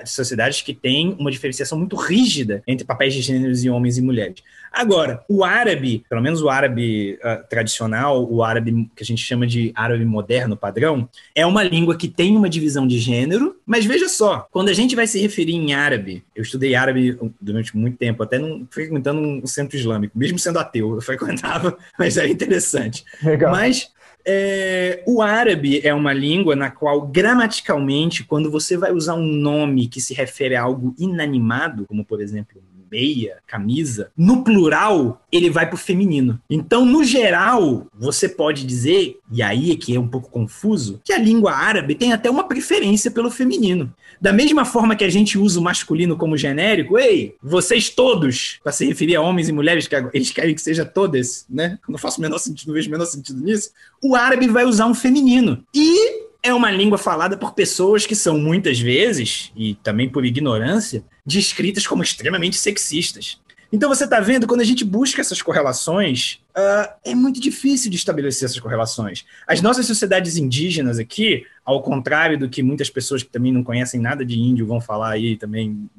sociedades 0.06 0.62
que 0.62 0.72
têm 0.72 1.16
uma 1.18 1.30
diferenciação 1.30 1.78
muito 1.78 1.96
rígida 1.96 2.62
entre 2.66 2.86
papéis 2.86 3.14
de 3.14 3.20
gêneros 3.20 3.64
e 3.64 3.70
homens 3.70 3.98
e 3.98 4.02
mulheres. 4.02 4.42
Agora, 4.74 5.22
o 5.28 5.44
árabe, 5.44 6.04
pelo 6.08 6.20
menos 6.20 6.42
o 6.42 6.48
árabe 6.48 7.16
uh, 7.22 7.48
tradicional, 7.48 8.28
o 8.28 8.42
árabe 8.42 8.90
que 8.96 9.04
a 9.04 9.06
gente 9.06 9.22
chama 9.22 9.46
de 9.46 9.72
árabe 9.72 10.04
moderno 10.04 10.56
padrão, 10.56 11.08
é 11.32 11.46
uma 11.46 11.62
língua 11.62 11.96
que 11.96 12.08
tem 12.08 12.36
uma 12.36 12.48
divisão 12.48 12.84
de 12.84 12.98
gênero, 12.98 13.56
mas 13.64 13.84
veja 13.84 14.08
só, 14.08 14.48
quando 14.50 14.70
a 14.70 14.72
gente 14.72 14.96
vai 14.96 15.06
se 15.06 15.20
referir 15.20 15.54
em 15.54 15.74
árabe, 15.74 16.24
eu 16.34 16.42
estudei 16.42 16.74
árabe 16.74 17.16
durante 17.40 17.76
muito 17.76 17.96
tempo, 17.96 18.24
até 18.24 18.36
não, 18.36 18.66
frequentando 18.68 19.20
um 19.20 19.46
centro 19.46 19.76
islâmico, 19.76 20.18
mesmo 20.18 20.40
sendo 20.40 20.58
ateu, 20.58 20.96
eu 20.96 21.00
frequentava, 21.00 21.78
mas 21.96 22.16
era 22.16 22.28
interessante. 22.28 23.04
Legal. 23.22 23.52
Mas 23.52 23.92
é, 24.26 25.02
o 25.06 25.20
árabe 25.22 25.80
é 25.84 25.92
uma 25.92 26.12
língua 26.12 26.56
na 26.56 26.70
qual, 26.70 27.02
gramaticalmente, 27.02 28.24
quando 28.24 28.50
você 28.50 28.76
vai 28.76 28.92
usar 28.92 29.14
um 29.14 29.26
nome 29.26 29.88
que 29.88 30.00
se 30.00 30.14
refere 30.14 30.56
a 30.56 30.62
algo 30.62 30.94
inanimado, 30.98 31.86
como 31.86 32.04
por 32.04 32.20
exemplo 32.20 32.62
meia, 32.90 33.38
camisa, 33.44 34.12
no 34.16 34.44
plural, 34.44 35.20
ele 35.32 35.50
vai 35.50 35.66
para 35.66 35.74
o 35.74 35.78
feminino. 35.78 36.40
Então, 36.48 36.84
no 36.84 37.02
geral, 37.02 37.88
você 37.92 38.28
pode 38.28 38.64
dizer, 38.64 39.18
e 39.32 39.42
aí 39.42 39.72
é 39.72 39.76
que 39.76 39.96
é 39.96 39.98
um 39.98 40.06
pouco 40.06 40.30
confuso, 40.30 41.00
que 41.02 41.12
a 41.12 41.18
língua 41.18 41.52
árabe 41.52 41.96
tem 41.96 42.12
até 42.12 42.30
uma 42.30 42.46
preferência 42.46 43.10
pelo 43.10 43.32
feminino. 43.32 43.92
Da 44.24 44.32
mesma 44.32 44.64
forma 44.64 44.96
que 44.96 45.04
a 45.04 45.10
gente 45.10 45.36
usa 45.36 45.60
o 45.60 45.62
masculino 45.62 46.16
como 46.16 46.34
genérico, 46.34 46.98
ei, 46.98 47.36
vocês 47.42 47.90
todos, 47.90 48.58
para 48.62 48.72
se 48.72 48.86
referir 48.86 49.16
a 49.16 49.20
homens 49.20 49.50
e 49.50 49.52
mulheres, 49.52 49.86
que 49.86 49.94
eles 50.14 50.30
querem 50.30 50.54
que 50.54 50.62
seja 50.62 50.82
todas, 50.82 51.44
né? 51.46 51.78
Não 51.86 51.98
faço 51.98 52.20
o 52.20 52.22
menor 52.22 52.38
sentido, 52.38 52.68
não 52.68 52.74
vejo 52.74 52.88
o 52.88 52.90
menor 52.90 53.04
sentido 53.04 53.44
nisso. 53.44 53.72
O 54.02 54.16
árabe 54.16 54.48
vai 54.48 54.64
usar 54.64 54.86
um 54.86 54.94
feminino. 54.94 55.62
E 55.74 56.22
é 56.42 56.54
uma 56.54 56.70
língua 56.70 56.96
falada 56.96 57.36
por 57.36 57.52
pessoas 57.52 58.06
que 58.06 58.16
são 58.16 58.38
muitas 58.38 58.80
vezes, 58.80 59.52
e 59.54 59.74
também 59.74 60.08
por 60.08 60.24
ignorância, 60.24 61.04
descritas 61.26 61.86
como 61.86 62.02
extremamente 62.02 62.56
sexistas. 62.56 63.38
Então 63.74 63.88
você 63.88 64.04
está 64.04 64.20
vendo, 64.20 64.46
quando 64.46 64.60
a 64.60 64.64
gente 64.64 64.84
busca 64.84 65.20
essas 65.20 65.42
correlações, 65.42 66.38
uh, 66.56 66.94
é 67.04 67.12
muito 67.12 67.40
difícil 67.40 67.90
de 67.90 67.96
estabelecer 67.96 68.46
essas 68.46 68.60
correlações. 68.60 69.26
As 69.48 69.60
nossas 69.60 69.84
sociedades 69.84 70.36
indígenas 70.36 71.00
aqui, 71.00 71.44
ao 71.64 71.82
contrário 71.82 72.38
do 72.38 72.48
que 72.48 72.62
muitas 72.62 72.88
pessoas 72.88 73.24
que 73.24 73.30
também 73.30 73.52
não 73.52 73.64
conhecem 73.64 74.00
nada 74.00 74.24
de 74.24 74.38
índio 74.38 74.64
vão 74.64 74.80
falar 74.80 75.10
aí 75.10 75.36
também, 75.36 75.90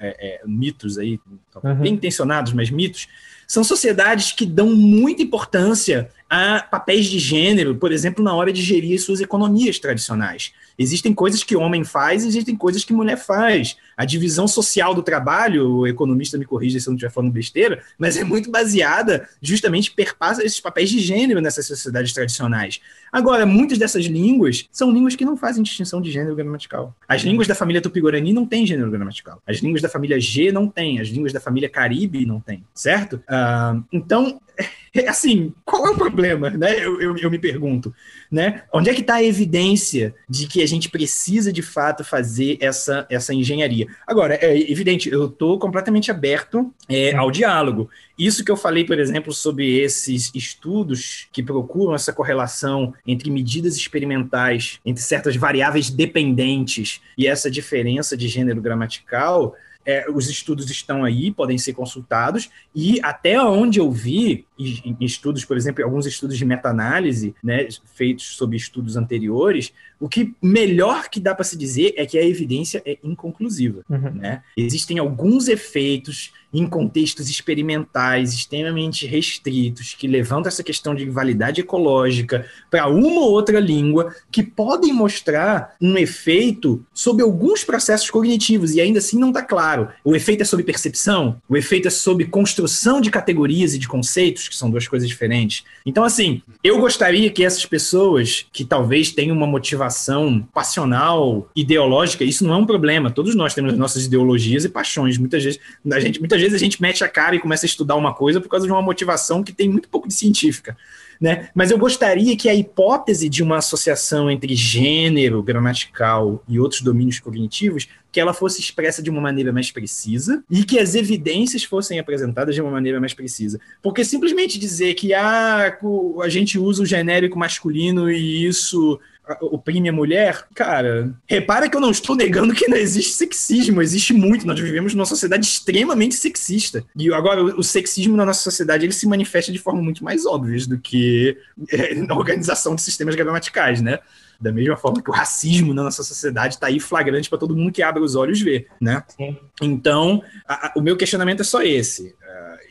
é, 0.00 0.40
é, 0.40 0.40
mitos 0.44 0.98
aí, 0.98 1.20
uhum. 1.62 1.74
bem 1.76 1.94
intencionados, 1.94 2.52
mas 2.52 2.68
mitos, 2.68 3.06
são 3.46 3.62
sociedades 3.62 4.32
que 4.32 4.44
dão 4.44 4.74
muita 4.74 5.22
importância 5.22 6.10
a 6.28 6.60
papéis 6.60 7.06
de 7.06 7.20
gênero, 7.20 7.76
por 7.76 7.92
exemplo, 7.92 8.24
na 8.24 8.34
hora 8.34 8.52
de 8.52 8.60
gerir 8.60 9.00
suas 9.00 9.20
economias 9.20 9.78
tradicionais. 9.78 10.52
Existem 10.76 11.14
coisas 11.14 11.44
que 11.44 11.54
homem 11.54 11.84
faz, 11.84 12.24
existem 12.24 12.56
coisas 12.56 12.84
que 12.84 12.92
mulher 12.92 13.16
faz. 13.16 13.76
A 13.96 14.04
divisão 14.04 14.46
social 14.48 14.94
do 14.94 15.02
trabalho, 15.02 15.70
o 15.70 15.86
economista 15.86 16.38
me 16.38 16.44
corrija 16.44 16.78
se 16.80 16.88
eu 16.88 16.92
não 16.92 16.96
estiver 16.96 17.12
falando 17.12 17.32
besteira, 17.32 17.82
mas 17.98 18.16
é 18.16 18.24
muito 18.24 18.50
baseada, 18.50 19.28
justamente 19.40 19.90
perpassa 19.90 20.44
esses 20.44 20.60
papéis 20.60 20.90
de 20.90 20.98
gênero 20.98 21.40
nessas 21.40 21.66
sociedades 21.66 22.12
tradicionais. 22.12 22.80
Agora, 23.12 23.46
muitas 23.46 23.78
dessas 23.78 24.04
línguas 24.06 24.68
são 24.72 24.90
línguas 24.90 25.14
que 25.14 25.24
não 25.24 25.36
fazem 25.36 25.62
distinção 25.62 26.00
de 26.00 26.10
gênero 26.10 26.34
gramatical. 26.34 26.94
As 27.08 27.22
línguas 27.22 27.46
da 27.46 27.54
família 27.54 27.80
Tupi-Guarani 27.80 28.32
não 28.32 28.44
têm 28.44 28.66
gênero 28.66 28.90
gramatical. 28.90 29.40
As 29.46 29.58
línguas 29.58 29.80
da 29.80 29.88
família 29.88 30.18
G 30.20 30.50
não 30.50 30.68
têm. 30.68 31.00
As 31.00 31.08
línguas 31.08 31.32
da 31.32 31.40
família 31.40 31.68
Caribe 31.68 32.26
não 32.26 32.40
têm, 32.40 32.64
certo? 32.74 33.22
Uh, 33.28 33.84
então, 33.92 34.40
assim, 35.08 35.52
qual 35.64 35.86
é 35.86 35.90
o 35.90 35.96
problema, 35.96 36.50
né? 36.50 36.78
Eu, 36.78 37.00
eu, 37.00 37.16
eu 37.16 37.30
me 37.30 37.38
pergunto, 37.38 37.94
né? 38.30 38.62
Onde 38.72 38.90
é 38.90 38.94
que 38.94 39.00
está 39.00 39.14
a 39.14 39.24
evidência 39.24 40.14
de 40.28 40.46
que 40.46 40.62
a 40.62 40.66
gente 40.66 40.88
precisa 40.88 41.52
de 41.52 41.62
fato 41.62 42.04
fazer 42.04 42.58
essa, 42.60 43.06
essa 43.10 43.34
engenharia? 43.34 43.83
Agora, 44.06 44.34
é 44.34 44.70
evidente, 44.70 45.08
eu 45.08 45.26
estou 45.26 45.58
completamente 45.58 46.10
aberto 46.10 46.72
é, 46.88 47.14
ao 47.14 47.30
diálogo. 47.30 47.88
Isso 48.18 48.44
que 48.44 48.50
eu 48.50 48.56
falei, 48.56 48.84
por 48.84 48.98
exemplo, 48.98 49.32
sobre 49.32 49.78
esses 49.78 50.30
estudos 50.34 51.28
que 51.32 51.42
procuram 51.42 51.94
essa 51.94 52.12
correlação 52.12 52.94
entre 53.06 53.30
medidas 53.30 53.76
experimentais, 53.76 54.78
entre 54.84 55.02
certas 55.02 55.36
variáveis 55.36 55.90
dependentes 55.90 57.00
e 57.18 57.26
essa 57.26 57.50
diferença 57.50 58.16
de 58.16 58.28
gênero 58.28 58.60
gramatical, 58.60 59.54
é, 59.86 60.06
os 60.10 60.28
estudos 60.28 60.70
estão 60.70 61.04
aí, 61.04 61.30
podem 61.30 61.58
ser 61.58 61.74
consultados, 61.74 62.50
e 62.74 62.98
até 63.02 63.40
onde 63.40 63.78
eu 63.78 63.90
vi, 63.90 64.46
em 64.58 64.96
estudos, 65.00 65.44
por 65.44 65.56
exemplo, 65.56 65.84
alguns 65.84 66.06
estudos 66.06 66.38
de 66.38 66.44
meta-análise, 66.44 67.34
né, 67.42 67.66
feitos 67.94 68.36
sobre 68.36 68.56
estudos 68.56 68.96
anteriores, 68.96 69.72
o 69.98 70.08
que 70.08 70.34
melhor 70.40 71.08
que 71.08 71.18
dá 71.18 71.34
para 71.34 71.44
se 71.44 71.56
dizer 71.56 71.94
é 71.96 72.06
que 72.06 72.18
a 72.18 72.24
evidência 72.24 72.82
é 72.84 72.98
inconclusiva. 73.02 73.82
Uhum. 73.88 74.10
Né? 74.12 74.42
Existem 74.56 74.98
alguns 74.98 75.48
efeitos 75.48 76.32
em 76.54 76.66
contextos 76.66 77.28
experimentais 77.28 78.32
extremamente 78.32 79.06
restritos, 79.06 79.94
que 79.94 80.06
levantam 80.06 80.48
essa 80.48 80.62
questão 80.62 80.94
de 80.94 81.04
validade 81.10 81.60
ecológica 81.60 82.46
para 82.70 82.86
uma 82.86 83.22
ou 83.22 83.32
outra 83.32 83.58
língua, 83.58 84.14
que 84.30 84.42
podem 84.42 84.92
mostrar 84.92 85.74
um 85.80 85.98
efeito 85.98 86.84
sobre 86.94 87.24
alguns 87.24 87.64
processos 87.64 88.08
cognitivos, 88.08 88.72
e 88.74 88.80
ainda 88.80 89.00
assim 89.00 89.18
não 89.18 89.28
está 89.28 89.42
claro. 89.42 89.88
O 90.04 90.14
efeito 90.14 90.42
é 90.42 90.44
sobre 90.44 90.64
percepção, 90.64 91.42
o 91.48 91.56
efeito 91.56 91.88
é 91.88 91.90
sobre 91.90 92.26
construção 92.26 93.00
de 93.00 93.10
categorias 93.10 93.74
e 93.74 93.78
de 93.78 93.88
conceitos, 93.88 94.43
que 94.48 94.56
são 94.56 94.70
duas 94.70 94.86
coisas 94.86 95.08
diferentes. 95.08 95.64
Então, 95.84 96.04
assim, 96.04 96.42
eu 96.62 96.78
gostaria 96.78 97.30
que 97.30 97.44
essas 97.44 97.64
pessoas 97.66 98.46
que 98.52 98.64
talvez 98.64 99.10
tenham 99.12 99.36
uma 99.36 99.46
motivação 99.46 100.46
passional, 100.52 101.48
ideológica, 101.54 102.24
isso 102.24 102.44
não 102.44 102.54
é 102.54 102.56
um 102.56 102.66
problema. 102.66 103.10
Todos 103.10 103.34
nós 103.34 103.54
temos 103.54 103.76
nossas 103.76 104.06
ideologias 104.06 104.64
e 104.64 104.68
paixões. 104.68 105.18
Muitas 105.18 105.44
vezes, 105.44 105.60
a 105.90 106.00
gente, 106.00 106.18
muitas 106.18 106.40
vezes 106.40 106.54
a 106.54 106.58
gente 106.58 106.80
mete 106.80 107.04
a 107.04 107.08
cara 107.08 107.36
e 107.36 107.40
começa 107.40 107.66
a 107.66 107.68
estudar 107.68 107.96
uma 107.96 108.14
coisa 108.14 108.40
por 108.40 108.48
causa 108.48 108.66
de 108.66 108.72
uma 108.72 108.82
motivação 108.82 109.42
que 109.42 109.52
tem 109.52 109.68
muito 109.68 109.88
pouco 109.88 110.08
de 110.08 110.14
científica. 110.14 110.76
Né? 111.20 111.48
Mas 111.54 111.70
eu 111.70 111.78
gostaria 111.78 112.36
que 112.36 112.48
a 112.48 112.54
hipótese 112.54 113.28
de 113.28 113.42
uma 113.42 113.58
associação 113.58 114.30
entre 114.30 114.54
gênero, 114.54 115.42
gramatical 115.42 116.42
e 116.48 116.58
outros 116.58 116.80
domínios 116.80 117.20
cognitivos, 117.20 117.88
que 118.14 118.20
ela 118.20 118.32
fosse 118.32 118.60
expressa 118.60 119.02
de 119.02 119.10
uma 119.10 119.20
maneira 119.20 119.52
mais 119.52 119.72
precisa 119.72 120.44
e 120.48 120.62
que 120.62 120.78
as 120.78 120.94
evidências 120.94 121.64
fossem 121.64 121.98
apresentadas 121.98 122.54
de 122.54 122.62
uma 122.62 122.70
maneira 122.70 123.00
mais 123.00 123.12
precisa. 123.12 123.60
Porque 123.82 124.04
simplesmente 124.04 124.56
dizer 124.56 124.94
que 124.94 125.12
ah, 125.12 125.76
a 126.22 126.28
gente 126.28 126.56
usa 126.56 126.84
o 126.84 126.86
genérico 126.86 127.36
masculino 127.36 128.08
e 128.08 128.46
isso 128.46 129.00
oprime 129.40 129.88
a 129.88 129.92
mulher, 129.92 130.46
cara, 130.54 131.14
repara 131.26 131.68
que 131.68 131.76
eu 131.76 131.80
não 131.80 131.90
estou 131.90 132.14
negando 132.14 132.54
que 132.54 132.68
não 132.68 132.76
existe 132.76 133.12
sexismo, 133.12 133.80
existe 133.80 134.12
muito. 134.12 134.46
Nós 134.46 134.60
vivemos 134.60 134.94
numa 134.94 135.06
sociedade 135.06 135.46
extremamente 135.46 136.14
sexista. 136.14 136.84
E 136.94 137.12
agora, 137.12 137.42
o 137.42 137.62
sexismo 137.62 138.16
na 138.16 138.26
nossa 138.26 138.42
sociedade 138.42 138.84
ele 138.84 138.92
se 138.92 139.06
manifesta 139.06 139.50
de 139.50 139.58
forma 139.58 139.80
muito 139.80 140.04
mais 140.04 140.26
óbvia 140.26 140.66
do 140.66 140.78
que 140.78 141.36
é, 141.70 141.94
na 141.94 142.14
organização 142.14 142.74
de 142.74 142.82
sistemas 142.82 143.14
gramaticais, 143.14 143.80
né? 143.80 143.98
Da 144.40 144.52
mesma 144.52 144.76
forma 144.76 145.02
que 145.02 145.10
o 145.10 145.12
racismo 145.12 145.72
na 145.72 145.84
nossa 145.84 146.02
sociedade 146.02 146.54
está 146.54 146.66
aí 146.66 146.78
flagrante 146.78 147.30
para 147.30 147.38
todo 147.38 147.56
mundo 147.56 147.72
que 147.72 147.82
abre 147.82 148.02
os 148.02 148.14
olhos 148.14 148.40
ver, 148.40 148.68
né? 148.80 149.02
Sim. 149.16 149.38
Então, 149.62 150.22
a, 150.46 150.68
a, 150.68 150.72
o 150.76 150.82
meu 150.82 150.96
questionamento 150.96 151.40
é 151.40 151.44
só 151.44 151.62
esse. 151.62 152.08
Uh, 152.08 152.63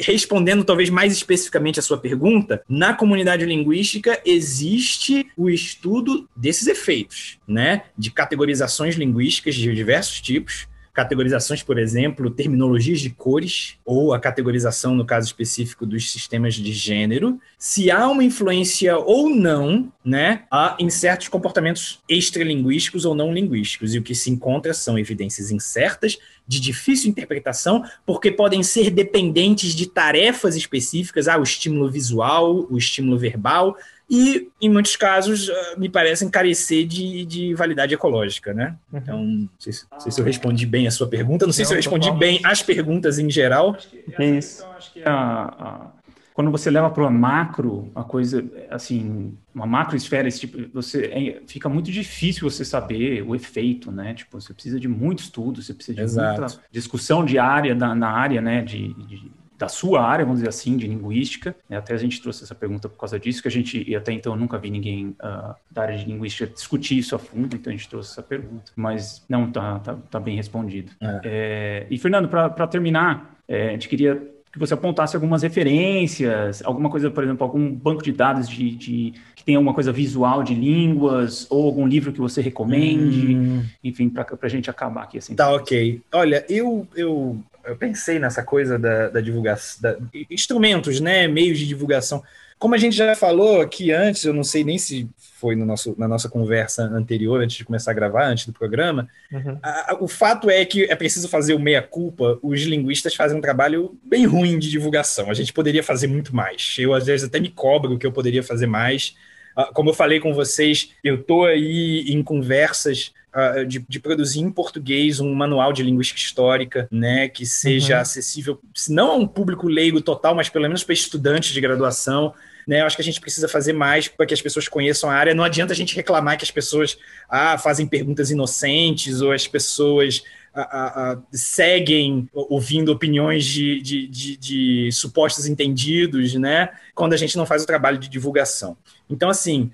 respondendo 0.00 0.64
talvez 0.64 0.90
mais 0.90 1.12
especificamente 1.12 1.78
a 1.78 1.82
sua 1.82 1.98
pergunta, 1.98 2.62
na 2.68 2.94
comunidade 2.94 3.44
linguística 3.44 4.20
existe 4.24 5.26
o 5.36 5.48
estudo 5.48 6.28
desses 6.36 6.66
efeitos, 6.66 7.38
né? 7.46 7.84
De 7.96 8.10
categorizações 8.10 8.94
linguísticas 8.94 9.54
de 9.54 9.74
diversos 9.74 10.20
tipos, 10.20 10.68
categorizações, 11.00 11.62
por 11.62 11.78
exemplo, 11.78 12.30
terminologias 12.30 13.00
de 13.00 13.08
cores, 13.08 13.78
ou 13.86 14.12
a 14.12 14.20
categorização, 14.20 14.94
no 14.94 15.06
caso 15.06 15.26
específico, 15.26 15.86
dos 15.86 16.12
sistemas 16.12 16.54
de 16.54 16.72
gênero, 16.74 17.40
se 17.58 17.90
há 17.90 18.06
uma 18.06 18.22
influência 18.22 18.98
ou 18.98 19.30
não, 19.30 19.90
né, 20.04 20.44
em 20.78 20.90
certos 20.90 21.28
comportamentos 21.28 22.00
extralinguísticos 22.06 23.06
ou 23.06 23.14
não 23.14 23.32
linguísticos. 23.32 23.94
E 23.94 23.98
o 23.98 24.02
que 24.02 24.14
se 24.14 24.30
encontra 24.30 24.74
são 24.74 24.98
evidências 24.98 25.50
incertas 25.50 26.18
de 26.46 26.60
difícil 26.60 27.08
interpretação, 27.08 27.82
porque 28.04 28.30
podem 28.30 28.62
ser 28.62 28.90
dependentes 28.90 29.74
de 29.74 29.86
tarefas 29.86 30.54
específicas, 30.54 31.28
ah, 31.28 31.38
o 31.38 31.42
estímulo 31.42 31.90
visual, 31.90 32.66
o 32.70 32.76
estímulo 32.76 33.16
verbal, 33.16 33.74
e, 34.10 34.50
em 34.60 34.68
muitos 34.68 34.96
casos, 34.96 35.48
ah, 35.48 35.74
me 35.78 35.88
parecem 35.88 36.28
carecer 36.28 36.84
de, 36.84 37.24
de 37.24 37.54
validade 37.54 37.94
ecológica, 37.94 38.52
né? 38.52 38.76
Uhum. 38.92 38.98
Então, 38.98 39.24
não 39.24 39.48
sei, 39.56 39.72
se, 39.72 39.86
não 39.90 40.00
sei, 40.00 40.10
se 40.10 40.20
eu 40.20 40.24
respondi 40.24 40.66
bem 40.66 40.88
a 40.88 40.90
sua 40.90 41.06
pergunta, 41.06 41.46
não 41.46 41.52
sei 41.52 41.62
não, 41.62 41.68
se 41.68 41.74
eu 41.74 41.76
respondi 41.76 42.10
bem 42.12 42.40
as 42.42 42.60
perguntas 42.60 43.20
em 43.20 43.30
geral. 43.30 43.76
É 44.18 44.24
isso. 44.30 44.62
Então, 44.62 44.72
acho 44.76 44.92
que 44.92 45.02
a, 45.04 45.12
a 45.12 45.90
quando 46.32 46.50
você 46.50 46.70
leva 46.70 46.88
para 46.88 47.06
o 47.06 47.10
macro, 47.10 47.90
a 47.94 48.02
coisa, 48.02 48.42
assim, 48.70 49.36
uma 49.54 49.66
macro 49.66 49.94
esfera, 49.94 50.26
esse 50.26 50.40
tipo, 50.40 50.58
você 50.72 51.04
é, 51.06 51.42
fica 51.46 51.68
muito 51.68 51.92
difícil 51.92 52.48
você 52.48 52.64
saber 52.64 53.22
o 53.22 53.34
efeito, 53.34 53.92
né? 53.92 54.14
Tipo, 54.14 54.40
você 54.40 54.54
precisa 54.54 54.80
de 54.80 54.88
muito 54.88 55.18
estudo, 55.18 55.60
você 55.60 55.74
precisa 55.74 55.96
de 55.96 56.02
Exato. 56.02 56.40
muita 56.40 56.60
discussão 56.72 57.24
diária 57.24 57.74
na, 57.74 57.94
na 57.94 58.08
área, 58.08 58.40
né? 58.40 58.62
de, 58.62 58.94
de 58.94 59.30
da 59.60 59.68
sua 59.68 60.02
área, 60.02 60.24
vamos 60.24 60.40
dizer 60.40 60.48
assim, 60.48 60.74
de 60.74 60.88
linguística. 60.88 61.54
Né? 61.68 61.76
Até 61.76 61.92
a 61.92 61.98
gente 61.98 62.22
trouxe 62.22 62.42
essa 62.42 62.54
pergunta 62.54 62.88
por 62.88 62.96
causa 62.96 63.20
disso, 63.20 63.42
que 63.42 63.48
a 63.48 63.50
gente, 63.50 63.84
e 63.86 63.94
até 63.94 64.10
então, 64.10 64.34
nunca 64.34 64.56
vi 64.56 64.70
ninguém 64.70 65.08
uh, 65.22 65.54
da 65.70 65.82
área 65.82 65.98
de 65.98 66.06
linguística 66.06 66.46
discutir 66.46 66.96
isso 66.96 67.14
a 67.14 67.18
fundo, 67.18 67.54
então 67.54 67.70
a 67.70 67.76
gente 67.76 67.86
trouxe 67.86 68.12
essa 68.12 68.22
pergunta. 68.22 68.72
Mas 68.74 69.22
não, 69.28 69.52
tá, 69.52 69.78
tá, 69.80 69.98
tá 70.10 70.18
bem 70.18 70.34
respondido. 70.34 70.92
É. 70.98 71.20
É, 71.22 71.86
e, 71.90 71.98
Fernando, 71.98 72.26
para 72.26 72.66
terminar, 72.66 73.36
é, 73.46 73.68
a 73.68 73.72
gente 73.72 73.86
queria 73.86 74.26
que 74.52 74.58
você 74.58 74.74
apontasse 74.74 75.14
algumas 75.14 75.42
referências, 75.42 76.62
alguma 76.64 76.90
coisa, 76.90 77.10
por 77.10 77.22
exemplo, 77.22 77.44
algum 77.44 77.72
banco 77.72 78.02
de 78.02 78.10
dados 78.10 78.48
de, 78.48 78.70
de 78.72 79.14
que 79.36 79.44
tem 79.44 79.54
alguma 79.54 79.72
coisa 79.72 79.92
visual 79.92 80.42
de 80.42 80.54
línguas, 80.54 81.46
ou 81.48 81.66
algum 81.66 81.86
livro 81.86 82.12
que 82.12 82.20
você 82.20 82.40
recomende, 82.42 83.36
hum. 83.36 83.64
enfim, 83.82 84.08
para 84.08 84.26
a 84.42 84.48
gente 84.48 84.68
acabar 84.68 85.04
aqui 85.04 85.18
assim. 85.18 85.34
Tá, 85.36 85.52
ok. 85.54 86.02
Olha, 86.12 86.44
eu, 86.48 86.86
eu 86.96 87.38
eu 87.64 87.76
pensei 87.76 88.18
nessa 88.18 88.42
coisa 88.42 88.78
da, 88.78 89.08
da 89.08 89.20
divulgação, 89.20 89.82
da, 89.82 89.96
instrumentos, 90.30 91.00
né, 91.00 91.28
meios 91.28 91.58
de 91.58 91.66
divulgação. 91.66 92.22
Como 92.60 92.74
a 92.74 92.78
gente 92.78 92.94
já 92.94 93.16
falou 93.16 93.62
aqui 93.62 93.90
antes, 93.90 94.22
eu 94.22 94.34
não 94.34 94.44
sei 94.44 94.62
nem 94.62 94.76
se 94.76 95.08
foi 95.40 95.56
no 95.56 95.64
nosso, 95.64 95.94
na 95.96 96.06
nossa 96.06 96.28
conversa 96.28 96.82
anterior, 96.82 97.40
antes 97.40 97.56
de 97.56 97.64
começar 97.64 97.90
a 97.90 97.94
gravar, 97.94 98.26
antes 98.26 98.44
do 98.44 98.52
programa, 98.52 99.08
uhum. 99.32 99.58
a, 99.62 99.92
a, 99.92 99.98
o 99.98 100.06
fato 100.06 100.50
é 100.50 100.62
que 100.66 100.84
é 100.84 100.94
preciso 100.94 101.26
fazer 101.26 101.54
o 101.54 101.58
meia-culpa. 101.58 102.38
Os 102.42 102.60
linguistas 102.60 103.14
fazem 103.14 103.38
um 103.38 103.40
trabalho 103.40 103.98
bem 104.04 104.26
ruim 104.26 104.58
de 104.58 104.70
divulgação. 104.70 105.30
A 105.30 105.34
gente 105.34 105.54
poderia 105.54 105.82
fazer 105.82 106.06
muito 106.06 106.36
mais. 106.36 106.76
Eu, 106.78 106.92
às 106.92 107.06
vezes, 107.06 107.26
até 107.26 107.40
me 107.40 107.48
cobro 107.48 107.98
que 107.98 108.06
eu 108.06 108.12
poderia 108.12 108.42
fazer 108.42 108.66
mais. 108.66 109.16
Ah, 109.56 109.70
como 109.72 109.88
eu 109.88 109.94
falei 109.94 110.20
com 110.20 110.34
vocês, 110.34 110.90
eu 111.02 111.14
estou 111.14 111.46
aí 111.46 112.04
em 112.08 112.22
conversas 112.22 113.14
uh, 113.34 113.64
de, 113.64 113.84
de, 113.88 113.98
produzir 113.98 114.40
em 114.40 114.50
português 114.50 115.20
um 115.20 115.32
manual 115.34 115.72
de 115.72 115.82
linguística 115.82 116.20
histórica, 116.20 116.88
né, 116.90 117.28
que 117.28 117.46
seja 117.46 117.96
uhum. 117.96 118.00
acessível, 118.02 118.60
se 118.74 118.92
não 118.92 119.12
a 119.12 119.16
um 119.16 119.26
público 119.26 119.66
leigo 119.66 120.00
total, 120.00 120.34
mas 120.34 120.48
pelo 120.48 120.64
menos 120.64 120.84
para 120.84 120.92
estudantes 120.92 121.52
de 121.52 121.60
graduação. 121.60 122.34
Né, 122.66 122.80
eu 122.80 122.86
acho 122.86 122.96
que 122.96 123.02
a 123.02 123.04
gente 123.04 123.20
precisa 123.20 123.48
fazer 123.48 123.72
mais 123.72 124.08
para 124.08 124.26
que 124.26 124.34
as 124.34 124.42
pessoas 124.42 124.68
conheçam 124.68 125.10
a 125.10 125.14
área. 125.14 125.34
Não 125.34 125.44
adianta 125.44 125.72
a 125.72 125.76
gente 125.76 125.94
reclamar 125.94 126.36
que 126.36 126.44
as 126.44 126.50
pessoas 126.50 126.98
ah, 127.28 127.58
fazem 127.58 127.86
perguntas 127.86 128.30
inocentes 128.30 129.20
ou 129.20 129.32
as 129.32 129.46
pessoas 129.46 130.22
a, 130.52 130.62
a, 130.62 131.12
a, 131.12 131.22
seguem 131.32 132.28
ouvindo 132.32 132.90
opiniões 132.90 133.44
de, 133.44 133.80
de, 133.80 134.06
de, 134.08 134.36
de, 134.36 134.92
supostos 134.92 135.46
entendidos, 135.46 136.34
né? 136.34 136.70
Quando 136.94 137.12
a 137.12 137.16
gente 137.16 137.36
não 137.36 137.46
faz 137.46 137.62
o 137.62 137.66
trabalho 137.66 137.98
de 137.98 138.08
divulgação. 138.08 138.76
Então, 139.08 139.30
assim, 139.30 139.70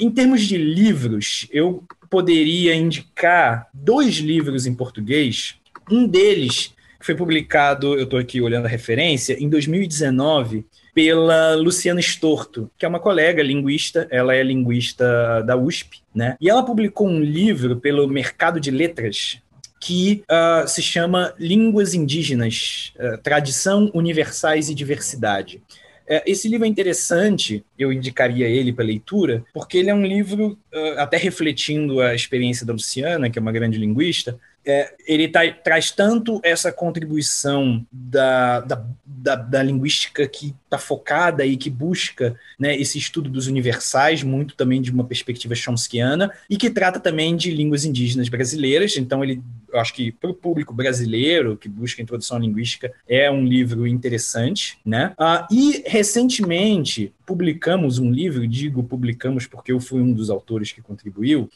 em 0.00 0.10
termos 0.10 0.42
de 0.42 0.56
livros, 0.56 1.46
eu 1.50 1.84
poderia 2.08 2.74
indicar 2.74 3.68
dois 3.72 4.16
livros 4.16 4.66
em 4.66 4.74
português. 4.74 5.56
Um 5.90 6.06
deles 6.06 6.72
foi 7.00 7.14
publicado, 7.14 7.94
eu 7.94 8.04
estou 8.04 8.18
aqui 8.18 8.40
olhando 8.40 8.66
a 8.66 8.68
referência, 8.68 9.36
em 9.38 9.48
2019, 9.48 10.66
pela 10.98 11.54
Luciana 11.54 12.00
Storto, 12.00 12.68
que 12.76 12.84
é 12.84 12.88
uma 12.88 12.98
colega 12.98 13.40
linguista, 13.40 14.08
ela 14.10 14.34
é 14.34 14.42
linguista 14.42 15.44
da 15.44 15.56
USP, 15.56 16.02
né? 16.12 16.36
E 16.40 16.50
ela 16.50 16.64
publicou 16.64 17.06
um 17.06 17.20
livro 17.20 17.76
pelo 17.76 18.08
Mercado 18.08 18.58
de 18.58 18.72
Letras 18.72 19.38
que 19.80 20.24
uh, 20.24 20.66
se 20.66 20.82
chama 20.82 21.32
Línguas 21.38 21.94
Indígenas, 21.94 22.92
uh, 22.96 23.16
Tradição, 23.18 23.88
Universais 23.94 24.70
e 24.70 24.74
Diversidade. 24.74 25.62
É, 26.04 26.20
esse 26.26 26.48
livro 26.48 26.66
é 26.66 26.68
interessante, 26.68 27.64
eu 27.78 27.92
indicaria 27.92 28.48
ele 28.48 28.72
para 28.72 28.84
leitura, 28.84 29.44
porque 29.54 29.78
ele 29.78 29.90
é 29.90 29.94
um 29.94 30.04
livro, 30.04 30.58
até 30.96 31.16
refletindo 31.16 32.00
a 32.00 32.12
experiência 32.12 32.66
da 32.66 32.72
Luciana, 32.72 33.30
que 33.30 33.38
é 33.38 33.42
uma 33.42 33.52
grande 33.52 33.78
linguista, 33.78 34.36
é, 34.68 34.94
ele 35.06 35.26
tá, 35.28 35.40
traz 35.50 35.90
tanto 35.90 36.40
essa 36.44 36.70
contribuição 36.70 37.86
da, 37.90 38.60
da, 38.60 38.84
da, 39.06 39.34
da 39.34 39.62
linguística 39.62 40.28
que 40.28 40.54
está 40.62 40.76
focada 40.76 41.46
e 41.46 41.56
que 41.56 41.70
busca 41.70 42.38
né, 42.58 42.76
esse 42.76 42.98
estudo 42.98 43.30
dos 43.30 43.46
universais, 43.46 44.22
muito 44.22 44.54
também 44.54 44.82
de 44.82 44.90
uma 44.90 45.04
perspectiva 45.04 45.54
chomskiana, 45.54 46.30
e 46.50 46.58
que 46.58 46.68
trata 46.68 47.00
também 47.00 47.34
de 47.34 47.50
línguas 47.50 47.86
indígenas 47.86 48.28
brasileiras. 48.28 48.94
Então, 48.98 49.24
ele, 49.24 49.40
eu 49.72 49.80
acho 49.80 49.94
que 49.94 50.12
para 50.12 50.28
o 50.28 50.34
público 50.34 50.74
brasileiro 50.74 51.56
que 51.56 51.68
busca 51.68 52.02
introdução 52.02 52.36
à 52.36 52.40
linguística, 52.40 52.92
é 53.08 53.30
um 53.30 53.46
livro 53.46 53.86
interessante. 53.86 54.78
Né? 54.84 55.14
Ah, 55.16 55.48
e, 55.50 55.82
recentemente, 55.86 57.10
publicamos 57.24 57.98
um 57.98 58.10
livro, 58.10 58.46
digo 58.46 58.84
publicamos 58.84 59.46
porque 59.46 59.72
eu 59.72 59.80
fui 59.80 60.02
um 60.02 60.12
dos 60.12 60.28
autores 60.28 60.72
que 60.72 60.82
contribuiu, 60.82 61.48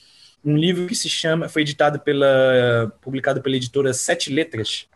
um 0.45 0.57
livro 0.57 0.87
que 0.87 0.95
se 0.95 1.09
chama, 1.09 1.49
foi 1.49 1.63
editado 1.63 2.01
pela, 2.01 2.93
publicado 3.01 3.41
pela 3.41 3.57
editora 3.57 3.93
Sete 3.93 4.33
Letras, 4.33 4.87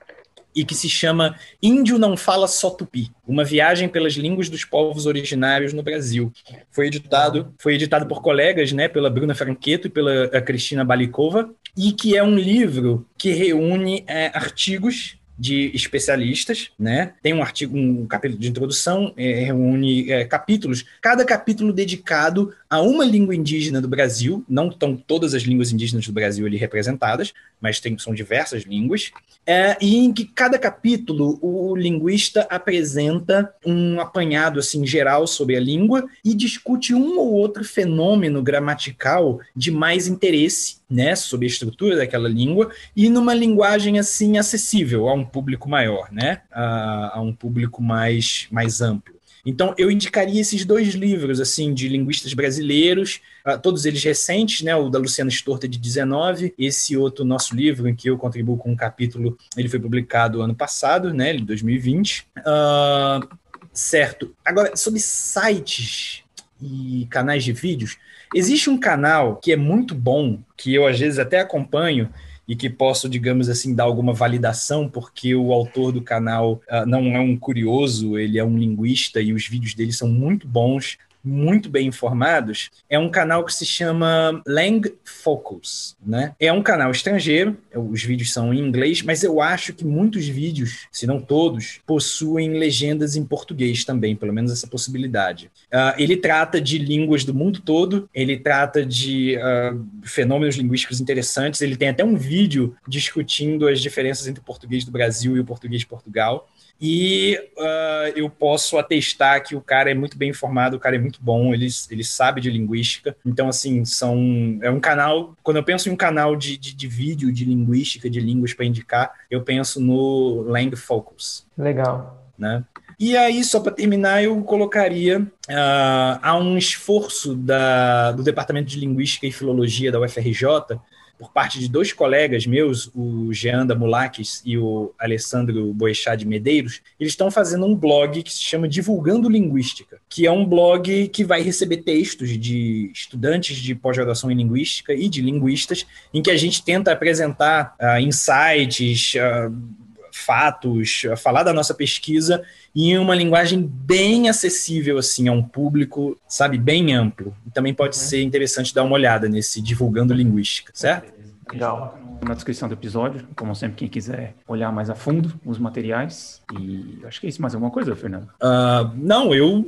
e 0.57 0.65
que 0.65 0.75
se 0.75 0.89
chama 0.89 1.39
Índio 1.63 1.99
Não 1.99 2.17
Fala 2.17 2.49
Só 2.49 2.71
Tupi, 2.71 3.13
uma 3.29 3.45
viagem 3.45 3.91
pelas 3.91 4.15
línguas 4.15 4.49
dos 4.49 4.65
povos 4.65 5.05
originários 5.05 5.75
no 5.75 5.83
Brasil. 5.83 6.33
Foi 6.71 6.87
editado, 6.87 7.55
foi 7.59 7.75
editado 7.75 8.07
por 8.07 8.23
colegas, 8.23 8.73
né, 8.73 8.89
pela 8.89 9.11
Bruna 9.11 9.35
Franqueto 9.35 9.87
e 9.87 9.91
pela 9.91 10.41
Cristina 10.41 10.83
Balikova, 10.83 11.51
e 11.77 11.93
que 11.93 12.17
é 12.17 12.23
um 12.23 12.35
livro 12.35 13.07
que 13.19 13.33
reúne 13.33 14.03
é, 14.07 14.29
artigos 14.29 15.19
de 15.39 15.71
especialistas, 15.75 16.71
né? 16.79 17.13
Tem 17.23 17.35
um 17.35 17.43
artigo, 17.43 17.77
um 17.77 18.07
capítulo 18.07 18.41
de 18.41 18.49
introdução, 18.49 19.13
é, 19.19 19.45
reúne 19.45 20.11
é, 20.11 20.25
capítulos, 20.25 20.87
cada 21.03 21.27
capítulo 21.27 21.75
dedicado 21.75 22.55
a 22.69 22.81
uma 22.81 23.05
língua 23.05 23.35
indígena 23.35 23.81
do 23.81 23.89
Brasil, 23.89 24.45
não 24.49 24.69
estão 24.69 24.97
todas 24.97 25.35
as 25.35 25.43
línguas 25.43 25.73
indígenas 25.73 26.07
do 26.07 26.13
Brasil 26.13 26.47
ali 26.47 26.57
representadas, 26.57 27.33
mas 27.61 27.81
tem, 27.81 27.97
são 27.99 28.13
diversas 28.13 28.65
línguas, 28.65 29.13
é, 29.47 29.77
e 29.81 29.97
em 29.99 30.13
que 30.13 30.25
cada 30.25 30.59
capítulo 30.59 31.39
o 31.41 31.77
linguista 31.77 32.47
apresenta 32.51 33.55
um 33.65 34.01
apanhado 34.01 34.59
assim 34.59 34.85
geral 34.85 35.27
sobre 35.27 35.57
a 35.57 35.61
língua 35.61 36.05
e 36.25 36.35
discute 36.35 36.93
um 36.93 37.19
ou 37.19 37.33
outro 37.33 37.65
fenômeno 37.65 38.43
gramatical 38.43 39.41
de 39.55 39.71
mais 39.71 40.09
interesse, 40.09 40.79
né, 40.91 41.15
sobre 41.17 41.47
a 41.47 41.49
estrutura 41.49 41.97
daquela 41.97 42.29
língua 42.29 42.71
e 42.95 43.09
numa 43.09 43.35
linguagem 43.35 43.99
assim 43.99 44.39
acessível 44.39 45.09
a 45.09 45.15
um 45.15 45.25
público 45.25 45.69
maior, 45.69 46.09
né, 46.13 46.43
a, 46.51 47.19
a 47.19 47.21
um 47.21 47.33
público 47.33 47.83
mais 47.83 48.49
mais 48.51 48.81
amplo. 48.81 49.16
Então, 49.47 49.73
eu 49.79 49.89
indicaria 49.93 50.41
esses 50.41 50.65
dois 50.65 50.89
livros, 50.89 51.39
assim, 51.39 51.73
de 51.73 51.89
linguistas 51.89 52.35
brasileiros, 52.35 53.21
uh, 53.47 53.57
todos 53.57 53.85
eles 53.87 54.03
recentes, 54.03 54.63
né? 54.63 54.75
O 54.75 54.91
da 54.91 54.99
Luciana 54.99 55.31
Storta, 55.31 55.69
de 55.69 55.79
19, 55.79 56.53
esse 56.59 56.97
outro 56.97 57.25
nosso 57.25 57.55
livro, 57.55 57.89
em 57.89 57.95
que 57.95 58.11
eu 58.11 58.19
contribuo 58.19 58.57
com 58.57 58.73
um 58.73 58.77
capítulo, 58.77 59.39
ele 59.57 59.69
foi 59.69 59.79
publicado 59.79 60.43
ano 60.43 60.55
passado, 60.55 61.15
né? 61.15 61.33
Em 61.33 61.45
2020. 61.45 62.27
Uh, 62.39 63.29
certo. 63.73 64.35
Agora, 64.45 64.75
sobre 64.75 64.99
sites 64.99 66.25
e 66.61 67.07
canais 67.09 67.45
de 67.45 67.53
vídeos, 67.53 67.99
existe 68.35 68.69
um 68.69 68.79
canal 68.79 69.37
que 69.37 69.53
é 69.53 69.57
muito 69.57 69.95
bom, 69.95 70.41
que 70.57 70.75
eu 70.75 70.89
às 70.89 70.99
vezes 70.99 71.21
até 71.21 71.39
acompanho, 71.39 72.13
e 72.49 72.55
que 72.55 72.71
posso, 72.71 73.09
digamos 73.09 73.49
assim, 73.49 73.75
dar 73.75 73.85
alguma 73.85 74.13
validação, 74.13 74.89
porque 74.89 75.35
o 75.35 75.53
autor 75.53 75.93
do 75.93 76.01
canal 76.01 76.61
uh, 76.71 76.87
não 76.87 77.09
é 77.17 77.21
um 77.21 77.37
curioso, 77.37 78.19
ele 78.19 78.39
é 78.39 78.45
um 78.45 78.57
linguista 78.57 79.21
e 79.21 79.33
os 79.33 79.47
vídeos 79.47 79.75
dele 79.75 79.93
são 79.93 80.09
muito 80.09 80.47
bons 80.47 80.99
muito 81.27 81.69
bem 81.69 81.89
informados, 81.89 82.71
é 82.89 82.99
um 82.99 83.11
canal 83.11 83.45
que 83.45 83.53
se 83.53 83.67
chama 83.67 84.41
Lang 84.47 84.95
Focus, 85.05 85.97
né? 86.05 86.35
É 86.39 86.53
um 86.53 86.63
canal 86.63 86.91
estrangeiro, 86.91 87.57
os 87.75 88.03
vídeos 88.03 88.33
são 88.33 88.55
em 88.55 88.61
inglês, 88.61 89.03
mas 89.03 89.25
eu 89.25 89.41
acho 89.41 89.73
que 89.73 89.85
muitos 89.85 90.29
vídeos, 90.29 90.87
se 90.93 91.07
não 91.07 91.21
todos, 91.21 91.81
possuem 91.85 92.51
legendas 92.59 93.17
em 93.17 93.25
português 93.25 93.85
também, 93.85 94.15
pelo 94.15 94.33
menos 94.33 94.53
essa 94.53 94.67
possibilidade. 94.67 95.51
Uh, 95.73 95.99
ele 95.99 96.17
trata 96.17 96.61
de 96.61 96.79
línguas 96.79 97.25
do 97.25 97.35
mundo 97.35 97.61
todo, 97.61 98.09
ele 98.15 98.39
trata 98.39 98.87
de 98.87 99.37
uh, 99.37 99.85
fenômenos 100.03 100.57
linguísticos 100.57 101.01
interessantes, 101.01 101.61
ele 101.61 101.77
tem 101.77 101.89
até 101.89 102.05
um 102.05 102.17
vídeo 102.17 102.77
discutindo 102.87 103.67
as 103.67 103.81
diferenças 103.81 104.29
entre 104.29 104.41
o 104.41 104.45
português 104.45 104.85
do 104.85 104.93
Brasil 104.93 105.37
e 105.37 105.41
o 105.41 105.45
português 105.45 105.81
de 105.81 105.87
Portugal. 105.87 106.49
E 106.81 107.39
uh, 107.57 108.13
eu 108.15 108.29
posso 108.29 108.77
atestar 108.77 109.43
que 109.43 109.57
o 109.57 109.61
cara 109.61 109.91
é 109.91 109.95
muito 109.95 110.17
bem 110.17 110.31
informado, 110.31 110.77
o 110.77 110.81
cara 110.81 110.97
é 110.97 110.99
muito 110.99 111.19
bom, 111.23 111.55
ele, 111.55 111.67
ele 111.91 112.05
sabe 112.05 112.41
de 112.41 112.51
linguística. 112.51 113.17
Então, 113.25 113.49
assim, 113.49 113.85
são 113.85 114.59
é 114.61 114.71
um 114.71 114.81
canal. 114.81 115.35
Quando 115.43 115.57
eu 115.57 115.65
penso 115.65 115.89
em 115.89 115.93
um 115.93 115.97
canal 115.97 116.37
de, 116.37 116.57
de, 116.59 116.75
de 116.75 116.87
vídeo 116.87 117.33
de 117.33 117.45
linguística, 117.45 118.11
de 118.11 118.21
línguas 118.21 118.53
para 118.53 118.67
indicar, 118.67 119.13
eu 119.31 119.43
penso 119.43 119.81
no 119.81 120.43
Lang 120.43 120.75
Focus. 120.77 121.47
Legal. 121.57 122.23
Né? 122.39 122.63
E 122.99 123.17
aí, 123.17 123.43
só 123.45 123.61
para 123.61 123.73
terminar, 123.73 124.23
eu 124.23 124.43
colocaria 124.43 125.21
uh, 125.21 126.19
há 126.23 126.37
um 126.39 126.59
esforço 126.59 127.35
da, 127.35 128.13
do 128.13 128.23
Departamento 128.23 128.69
de 128.69 128.79
Linguística 128.79 129.27
e 129.27 129.33
Filologia 129.33 129.91
da 129.91 130.01
UFRJ 130.01 130.79
por 131.19 131.33
parte 131.33 131.59
de 131.59 131.69
dois 131.69 131.93
colegas 131.93 132.47
meus, 132.47 132.91
o 132.95 133.33
Jean 133.33 133.67
Damulakis 133.67 134.43
e 134.45 134.59
o 134.59 134.93
Alessandro 134.99 135.73
Boechat 135.73 136.19
de 136.19 136.27
Medeiros, 136.27 136.81
eles 137.01 137.13
estão 137.13 137.31
fazendo 137.31 137.65
um 137.67 137.75
blog 137.75 138.23
que 138.23 138.33
se 138.33 138.43
chama 138.43 138.69
Divulgando 138.69 139.29
Linguística, 139.29 139.99
que 140.09 140.27
é 140.27 140.31
um 140.31 140.45
blog 140.45 141.09
que 141.09 141.25
vai 141.25 141.43
receber 141.43 141.79
textos 141.79 142.39
de 142.39 142.91
estudantes 142.93 143.57
de 143.57 143.75
pós-graduação 143.75 144.31
em 144.31 144.35
linguística 144.35 144.93
e 144.93 145.09
de 145.09 145.23
linguistas, 145.23 145.87
em 146.13 146.23
que 146.23 146.31
a 146.31 146.37
gente 146.37 146.63
tenta 146.63 146.93
apresentar 146.93 147.75
uh, 147.81 147.99
insights, 148.01 149.15
uh, 149.15 149.86
fatos, 150.27 151.03
falar 151.17 151.45
da 151.45 151.53
nossa 151.53 151.73
pesquisa 151.73 152.43
em 152.75 152.99
uma 152.99 153.15
linguagem 153.15 153.63
bem 153.63 154.29
acessível 154.29 154.99
assim 154.99 155.29
a 155.29 155.33
um 155.33 155.43
público, 155.43 156.19
sabe, 156.29 156.59
bem 156.59 156.93
amplo. 156.93 157.35
E 157.47 157.51
também 157.51 157.73
pode 157.73 157.97
uhum. 157.97 158.03
ser 158.03 158.23
interessante 158.23 158.75
dar 158.75 158.83
uma 158.83 158.95
olhada 158.95 159.29
nesse 159.29 159.63
divulgando 159.63 160.13
linguística, 160.13 160.73
certo? 160.75 161.15
Legal. 161.51 161.99
Na 162.27 162.35
descrição 162.35 162.67
do 162.69 162.75
episódio, 162.75 163.27
como 163.37 163.55
sempre, 163.55 163.77
quem 163.77 163.89
quiser 163.89 164.35
olhar 164.49 164.73
mais 164.73 164.91
a 164.91 164.95
fundo 164.95 165.39
os 165.45 165.59
materiais. 165.59 166.43
E 166.59 166.99
acho 167.05 167.21
que 167.21 167.27
é 167.27 167.31
isso. 167.31 167.41
Mais 167.41 167.55
alguma 167.55 167.71
coisa, 167.71 167.95
Fernando? 167.95 168.29
Uh, 168.43 168.91
não, 168.97 169.35
eu, 169.35 169.65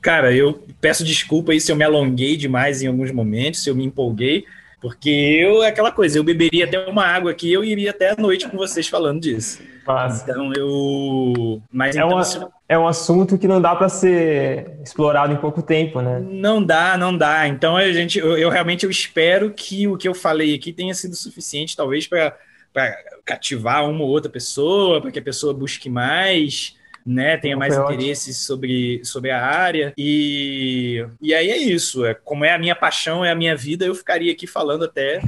cara, 0.00 0.34
eu 0.34 0.62
peço 0.80 1.04
desculpa 1.04 1.52
aí 1.52 1.60
se 1.60 1.70
eu 1.72 1.76
me 1.76 1.84
alonguei 1.84 2.36
demais 2.36 2.82
em 2.82 2.88
alguns 2.88 3.10
momentos, 3.12 3.62
se 3.62 3.70
eu 3.70 3.74
me 3.74 3.84
empolguei. 3.84 4.44
Porque 4.82 5.08
eu, 5.08 5.62
é 5.62 5.68
aquela 5.68 5.92
coisa, 5.92 6.18
eu 6.18 6.24
beberia 6.24 6.64
até 6.64 6.76
uma 6.88 7.06
água 7.06 7.30
aqui 7.30 7.52
eu 7.52 7.62
iria 7.62 7.90
até 7.90 8.10
a 8.10 8.16
noite 8.16 8.48
com 8.48 8.56
vocês 8.56 8.88
falando 8.88 9.20
disso. 9.20 9.62
Mas, 9.86 10.22
então 10.22 10.52
eu. 10.54 11.62
Mas 11.70 11.94
é, 11.94 12.00
então, 12.00 12.08
uma, 12.08 12.52
é 12.68 12.78
um 12.78 12.88
assunto 12.88 13.38
que 13.38 13.46
não 13.46 13.60
dá 13.62 13.76
para 13.76 13.88
ser 13.88 14.72
explorado 14.82 15.32
em 15.32 15.36
pouco 15.36 15.62
tempo, 15.62 16.00
né? 16.00 16.18
Não 16.18 16.60
dá, 16.60 16.98
não 16.98 17.16
dá. 17.16 17.46
Então 17.46 17.76
a 17.76 17.92
gente, 17.92 18.18
eu, 18.18 18.36
eu 18.36 18.50
realmente 18.50 18.84
eu 18.84 18.90
espero 18.90 19.52
que 19.52 19.86
o 19.86 19.96
que 19.96 20.08
eu 20.08 20.14
falei 20.14 20.52
aqui 20.52 20.72
tenha 20.72 20.94
sido 20.94 21.14
suficiente, 21.14 21.76
talvez, 21.76 22.08
para 22.08 22.36
cativar 23.24 23.88
uma 23.88 24.02
ou 24.02 24.10
outra 24.10 24.30
pessoa, 24.30 25.00
para 25.00 25.12
que 25.12 25.18
a 25.20 25.22
pessoa 25.22 25.54
busque 25.54 25.88
mais 25.88 26.76
né, 27.04 27.36
tenha 27.36 27.56
mais 27.56 27.76
interesse 27.76 28.32
sobre, 28.34 29.04
sobre 29.04 29.30
a 29.30 29.44
área. 29.44 29.92
E, 29.96 31.04
e 31.20 31.34
aí 31.34 31.50
é 31.50 31.56
isso. 31.56 32.04
É, 32.04 32.14
como 32.14 32.44
é 32.44 32.52
a 32.52 32.58
minha 32.58 32.74
paixão, 32.74 33.24
é 33.24 33.30
a 33.30 33.34
minha 33.34 33.56
vida, 33.56 33.84
eu 33.84 33.94
ficaria 33.94 34.32
aqui 34.32 34.46
falando 34.46 34.84
até. 34.84 35.20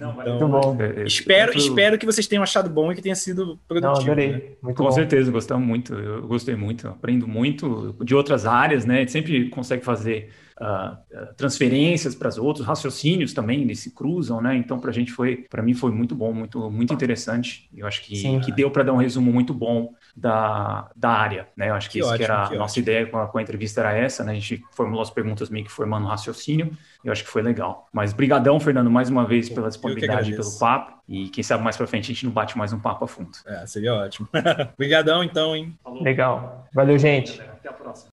Não, 0.00 0.12
então, 0.20 0.38
Muito 0.38 0.48
bom. 0.48 0.76
É, 0.80 1.02
é, 1.02 1.06
espero, 1.06 1.52
muito... 1.52 1.68
espero 1.68 1.98
que 1.98 2.06
vocês 2.06 2.26
tenham 2.26 2.42
achado 2.42 2.68
bom 2.68 2.92
e 2.92 2.94
que 2.94 3.02
tenha 3.02 3.14
sido 3.14 3.58
produtivo. 3.66 3.94
Não, 3.94 4.02
adorei. 4.02 4.32
Né? 4.32 4.42
Muito 4.62 4.76
Com 4.76 4.84
bom. 4.84 4.92
certeza, 4.92 5.30
gostamos 5.30 5.66
muito. 5.66 5.94
Eu 5.94 6.26
gostei 6.26 6.54
muito, 6.54 6.88
aprendo 6.88 7.26
muito 7.26 7.94
de 8.04 8.14
outras 8.14 8.46
áreas, 8.46 8.84
né? 8.84 8.96
A 8.96 8.98
gente 8.98 9.12
sempre 9.12 9.48
consegue 9.48 9.84
fazer 9.84 10.30
uh, 10.60 11.34
transferências 11.36 12.14
para 12.14 12.28
os 12.28 12.38
outros, 12.38 12.66
raciocínios 12.66 13.32
também 13.32 13.62
eles 13.62 13.80
se 13.80 13.94
cruzam, 13.94 14.40
né? 14.40 14.56
Então 14.56 14.78
para 14.78 14.90
a 14.90 14.92
gente 14.92 15.12
foi, 15.12 15.36
para 15.36 15.62
mim 15.62 15.74
foi 15.74 15.90
muito 15.90 16.14
bom, 16.14 16.32
muito 16.32 16.70
muito 16.70 16.94
interessante. 16.94 17.68
Eu 17.74 17.86
acho 17.86 18.02
que, 18.02 18.40
que 18.40 18.52
deu 18.52 18.70
para 18.70 18.82
dar 18.82 18.92
um 18.92 18.96
resumo 18.96 19.32
muito 19.32 19.52
bom 19.52 19.92
da, 20.16 20.90
da 20.94 21.10
área, 21.10 21.48
né? 21.56 21.70
Eu 21.70 21.74
acho 21.74 21.88
que, 21.88 21.94
que 21.94 21.98
isso 22.00 22.08
ótimo, 22.08 22.18
que 22.18 22.32
era 22.32 22.48
que 22.48 22.54
a 22.54 22.58
nossa 22.58 22.78
ideia 22.78 23.06
com 23.06 23.18
a, 23.18 23.26
com 23.26 23.38
a, 23.38 23.42
entrevista 23.42 23.80
era 23.80 23.96
essa, 23.96 24.22
né? 24.24 24.32
A 24.32 24.34
gente 24.34 24.62
formulou 24.72 25.02
as 25.02 25.10
perguntas 25.10 25.50
meio 25.50 25.64
que 25.64 25.70
formando 25.70 26.06
raciocínio. 26.06 26.76
Eu 27.04 27.12
acho 27.12 27.24
que 27.24 27.30
foi 27.30 27.42
legal. 27.42 27.88
Mas 27.92 28.12
brigadão, 28.12 28.58
Fernando, 28.58 28.90
mais 28.90 29.10
uma 29.10 29.26
vez 29.26 29.48
pela 29.48 29.68
disponibilidade 29.68 30.32
e 30.32 30.36
pelo 30.36 30.58
papo. 30.58 30.94
E 31.06 31.28
quem 31.28 31.44
sabe 31.44 31.62
mais 31.62 31.76
para 31.76 31.86
frente 31.86 32.04
a 32.04 32.14
gente 32.14 32.24
não 32.24 32.32
bate 32.32 32.56
mais 32.56 32.72
um 32.72 32.80
papo 32.80 33.04
a 33.04 33.08
fundo. 33.08 33.32
É, 33.46 33.66
seria 33.66 33.94
ótimo. 33.94 34.26
Brigadão 34.78 35.22
então, 35.22 35.54
hein? 35.54 35.76
Falou. 35.82 36.02
Legal. 36.02 36.66
Valeu, 36.72 36.98
gente. 36.98 37.40
Até 37.42 37.68
a 37.68 37.72
próxima. 37.72 37.94